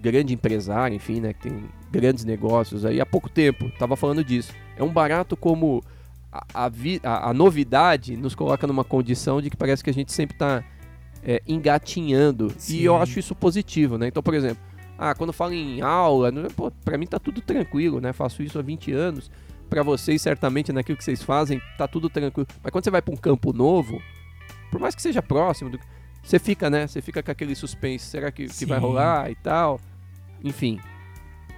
grande 0.01 0.33
empresário, 0.33 0.95
enfim, 0.95 1.19
né? 1.19 1.33
Que 1.33 1.49
tem 1.49 1.63
grandes 1.91 2.23
negócios 2.25 2.85
aí 2.85 3.01
há 3.01 3.05
pouco 3.05 3.29
tempo. 3.29 3.71
Tava 3.77 3.95
falando 3.95 4.23
disso. 4.23 4.53
É 4.77 4.83
um 4.83 4.91
barato 4.91 5.35
como 5.35 5.83
a, 6.31 6.45
a, 6.53 6.71
a, 7.03 7.29
a 7.29 7.33
novidade 7.33 8.15
nos 8.15 8.35
coloca 8.35 8.65
numa 8.67 8.83
condição 8.83 9.41
de 9.41 9.49
que 9.49 9.57
parece 9.57 9.83
que 9.83 9.89
a 9.89 9.93
gente 9.93 10.11
sempre 10.11 10.37
tá 10.37 10.63
é, 11.23 11.41
engatinhando. 11.47 12.53
Sim. 12.57 12.77
E 12.77 12.85
eu 12.85 12.95
acho 12.97 13.19
isso 13.19 13.35
positivo, 13.35 13.97
né? 13.97 14.07
Então, 14.07 14.23
por 14.23 14.33
exemplo, 14.33 14.63
ah, 14.97 15.15
quando 15.15 15.33
falo 15.33 15.53
em 15.53 15.81
aula, 15.81 16.31
pô, 16.55 16.71
pra 16.85 16.97
mim 16.97 17.07
tá 17.07 17.19
tudo 17.19 17.41
tranquilo, 17.41 17.99
né? 17.99 18.13
Faço 18.13 18.43
isso 18.43 18.59
há 18.59 18.61
20 18.61 18.91
anos 18.91 19.31
para 19.71 19.83
vocês, 19.83 20.21
certamente, 20.21 20.73
naquilo 20.73 20.97
que 20.97 21.03
vocês 21.03 21.23
fazem, 21.23 21.61
tá 21.77 21.87
tudo 21.87 22.09
tranquilo. 22.09 22.45
Mas 22.61 22.73
quando 22.73 22.83
você 22.83 22.91
vai 22.91 23.01
para 23.01 23.13
um 23.13 23.17
campo 23.17 23.53
novo, 23.53 24.01
por 24.69 24.81
mais 24.81 24.93
que 24.93 25.01
seja 25.01 25.21
próximo, 25.21 25.69
do... 25.69 25.79
você 26.21 26.37
fica, 26.37 26.69
né? 26.69 26.87
Você 26.87 27.01
fica 27.01 27.23
com 27.23 27.31
aquele 27.31 27.55
suspense. 27.55 28.05
Será 28.05 28.29
que, 28.33 28.47
que 28.47 28.65
vai 28.65 28.77
rolar 28.77 29.31
e 29.31 29.35
tal? 29.35 29.79
Enfim. 30.43 30.77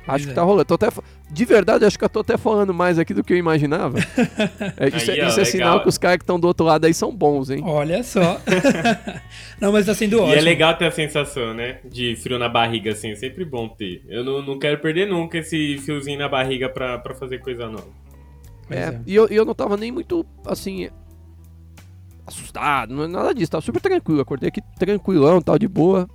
Acho 0.08 0.26
que 0.26 0.32
é. 0.32 0.34
tá 0.34 0.41
rolando. 0.41 0.66
Tô 0.66 0.74
até, 0.74 0.89
de 1.32 1.45
verdade, 1.45 1.86
acho 1.86 1.97
que 1.97 2.04
eu 2.04 2.10
tô 2.10 2.20
até 2.20 2.38
falando 2.38 2.74
mais 2.74 2.99
aqui 2.99 3.14
do 3.14 3.24
que 3.24 3.34
eu 3.34 3.38
imaginava. 3.38 3.97
É, 4.78 4.88
isso, 4.88 5.12
é, 5.12 5.14
aí, 5.14 5.20
é, 5.20 5.28
isso 5.28 5.39
é 5.39 5.45
sinal 5.45 5.82
que 5.82 5.89
os 5.89 5.97
caras 5.97 6.18
que 6.18 6.24
estão 6.24 6.39
do 6.39 6.47
outro 6.47 6.66
lado 6.66 6.86
aí 6.86 6.93
são 6.93 7.16
bons, 7.16 7.49
hein? 7.49 7.62
Olha 7.64 8.04
só. 8.04 8.39
não, 9.60 9.72
mas 9.72 9.86
tá 9.86 9.93
sendo 9.93 10.20
ótimo. 10.20 10.34
E 10.34 10.38
é 10.38 10.41
legal 10.41 10.76
ter 10.76 10.86
a 10.86 10.91
sensação, 10.91 11.54
né? 11.54 11.78
De 11.86 12.16
frio 12.16 12.39
na 12.39 12.49
barriga, 12.49 12.91
assim. 12.91 13.12
É 13.12 13.16
sempre 13.16 13.45
bom 13.45 13.68
ter. 13.68 14.04
Eu 14.08 14.24
não, 14.24 14.41
não 14.41 14.60
quero 14.60 14.80
perder 14.80 15.08
nunca 15.08 15.38
esse 15.38 15.78
fiozinho 15.80 16.20
na 16.20 16.28
barriga 16.28 16.70
pra, 16.70 16.97
pra 16.97 17.14
fazer 17.14 17.39
coisa 17.39 17.68
nova. 17.68 17.88
É, 18.70 18.80
é, 18.80 18.99
E 19.06 19.16
eu, 19.16 19.28
eu 19.28 19.45
não 19.45 19.54
tava 19.54 19.78
nem 19.78 19.91
muito, 19.91 20.26
assim, 20.45 20.89
assustado, 22.26 23.08
nada 23.08 23.34
disso. 23.34 23.51
Tava 23.51 23.62
super 23.62 23.82
tranquilo. 23.82 24.22
Acordei 24.22 24.49
aqui 24.49 24.62
tranquilão, 24.78 25.41
tal, 25.41 25.60
de 25.60 25.68
boa 25.68 26.08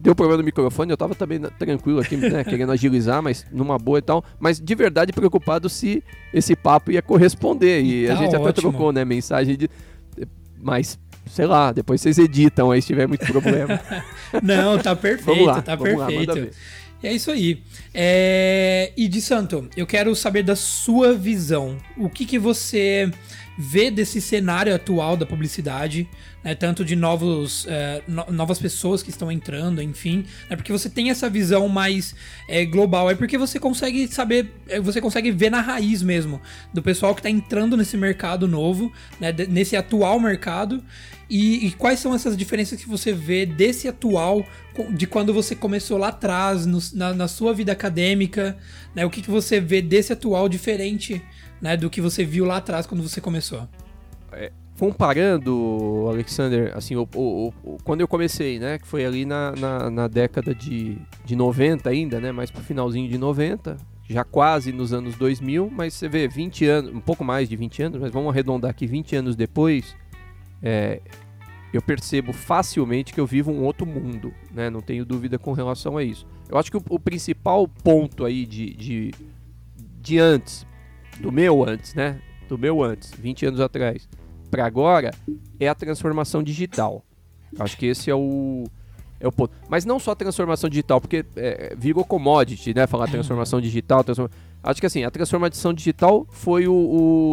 deu 0.00 0.14
problema 0.14 0.38
no 0.38 0.44
microfone, 0.44 0.90
eu 0.90 0.96
tava 0.96 1.14
também 1.14 1.40
tranquilo 1.58 2.00
aqui, 2.00 2.16
né, 2.16 2.42
querendo 2.44 2.72
agilizar, 2.72 3.22
mas 3.22 3.44
numa 3.50 3.78
boa 3.78 3.98
e 3.98 4.02
tal, 4.02 4.24
mas 4.38 4.60
de 4.60 4.74
verdade 4.74 5.12
preocupado 5.12 5.68
se 5.68 6.02
esse 6.32 6.54
papo 6.54 6.92
ia 6.92 7.02
corresponder, 7.02 7.82
e 7.82 8.06
tá 8.06 8.12
a 8.12 8.16
gente 8.16 8.28
ótimo. 8.28 8.48
até 8.48 8.60
trocou, 8.60 8.92
né, 8.92 9.04
mensagem 9.04 9.56
de... 9.56 9.68
Mas, 10.60 10.98
sei 11.30 11.46
lá, 11.46 11.72
depois 11.72 12.00
vocês 12.00 12.18
editam 12.18 12.70
aí 12.70 12.82
se 12.82 12.88
tiver 12.88 13.06
muito 13.06 13.24
problema. 13.26 13.80
Não, 14.42 14.78
tá 14.78 14.94
perfeito, 14.96 15.44
lá, 15.44 15.62
tá 15.62 15.76
perfeito. 15.76 16.34
Lá, 16.34 16.48
e 17.02 17.06
é 17.06 17.12
isso 17.12 17.30
aí. 17.30 17.62
É... 17.94 18.92
E 18.96 19.06
de 19.06 19.20
Santo, 19.22 19.68
eu 19.76 19.86
quero 19.86 20.14
saber 20.16 20.42
da 20.42 20.56
sua 20.56 21.14
visão. 21.14 21.76
O 21.96 22.08
que 22.08 22.26
que 22.26 22.38
você 22.38 23.08
vê 23.56 23.90
desse 23.90 24.20
cenário 24.20 24.74
atual 24.74 25.16
da 25.16 25.24
publicidade, 25.24 26.08
né, 26.42 26.54
tanto 26.54 26.84
de 26.84 26.94
novos, 26.94 27.66
é, 27.68 28.02
no, 28.06 28.24
novas 28.30 28.58
pessoas 28.58 29.02
que 29.02 29.10
estão 29.10 29.30
entrando, 29.30 29.82
enfim, 29.82 30.24
é 30.48 30.56
porque 30.56 30.72
você 30.72 30.88
tem 30.88 31.10
essa 31.10 31.28
visão 31.28 31.68
mais 31.68 32.14
é, 32.48 32.64
global, 32.64 33.10
é 33.10 33.14
porque 33.14 33.36
você 33.36 33.58
consegue 33.58 34.06
saber, 34.08 34.52
é, 34.68 34.80
você 34.80 35.00
consegue 35.00 35.30
ver 35.30 35.50
na 35.50 35.60
raiz 35.60 36.02
mesmo 36.02 36.40
do 36.72 36.82
pessoal 36.82 37.14
que 37.14 37.20
está 37.20 37.30
entrando 37.30 37.76
nesse 37.76 37.96
mercado 37.96 38.46
novo, 38.46 38.92
né, 39.20 39.34
nesse 39.48 39.76
atual 39.76 40.18
mercado, 40.20 40.82
e, 41.30 41.66
e, 41.66 41.72
quais 41.72 42.00
são 42.00 42.14
essas 42.14 42.34
diferenças 42.34 42.80
que 42.80 42.88
você 42.88 43.12
vê 43.12 43.44
desse 43.44 43.86
atual, 43.86 44.46
de 44.90 45.06
quando 45.06 45.34
você 45.34 45.54
começou 45.54 45.98
lá 45.98 46.08
atrás, 46.08 46.64
no, 46.64 46.78
na, 46.94 47.12
na, 47.12 47.28
sua 47.28 47.52
vida 47.52 47.70
acadêmica, 47.70 48.56
né, 48.94 49.04
o 49.04 49.10
que, 49.10 49.20
que 49.20 49.30
você 49.30 49.60
vê 49.60 49.82
desse 49.82 50.10
atual 50.10 50.48
diferente 50.48 51.22
né, 51.60 51.76
do 51.76 51.90
que 51.90 52.00
você 52.00 52.24
viu 52.24 52.46
lá 52.46 52.56
atrás 52.56 52.86
quando 52.86 53.06
você 53.06 53.20
começou. 53.20 53.68
É, 54.32 54.50
comparando, 54.78 56.06
Alexander, 56.08 56.72
assim, 56.76 56.94
o, 56.94 57.08
o, 57.14 57.52
o, 57.64 57.78
quando 57.82 58.00
eu 58.00 58.08
comecei, 58.08 58.58
né, 58.58 58.78
que 58.78 58.86
foi 58.86 59.04
ali 59.04 59.24
na, 59.24 59.52
na, 59.52 59.90
na, 59.90 60.08
década 60.08 60.54
de, 60.54 60.96
de 61.24 61.34
90 61.34 61.90
ainda, 61.90 62.20
né, 62.20 62.30
mais 62.30 62.50
pro 62.50 62.62
finalzinho 62.62 63.08
de 63.08 63.18
90, 63.18 63.76
já 64.08 64.22
quase 64.24 64.72
nos 64.72 64.92
anos 64.92 65.16
2000, 65.16 65.68
mas 65.70 65.94
você 65.94 66.08
vê 66.08 66.28
20 66.28 66.64
anos, 66.66 66.94
um 66.94 67.00
pouco 67.00 67.24
mais 67.24 67.48
de 67.48 67.56
20 67.56 67.82
anos, 67.82 68.00
mas 68.00 68.12
vamos 68.12 68.30
arredondar 68.30 68.70
aqui 68.70 68.86
20 68.86 69.16
anos 69.16 69.34
depois, 69.34 69.96
é, 70.62 71.00
eu 71.72 71.82
percebo 71.82 72.32
facilmente 72.32 73.12
que 73.12 73.20
eu 73.20 73.26
vivo 73.26 73.50
um 73.50 73.64
outro 73.64 73.84
mundo, 73.84 74.32
né, 74.52 74.70
não 74.70 74.80
tenho 74.80 75.04
dúvida 75.04 75.38
com 75.38 75.52
relação 75.52 75.96
a 75.96 76.04
isso. 76.04 76.24
Eu 76.48 76.56
acho 76.56 76.70
que 76.70 76.76
o, 76.76 76.82
o 76.88 77.00
principal 77.00 77.66
ponto 77.66 78.24
aí 78.24 78.46
de, 78.46 78.74
de, 78.74 79.10
de 80.00 80.18
antes 80.18 80.64
do 81.18 81.32
meu 81.32 81.68
antes, 81.68 81.94
né? 81.94 82.20
Do 82.48 82.56
meu 82.56 82.82
antes, 82.82 83.12
20 83.18 83.46
anos 83.46 83.60
atrás, 83.60 84.08
para 84.48 84.64
agora, 84.64 85.12
é 85.60 85.68
a 85.68 85.74
transformação 85.74 86.42
digital. 86.42 87.04
Acho 87.58 87.76
que 87.76 87.86
esse 87.86 88.10
é 88.10 88.14
o, 88.14 88.64
é 89.20 89.26
o 89.26 89.32
ponto. 89.32 89.54
Mas 89.68 89.84
não 89.84 89.98
só 89.98 90.12
a 90.12 90.16
transformação 90.16 90.68
digital, 90.68 91.00
porque 91.00 91.24
é, 91.36 91.74
virou 91.76 92.04
commodity, 92.04 92.74
né? 92.74 92.86
Falar 92.86 93.08
transformação 93.08 93.60
digital. 93.60 94.02
Transform... 94.04 94.28
Acho 94.62 94.80
que 94.80 94.86
assim, 94.86 95.04
a 95.04 95.10
transformação 95.10 95.72
digital 95.72 96.26
foi 96.30 96.66
o, 96.66 96.74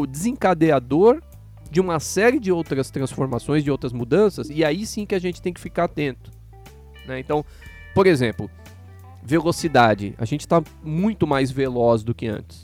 o, 0.01 0.07
desencadeador 0.07 1.21
de 1.69 1.81
uma 1.81 1.99
série 1.99 2.39
de 2.39 2.51
outras 2.51 2.89
transformações, 2.89 3.63
de 3.63 3.71
outras 3.71 3.91
mudanças, 3.91 4.49
e 4.49 4.63
aí 4.63 4.85
sim 4.85 5.05
que 5.05 5.15
a 5.15 5.19
gente 5.19 5.41
tem 5.41 5.51
que 5.51 5.59
ficar 5.59 5.85
atento. 5.85 6.31
Né? 7.07 7.19
Então, 7.19 7.43
por 7.93 8.07
exemplo, 8.07 8.49
velocidade. 9.23 10.13
A 10.17 10.25
gente 10.25 10.41
está 10.41 10.63
muito 10.83 11.27
mais 11.27 11.51
veloz 11.51 12.03
do 12.03 12.13
que 12.13 12.27
antes 12.27 12.63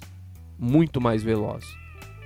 muito 0.61 1.01
mais 1.01 1.23
veloz. 1.23 1.65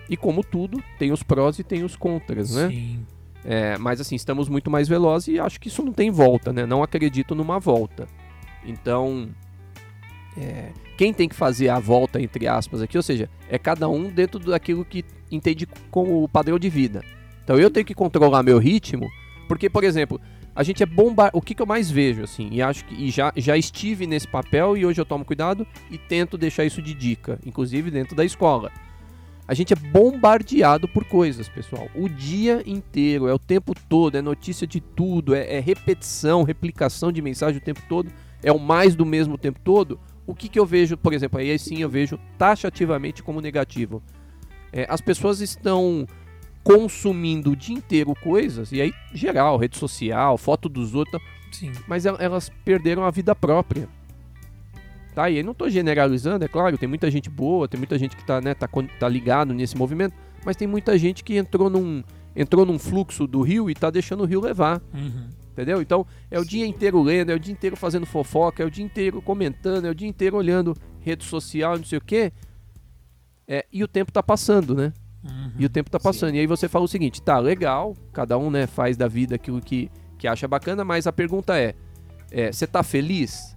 E 0.10 0.16
como 0.16 0.44
tudo, 0.44 0.84
tem 1.00 1.12
os 1.12 1.24
prós 1.24 1.58
e 1.60 1.64
tem 1.64 1.84
os 1.84 1.96
contras, 1.96 2.56
né? 2.56 2.70
Sim. 2.70 3.06
É, 3.44 3.78
mas 3.78 4.02
assim, 4.02 4.16
estamos 4.16 4.50
muito 4.50 4.72
mais 4.72 4.88
velozes 4.88 5.36
e 5.36 5.40
acho 5.40 5.60
que 5.60 5.68
isso 5.68 5.84
não 5.84 5.94
tem 5.94 6.10
volta, 6.10 6.52
né? 6.52 6.66
Não 6.66 6.82
acredito 6.82 7.36
numa 7.36 7.60
volta. 7.60 8.08
Então, 8.66 9.30
é, 10.38 10.72
quem 10.98 11.14
tem 11.14 11.30
que 11.30 11.36
fazer 11.36 11.70
a 11.70 11.80
volta, 11.80 12.22
entre 12.22 12.48
aspas, 12.48 12.82
aqui, 12.82 12.98
ou 12.98 13.04
seja, 13.04 13.30
é 13.50 13.58
cada 13.58 13.88
um 13.88 14.10
dentro 14.10 14.40
daquilo 14.40 14.84
que 14.84 15.06
entende 15.32 15.68
como 15.92 16.24
o 16.24 16.30
padrão 16.30 16.58
de 16.58 16.70
vida. 16.70 17.04
Então 17.44 17.58
eu 17.58 17.70
tenho 17.70 17.86
que 17.86 17.94
controlar 17.94 18.42
meu 18.42 18.58
ritmo, 18.58 19.08
porque, 19.48 19.70
por 19.70 19.84
exemplo, 19.84 20.20
a 20.56 20.64
gente 20.64 20.82
é 20.82 20.86
bomba. 20.86 21.30
O 21.34 21.42
que, 21.42 21.54
que 21.54 21.62
eu 21.62 21.66
mais 21.66 21.92
vejo, 21.92 22.24
assim, 22.24 22.50
e 22.52 22.62
acho 22.62 22.86
que 22.86 22.96
e 22.96 23.12
já, 23.12 23.32
já 23.36 23.58
estive 23.58 24.08
nesse 24.08 24.28
papel 24.28 24.76
e 24.78 24.86
hoje 24.86 25.00
eu 25.00 25.06
tomo 25.06 25.26
cuidado 25.26 25.68
e 25.92 25.98
tento 25.98 26.38
deixar 26.38 26.66
isso 26.66 26.82
de 26.82 26.94
dica, 26.94 27.40
inclusive 27.46 27.92
dentro 27.92 28.16
da 28.16 28.26
escola. 28.26 28.72
A 29.48 29.54
gente 29.54 29.74
é 29.74 29.76
bombardeado 29.76 30.88
por 30.88 31.06
coisas, 31.06 31.48
pessoal. 31.48 31.88
O 31.94 32.10
dia 32.10 32.64
inteiro, 32.66 33.28
é 33.28 33.34
o 33.34 33.38
tempo 33.40 33.74
todo, 33.88 34.16
é 34.18 34.22
notícia 34.22 34.66
de 34.66 34.82
tudo, 34.82 35.36
é, 35.36 35.58
é 35.58 35.60
repetição, 35.60 36.42
replicação 36.44 37.12
de 37.12 37.22
mensagem 37.22 37.58
o 37.60 37.64
tempo 37.64 37.82
todo, 37.88 38.12
é 38.42 38.52
o 38.52 38.60
mais 38.60 38.96
do 38.96 39.06
mesmo 39.06 39.36
o 39.36 39.38
tempo 39.38 39.60
todo. 39.64 40.00
O 40.26 40.34
que, 40.34 40.50
que 40.50 40.58
eu 40.58 40.66
vejo, 40.66 40.98
por 40.98 41.14
exemplo, 41.14 41.40
aí 41.40 41.58
sim 41.60 41.78
eu 41.82 41.90
vejo 41.90 42.18
taxativamente 42.40 43.22
como 43.22 43.40
negativo. 43.40 44.02
É, 44.74 44.88
as 44.90 45.00
pessoas 45.00 45.40
estão 45.42 46.08
consumindo 46.64 47.52
o 47.52 47.56
dia 47.56 47.76
inteiro 47.76 48.16
coisas, 48.24 48.72
e 48.72 48.82
aí 48.82 48.92
geral, 49.14 49.58
rede 49.58 49.78
social, 49.78 50.36
foto 50.38 50.68
dos 50.68 50.96
outros, 50.96 51.22
Sim. 51.52 51.72
mas 51.88 52.06
el- 52.08 52.18
elas 52.20 52.50
perderam 52.66 53.04
a 53.04 53.12
vida 53.12 53.36
própria. 53.36 53.88
Tá? 55.16 55.30
E 55.30 55.38
aí 55.38 55.44
não 55.44 55.54
tô 55.54 55.70
generalizando, 55.70 56.44
é 56.44 56.48
claro, 56.50 56.78
tem 56.78 56.90
muita 56.90 57.10
gente 57.10 57.30
boa, 57.30 57.70
tem 57.70 57.78
muita 57.78 57.98
gente 57.98 58.18
que 58.18 58.26
tá, 58.26 58.42
né, 58.42 58.54
tá, 58.54 58.68
tá 59.00 59.08
ligado 59.08 59.54
nesse 59.54 59.78
movimento, 59.78 60.14
mas 60.46 60.58
tem 60.58 60.68
muita 60.68 60.98
gente 60.98 61.24
que 61.24 61.38
entrou 61.38 61.70
num, 61.70 62.04
entrou 62.36 62.66
num 62.66 62.78
fluxo 62.78 63.26
do 63.26 63.42
rio 63.42 63.70
e 63.70 63.74
tá 63.74 63.90
deixando 63.90 64.24
o 64.24 64.26
rio 64.26 64.42
levar. 64.42 64.82
Uhum. 64.94 65.30
Entendeu? 65.54 65.82
Então 65.82 66.06
é 66.30 66.38
o 66.38 66.44
dia 66.44 66.68
inteiro 66.68 67.02
lendo, 67.02 67.32
é 67.32 67.36
o 67.36 67.40
dia 67.40 67.54
inteiro 67.54 67.78
fazendo 67.78 68.06
fofoca, 68.06 68.62
é 68.62 68.66
o 68.66 68.70
dia 68.70 68.84
inteiro 68.84 69.22
comentando, 69.22 69.86
é 69.86 69.90
o 69.90 69.96
dia 69.96 70.08
inteiro 70.08 70.36
olhando 70.36 70.76
rede 71.00 71.24
social, 71.24 71.78
não 71.78 71.86
sei 71.86 71.98
o 71.98 72.02
quê. 72.02 72.34
É, 73.48 73.66
e 73.72 73.82
o 73.82 73.88
tempo 73.88 74.12
tá 74.12 74.22
passando, 74.22 74.76
né? 74.76 74.92
Uhum. 75.24 75.52
E 75.58 75.66
o 75.66 75.70
tempo 75.70 75.90
tá 75.90 75.98
passando. 75.98 76.36
E 76.36 76.40
aí 76.40 76.46
você 76.46 76.68
fala 76.68 76.84
o 76.84 76.90
seguinte, 76.90 77.22
tá, 77.22 77.40
legal, 77.40 77.96
cada 78.12 78.38
um 78.38 78.52
né, 78.52 78.68
faz 78.68 78.98
da 78.98 79.08
vida 79.08 79.36
aquilo 79.36 79.62
que, 79.62 79.90
que 80.18 80.28
acha 80.28 80.46
bacana, 80.46 80.84
mas 80.84 81.08
a 81.08 81.14
pergunta 81.14 81.58
é, 81.58 81.74
é, 82.30 82.52
você 82.52 82.68
tá 82.68 82.84
feliz? 82.84 83.55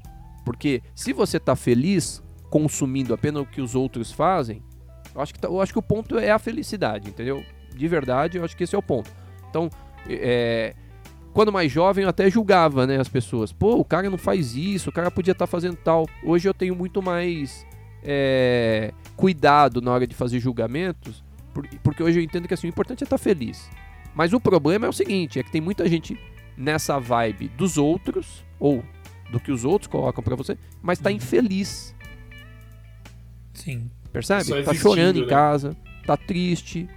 Porque 0.48 0.80
se 0.94 1.12
você 1.12 1.38
tá 1.38 1.54
feliz 1.54 2.22
consumindo 2.48 3.12
apenas 3.12 3.42
o 3.42 3.46
que 3.46 3.60
os 3.60 3.74
outros 3.74 4.10
fazem, 4.10 4.62
eu 5.14 5.20
acho 5.20 5.34
que, 5.34 5.38
tá- 5.40 5.48
eu 5.48 5.60
acho 5.60 5.72
que 5.74 5.78
o 5.78 5.82
ponto 5.82 6.18
é 6.18 6.30
a 6.30 6.38
felicidade, 6.38 7.10
entendeu? 7.10 7.44
De 7.76 7.86
verdade, 7.86 8.38
eu 8.38 8.44
acho 8.44 8.56
que 8.56 8.64
esse 8.64 8.74
é 8.74 8.78
o 8.78 8.82
ponto. 8.82 9.10
Então, 9.50 9.68
é, 10.08 10.74
quando 11.34 11.52
mais 11.52 11.70
jovem 11.70 12.04
eu 12.04 12.08
até 12.08 12.30
julgava 12.30 12.86
né, 12.86 12.98
as 12.98 13.08
pessoas. 13.10 13.52
Pô, 13.52 13.74
o 13.76 13.84
cara 13.84 14.08
não 14.08 14.16
faz 14.16 14.54
isso, 14.56 14.88
o 14.88 14.92
cara 14.92 15.10
podia 15.10 15.32
estar 15.32 15.46
fazendo 15.46 15.76
tal. 15.76 16.06
Hoje 16.24 16.48
eu 16.48 16.54
tenho 16.54 16.74
muito 16.74 17.02
mais 17.02 17.66
é, 18.02 18.92
cuidado 19.16 19.82
na 19.82 19.92
hora 19.92 20.06
de 20.06 20.14
fazer 20.14 20.40
julgamentos, 20.40 21.22
por- 21.52 21.68
porque 21.82 22.02
hoje 22.02 22.20
eu 22.20 22.22
entendo 22.22 22.48
que 22.48 22.54
assim, 22.54 22.66
o 22.68 22.70
importante 22.70 23.02
é 23.02 23.04
estar 23.04 23.18
feliz. 23.18 23.68
Mas 24.14 24.32
o 24.32 24.40
problema 24.40 24.86
é 24.86 24.88
o 24.88 24.92
seguinte, 24.94 25.38
é 25.38 25.42
que 25.42 25.50
tem 25.52 25.60
muita 25.60 25.86
gente 25.86 26.18
nessa 26.56 26.98
vibe 26.98 27.48
dos 27.48 27.76
outros, 27.76 28.44
ou 28.58 28.82
do 29.30 29.38
que 29.40 29.52
os 29.52 29.64
outros 29.64 29.86
colocam 29.88 30.22
pra 30.22 30.34
você, 30.36 30.56
mas 30.82 30.98
tá 30.98 31.10
infeliz, 31.12 31.94
Sim. 33.52 33.90
percebe? 34.12 34.62
Tá 34.62 34.72
chorando 34.74 35.16
em 35.18 35.22
né? 35.22 35.26
casa, 35.28 35.76
tá 36.06 36.16
triste, 36.16 36.88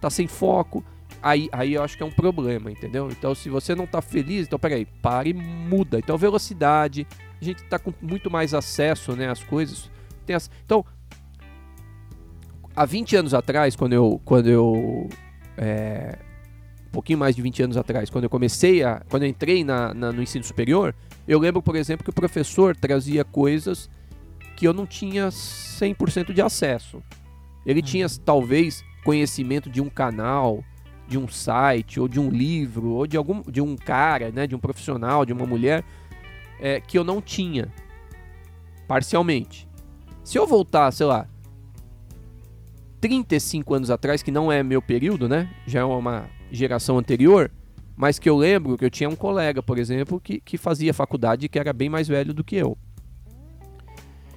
tá 0.00 0.10
sem 0.10 0.26
foco. 0.26 0.84
Aí, 1.22 1.48
aí 1.52 1.72
eu 1.72 1.82
acho 1.82 1.96
que 1.96 2.02
é 2.02 2.06
um 2.06 2.10
problema, 2.10 2.70
entendeu? 2.70 3.08
Então, 3.10 3.34
se 3.34 3.48
você 3.48 3.74
não 3.74 3.86
tá 3.86 4.02
feliz, 4.02 4.46
então 4.46 4.58
peraí, 4.58 4.84
para 4.84 5.26
e 5.28 5.32
muda. 5.32 5.98
Então, 5.98 6.18
velocidade, 6.18 7.06
a 7.40 7.44
gente 7.44 7.64
tá 7.64 7.78
com 7.78 7.94
muito 8.02 8.30
mais 8.30 8.52
acesso, 8.52 9.12
né, 9.16 9.30
às 9.30 9.42
coisas. 9.42 9.90
Tem 10.26 10.36
as... 10.36 10.50
Então, 10.66 10.84
há 12.76 12.84
20 12.84 13.16
anos 13.16 13.32
atrás, 13.34 13.74
quando 13.74 13.94
eu, 13.94 14.20
quando 14.22 14.48
eu 14.48 15.08
é, 15.56 16.18
um 16.88 16.90
pouquinho 16.90 17.18
mais 17.18 17.34
de 17.34 17.40
20 17.40 17.62
anos 17.62 17.76
atrás, 17.78 18.10
quando 18.10 18.24
eu 18.24 18.30
comecei 18.30 18.82
a, 18.84 19.00
quando 19.08 19.22
eu 19.22 19.28
entrei 19.28 19.64
na, 19.64 19.94
na- 19.94 20.12
no 20.12 20.22
ensino 20.22 20.44
superior, 20.44 20.94
eu 21.26 21.38
lembro, 21.38 21.62
por 21.62 21.76
exemplo, 21.76 22.04
que 22.04 22.10
o 22.10 22.14
professor 22.14 22.76
trazia 22.76 23.24
coisas 23.24 23.88
que 24.56 24.66
eu 24.66 24.72
não 24.72 24.86
tinha 24.86 25.28
100% 25.28 26.32
de 26.32 26.42
acesso. 26.42 27.02
Ele 27.64 27.82
tinha 27.82 28.06
talvez 28.24 28.84
conhecimento 29.04 29.70
de 29.70 29.80
um 29.80 29.88
canal, 29.88 30.62
de 31.08 31.18
um 31.18 31.26
site, 31.28 31.98
ou 31.98 32.08
de 32.08 32.20
um 32.20 32.30
livro, 32.30 32.90
ou 32.90 33.06
de 33.06 33.16
algum 33.16 33.42
de 33.42 33.60
um 33.60 33.76
cara, 33.76 34.30
né, 34.30 34.46
de 34.46 34.54
um 34.54 34.58
profissional, 34.58 35.24
de 35.24 35.32
uma 35.32 35.46
mulher, 35.46 35.84
é, 36.60 36.80
que 36.80 36.98
eu 36.98 37.04
não 37.04 37.20
tinha, 37.20 37.72
parcialmente. 38.86 39.68
Se 40.22 40.38
eu 40.38 40.46
voltar, 40.46 40.90
sei 40.92 41.06
lá, 41.06 41.28
35 43.00 43.74
anos 43.74 43.90
atrás, 43.90 44.22
que 44.22 44.30
não 44.30 44.50
é 44.50 44.62
meu 44.62 44.80
período, 44.80 45.28
né? 45.28 45.50
Já 45.66 45.80
é 45.80 45.84
uma 45.84 46.26
geração 46.50 46.96
anterior, 46.96 47.50
mas 47.96 48.18
que 48.18 48.28
eu 48.28 48.36
lembro 48.36 48.76
que 48.76 48.84
eu 48.84 48.90
tinha 48.90 49.08
um 49.08 49.16
colega, 49.16 49.62
por 49.62 49.78
exemplo, 49.78 50.20
que, 50.20 50.40
que 50.40 50.58
fazia 50.58 50.92
faculdade 50.92 51.46
e 51.46 51.48
que 51.48 51.58
era 51.58 51.72
bem 51.72 51.88
mais 51.88 52.08
velho 52.08 52.34
do 52.34 52.42
que 52.42 52.56
eu. 52.56 52.76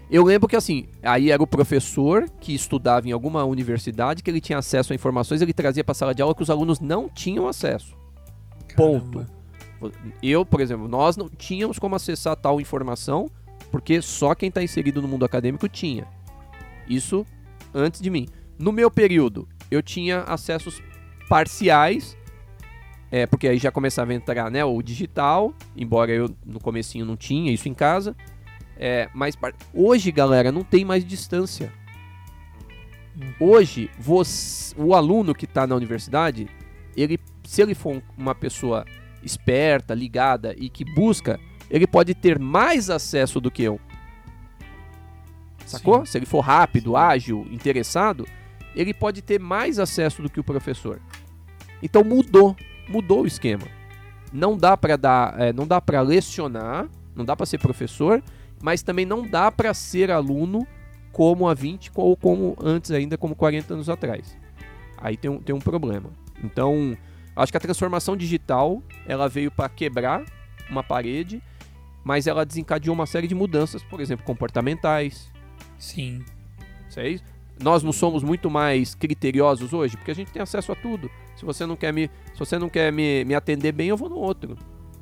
Eu 0.10 0.24
lembro 0.24 0.48
que 0.48 0.56
assim, 0.56 0.88
aí 1.04 1.32
era 1.32 1.44
o 1.44 1.48
professor 1.48 2.30
que 2.40 2.54
estudava 2.56 3.08
em 3.10 3.12
alguma 3.12 3.44
universidade, 3.44 4.24
que 4.24 4.30
ele 4.30 4.40
tinha 4.40 4.58
acesso 4.58 4.94
a 4.94 4.96
informações, 4.96 5.42
ele 5.42 5.54
trazia 5.54 5.84
para 5.84 5.92
a 5.92 5.96
sala 5.96 6.16
de 6.16 6.22
aula 6.22 6.34
que 6.34 6.44
os 6.44 6.50
alunos 6.50 6.80
não 6.80 7.10
tinham 7.10 7.48
acesso. 7.48 7.94
Ponto. 8.76 9.20
Caramba. 9.20 9.38
Eu, 10.24 10.46
por 10.46 10.62
exemplo, 10.62 10.88
nós 10.88 11.18
não 11.18 11.30
tínhamos 11.30 11.78
como 11.78 11.96
acessar 11.96 12.36
tal 12.36 12.60
informação, 12.60 13.30
porque 13.72 14.02
só 14.02 14.34
quem 14.34 14.50
está 14.50 14.64
inserido 14.64 15.02
no 15.02 15.08
mundo 15.08 15.26
acadêmico 15.26 15.68
tinha. 15.68 16.08
Isso 16.88 17.26
antes 17.74 18.02
de 18.02 18.10
mim. 18.10 18.28
No 18.58 18.72
meu 18.72 18.90
período, 18.90 19.48
eu 19.70 19.84
tinha 19.84 20.22
acessos 20.22 20.82
parciais, 21.30 22.18
é, 23.12 23.26
porque 23.26 23.48
aí 23.48 23.58
já 23.58 23.72
começava 23.72 24.12
a 24.12 24.16
entrar 24.16 24.50
né, 24.52 24.64
o 24.66 24.82
digital, 24.82 25.54
embora 25.76 26.12
eu 26.12 26.30
no 26.46 26.60
comecinho 26.60 27.06
não 27.06 27.16
tinha 27.16 27.52
isso 27.52 27.68
em 27.70 27.74
casa. 27.74 28.16
É, 28.80 29.10
mas 29.14 29.36
hoje, 29.74 30.12
galera, 30.12 30.52
não 30.52 30.64
tem 30.64 30.86
mais 30.86 31.04
distância. 31.04 31.72
Hoje, 33.40 33.90
você- 33.98 34.76
o 34.78 34.94
aluno 34.94 35.34
que 35.34 35.46
está 35.46 35.66
na 35.66 35.76
universidade, 35.76 36.48
ele, 36.96 37.20
se 37.44 37.62
ele 37.62 37.74
for 37.74 37.96
um- 37.96 38.02
uma 38.18 38.36
pessoa 38.36 38.86
esperta, 39.24 39.96
ligada 39.96 40.54
e 40.58 40.70
que 40.70 40.86
busca, 40.86 41.40
ele 41.70 41.88
pode 41.88 42.14
ter 42.14 42.38
mais 42.38 42.90
acesso 42.90 43.42
do 43.42 43.50
que 43.50 43.64
eu. 43.64 43.80
Sacou? 45.66 46.06
Sim. 46.06 46.12
Se 46.12 46.18
ele 46.18 46.26
for 46.26 46.42
rápido, 46.42 46.96
ágil, 46.96 47.46
interessado, 47.52 48.26
ele 48.76 48.94
pode 48.94 49.22
ter 49.22 49.40
mais 49.40 49.80
acesso 49.80 50.22
do 50.22 50.30
que 50.30 50.40
o 50.40 50.44
professor. 50.44 51.02
Então 51.82 52.04
mudou, 52.04 52.56
mudou 52.88 53.24
o 53.24 53.28
esquema. 53.28 53.66
Não 54.32 54.58
dá 54.58 54.76
para 54.76 54.98
dar, 54.98 55.40
é, 55.40 55.54
não 55.54 55.66
dá 55.66 55.80
para 55.80 56.02
lecionar, 56.02 56.88
não 57.16 57.24
dá 57.24 57.36
para 57.36 57.46
ser 57.46 57.58
professor, 57.60 58.22
mas 58.62 58.82
também 58.82 59.06
não 59.06 59.26
dá 59.28 59.52
para 59.52 59.74
ser 59.74 60.12
aluno 60.12 60.68
como 61.12 61.48
há 61.48 61.54
20 61.54 61.92
ou 61.96 62.16
como 62.16 62.56
antes 62.62 62.92
ainda, 62.92 63.18
como 63.18 63.36
40 63.36 63.74
anos 63.74 63.90
atrás. 63.90 64.38
Aí 64.98 65.16
tem 65.16 65.32
um, 65.32 65.40
tem 65.40 65.56
um 65.56 65.60
problema. 65.60 66.10
Então, 66.44 66.96
acho 67.36 67.52
que 67.52 67.58
a 67.58 67.62
transformação 67.62 68.16
digital, 68.18 68.82
ela 69.06 69.28
veio 69.28 69.50
para 69.50 69.70
quebrar 69.70 70.24
uma 70.70 70.84
parede, 70.84 71.42
mas 72.04 72.28
ela 72.28 72.46
desencadeou 72.46 72.94
uma 72.94 73.06
série 73.06 73.28
de 73.28 73.36
mudanças, 73.36 73.84
por 73.84 74.00
exemplo, 74.00 74.26
comportamentais, 74.26 75.32
Sim. 75.78 76.24
Vocês? 76.90 77.24
Nós 77.62 77.82
não 77.84 77.92
somos 77.92 78.24
muito 78.24 78.50
mais 78.50 78.94
criteriosos 78.94 79.74
hoje, 79.74 79.98
porque 79.98 80.12
a 80.12 80.16
gente 80.16 80.32
tem 80.32 80.42
acesso 80.42 80.72
a 80.72 80.76
tudo. 80.76 81.10
Se 81.36 81.44
você 81.46 81.66
não 81.66 81.76
quer 81.76 81.92
me, 81.94 82.10
se 82.34 82.40
você 82.40 82.58
não 82.60 82.70
quer 82.70 82.92
me, 82.94 83.26
me 83.26 83.34
atender 83.34 83.72
bem, 83.72 83.88
eu 83.90 83.98
vou 83.98 84.10
no 84.10 84.18
outro. 84.18 84.56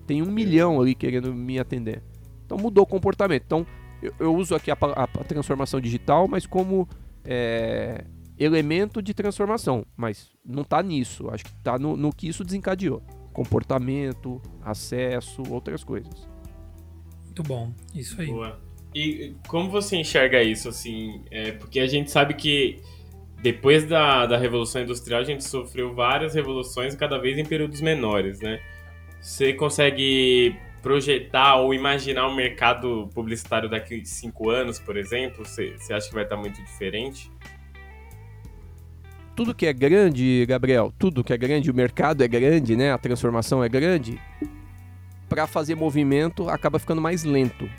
Tem 0.08 0.22
um 0.22 0.32
milhão 0.32 0.80
ali 0.80 0.96
querendo 0.96 1.34
me 1.34 1.60
atender. 1.60 2.02
Então 2.46 2.58
mudou 2.58 2.84
o 2.84 2.88
comportamento. 2.88 3.44
Então 3.46 3.66
eu, 4.02 4.14
eu 4.20 4.36
uso 4.36 4.56
aqui 4.56 4.72
a, 4.72 4.78
a- 4.82 5.04
a 5.04 5.08
transformação 5.24 5.82
digital, 5.82 6.28
mas 6.28 6.46
como 6.46 6.88
é, 7.24 8.06
elemento 8.38 9.02
de 9.02 9.14
transformação. 9.14 9.86
Mas 9.98 10.30
não 10.46 10.62
está 10.62 10.82
nisso. 10.84 11.30
Acho 11.32 11.44
que 11.44 11.52
está 11.52 11.78
no, 11.80 11.98
no 11.98 12.14
que 12.14 12.28
isso 12.28 12.44
desencadeou. 12.44 13.02
Comportamento, 13.34 14.42
acesso, 14.62 15.44
outras 15.50 15.84
coisas. 15.84 16.28
Muito 17.26 17.44
bom. 17.44 17.74
Isso 17.94 18.20
aí. 18.22 18.28
Boa. 18.28 18.60
E 18.96 19.36
como 19.50 19.70
você 19.70 19.98
enxerga 19.98 20.42
isso, 20.42 20.70
assim? 20.70 21.22
É, 21.30 21.52
porque 21.52 21.82
a 21.82 21.88
gente 21.88 22.10
sabe 22.10 22.34
que 22.34 22.80
depois 23.42 23.86
da, 23.86 24.26
da 24.26 24.38
Revolução 24.38 24.82
Industrial 24.82 25.20
a 25.20 25.24
gente 25.26 25.44
sofreu 25.44 25.94
várias 25.94 26.34
revoluções, 26.34 26.96
cada 26.96 27.18
vez 27.18 27.38
em 27.38 27.44
períodos 27.44 27.82
menores, 27.82 28.40
né? 28.40 28.62
Você 29.20 29.52
consegue 29.52 30.56
projetar 30.82 31.58
ou 31.58 31.74
imaginar 31.74 32.28
o 32.28 32.36
mercado 32.36 33.10
publicitário 33.14 33.70
daqui 33.70 34.06
cinco 34.06 34.50
anos, 34.50 34.80
por 34.80 34.96
exemplo? 34.96 35.44
Você, 35.46 35.76
você 35.78 35.94
acha 35.94 36.08
que 36.08 36.16
vai 36.16 36.24
estar 36.24 36.38
muito 36.38 36.64
diferente? 36.64 37.30
tudo 39.36 39.54
que 39.54 39.66
é 39.66 39.74
grande, 39.74 40.46
Gabriel, 40.48 40.94
tudo 40.98 41.22
que 41.22 41.34
é 41.34 41.38
grande, 41.38 41.70
o 41.70 41.74
mercado 41.74 42.24
é 42.24 42.28
grande, 42.28 42.74
né? 42.76 42.94
A 42.94 42.98
transformação 42.98 43.62
é 43.62 43.68
grande. 43.68 44.18
Para 45.28 45.46
fazer 45.46 45.76
movimento 45.76 46.48
acaba 46.48 46.80
ficando 46.80 47.02
mais 47.02 47.26
lento. 47.26 47.70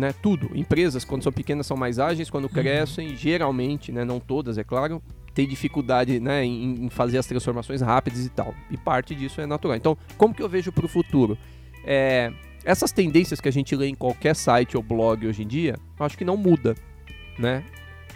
Né? 0.00 0.14
Tudo. 0.22 0.50
Empresas, 0.54 1.04
quando 1.04 1.22
são 1.22 1.30
pequenas, 1.30 1.66
são 1.66 1.76
mais 1.76 1.98
ágeis, 1.98 2.30
quando 2.30 2.48
crescem, 2.48 3.14
geralmente, 3.14 3.92
né? 3.92 4.02
não 4.02 4.18
todas, 4.18 4.56
é 4.56 4.64
claro, 4.64 5.02
tem 5.34 5.46
dificuldade 5.46 6.18
né? 6.18 6.42
em, 6.42 6.86
em 6.86 6.88
fazer 6.88 7.18
as 7.18 7.26
transformações 7.26 7.82
rápidas 7.82 8.24
e 8.24 8.30
tal. 8.30 8.54
E 8.70 8.78
parte 8.78 9.14
disso 9.14 9.42
é 9.42 9.46
natural. 9.46 9.76
Então, 9.76 9.98
como 10.16 10.32
que 10.32 10.42
eu 10.42 10.48
vejo 10.48 10.72
para 10.72 10.86
o 10.86 10.88
futuro? 10.88 11.36
É, 11.84 12.32
essas 12.64 12.92
tendências 12.92 13.42
que 13.42 13.48
a 13.48 13.52
gente 13.52 13.76
lê 13.76 13.88
em 13.88 13.94
qualquer 13.94 14.34
site 14.34 14.74
ou 14.74 14.82
blog 14.82 15.26
hoje 15.26 15.42
em 15.42 15.46
dia, 15.46 15.76
eu 15.98 16.06
acho 16.06 16.16
que 16.16 16.24
não 16.24 16.36
muda, 16.38 16.74
né? 17.38 17.62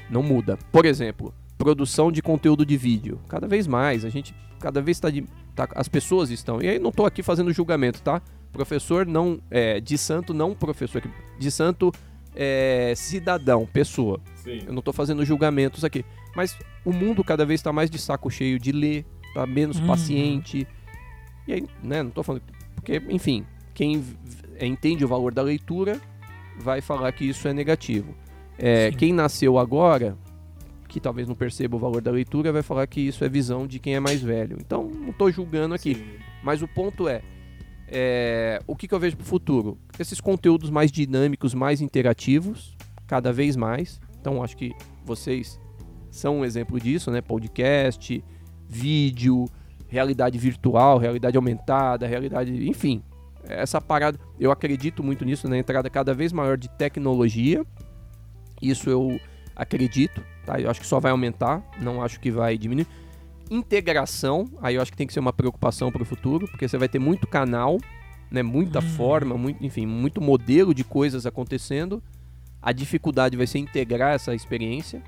Não 0.09 0.23
muda. 0.23 0.59
Por 0.73 0.86
exemplo, 0.86 1.35
produção 1.59 2.11
de 2.11 2.23
conteúdo 2.23 2.65
de 2.65 2.78
vídeo. 2.78 3.20
Cada 3.28 3.47
vez 3.47 3.66
mais, 3.66 4.06
a 4.06 4.09
gente 4.09 4.35
cada 4.59 4.81
vez 4.81 4.97
está 4.97 5.11
de. 5.11 5.27
Tá, 5.55 5.69
as 5.74 5.89
pessoas 5.89 6.31
estão. 6.31 6.62
E 6.62 6.69
aí 6.69 6.78
não 6.78 6.89
estou 6.89 7.05
aqui 7.05 7.23
fazendo 7.23 7.52
julgamento, 7.52 8.01
tá? 8.01 8.23
Professor 8.55 9.05
não. 9.05 9.41
É, 9.51 9.81
de 9.81 9.99
santo, 9.99 10.33
não 10.33 10.55
professor. 10.55 11.03
De 11.39 11.51
santo 11.51 11.93
é, 12.35 12.95
cidadão, 12.97 13.67
pessoa. 13.67 14.21
Sim. 14.37 14.63
Eu 14.67 14.73
não 14.73 14.79
estou 14.79 14.95
fazendo 14.95 15.25
julgamentos 15.25 15.85
aqui. 15.85 16.05
Mas 16.35 16.57
o 16.85 16.93
mundo 16.93 17.23
cada 17.25 17.45
vez 17.45 17.61
está 17.61 17.73
mais 17.73 17.91
de 17.91 17.99
saco 17.99 18.31
cheio 18.31 18.59
de 18.59 18.71
ler, 18.71 19.05
tá 19.35 19.45
menos 19.45 19.79
uhum. 19.79 19.87
paciente. 19.89 20.67
E 21.47 21.53
aí, 21.53 21.67
né, 21.83 22.03
não 22.03 22.11
estou 22.11 22.23
falando. 22.23 22.43
Porque, 22.77 23.03
enfim, 23.09 23.45
quem 23.75 24.03
entende 24.61 25.05
o 25.05 25.09
valor 25.09 25.35
da 25.35 25.43
leitura 25.43 26.01
vai 26.59 26.81
falar 26.81 27.11
que 27.13 27.25
isso 27.25 27.47
é 27.49 27.53
negativo. 27.53 28.15
É, 28.57 28.93
quem 28.93 29.13
nasceu 29.13 29.59
agora, 29.59 30.17
que 30.87 31.01
talvez 31.01 31.27
não 31.27 31.35
perceba 31.35 31.77
o 31.77 31.79
valor 31.79 32.01
da 32.01 32.13
leitura, 32.13 32.53
vai 32.53 32.63
falar 32.63 32.87
que 32.87 33.01
isso 33.01 33.25
é 33.25 33.29
visão 33.29 33.67
de 33.67 33.81
quem 33.81 33.97
é 33.97 34.01
mais 34.01 34.23
velho. 34.23 34.57
Então, 34.61 34.85
não 34.85 35.11
estou 35.11 35.31
julgando 35.31 35.75
aqui. 35.75 35.97
Sim. 35.97 36.05
Mas 36.43 36.63
o 36.63 36.69
ponto 36.69 37.09
é, 37.09 37.23
é 37.89 38.61
o 38.66 38.74
que, 38.74 38.89
que 38.89 38.94
eu 38.94 38.98
vejo 38.98 39.16
para 39.16 39.24
o 39.24 39.27
futuro? 39.27 39.78
Esses 39.98 40.20
conteúdos 40.20 40.70
mais 40.70 40.90
dinâmicos, 40.90 41.55
mais 41.55 41.81
interativos, 41.81 42.77
cada 43.06 43.32
vez 43.32 43.56
mais. 43.56 44.01
Então, 44.20 44.43
acho 44.43 44.56
que 44.56 44.73
vocês 45.05 45.61
são 46.11 46.40
um 46.40 46.44
exemplo 46.44 46.81
disso, 46.81 47.11
né? 47.11 47.20
Podcast, 47.20 48.24
vídeo, 48.69 49.47
realidade 49.89 50.39
virtual, 50.39 50.98
realidade 50.98 51.36
aumentada, 51.36 52.06
realidade, 52.06 52.69
enfim, 52.69 53.02
essa 53.48 53.81
parada, 53.81 54.19
eu 54.39 54.51
acredito 54.51 55.02
muito 55.02 55.24
nisso, 55.24 55.48
na 55.48 55.59
entrada 55.59 55.89
cada 55.90 56.15
vez 56.15 56.32
maior 56.32 56.56
de 56.56 56.69
tecnologia. 56.69 57.65
Isso 58.61 58.89
eu 58.89 59.20
acredito, 59.55 60.23
tá? 60.44 60.59
Eu 60.61 60.70
acho 60.70 60.81
que 60.81 60.86
só 60.86 60.98
vai 60.98 61.11
aumentar, 61.11 61.62
não 61.81 62.02
acho 62.02 62.19
que 62.19 62.31
vai 62.31 62.56
diminuir. 62.56 62.86
Integração, 63.51 64.49
aí 64.62 64.77
eu 64.77 64.83
acho 64.83 64.91
que 64.91 64.97
tem 64.97 65.07
que 65.07 65.12
ser 65.12 65.21
uma 65.21 65.33
preocupação 65.33 65.93
para 65.93 66.03
o 66.03 66.05
futuro, 66.05 66.49
porque 66.49 66.66
você 66.66 66.79
vai 66.79 66.89
ter 66.89 66.99
muito 66.99 67.27
canal, 67.27 67.79
né? 68.31 68.43
Muita 68.43 68.79
hum. 68.79 68.83
forma, 68.83 69.37
muito, 69.37 69.65
enfim, 69.65 69.87
muito 69.87 70.21
modelo 70.21 70.75
de 70.75 70.85
coisas 70.85 71.27
acontecendo. 71.27 72.03
A 72.61 72.73
dificuldade 72.73 73.37
vai 73.37 73.47
ser 73.47 73.59
integrar 73.59 74.15
essa 74.15 74.35
experiência. 74.35 75.03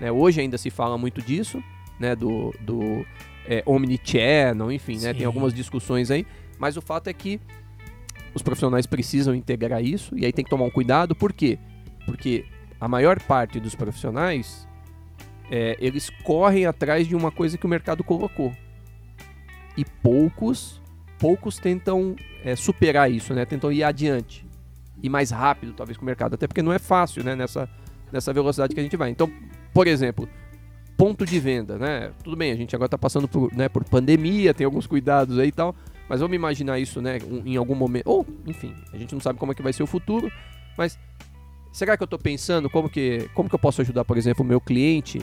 Né? 0.00 0.10
Hoje 0.10 0.40
ainda 0.40 0.56
se 0.56 0.70
fala 0.70 0.96
muito 0.96 1.20
disso, 1.20 1.62
né? 2.00 2.16
Do, 2.16 2.52
do 2.60 3.04
é, 3.46 3.62
omnichannel, 3.66 4.72
enfim, 4.72 4.98
né? 4.98 5.12
Tem 5.12 5.26
algumas 5.26 5.52
discussões 5.52 6.10
aí. 6.10 6.26
Mas 6.58 6.76
o 6.76 6.80
fato 6.80 7.08
é 7.08 7.12
que 7.12 7.40
os 8.34 8.42
profissionais 8.42 8.86
precisam 8.86 9.34
integrar 9.34 9.82
isso 9.82 10.16
e 10.18 10.24
aí 10.24 10.32
tem 10.32 10.44
que 10.44 10.50
tomar 10.50 10.64
um 10.64 10.70
cuidado, 10.70 11.14
por 11.14 11.32
quê? 11.32 11.58
Porque 12.04 12.44
a 12.80 12.88
maior 12.88 13.20
parte 13.20 13.60
dos 13.60 13.74
profissionais 13.74 14.66
é, 15.50 15.76
eles 15.80 16.10
correm 16.22 16.66
atrás 16.66 17.06
de 17.06 17.14
uma 17.14 17.30
coisa 17.30 17.58
que 17.58 17.66
o 17.66 17.68
mercado 17.68 18.02
colocou 18.02 18.52
e 19.76 19.84
poucos 19.84 20.80
poucos 21.18 21.58
tentam 21.58 22.16
é, 22.44 22.54
superar 22.54 23.10
isso, 23.10 23.32
né? 23.32 23.44
Tentam 23.44 23.72
ir 23.72 23.82
adiante 23.82 24.44
e 25.02 25.08
mais 25.08 25.30
rápido, 25.30 25.72
talvez, 25.72 25.96
com 25.96 26.02
o 26.02 26.06
mercado, 26.06 26.34
até 26.34 26.46
porque 26.46 26.62
não 26.62 26.72
é 26.72 26.78
fácil, 26.78 27.24
né? 27.24 27.34
Nessa 27.34 27.68
nessa 28.12 28.32
velocidade 28.32 28.74
que 28.74 28.80
a 28.80 28.82
gente 28.82 28.96
vai. 28.96 29.10
Então, 29.10 29.30
por 29.72 29.86
exemplo, 29.88 30.28
ponto 30.96 31.26
de 31.26 31.40
venda, 31.40 31.76
né? 31.76 32.12
Tudo 32.22 32.36
bem, 32.36 32.52
a 32.52 32.56
gente 32.56 32.74
agora 32.74 32.86
está 32.86 32.98
passando 32.98 33.26
por, 33.26 33.52
né, 33.52 33.68
por 33.68 33.84
pandemia, 33.84 34.54
tem 34.54 34.64
alguns 34.64 34.86
cuidados 34.86 35.38
aí 35.38 35.48
e 35.48 35.52
tal, 35.52 35.74
mas 36.08 36.20
vamos 36.20 36.36
imaginar 36.36 36.78
isso, 36.78 37.02
né, 37.02 37.18
em 37.44 37.56
algum 37.56 37.74
momento. 37.74 38.06
Ou, 38.06 38.26
enfim, 38.46 38.72
a 38.92 38.96
gente 38.96 39.12
não 39.12 39.20
sabe 39.20 39.38
como 39.38 39.50
é 39.50 39.54
que 39.54 39.62
vai 39.62 39.72
ser 39.72 39.82
o 39.82 39.86
futuro, 39.86 40.30
mas 40.78 40.98
será 41.74 41.96
que 41.96 42.02
eu 42.02 42.06
estou 42.06 42.18
pensando 42.18 42.70
como 42.70 42.88
que, 42.88 43.28
como 43.34 43.48
que 43.48 43.54
eu 43.54 43.58
posso 43.58 43.82
ajudar, 43.82 44.04
por 44.04 44.16
exemplo, 44.16 44.44
o 44.44 44.48
meu 44.48 44.60
cliente 44.60 45.20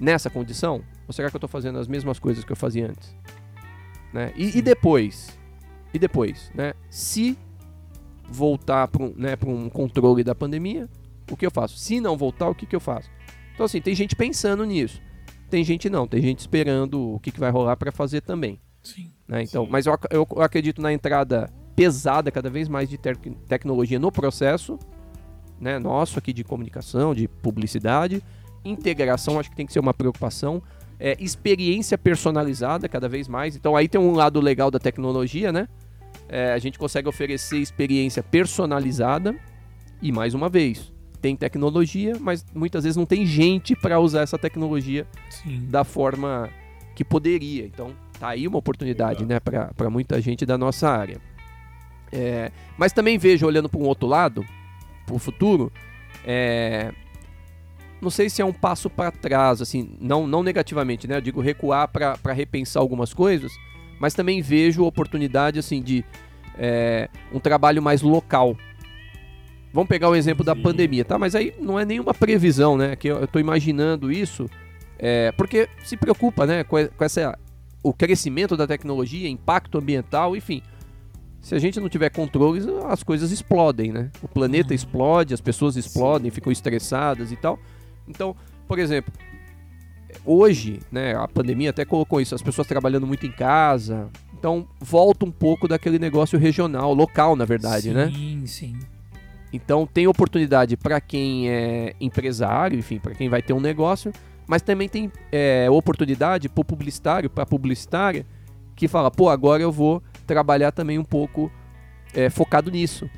nessa 0.00 0.30
condição? 0.30 0.80
Ou 1.08 1.12
será 1.12 1.28
que 1.28 1.34
eu 1.34 1.38
estou 1.38 1.48
fazendo 1.48 1.76
as 1.76 1.88
mesmas 1.88 2.20
coisas 2.20 2.44
que 2.44 2.52
eu 2.52 2.56
fazia 2.56 2.86
antes? 2.86 3.14
Né? 4.12 4.32
E, 4.36 4.58
e 4.58 4.62
depois? 4.62 5.36
E 5.92 5.98
depois, 5.98 6.52
né? 6.54 6.72
Se 6.88 7.36
voltar 8.28 8.86
para 8.86 9.02
um, 9.02 9.12
né, 9.16 9.36
um 9.44 9.68
controle 9.68 10.22
da 10.22 10.36
pandemia, 10.36 10.88
o 11.28 11.36
que 11.36 11.44
eu 11.44 11.50
faço? 11.50 11.76
Se 11.76 12.00
não 12.00 12.16
voltar, 12.16 12.48
o 12.48 12.54
que, 12.54 12.64
que 12.64 12.76
eu 12.76 12.80
faço? 12.80 13.10
Então, 13.52 13.66
assim, 13.66 13.80
tem 13.80 13.94
gente 13.94 14.14
pensando 14.14 14.64
nisso. 14.64 15.02
Tem 15.50 15.64
gente 15.64 15.90
não, 15.90 16.06
tem 16.06 16.22
gente 16.22 16.38
esperando 16.38 17.14
o 17.14 17.18
que, 17.18 17.32
que 17.32 17.40
vai 17.40 17.50
rolar 17.50 17.76
para 17.76 17.90
fazer 17.90 18.20
também. 18.20 18.60
Sim. 18.82 19.10
Né? 19.26 19.42
Então, 19.42 19.64
Sim. 19.64 19.70
Mas 19.70 19.86
eu, 19.86 19.98
eu, 20.10 20.26
acredito 20.40 20.80
na 20.80 20.92
entrada 20.92 21.52
pesada 21.74 22.30
cada 22.30 22.48
vez 22.48 22.68
mais 22.68 22.88
de 22.88 22.96
te 22.96 23.12
tecnologia 23.48 23.98
no 23.98 24.12
processo, 24.12 24.78
né, 25.62 25.78
nosso 25.78 26.18
aqui 26.18 26.32
de 26.32 26.42
comunicação, 26.42 27.14
de 27.14 27.28
publicidade, 27.28 28.20
integração, 28.64 29.38
acho 29.38 29.48
que 29.48 29.54
tem 29.54 29.64
que 29.64 29.72
ser 29.72 29.78
uma 29.78 29.94
preocupação, 29.94 30.60
é, 30.98 31.16
experiência 31.20 31.96
personalizada 31.96 32.88
cada 32.88 33.08
vez 33.08 33.28
mais. 33.28 33.54
Então 33.54 33.76
aí 33.76 33.86
tem 33.86 34.00
um 34.00 34.12
lado 34.12 34.40
legal 34.40 34.72
da 34.72 34.80
tecnologia, 34.80 35.52
né? 35.52 35.68
É, 36.28 36.52
a 36.52 36.58
gente 36.58 36.78
consegue 36.78 37.08
oferecer 37.08 37.58
experiência 37.58 38.22
personalizada 38.22 39.34
e 40.00 40.10
mais 40.10 40.34
uma 40.34 40.48
vez 40.48 40.92
tem 41.20 41.36
tecnologia, 41.36 42.16
mas 42.18 42.44
muitas 42.52 42.82
vezes 42.82 42.96
não 42.96 43.06
tem 43.06 43.24
gente 43.24 43.76
para 43.76 44.00
usar 44.00 44.22
essa 44.22 44.36
tecnologia 44.36 45.06
Sim. 45.30 45.68
da 45.70 45.84
forma 45.84 46.50
que 46.96 47.04
poderia. 47.04 47.64
Então 47.64 47.92
tá 48.18 48.30
aí 48.30 48.48
uma 48.48 48.58
oportunidade, 48.58 49.24
né, 49.24 49.38
para 49.38 49.88
muita 49.88 50.20
gente 50.20 50.44
da 50.44 50.58
nossa 50.58 50.88
área. 50.88 51.18
É, 52.10 52.50
mas 52.76 52.92
também 52.92 53.16
vejo, 53.16 53.46
olhando 53.46 53.68
para 53.68 53.78
um 53.78 53.84
outro 53.84 54.08
lado, 54.08 54.44
para 55.12 55.16
o 55.16 55.18
futuro, 55.18 55.70
é, 56.24 56.92
não 58.00 58.10
sei 58.10 58.30
se 58.30 58.40
é 58.40 58.44
um 58.44 58.52
passo 58.52 58.88
para 58.88 59.10
trás, 59.10 59.60
assim, 59.60 59.96
não, 60.00 60.26
não 60.26 60.42
negativamente, 60.42 61.06
né? 61.06 61.16
Eu 61.16 61.20
digo 61.20 61.40
recuar 61.40 61.88
para 61.88 62.32
repensar 62.32 62.80
algumas 62.80 63.12
coisas, 63.12 63.52
mas 64.00 64.14
também 64.14 64.40
vejo 64.40 64.84
oportunidade, 64.84 65.58
assim, 65.58 65.82
de 65.82 66.04
é, 66.58 67.08
um 67.32 67.38
trabalho 67.38 67.82
mais 67.82 68.02
local. 68.02 68.56
Vamos 69.72 69.88
pegar 69.88 70.08
o 70.08 70.14
exemplo 70.14 70.44
Sim. 70.44 70.46
da 70.46 70.56
pandemia, 70.56 71.04
tá? 71.04 71.18
Mas 71.18 71.34
aí 71.34 71.54
não 71.60 71.78
é 71.78 71.84
nenhuma 71.84 72.12
previsão, 72.12 72.76
né? 72.76 72.96
Que 72.96 73.08
eu 73.08 73.24
estou 73.24 73.40
imaginando 73.40 74.10
isso, 74.10 74.48
é, 74.98 75.32
porque 75.32 75.68
se 75.84 75.96
preocupa, 75.96 76.46
né? 76.46 76.64
Com, 76.64 76.76
com 76.88 77.04
essa 77.04 77.38
o 77.84 77.92
crescimento 77.92 78.56
da 78.56 78.66
tecnologia, 78.66 79.28
impacto 79.28 79.78
ambiental, 79.78 80.36
enfim. 80.36 80.62
Se 81.42 81.56
a 81.56 81.58
gente 81.58 81.80
não 81.80 81.88
tiver 81.88 82.08
controles, 82.08 82.64
as 82.88 83.02
coisas 83.02 83.32
explodem, 83.32 83.90
né? 83.90 84.10
O 84.22 84.28
planeta 84.28 84.68
uhum. 84.68 84.76
explode, 84.76 85.34
as 85.34 85.40
pessoas 85.40 85.76
explodem, 85.76 86.30
ficam 86.30 86.52
estressadas 86.52 87.32
e 87.32 87.36
tal. 87.36 87.58
Então, 88.06 88.36
por 88.68 88.78
exemplo, 88.78 89.12
hoje, 90.24 90.78
né, 90.90 91.16
a 91.16 91.26
pandemia 91.26 91.70
até 91.70 91.84
colocou 91.84 92.20
isso, 92.20 92.32
as 92.32 92.42
pessoas 92.42 92.68
trabalhando 92.68 93.08
muito 93.08 93.26
em 93.26 93.32
casa. 93.32 94.08
Então, 94.38 94.68
volta 94.80 95.26
um 95.26 95.32
pouco 95.32 95.66
daquele 95.66 95.98
negócio 95.98 96.38
regional, 96.38 96.94
local, 96.94 97.34
na 97.34 97.44
verdade, 97.44 97.88
sim, 97.88 97.92
né? 97.92 98.10
Sim, 98.14 98.46
sim. 98.46 98.78
Então, 99.52 99.84
tem 99.84 100.06
oportunidade 100.06 100.76
para 100.76 101.00
quem 101.00 101.50
é 101.50 101.94
empresário, 102.00 102.78
enfim, 102.78 103.00
para 103.00 103.14
quem 103.14 103.28
vai 103.28 103.42
ter 103.42 103.52
um 103.52 103.60
negócio, 103.60 104.12
mas 104.46 104.62
também 104.62 104.88
tem 104.88 105.10
é, 105.30 105.68
oportunidade 105.68 106.48
para 106.48 106.62
o 106.62 106.64
publicitário, 106.64 107.28
para 107.28 107.42
a 107.42 107.46
publicitária, 107.46 108.24
que 108.74 108.88
fala, 108.88 109.10
pô, 109.10 109.28
agora 109.28 109.62
eu 109.62 109.70
vou 109.70 110.02
trabalhar 110.32 110.72
também 110.72 110.98
um 110.98 111.04
pouco 111.04 111.52
é, 112.14 112.30
focado 112.30 112.70
nisso. 112.70 113.08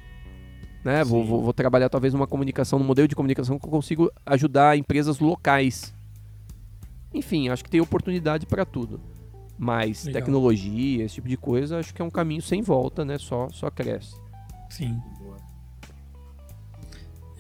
Né? 0.85 1.05
Vou, 1.05 1.25
vou, 1.25 1.43
vou, 1.43 1.53
trabalhar 1.53 1.89
talvez 1.89 2.13
numa 2.13 2.27
comunicação, 2.27 2.79
num 2.79 2.85
modelo 2.85 3.07
de 3.07 3.15
comunicação 3.15 3.57
que 3.57 3.65
eu 3.65 3.71
consigo 3.71 4.13
ajudar 4.27 4.77
empresas 4.77 5.21
locais. 5.21 5.95
Enfim, 7.13 7.49
acho 7.49 7.63
que 7.63 7.71
tem 7.71 7.81
oportunidade 7.81 8.47
para 8.47 8.65
tudo. 8.65 9.01
Mas 9.57 10.05
Legal. 10.05 10.21
tecnologia, 10.21 11.05
esse 11.05 11.15
tipo 11.15 11.29
de 11.29 11.37
coisa, 11.37 11.79
acho 11.79 11.95
que 11.95 12.03
é 12.03 12.05
um 12.05 12.11
caminho 12.11 12.43
sem 12.43 12.61
volta, 12.61 13.05
né? 13.05 13.17
Só, 13.19 13.49
só 13.51 13.71
cresce. 13.71 14.17
Sim. 14.69 15.01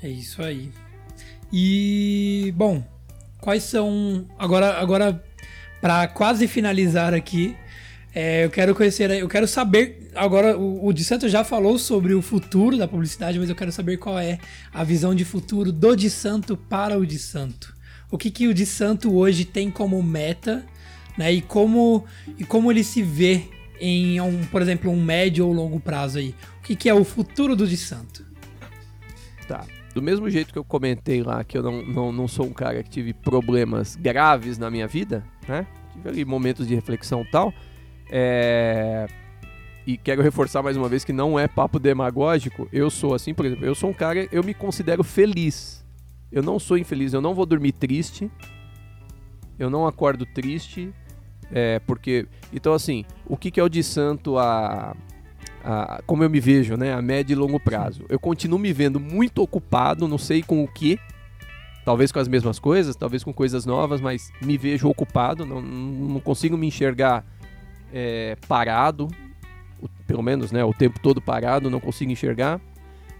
É 0.01 0.09
isso 0.09 0.41
aí. 0.41 0.71
E, 1.53 2.55
bom, 2.57 2.83
quais 3.41 3.65
são. 3.65 4.25
Agora, 4.39 4.79
agora 4.81 5.23
para 5.81 6.07
quase 6.07 6.47
finalizar 6.47 7.13
aqui, 7.13 7.57
é, 8.15 8.45
eu 8.45 8.51
quero 8.51 8.75
conhecer, 8.75 9.11
eu 9.11 9.29
quero 9.29 9.49
saber. 9.49 10.11
Agora, 10.15 10.57
o, 10.57 10.87
o 10.87 10.93
Di 10.93 11.03
Santo 11.03 11.29
já 11.29 11.43
falou 11.43 11.79
sobre 11.79 12.15
o 12.15 12.23
futuro 12.23 12.79
da 12.79 12.87
publicidade, 12.87 13.39
mas 13.39 13.49
eu 13.49 13.57
quero 13.57 13.73
saber 13.73 13.97
qual 13.97 14.19
é 14.19 14.39
a 14.73 14.85
visão 14.85 15.15
de 15.15 15.25
futuro 15.25 15.73
do 15.73 15.97
Di 15.97 16.09
Santo 16.09 16.57
para 16.57 16.97
o 16.97 17.05
Di 17.05 17.19
Santo. 17.19 17.75
O 18.11 18.17
que, 18.17 18.31
que 18.31 18.47
o 18.47 18.55
Di 18.55 18.67
Santo 18.67 19.15
hoje 19.15 19.45
tem 19.45 19.71
como 19.71 20.01
meta, 20.03 20.65
né? 21.19 21.33
E 21.33 21.43
como, 21.43 22.05
e 22.39 22.45
como 22.45 22.71
ele 22.71 22.85
se 22.85 23.03
vê 23.03 23.49
em, 23.81 24.21
um, 24.21 24.45
por 24.45 24.63
exemplo, 24.63 24.91
um 24.91 25.03
médio 25.03 25.47
ou 25.47 25.53
longo 25.53 25.81
prazo 25.81 26.19
aí. 26.19 26.35
O 26.61 26.63
que, 26.63 26.77
que 26.77 26.89
é 26.89 26.95
o 26.95 27.03
futuro 27.03 27.57
do 27.57 27.67
Di 27.67 27.77
Santo? 27.77 28.25
Tá 29.49 29.67
do 29.95 30.03
mesmo 30.03 30.29
jeito 30.29 30.53
que 30.53 30.59
eu 30.59 30.65
comentei 30.65 31.23
lá 31.23 31.45
que 31.45 31.57
eu 31.57 31.63
não, 31.63 31.87
não, 31.87 32.13
não 32.13 32.29
sou 32.29 32.47
um 32.47 32.53
cara 32.53 32.83
que 32.83 32.91
tive 32.91 33.15
problemas 33.15 33.95
graves 33.95 34.59
na 34.59 34.69
minha 34.69 34.89
vida, 34.89 35.25
né? 35.47 35.67
Tive 35.93 36.09
ali 36.09 36.25
momentos 36.25 36.67
de 36.67 36.75
reflexão 36.75 37.23
e 37.23 37.31
tal. 37.31 37.55
É... 38.17 39.09
E 39.85 39.99
quero 39.99 40.23
reforçar 40.23 40.63
mais 40.63 40.77
uma 40.77 40.89
vez 40.89 41.05
que 41.05 41.13
não 41.13 41.37
é 41.37 41.49
papo 41.49 41.81
demagógico. 41.81 42.69
Eu 42.73 42.89
sou 42.89 43.13
assim, 43.13 43.35
por 43.35 43.45
exemplo, 43.45 43.67
eu 43.67 43.75
sou 43.75 43.91
um 43.91 43.93
cara, 43.93 44.29
eu 44.31 44.45
me 44.45 44.55
considero 44.55 45.03
feliz. 45.03 45.85
Eu 46.31 46.41
não 46.41 46.61
sou 46.61 46.79
infeliz, 46.79 47.13
eu 47.13 47.21
não 47.21 47.35
vou 47.35 47.45
dormir 47.45 47.73
triste. 47.73 48.31
Eu 49.59 49.69
não 49.69 49.85
acordo 49.85 50.25
triste. 50.25 50.95
É, 51.51 51.81
porque. 51.81 52.27
Então, 52.53 52.73
assim, 52.73 53.05
o 53.27 53.37
que, 53.37 53.51
que 53.51 53.59
é 53.59 53.63
o 53.63 53.69
de 53.69 53.83
santo 53.83 54.39
a, 54.39 54.97
a. 55.65 56.01
Como 56.07 56.23
eu 56.23 56.31
me 56.31 56.39
vejo, 56.39 56.77
né? 56.77 56.95
A 56.95 57.03
médio 57.03 57.35
e 57.35 57.37
longo 57.37 57.59
prazo. 57.59 58.05
Eu 58.09 58.21
continuo 58.21 58.61
me 58.61 58.73
vendo 58.73 59.01
muito 59.01 59.43
ocupado, 59.43 60.07
não 60.07 60.19
sei 60.19 60.41
com 60.41 60.63
o 60.63 60.69
que. 60.69 60.99
Talvez 61.85 62.11
com 62.11 62.21
as 62.21 62.29
mesmas 62.29 62.59
coisas, 62.59 62.97
talvez 62.97 63.23
com 63.23 63.33
coisas 63.33 63.67
novas, 63.67 64.01
mas 64.01 64.33
me 64.41 64.57
vejo 64.57 64.89
ocupado, 64.89 65.45
não, 65.45 65.61
não 65.61 66.19
consigo 66.19 66.57
me 66.57 66.67
enxergar 66.67 67.23
é, 67.95 68.37
parado, 68.49 69.09
pelo 70.05 70.21
menos 70.21 70.51
né, 70.51 70.65
o 70.65 70.75
tempo 70.75 70.99
todo 70.99 71.23
parado, 71.23 71.71
não 71.71 71.79
consigo 71.79 72.11
enxergar. 72.11 72.61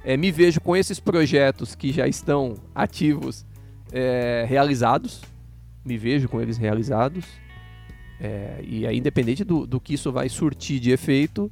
É, 0.05 0.17
me 0.17 0.33
vejo 0.33 0.61
com 0.61 0.77
esses 0.77 0.99
projetos 0.99 1.77
que 1.77 1.93
já 1.93 2.09
estão 2.09 2.57
ativos 2.75 3.47
é, 3.93 4.45
realizados, 4.49 5.23
me 5.85 5.97
vejo 5.97 6.29
com 6.29 6.41
eles 6.41 6.59
realizados. 6.59 7.25
É, 8.21 8.61
e 8.63 8.87
aí, 8.87 8.99
independente 8.99 9.45
do, 9.45 9.65
do 9.67 9.81
que 9.81 9.95
isso 9.95 10.11
vai 10.11 10.29
surtir 10.29 10.81
de 10.81 10.91
efeito, 10.91 11.51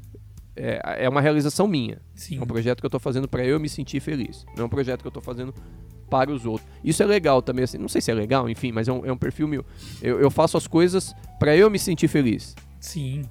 é, 0.57 1.05
é 1.05 1.09
uma 1.09 1.21
realização 1.21 1.69
minha. 1.69 1.99
Sim. 2.15 2.39
É 2.39 2.43
um 2.43 2.47
projeto 2.47 2.81
que 2.81 2.87
eu 2.87 2.89
estou 2.89 3.01
fazendo 3.01 3.29
para 3.29 3.45
eu 3.45 3.61
me 3.61 3.69
sentir 3.69 4.01
feliz. 4.01 4.45
Não 4.57 4.65
é 4.65 4.67
um 4.67 4.71
projeto 4.71 5.01
que 5.01 5.07
eu 5.07 5.11
estou 5.11 5.23
fazendo 5.23 5.55
para 6.11 6.31
os 6.31 6.45
outros. 6.45 6.69
Isso 6.85 7.03
é 7.03 7.07
legal 7.07 7.41
também, 7.41 7.65
assim, 7.65 7.79
não 7.79 7.89
sei 7.89 8.01
se 8.01 8.11
é 8.11 8.15
legal, 8.15 8.51
enfim, 8.51 8.73
mas 8.73 8.89
é 8.89 8.93
um, 8.93 9.07
é 9.07 9.13
um 9.13 9.17
perfil 9.17 9.49
meu. 9.49 9.65
Eu, 10.03 10.21
eu 10.21 10.31
faço 10.31 10.57
as 10.57 10.67
coisas 10.67 11.15
para 11.39 11.57
eu 11.57 11.71
me 11.71 11.79
sentir 11.79 12.09
feliz. 12.09 12.55
Sim. 12.83 13.23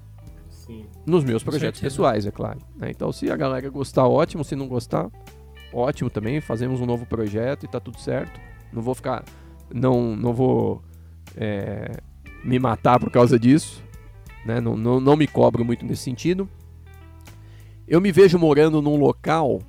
Sim. 0.48 0.86
Nos 1.04 1.22
meus 1.24 1.44
projetos 1.44 1.80
pessoais, 1.80 2.24
é 2.24 2.30
claro. 2.30 2.58
né? 2.76 2.90
Então, 2.90 3.12
se 3.12 3.30
a 3.30 3.36
galera 3.36 3.68
gostar, 3.68 4.08
ótimo. 4.08 4.42
Se 4.44 4.56
não 4.56 4.66
gostar, 4.66 5.10
ótimo 5.72 6.08
também. 6.08 6.40
Fazemos 6.40 6.80
um 6.80 6.86
novo 6.86 7.04
projeto 7.04 7.64
e 7.64 7.68
tá 7.68 7.78
tudo 7.78 8.00
certo. 8.00 8.40
Não 8.72 8.80
vou 8.80 8.94
ficar. 8.94 9.24
Não, 9.72 10.16
não 10.16 10.32
vou 10.32 10.82
é, 11.36 12.00
me 12.42 12.58
matar 12.58 12.98
por 12.98 13.10
causa 13.10 13.38
disso. 13.38 13.84
Né? 14.46 14.60
Não, 14.60 14.76
não, 14.76 14.98
não 14.98 15.16
me 15.16 15.26
cobro 15.26 15.64
muito 15.64 15.84
nesse 15.84 16.02
sentido. 16.02 16.48
Eu 17.86 18.00
me 18.00 18.10
vejo 18.10 18.38
morando 18.38 18.80
num 18.80 18.96
local. 18.96 19.60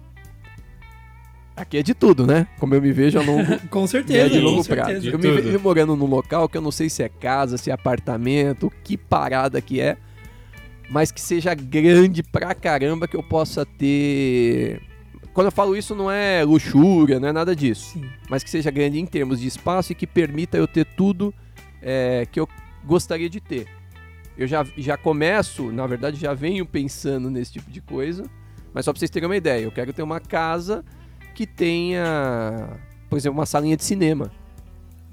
Aqui 1.55 1.77
é 1.77 1.84
de 1.84 1.93
tudo, 1.93 2.25
né? 2.25 2.47
Como 2.59 2.73
eu 2.73 2.81
me 2.81 2.91
vejo 2.91 3.19
a 3.19 3.21
longo, 3.23 3.59
Com 3.69 3.84
é 3.84 3.88
certeza. 3.88 4.30
de 4.30 4.39
longo 4.39 4.57
com 4.63 4.63
prazo. 4.63 4.89
certeza. 4.91 5.07
Eu 5.07 5.17
De 5.19 5.27
me 5.27 5.35
tudo. 5.35 5.43
vejo 5.43 5.59
morando 5.59 5.95
num 5.95 6.07
local 6.07 6.49
que 6.49 6.57
eu 6.57 6.61
não 6.61 6.71
sei 6.71 6.89
se 6.89 7.03
é 7.03 7.09
casa, 7.09 7.57
se 7.57 7.69
é 7.69 7.73
apartamento, 7.73 8.71
que 8.84 8.97
parada 8.97 9.61
que 9.61 9.80
é, 9.80 9.95
mas 10.89 11.11
que 11.11 11.21
seja 11.21 11.53
grande 11.53 12.23
pra 12.23 12.55
caramba 12.55 13.07
que 13.07 13.15
eu 13.15 13.21
possa 13.21 13.65
ter. 13.65 14.81
Quando 15.31 15.45
eu 15.47 15.51
falo 15.51 15.75
isso, 15.77 15.93
não 15.95 16.09
é 16.11 16.43
luxúria, 16.43 17.19
não 17.19 17.27
é 17.27 17.31
nada 17.31 17.55
disso, 17.55 17.93
Sim. 17.93 18.05
mas 18.30 18.43
que 18.43 18.49
seja 18.49 18.69
grande 18.71 18.99
em 18.99 19.05
termos 19.05 19.39
de 19.39 19.47
espaço 19.47 19.91
e 19.91 19.95
que 19.95 20.05
permita 20.07 20.57
eu 20.57 20.67
ter 20.67 20.85
tudo 20.85 21.34
é, 21.81 22.27
que 22.31 22.39
eu 22.39 22.47
gostaria 22.84 23.30
de 23.30 23.39
ter. 23.39 23.67
Eu 24.38 24.47
já, 24.47 24.65
já 24.77 24.97
começo, 24.97 25.71
na 25.71 25.85
verdade, 25.85 26.19
já 26.19 26.34
venho 26.34 26.65
pensando 26.65 27.30
nesse 27.30 27.53
tipo 27.53 27.69
de 27.69 27.80
coisa, 27.81 28.25
mas 28.73 28.85
só 28.85 28.91
pra 28.91 28.99
vocês 28.99 29.11
terem 29.11 29.27
uma 29.30 29.38
ideia, 29.38 29.63
eu 29.63 29.71
quero 29.71 29.93
ter 29.93 30.01
uma 30.01 30.19
casa 30.19 30.84
que 31.34 31.45
tenha, 31.45 32.80
por 33.10 33.18
exemplo, 33.18 33.39
uma 33.39 33.45
salinha 33.45 33.76
de 33.76 33.84
cinema. 33.84 34.31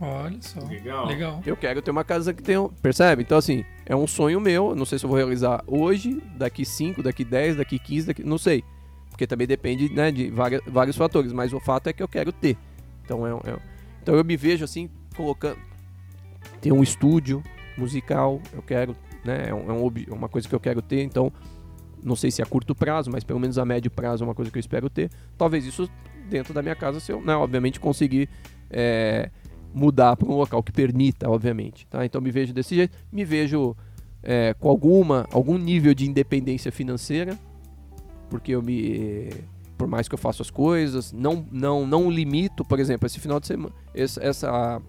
Olha 0.00 0.38
só. 0.40 0.60
Legal. 0.60 1.06
Legal. 1.06 1.42
Eu 1.44 1.56
quero 1.56 1.82
ter 1.82 1.90
uma 1.90 2.02
casa 2.02 2.32
que 2.32 2.42
tenha. 2.42 2.66
Percebe? 2.80 3.22
Então, 3.22 3.36
assim, 3.36 3.64
é 3.84 3.94
um 3.94 4.06
sonho 4.06 4.40
meu. 4.40 4.74
Não 4.74 4.86
sei 4.86 4.98
se 4.98 5.04
eu 5.04 5.08
vou 5.08 5.18
realizar 5.18 5.62
hoje, 5.66 6.22
daqui 6.36 6.64
5, 6.64 7.02
daqui 7.02 7.22
10, 7.22 7.56
daqui 7.56 7.78
15, 7.78 8.06
daqui. 8.06 8.24
Não 8.24 8.38
sei. 8.38 8.64
Porque 9.10 9.26
também 9.26 9.46
depende 9.46 9.92
né, 9.92 10.10
de 10.10 10.30
várias, 10.30 10.62
vários 10.66 10.96
fatores. 10.96 11.32
Mas 11.32 11.52
o 11.52 11.60
fato 11.60 11.88
é 11.88 11.92
que 11.92 12.02
eu 12.02 12.08
quero 12.08 12.32
ter. 12.32 12.56
Então, 13.04 13.26
é, 13.26 13.50
é 13.50 13.56
então 14.02 14.14
eu 14.14 14.24
me 14.24 14.38
vejo 14.38 14.64
assim, 14.64 14.88
colocando. 15.14 15.58
Ter 16.62 16.72
um 16.72 16.82
estúdio 16.82 17.42
musical. 17.76 18.40
Eu 18.54 18.62
quero. 18.62 18.96
Né, 19.22 19.48
é, 19.48 19.54
um, 19.54 19.70
é 19.70 19.72
um 19.74 20.14
uma 20.14 20.30
coisa 20.30 20.48
que 20.48 20.54
eu 20.54 20.60
quero 20.60 20.80
ter. 20.80 21.02
Então, 21.02 21.30
não 22.02 22.16
sei 22.16 22.30
se 22.30 22.40
a 22.40 22.46
curto 22.46 22.74
prazo, 22.74 23.10
mas 23.10 23.22
pelo 23.22 23.38
menos 23.38 23.58
a 23.58 23.66
médio 23.66 23.90
prazo 23.90 24.24
é 24.24 24.26
uma 24.26 24.34
coisa 24.34 24.50
que 24.50 24.56
eu 24.56 24.60
espero 24.60 24.88
ter. 24.88 25.10
Talvez 25.36 25.66
isso 25.66 25.90
dentro 26.30 26.54
da 26.54 26.62
minha 26.62 26.74
casa, 26.74 27.00
se 27.00 27.12
eu, 27.12 27.20
né, 27.20 27.34
obviamente, 27.34 27.78
conseguir. 27.78 28.28
é, 28.70 29.30
mudar 29.72 30.16
para 30.16 30.28
um 30.28 30.36
local 30.36 30.62
que 30.62 30.72
permita, 30.72 31.28
obviamente. 31.28 31.86
Tá? 31.86 32.04
Então 32.04 32.20
me 32.20 32.30
vejo 32.30 32.52
desse 32.52 32.74
jeito, 32.74 32.96
me 33.12 33.24
vejo 33.24 33.76
é, 34.22 34.54
com 34.58 34.68
alguma 34.68 35.26
algum 35.32 35.56
nível 35.56 35.94
de 35.94 36.08
independência 36.08 36.70
financeira, 36.72 37.38
porque 38.28 38.52
eu 38.52 38.62
me 38.62 39.30
por 39.78 39.88
mais 39.88 40.08
que 40.08 40.14
eu 40.14 40.18
faça 40.18 40.42
as 40.42 40.50
coisas, 40.50 41.12
não 41.12 41.46
não 41.50 41.86
não 41.86 42.10
limito, 42.10 42.64
por 42.64 42.78
exemplo, 42.78 43.06
esse 43.06 43.18
final 43.18 43.40
de 43.40 43.46
semana, 43.46 43.74
essa, 43.94 44.22
essa 44.22 44.82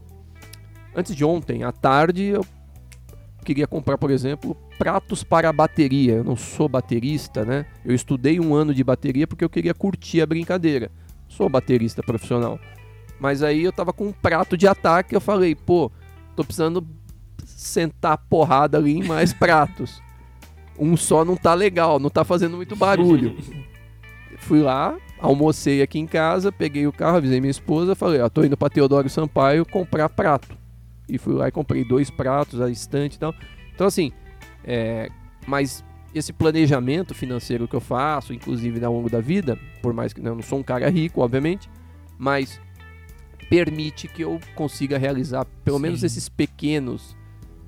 antes 0.95 1.15
de 1.15 1.23
ontem 1.23 1.63
à 1.63 1.71
tarde 1.71 2.25
eu 2.25 2.45
queria 3.45 3.65
comprar, 3.65 3.97
por 3.97 4.11
exemplo, 4.11 4.55
pratos 4.77 5.23
para 5.23 5.51
bateria. 5.51 6.13
Eu 6.13 6.23
não 6.23 6.35
sou 6.35 6.69
baterista, 6.69 7.43
né? 7.43 7.65
Eu 7.83 7.95
estudei 7.95 8.39
um 8.39 8.53
ano 8.53 8.71
de 8.71 8.83
bateria 8.83 9.25
porque 9.25 9.43
eu 9.43 9.49
queria 9.49 9.73
curtir 9.73 10.21
a 10.21 10.27
brincadeira. 10.27 10.91
Sou 11.31 11.47
baterista 11.47 12.03
profissional. 12.03 12.59
Mas 13.19 13.41
aí 13.41 13.63
eu 13.63 13.71
tava 13.71 13.93
com 13.93 14.07
um 14.07 14.11
prato 14.11 14.57
de 14.57 14.67
ataque, 14.67 15.15
eu 15.15 15.21
falei, 15.21 15.55
pô, 15.55 15.91
tô 16.35 16.43
precisando 16.43 16.85
sentar 17.45 18.17
porrada 18.17 18.77
ali 18.77 18.97
em 18.97 19.03
mais 19.03 19.31
pratos. 19.33 20.01
Um 20.77 20.97
só 20.97 21.23
não 21.23 21.35
tá 21.35 21.53
legal, 21.53 21.99
não 21.99 22.09
tá 22.09 22.23
fazendo 22.23 22.57
muito 22.57 22.75
barulho. 22.75 23.37
Fui 24.39 24.59
lá, 24.59 24.97
almocei 25.19 25.81
aqui 25.81 25.99
em 25.99 26.07
casa, 26.07 26.51
peguei 26.51 26.87
o 26.87 26.91
carro, 26.91 27.17
avisei 27.17 27.39
minha 27.39 27.51
esposa, 27.51 27.95
falei, 27.95 28.19
ó, 28.19 28.27
tô 28.27 28.43
indo 28.43 28.57
pra 28.57 28.69
Teodoro 28.69 29.07
Sampaio 29.07 29.65
comprar 29.65 30.09
prato. 30.09 30.57
E 31.07 31.17
fui 31.17 31.33
lá 31.33 31.47
e 31.47 31.51
comprei 31.51 31.85
dois 31.85 32.09
pratos, 32.09 32.59
a 32.59 32.69
estante 32.69 33.15
e 33.15 33.19
tal. 33.19 33.33
Então 33.73 33.85
assim, 33.85 34.11
é, 34.63 35.09
mas 35.45 35.83
esse 36.13 36.33
planejamento 36.33 37.15
financeiro 37.15 37.67
que 37.67 37.75
eu 37.75 37.81
faço, 37.81 38.33
inclusive 38.33 38.83
ao 38.83 38.93
longo 38.93 39.09
da 39.09 39.19
vida, 39.19 39.57
por 39.81 39.93
mais 39.93 40.13
que 40.13 40.21
né, 40.21 40.29
eu 40.29 40.35
não 40.35 40.41
sou 40.41 40.59
um 40.59 40.63
cara 40.63 40.89
rico, 40.89 41.21
obviamente, 41.21 41.69
mas 42.17 42.59
permite 43.49 44.07
que 44.07 44.21
eu 44.21 44.39
consiga 44.55 44.97
realizar 44.97 45.45
pelo 45.63 45.77
Sim. 45.77 45.83
menos 45.83 46.03
esses 46.03 46.29
pequenos, 46.29 47.15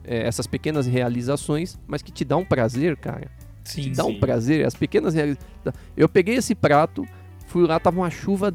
é, 0.03 0.27
essas 0.27 0.47
pequenas 0.47 0.85
realizações, 0.87 1.79
mas 1.87 2.01
que 2.01 2.11
te 2.11 2.23
dá 2.23 2.37
um 2.37 2.45
prazer, 2.45 2.97
cara. 2.97 3.29
Sim. 3.63 3.91
Dá 3.93 4.05
um 4.05 4.13
Sim. 4.13 4.19
prazer, 4.19 4.65
as 4.65 4.75
pequenas 4.75 5.13
realizações. 5.13 5.49
Eu 5.95 6.09
peguei 6.09 6.35
esse 6.35 6.53
prato, 6.53 7.05
fui 7.47 7.65
lá, 7.65 7.79
tava 7.79 7.99
uma 7.99 8.09
chuva. 8.09 8.53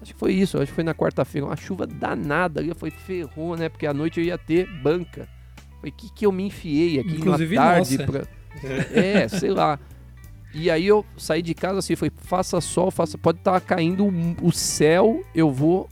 Acho 0.00 0.12
que 0.12 0.20
foi 0.20 0.34
isso, 0.34 0.56
acho 0.58 0.66
que 0.70 0.74
foi 0.74 0.84
na 0.84 0.94
quarta-feira, 0.94 1.46
uma 1.46 1.56
chuva 1.56 1.86
danada 1.86 2.60
ali. 2.60 2.68
Eu 2.68 2.76
falei, 2.76 2.94
ferrou, 2.96 3.56
né? 3.56 3.68
Porque 3.68 3.86
à 3.86 3.94
noite 3.94 4.20
eu 4.20 4.26
ia 4.26 4.38
ter 4.38 4.68
banca. 4.82 5.28
Falei, 5.76 5.92
que 5.96 6.12
que 6.12 6.26
eu 6.26 6.32
me 6.32 6.44
enfiei 6.44 7.00
aqui 7.00 7.16
Inclusive, 7.16 7.56
na 7.56 7.62
tarde? 7.62 7.98
nossa. 7.98 8.12
Pra... 8.12 8.35
É, 8.92 9.28
sei 9.28 9.50
lá. 9.50 9.78
E 10.54 10.70
aí 10.70 10.86
eu 10.86 11.04
saí 11.18 11.42
de 11.42 11.54
casa 11.54 11.80
assim, 11.80 11.94
falei, 11.96 12.12
faça 12.16 12.60
sol, 12.60 12.90
faça. 12.90 13.18
Pode 13.18 13.38
estar 13.38 13.60
caindo 13.60 14.06
o- 14.42 14.52
céu, 14.52 15.22
eu 15.34 15.50
vou 15.50 15.88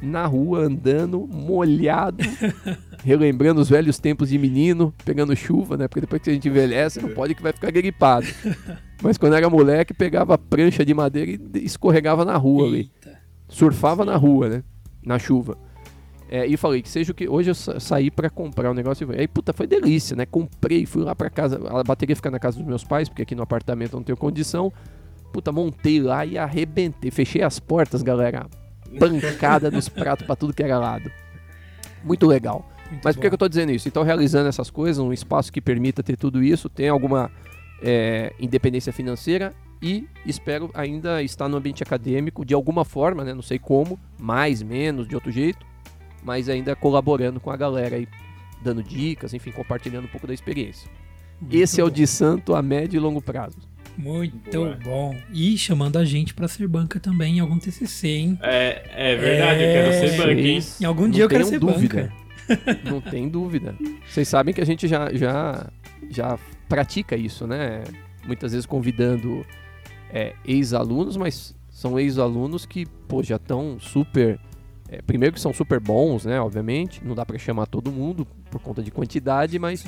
na 0.00 0.24
rua 0.26 0.60
andando, 0.60 1.26
molhado, 1.26 2.18
relembrando 3.02 3.60
os 3.60 3.68
velhos 3.68 3.98
tempos 3.98 4.28
de 4.28 4.38
menino, 4.38 4.94
pegando 5.04 5.34
chuva, 5.34 5.76
né? 5.76 5.88
Porque 5.88 6.02
depois 6.02 6.22
que 6.22 6.30
a 6.30 6.32
gente 6.32 6.48
envelhece, 6.48 7.00
não 7.02 7.08
pode 7.10 7.34
que 7.34 7.42
vai 7.42 7.52
ficar 7.52 7.72
gripado. 7.72 8.26
Mas 9.02 9.18
quando 9.18 9.34
era 9.34 9.50
moleque, 9.50 9.92
pegava 9.92 10.38
prancha 10.38 10.84
de 10.84 10.94
madeira 10.94 11.32
e 11.54 11.64
escorregava 11.64 12.24
na 12.24 12.36
rua 12.36 12.66
ali 12.66 12.90
Eita. 13.04 13.18
surfava 13.48 14.04
na 14.04 14.16
rua, 14.16 14.48
né? 14.48 14.62
Na 15.04 15.18
chuva. 15.18 15.58
É, 16.30 16.46
e 16.46 16.56
falei 16.56 16.82
que 16.82 16.88
seja 16.88 17.12
o 17.12 17.14
que. 17.14 17.26
Hoje 17.28 17.50
eu 17.50 17.54
sa- 17.54 17.80
saí 17.80 18.10
pra 18.10 18.28
comprar 18.28 18.70
um 18.70 18.74
negócio. 18.74 19.10
E 19.14 19.20
aí, 19.20 19.28
puta, 19.28 19.52
foi 19.52 19.66
delícia, 19.66 20.14
né? 20.14 20.26
Comprei, 20.26 20.84
fui 20.84 21.02
lá 21.02 21.14
pra 21.14 21.30
casa. 21.30 21.58
A 21.68 21.82
bateria 21.82 22.14
fica 22.14 22.30
na 22.30 22.38
casa 22.38 22.58
dos 22.58 22.66
meus 22.66 22.84
pais, 22.84 23.08
porque 23.08 23.22
aqui 23.22 23.34
no 23.34 23.42
apartamento 23.42 23.94
eu 23.94 23.98
não 23.98 24.04
tenho 24.04 24.16
condição. 24.16 24.72
Puta, 25.32 25.50
montei 25.52 26.00
lá 26.00 26.26
e 26.26 26.36
arrebentei. 26.36 27.10
Fechei 27.10 27.42
as 27.42 27.58
portas, 27.58 28.02
galera. 28.02 28.46
Pancada 28.98 29.70
dos 29.70 29.88
pratos 29.88 30.26
pra 30.26 30.36
tudo 30.36 30.52
que 30.52 30.62
era 30.62 30.78
lado. 30.78 31.10
Muito 32.04 32.26
legal. 32.26 32.66
Muito 32.90 33.04
Mas 33.04 33.16
por 33.16 33.22
que, 33.22 33.28
que 33.28 33.34
eu 33.34 33.38
tô 33.38 33.48
dizendo 33.48 33.70
isso? 33.72 33.86
Então, 33.88 34.02
realizando 34.02 34.48
essas 34.48 34.70
coisas, 34.70 34.98
um 34.98 35.12
espaço 35.12 35.52
que 35.52 35.60
permita 35.60 36.02
ter 36.02 36.16
tudo 36.16 36.42
isso, 36.42 36.68
tem 36.70 36.88
alguma 36.88 37.30
é, 37.82 38.32
independência 38.40 38.92
financeira 38.92 39.52
e 39.82 40.06
espero 40.24 40.70
ainda 40.72 41.22
estar 41.22 41.48
no 41.48 41.56
ambiente 41.58 41.82
acadêmico 41.82 42.44
de 42.44 42.54
alguma 42.54 42.84
forma, 42.84 43.24
né? 43.24 43.34
Não 43.34 43.42
sei 43.42 43.58
como, 43.58 43.98
mais, 44.18 44.62
menos, 44.62 45.06
de 45.06 45.14
outro 45.14 45.30
jeito, 45.30 45.66
mas 46.28 46.46
ainda 46.50 46.76
colaborando 46.76 47.40
com 47.40 47.50
a 47.50 47.56
galera 47.56 47.96
aí, 47.96 48.06
dando 48.62 48.82
dicas, 48.82 49.32
enfim, 49.32 49.50
compartilhando 49.50 50.04
um 50.04 50.08
pouco 50.08 50.26
da 50.26 50.34
experiência. 50.34 50.90
Muito 51.40 51.56
Esse 51.56 51.80
é 51.80 51.84
o 51.84 51.88
de 51.88 52.06
santo 52.06 52.54
a 52.54 52.60
médio 52.60 52.98
e 52.98 53.00
longo 53.00 53.22
prazo. 53.22 53.56
Muito 53.96 54.50
Boa. 54.52 54.78
bom. 54.84 55.16
E 55.32 55.56
chamando 55.56 55.96
a 55.96 56.04
gente 56.04 56.34
pra 56.34 56.46
ser 56.46 56.68
banca 56.68 57.00
também 57.00 57.38
em 57.38 57.40
algum 57.40 57.58
TCC, 57.58 58.08
hein? 58.08 58.38
É, 58.42 59.12
é 59.12 59.16
verdade, 59.16 59.62
eu 59.62 59.72
quero 59.72 59.92
ser 59.94 60.14
É. 60.14 60.16
banco, 60.18 60.40
hein? 60.40 60.60
Em 60.82 60.84
algum 60.84 61.02
não 61.04 61.10
dia 61.10 61.24
eu 61.24 61.28
quero 61.30 61.46
ser 61.46 61.58
dúvida. 61.58 62.12
banca. 62.46 62.78
Não 62.84 63.00
tem 63.00 63.26
dúvida. 63.26 63.74
Vocês 64.06 64.28
sabem 64.28 64.52
que 64.52 64.60
a 64.60 64.66
gente 64.66 64.86
já, 64.86 65.10
já, 65.14 65.66
já 66.10 66.38
pratica 66.68 67.16
isso, 67.16 67.46
né? 67.46 67.84
Muitas 68.26 68.52
vezes 68.52 68.66
convidando 68.66 69.46
é, 70.12 70.34
ex-alunos, 70.44 71.16
mas 71.16 71.54
são 71.70 71.98
ex-alunos 71.98 72.66
que 72.66 72.84
pô, 73.08 73.22
já 73.22 73.36
estão 73.36 73.78
super 73.80 74.38
É, 74.88 75.02
primeiro 75.02 75.34
que 75.34 75.40
são 75.40 75.52
super 75.52 75.78
bons, 75.78 76.24
né? 76.24 76.40
Obviamente, 76.40 77.04
não 77.04 77.14
dá 77.14 77.24
para 77.24 77.38
chamar 77.38 77.66
todo 77.66 77.92
mundo 77.92 78.26
por 78.50 78.60
conta 78.60 78.82
de 78.82 78.90
quantidade, 78.90 79.58
mas 79.58 79.84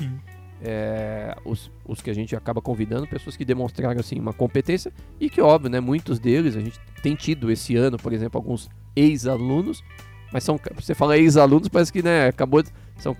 é, 0.61 1.35
os, 1.43 1.71
os 1.85 2.01
que 2.01 2.09
a 2.09 2.13
gente 2.13 2.35
acaba 2.35 2.61
convidando, 2.61 3.07
pessoas 3.07 3.35
que 3.35 3.43
demonstraram 3.43 3.99
assim 3.99 4.19
uma 4.19 4.31
competência 4.31 4.93
e 5.19 5.29
que 5.29 5.41
óbvio, 5.41 5.71
né? 5.71 5.79
Muitos 5.79 6.19
deles 6.19 6.55
a 6.55 6.61
gente 6.61 6.79
tem 7.01 7.15
tido 7.15 7.51
esse 7.51 7.75
ano, 7.75 7.97
por 7.97 8.13
exemplo, 8.13 8.37
alguns 8.37 8.69
ex-alunos, 8.95 9.83
mas 10.31 10.43
são 10.43 10.59
você 10.75 10.93
fala 10.93 11.17
ex-alunos 11.17 11.67
parece 11.67 11.91
que 11.91 12.03
né 12.03 12.27
acabou 12.27 12.61
de, 12.61 12.69
são 12.97 13.15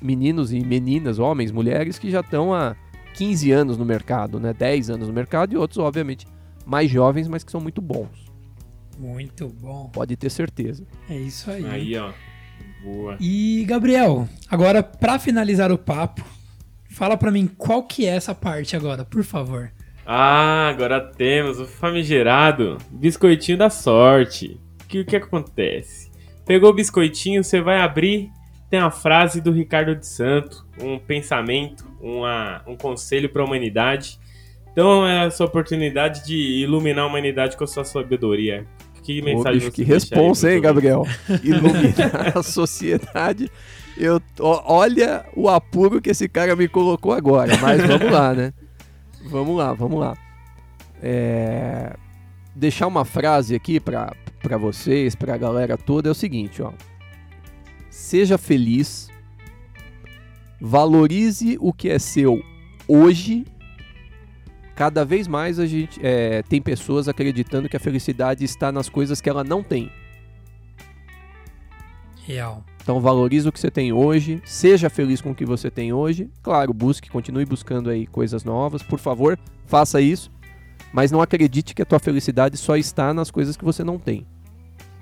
meninos 0.00 0.52
e 0.52 0.60
meninas, 0.60 1.18
homens, 1.18 1.52
mulheres 1.52 1.98
que 1.98 2.10
já 2.10 2.20
estão 2.20 2.54
há 2.54 2.74
15 3.14 3.52
anos 3.52 3.76
no 3.76 3.84
mercado, 3.84 4.40
né? 4.40 4.54
10 4.54 4.90
anos 4.90 5.08
no 5.08 5.14
mercado 5.14 5.52
e 5.52 5.58
outros 5.58 5.78
obviamente 5.78 6.26
mais 6.64 6.90
jovens, 6.90 7.28
mas 7.28 7.44
que 7.44 7.52
são 7.52 7.60
muito 7.60 7.82
bons. 7.82 8.25
Muito 8.98 9.48
bom. 9.48 9.90
Pode 9.92 10.16
ter 10.16 10.30
certeza. 10.30 10.86
É 11.08 11.16
isso 11.16 11.50
aí. 11.50 11.64
Aí, 11.66 11.96
ó. 11.96 12.12
Boa. 12.82 13.16
E, 13.20 13.64
Gabriel, 13.66 14.28
agora 14.48 14.82
para 14.82 15.18
finalizar 15.18 15.72
o 15.72 15.78
papo, 15.78 16.24
fala 16.90 17.16
para 17.16 17.30
mim 17.30 17.46
qual 17.46 17.82
que 17.82 18.06
é 18.06 18.10
essa 18.10 18.34
parte 18.34 18.76
agora, 18.76 19.04
por 19.04 19.24
favor. 19.24 19.70
Ah, 20.06 20.68
agora 20.68 21.00
temos 21.00 21.58
o 21.58 21.66
famigerado 21.66 22.78
biscoitinho 22.90 23.58
da 23.58 23.68
sorte. 23.68 24.60
Que 24.88 25.00
o 25.00 25.04
que 25.04 25.16
acontece? 25.16 26.12
Pegou 26.46 26.70
o 26.70 26.72
biscoitinho, 26.72 27.42
você 27.42 27.60
vai 27.60 27.80
abrir, 27.80 28.30
tem 28.70 28.78
a 28.78 28.90
frase 28.90 29.40
do 29.40 29.50
Ricardo 29.50 29.96
de 29.96 30.06
Santo, 30.06 30.64
um 30.80 30.96
pensamento, 30.96 31.84
uma, 32.00 32.62
um 32.68 32.76
conselho 32.76 33.28
para 33.28 33.42
a 33.42 33.44
humanidade. 33.44 34.20
Então 34.70 35.04
é 35.04 35.24
a 35.24 35.30
sua 35.30 35.46
oportunidade 35.46 36.24
de 36.24 36.36
iluminar 36.36 37.04
a 37.04 37.08
humanidade 37.08 37.56
com 37.56 37.64
a 37.64 37.66
sua 37.66 37.84
sabedoria. 37.84 38.64
Que 39.06 39.22
mensagem 39.22 39.58
Ô, 39.58 39.60
bicho, 39.60 39.70
Que 39.70 39.84
responsa, 39.84 40.52
hein, 40.52 40.60
Gabriel? 40.60 41.06
Iluminar 41.44 42.32
a 42.36 42.42
sociedade. 42.42 43.48
Eu, 43.96 44.20
olha 44.40 45.24
o 45.36 45.48
apuro 45.48 46.02
que 46.02 46.10
esse 46.10 46.28
cara 46.28 46.56
me 46.56 46.66
colocou 46.66 47.12
agora. 47.12 47.56
Mas 47.58 47.86
vamos 47.86 48.10
lá, 48.10 48.34
né? 48.34 48.52
Vamos 49.30 49.56
lá, 49.56 49.72
vamos 49.72 50.00
lá. 50.00 50.16
É... 51.00 51.94
Deixar 52.52 52.88
uma 52.88 53.04
frase 53.04 53.54
aqui 53.54 53.78
para 53.78 54.12
vocês, 54.58 55.14
para 55.14 55.34
a 55.34 55.38
galera 55.38 55.78
toda, 55.78 56.08
é 56.08 56.10
o 56.10 56.14
seguinte, 56.14 56.60
ó. 56.60 56.72
Seja 57.88 58.36
feliz, 58.36 59.08
valorize 60.60 61.56
o 61.60 61.72
que 61.72 61.90
é 61.90 61.98
seu 62.00 62.42
hoje 62.88 63.44
cada 64.76 65.04
vez 65.04 65.26
mais 65.26 65.58
a 65.58 65.66
gente 65.66 65.98
é, 66.02 66.42
tem 66.42 66.60
pessoas 66.60 67.08
acreditando 67.08 67.68
que 67.68 67.76
a 67.76 67.80
felicidade 67.80 68.44
está 68.44 68.70
nas 68.70 68.88
coisas 68.88 69.20
que 69.20 69.28
ela 69.28 69.42
não 69.42 69.62
tem. 69.62 69.90
Real. 72.24 72.62
Então 72.82 73.00
valorize 73.00 73.48
o 73.48 73.52
que 73.52 73.58
você 73.58 73.70
tem 73.70 73.92
hoje, 73.92 74.40
seja 74.44 74.90
feliz 74.90 75.20
com 75.20 75.30
o 75.30 75.34
que 75.34 75.46
você 75.46 75.70
tem 75.70 75.92
hoje. 75.92 76.30
Claro, 76.42 76.72
busque, 76.74 77.10
continue 77.10 77.46
buscando 77.46 77.88
aí 77.88 78.06
coisas 78.06 78.44
novas, 78.44 78.82
por 78.82 78.98
favor, 78.98 79.38
faça 79.64 80.00
isso. 80.00 80.30
Mas 80.92 81.10
não 81.10 81.20
acredite 81.20 81.74
que 81.74 81.82
a 81.82 81.86
tua 81.86 81.98
felicidade 81.98 82.56
só 82.56 82.76
está 82.76 83.12
nas 83.14 83.30
coisas 83.30 83.56
que 83.56 83.64
você 83.64 83.82
não 83.82 83.98
tem. 83.98 84.26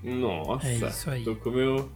Nossa, 0.03 0.67
é 0.67 0.75
isso 0.75 1.11
aí. 1.11 1.25
Tocou 1.25 1.53
meu, 1.53 1.91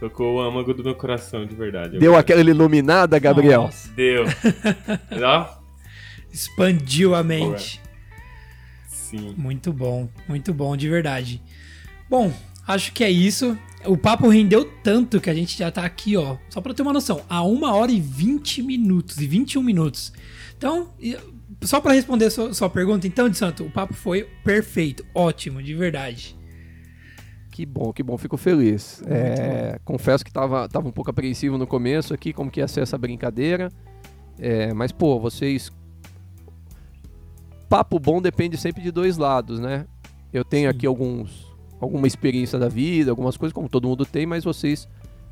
Tocou 0.00 0.34
o 0.34 0.40
âmago 0.40 0.74
do 0.74 0.82
meu 0.82 0.94
coração, 0.94 1.46
de 1.46 1.54
verdade. 1.54 1.98
Deu 1.98 2.16
aquela 2.16 2.40
iluminada, 2.40 3.18
Gabriel? 3.18 3.62
Nossa. 3.62 3.92
Deu. 3.92 4.24
Ó, 5.22 5.63
expandiu 6.34 7.14
a 7.14 7.22
mente. 7.22 7.80
Sim. 8.88 9.34
Muito 9.38 9.72
bom, 9.72 10.08
muito 10.28 10.52
bom, 10.52 10.76
de 10.76 10.88
verdade. 10.88 11.40
Bom, 12.10 12.32
acho 12.66 12.92
que 12.92 13.04
é 13.04 13.10
isso. 13.10 13.56
O 13.86 13.96
papo 13.96 14.28
rendeu 14.28 14.64
tanto 14.82 15.20
que 15.20 15.30
a 15.30 15.34
gente 15.34 15.56
já 15.56 15.70
tá 15.70 15.84
aqui, 15.84 16.16
ó. 16.16 16.36
Só 16.50 16.60
pra 16.60 16.74
ter 16.74 16.82
uma 16.82 16.92
noção, 16.92 17.22
a 17.28 17.44
1 17.44 17.62
hora 17.62 17.92
e 17.92 18.00
20 18.00 18.62
minutos, 18.62 19.18
e 19.18 19.26
21 19.26 19.62
minutos. 19.62 20.12
Então, 20.56 20.88
só 21.62 21.80
para 21.80 21.92
responder 21.92 22.26
a 22.26 22.30
sua, 22.30 22.52
sua, 22.52 22.68
pergunta, 22.68 23.06
então, 23.06 23.28
de 23.28 23.36
Santo, 23.36 23.64
o 23.64 23.70
papo 23.70 23.94
foi 23.94 24.28
perfeito, 24.42 25.06
ótimo, 25.14 25.62
de 25.62 25.74
verdade. 25.74 26.36
Que 27.52 27.64
bom, 27.64 27.92
que 27.92 28.02
bom, 28.02 28.18
fico 28.18 28.36
feliz. 28.36 29.00
É, 29.06 29.78
confesso 29.84 30.24
que 30.24 30.32
tava, 30.32 30.68
tava 30.68 30.88
um 30.88 30.92
pouco 30.92 31.10
apreensivo 31.10 31.56
no 31.56 31.68
começo 31.68 32.12
aqui, 32.12 32.32
como 32.32 32.50
que 32.50 32.58
ia 32.58 32.66
ser 32.66 32.80
essa 32.80 32.98
brincadeira. 32.98 33.68
É, 34.38 34.74
mas, 34.74 34.90
pô, 34.90 35.20
vocês 35.20 35.70
papo 37.64 37.98
bom 37.98 38.20
depende 38.20 38.56
sempre 38.56 38.82
de 38.82 38.90
dois 38.90 39.16
lados, 39.16 39.58
né? 39.58 39.86
Eu 40.32 40.44
tenho 40.44 40.70
Sim. 40.70 40.76
aqui 40.76 40.86
alguns 40.86 41.54
alguma 41.80 42.06
experiência 42.06 42.58
da 42.58 42.68
vida, 42.68 43.10
algumas 43.10 43.36
coisas 43.36 43.52
como 43.52 43.68
todo 43.68 43.86
mundo 43.86 44.06
tem, 44.06 44.26
mas 44.26 44.44
vocês 44.44 44.88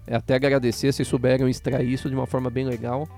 é 0.07 0.17
até 0.17 0.35
agradecer, 0.35 0.93
vocês 0.93 1.07
souberam 1.07 1.49
extrair 1.49 1.91
isso 1.91 2.09
de 2.09 2.15
uma 2.15 2.27
forma 2.27 2.51
bem 2.51 2.65
legal. 2.65 3.09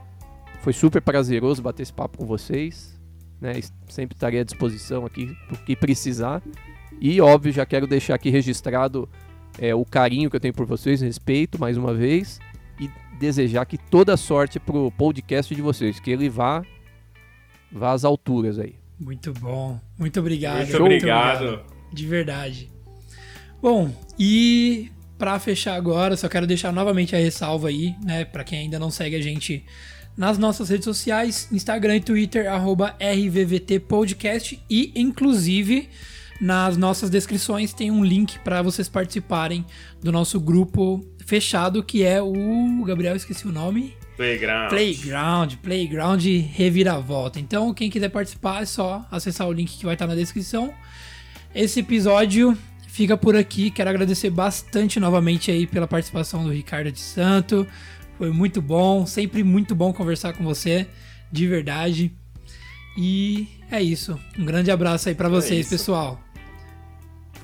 Foi 0.61 0.73
super 0.73 1.03
prazeroso 1.03 1.63
bater 1.63 1.83
esse 1.83 1.93
papo 1.93 2.19
com 2.19 2.27
vocês, 2.27 2.99
né? 3.41 3.55
Sempre 3.89 4.15
estarei 4.17 4.41
à 4.41 4.45
disposição 4.45 5.05
aqui 5.05 5.35
o 5.51 5.57
que 5.57 5.75
precisar. 5.75 6.43
E 7.01 7.21
óbvio, 7.21 7.53
já 7.53 7.67
quero 7.67 7.87
deixar 7.87 8.15
aqui 8.15 8.31
registrado 8.31 9.09
é, 9.59 9.75
o 9.75 9.85
carinho 9.85 10.31
que 10.31 10.37
eu 10.37 10.41
tenho 10.41 10.55
por 10.55 10.67
vocês, 10.67 11.01
respeito 11.01 11.59
mais 11.59 11.77
uma 11.77 11.93
vez 11.93 12.39
e 12.81 12.91
desejar 13.19 13.65
que 13.65 13.79
toda 13.79 14.17
sorte 14.17 14.61
pro 14.61 14.91
podcast 14.93 15.55
de 15.55 15.63
vocês, 15.63 15.99
que 16.01 16.11
ele 16.11 16.29
vá 16.29 16.63
vá 17.73 17.93
às 17.93 18.05
alturas 18.05 18.59
aí. 18.59 18.84
Muito 18.99 19.33
bom. 19.33 19.81
Muito 19.99 20.21
obrigado. 20.21 20.59
Muito, 20.59 20.83
obrigado. 20.83 21.41
Muito 21.41 21.55
obrigado. 21.55 21.75
De 21.93 22.07
verdade. 22.07 22.71
Bom, 23.61 23.91
e 24.19 24.91
para 25.19 25.39
fechar 25.39 25.75
agora, 25.75 26.17
só 26.17 26.29
quero 26.29 26.47
deixar 26.47 26.73
novamente 26.73 27.15
a 27.15 27.19
ressalva 27.19 27.69
aí, 27.69 27.95
né, 28.05 28.25
para 28.25 28.45
quem 28.45 28.61
ainda 28.61 28.79
não 28.79 28.91
segue 28.91 29.17
a 29.17 29.23
gente 29.23 29.65
nas 30.17 30.39
nossas 30.39 30.69
redes 30.69 30.85
sociais, 30.85 31.49
Instagram 31.51 31.97
e 31.97 32.01
Twitter, 32.01 32.51
arroba 32.51 32.97
RVVTPodcast 33.01 34.63
e, 34.71 34.93
inclusive, 34.95 35.89
nas 36.41 36.77
nossas 36.77 37.11
descrições 37.11 37.73
tem 37.73 37.91
um 37.91 38.05
link 38.05 38.39
para 38.41 38.63
vocês 38.63 38.89
participarem 38.89 39.65
do 40.03 40.13
nosso 40.13 40.39
grupo 40.39 41.05
fechado, 41.25 41.83
que 41.83 42.05
é 42.05 42.23
o... 42.23 42.85
Gabriel, 42.85 43.17
esqueci 43.17 43.47
o 43.49 43.53
nome. 43.53 43.97
Playground. 44.17 44.69
Playground, 44.69 45.55
Playground 45.63 46.25
Reviravolta. 46.53 47.41
Então, 47.41 47.75
quem 47.75 47.91
quiser 47.91 48.09
participar 48.09 48.63
é 48.63 48.67
só 48.67 49.05
acessar 49.11 49.49
o 49.49 49.53
link 49.53 49.77
que 49.77 49.85
vai 49.85 49.95
estar 49.95 50.07
na 50.07 50.15
descrição. 50.15 50.73
Esse 51.55 51.81
episódio 51.81 52.57
fica 52.89 53.17
por 53.17 53.35
aqui. 53.37 53.71
Quero 53.71 53.91
agradecer 53.91 54.31
bastante 54.31 55.01
novamente 55.01 55.51
aí 55.51 55.67
pela 55.67 55.87
participação 55.87 56.45
do 56.45 56.53
Ricardo 56.53 56.93
de 56.93 57.01
Santo. 57.01 57.67
Foi 58.17 58.31
muito 58.31 58.63
bom, 58.63 59.05
sempre 59.05 59.43
muito 59.43 59.75
bom 59.75 59.93
conversar 59.93 60.33
com 60.33 60.45
você, 60.45 60.87
de 61.31 61.47
verdade. 61.49 62.13
E 62.97 63.49
é 63.71 63.83
isso. 63.83 64.19
Um 64.39 64.45
grande 64.45 64.71
abraço 64.71 65.09
aí 65.09 65.15
para 65.15 65.27
é 65.27 65.31
vocês, 65.31 65.67
é 65.67 65.71
pessoal. 65.71 66.21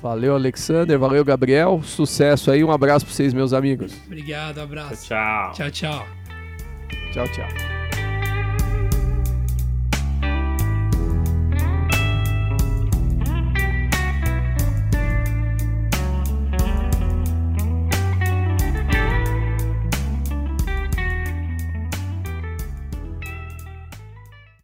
Valeu, 0.01 0.33
Alexander. 0.33 0.97
Valeu, 0.97 1.23
Gabriel. 1.23 1.81
Sucesso 1.83 2.49
aí. 2.49 2.63
Um 2.63 2.71
abraço 2.71 3.05
para 3.05 3.13
vocês, 3.13 3.33
meus 3.33 3.53
amigos. 3.53 3.93
Obrigado, 4.07 4.59
abraço. 4.59 5.07
Tchau, 5.07 5.51
tchau. 5.53 5.69
Tchau, 5.69 5.71
tchau. 5.71 6.20
Tchau, 7.11 7.27
tchau. 7.27 7.80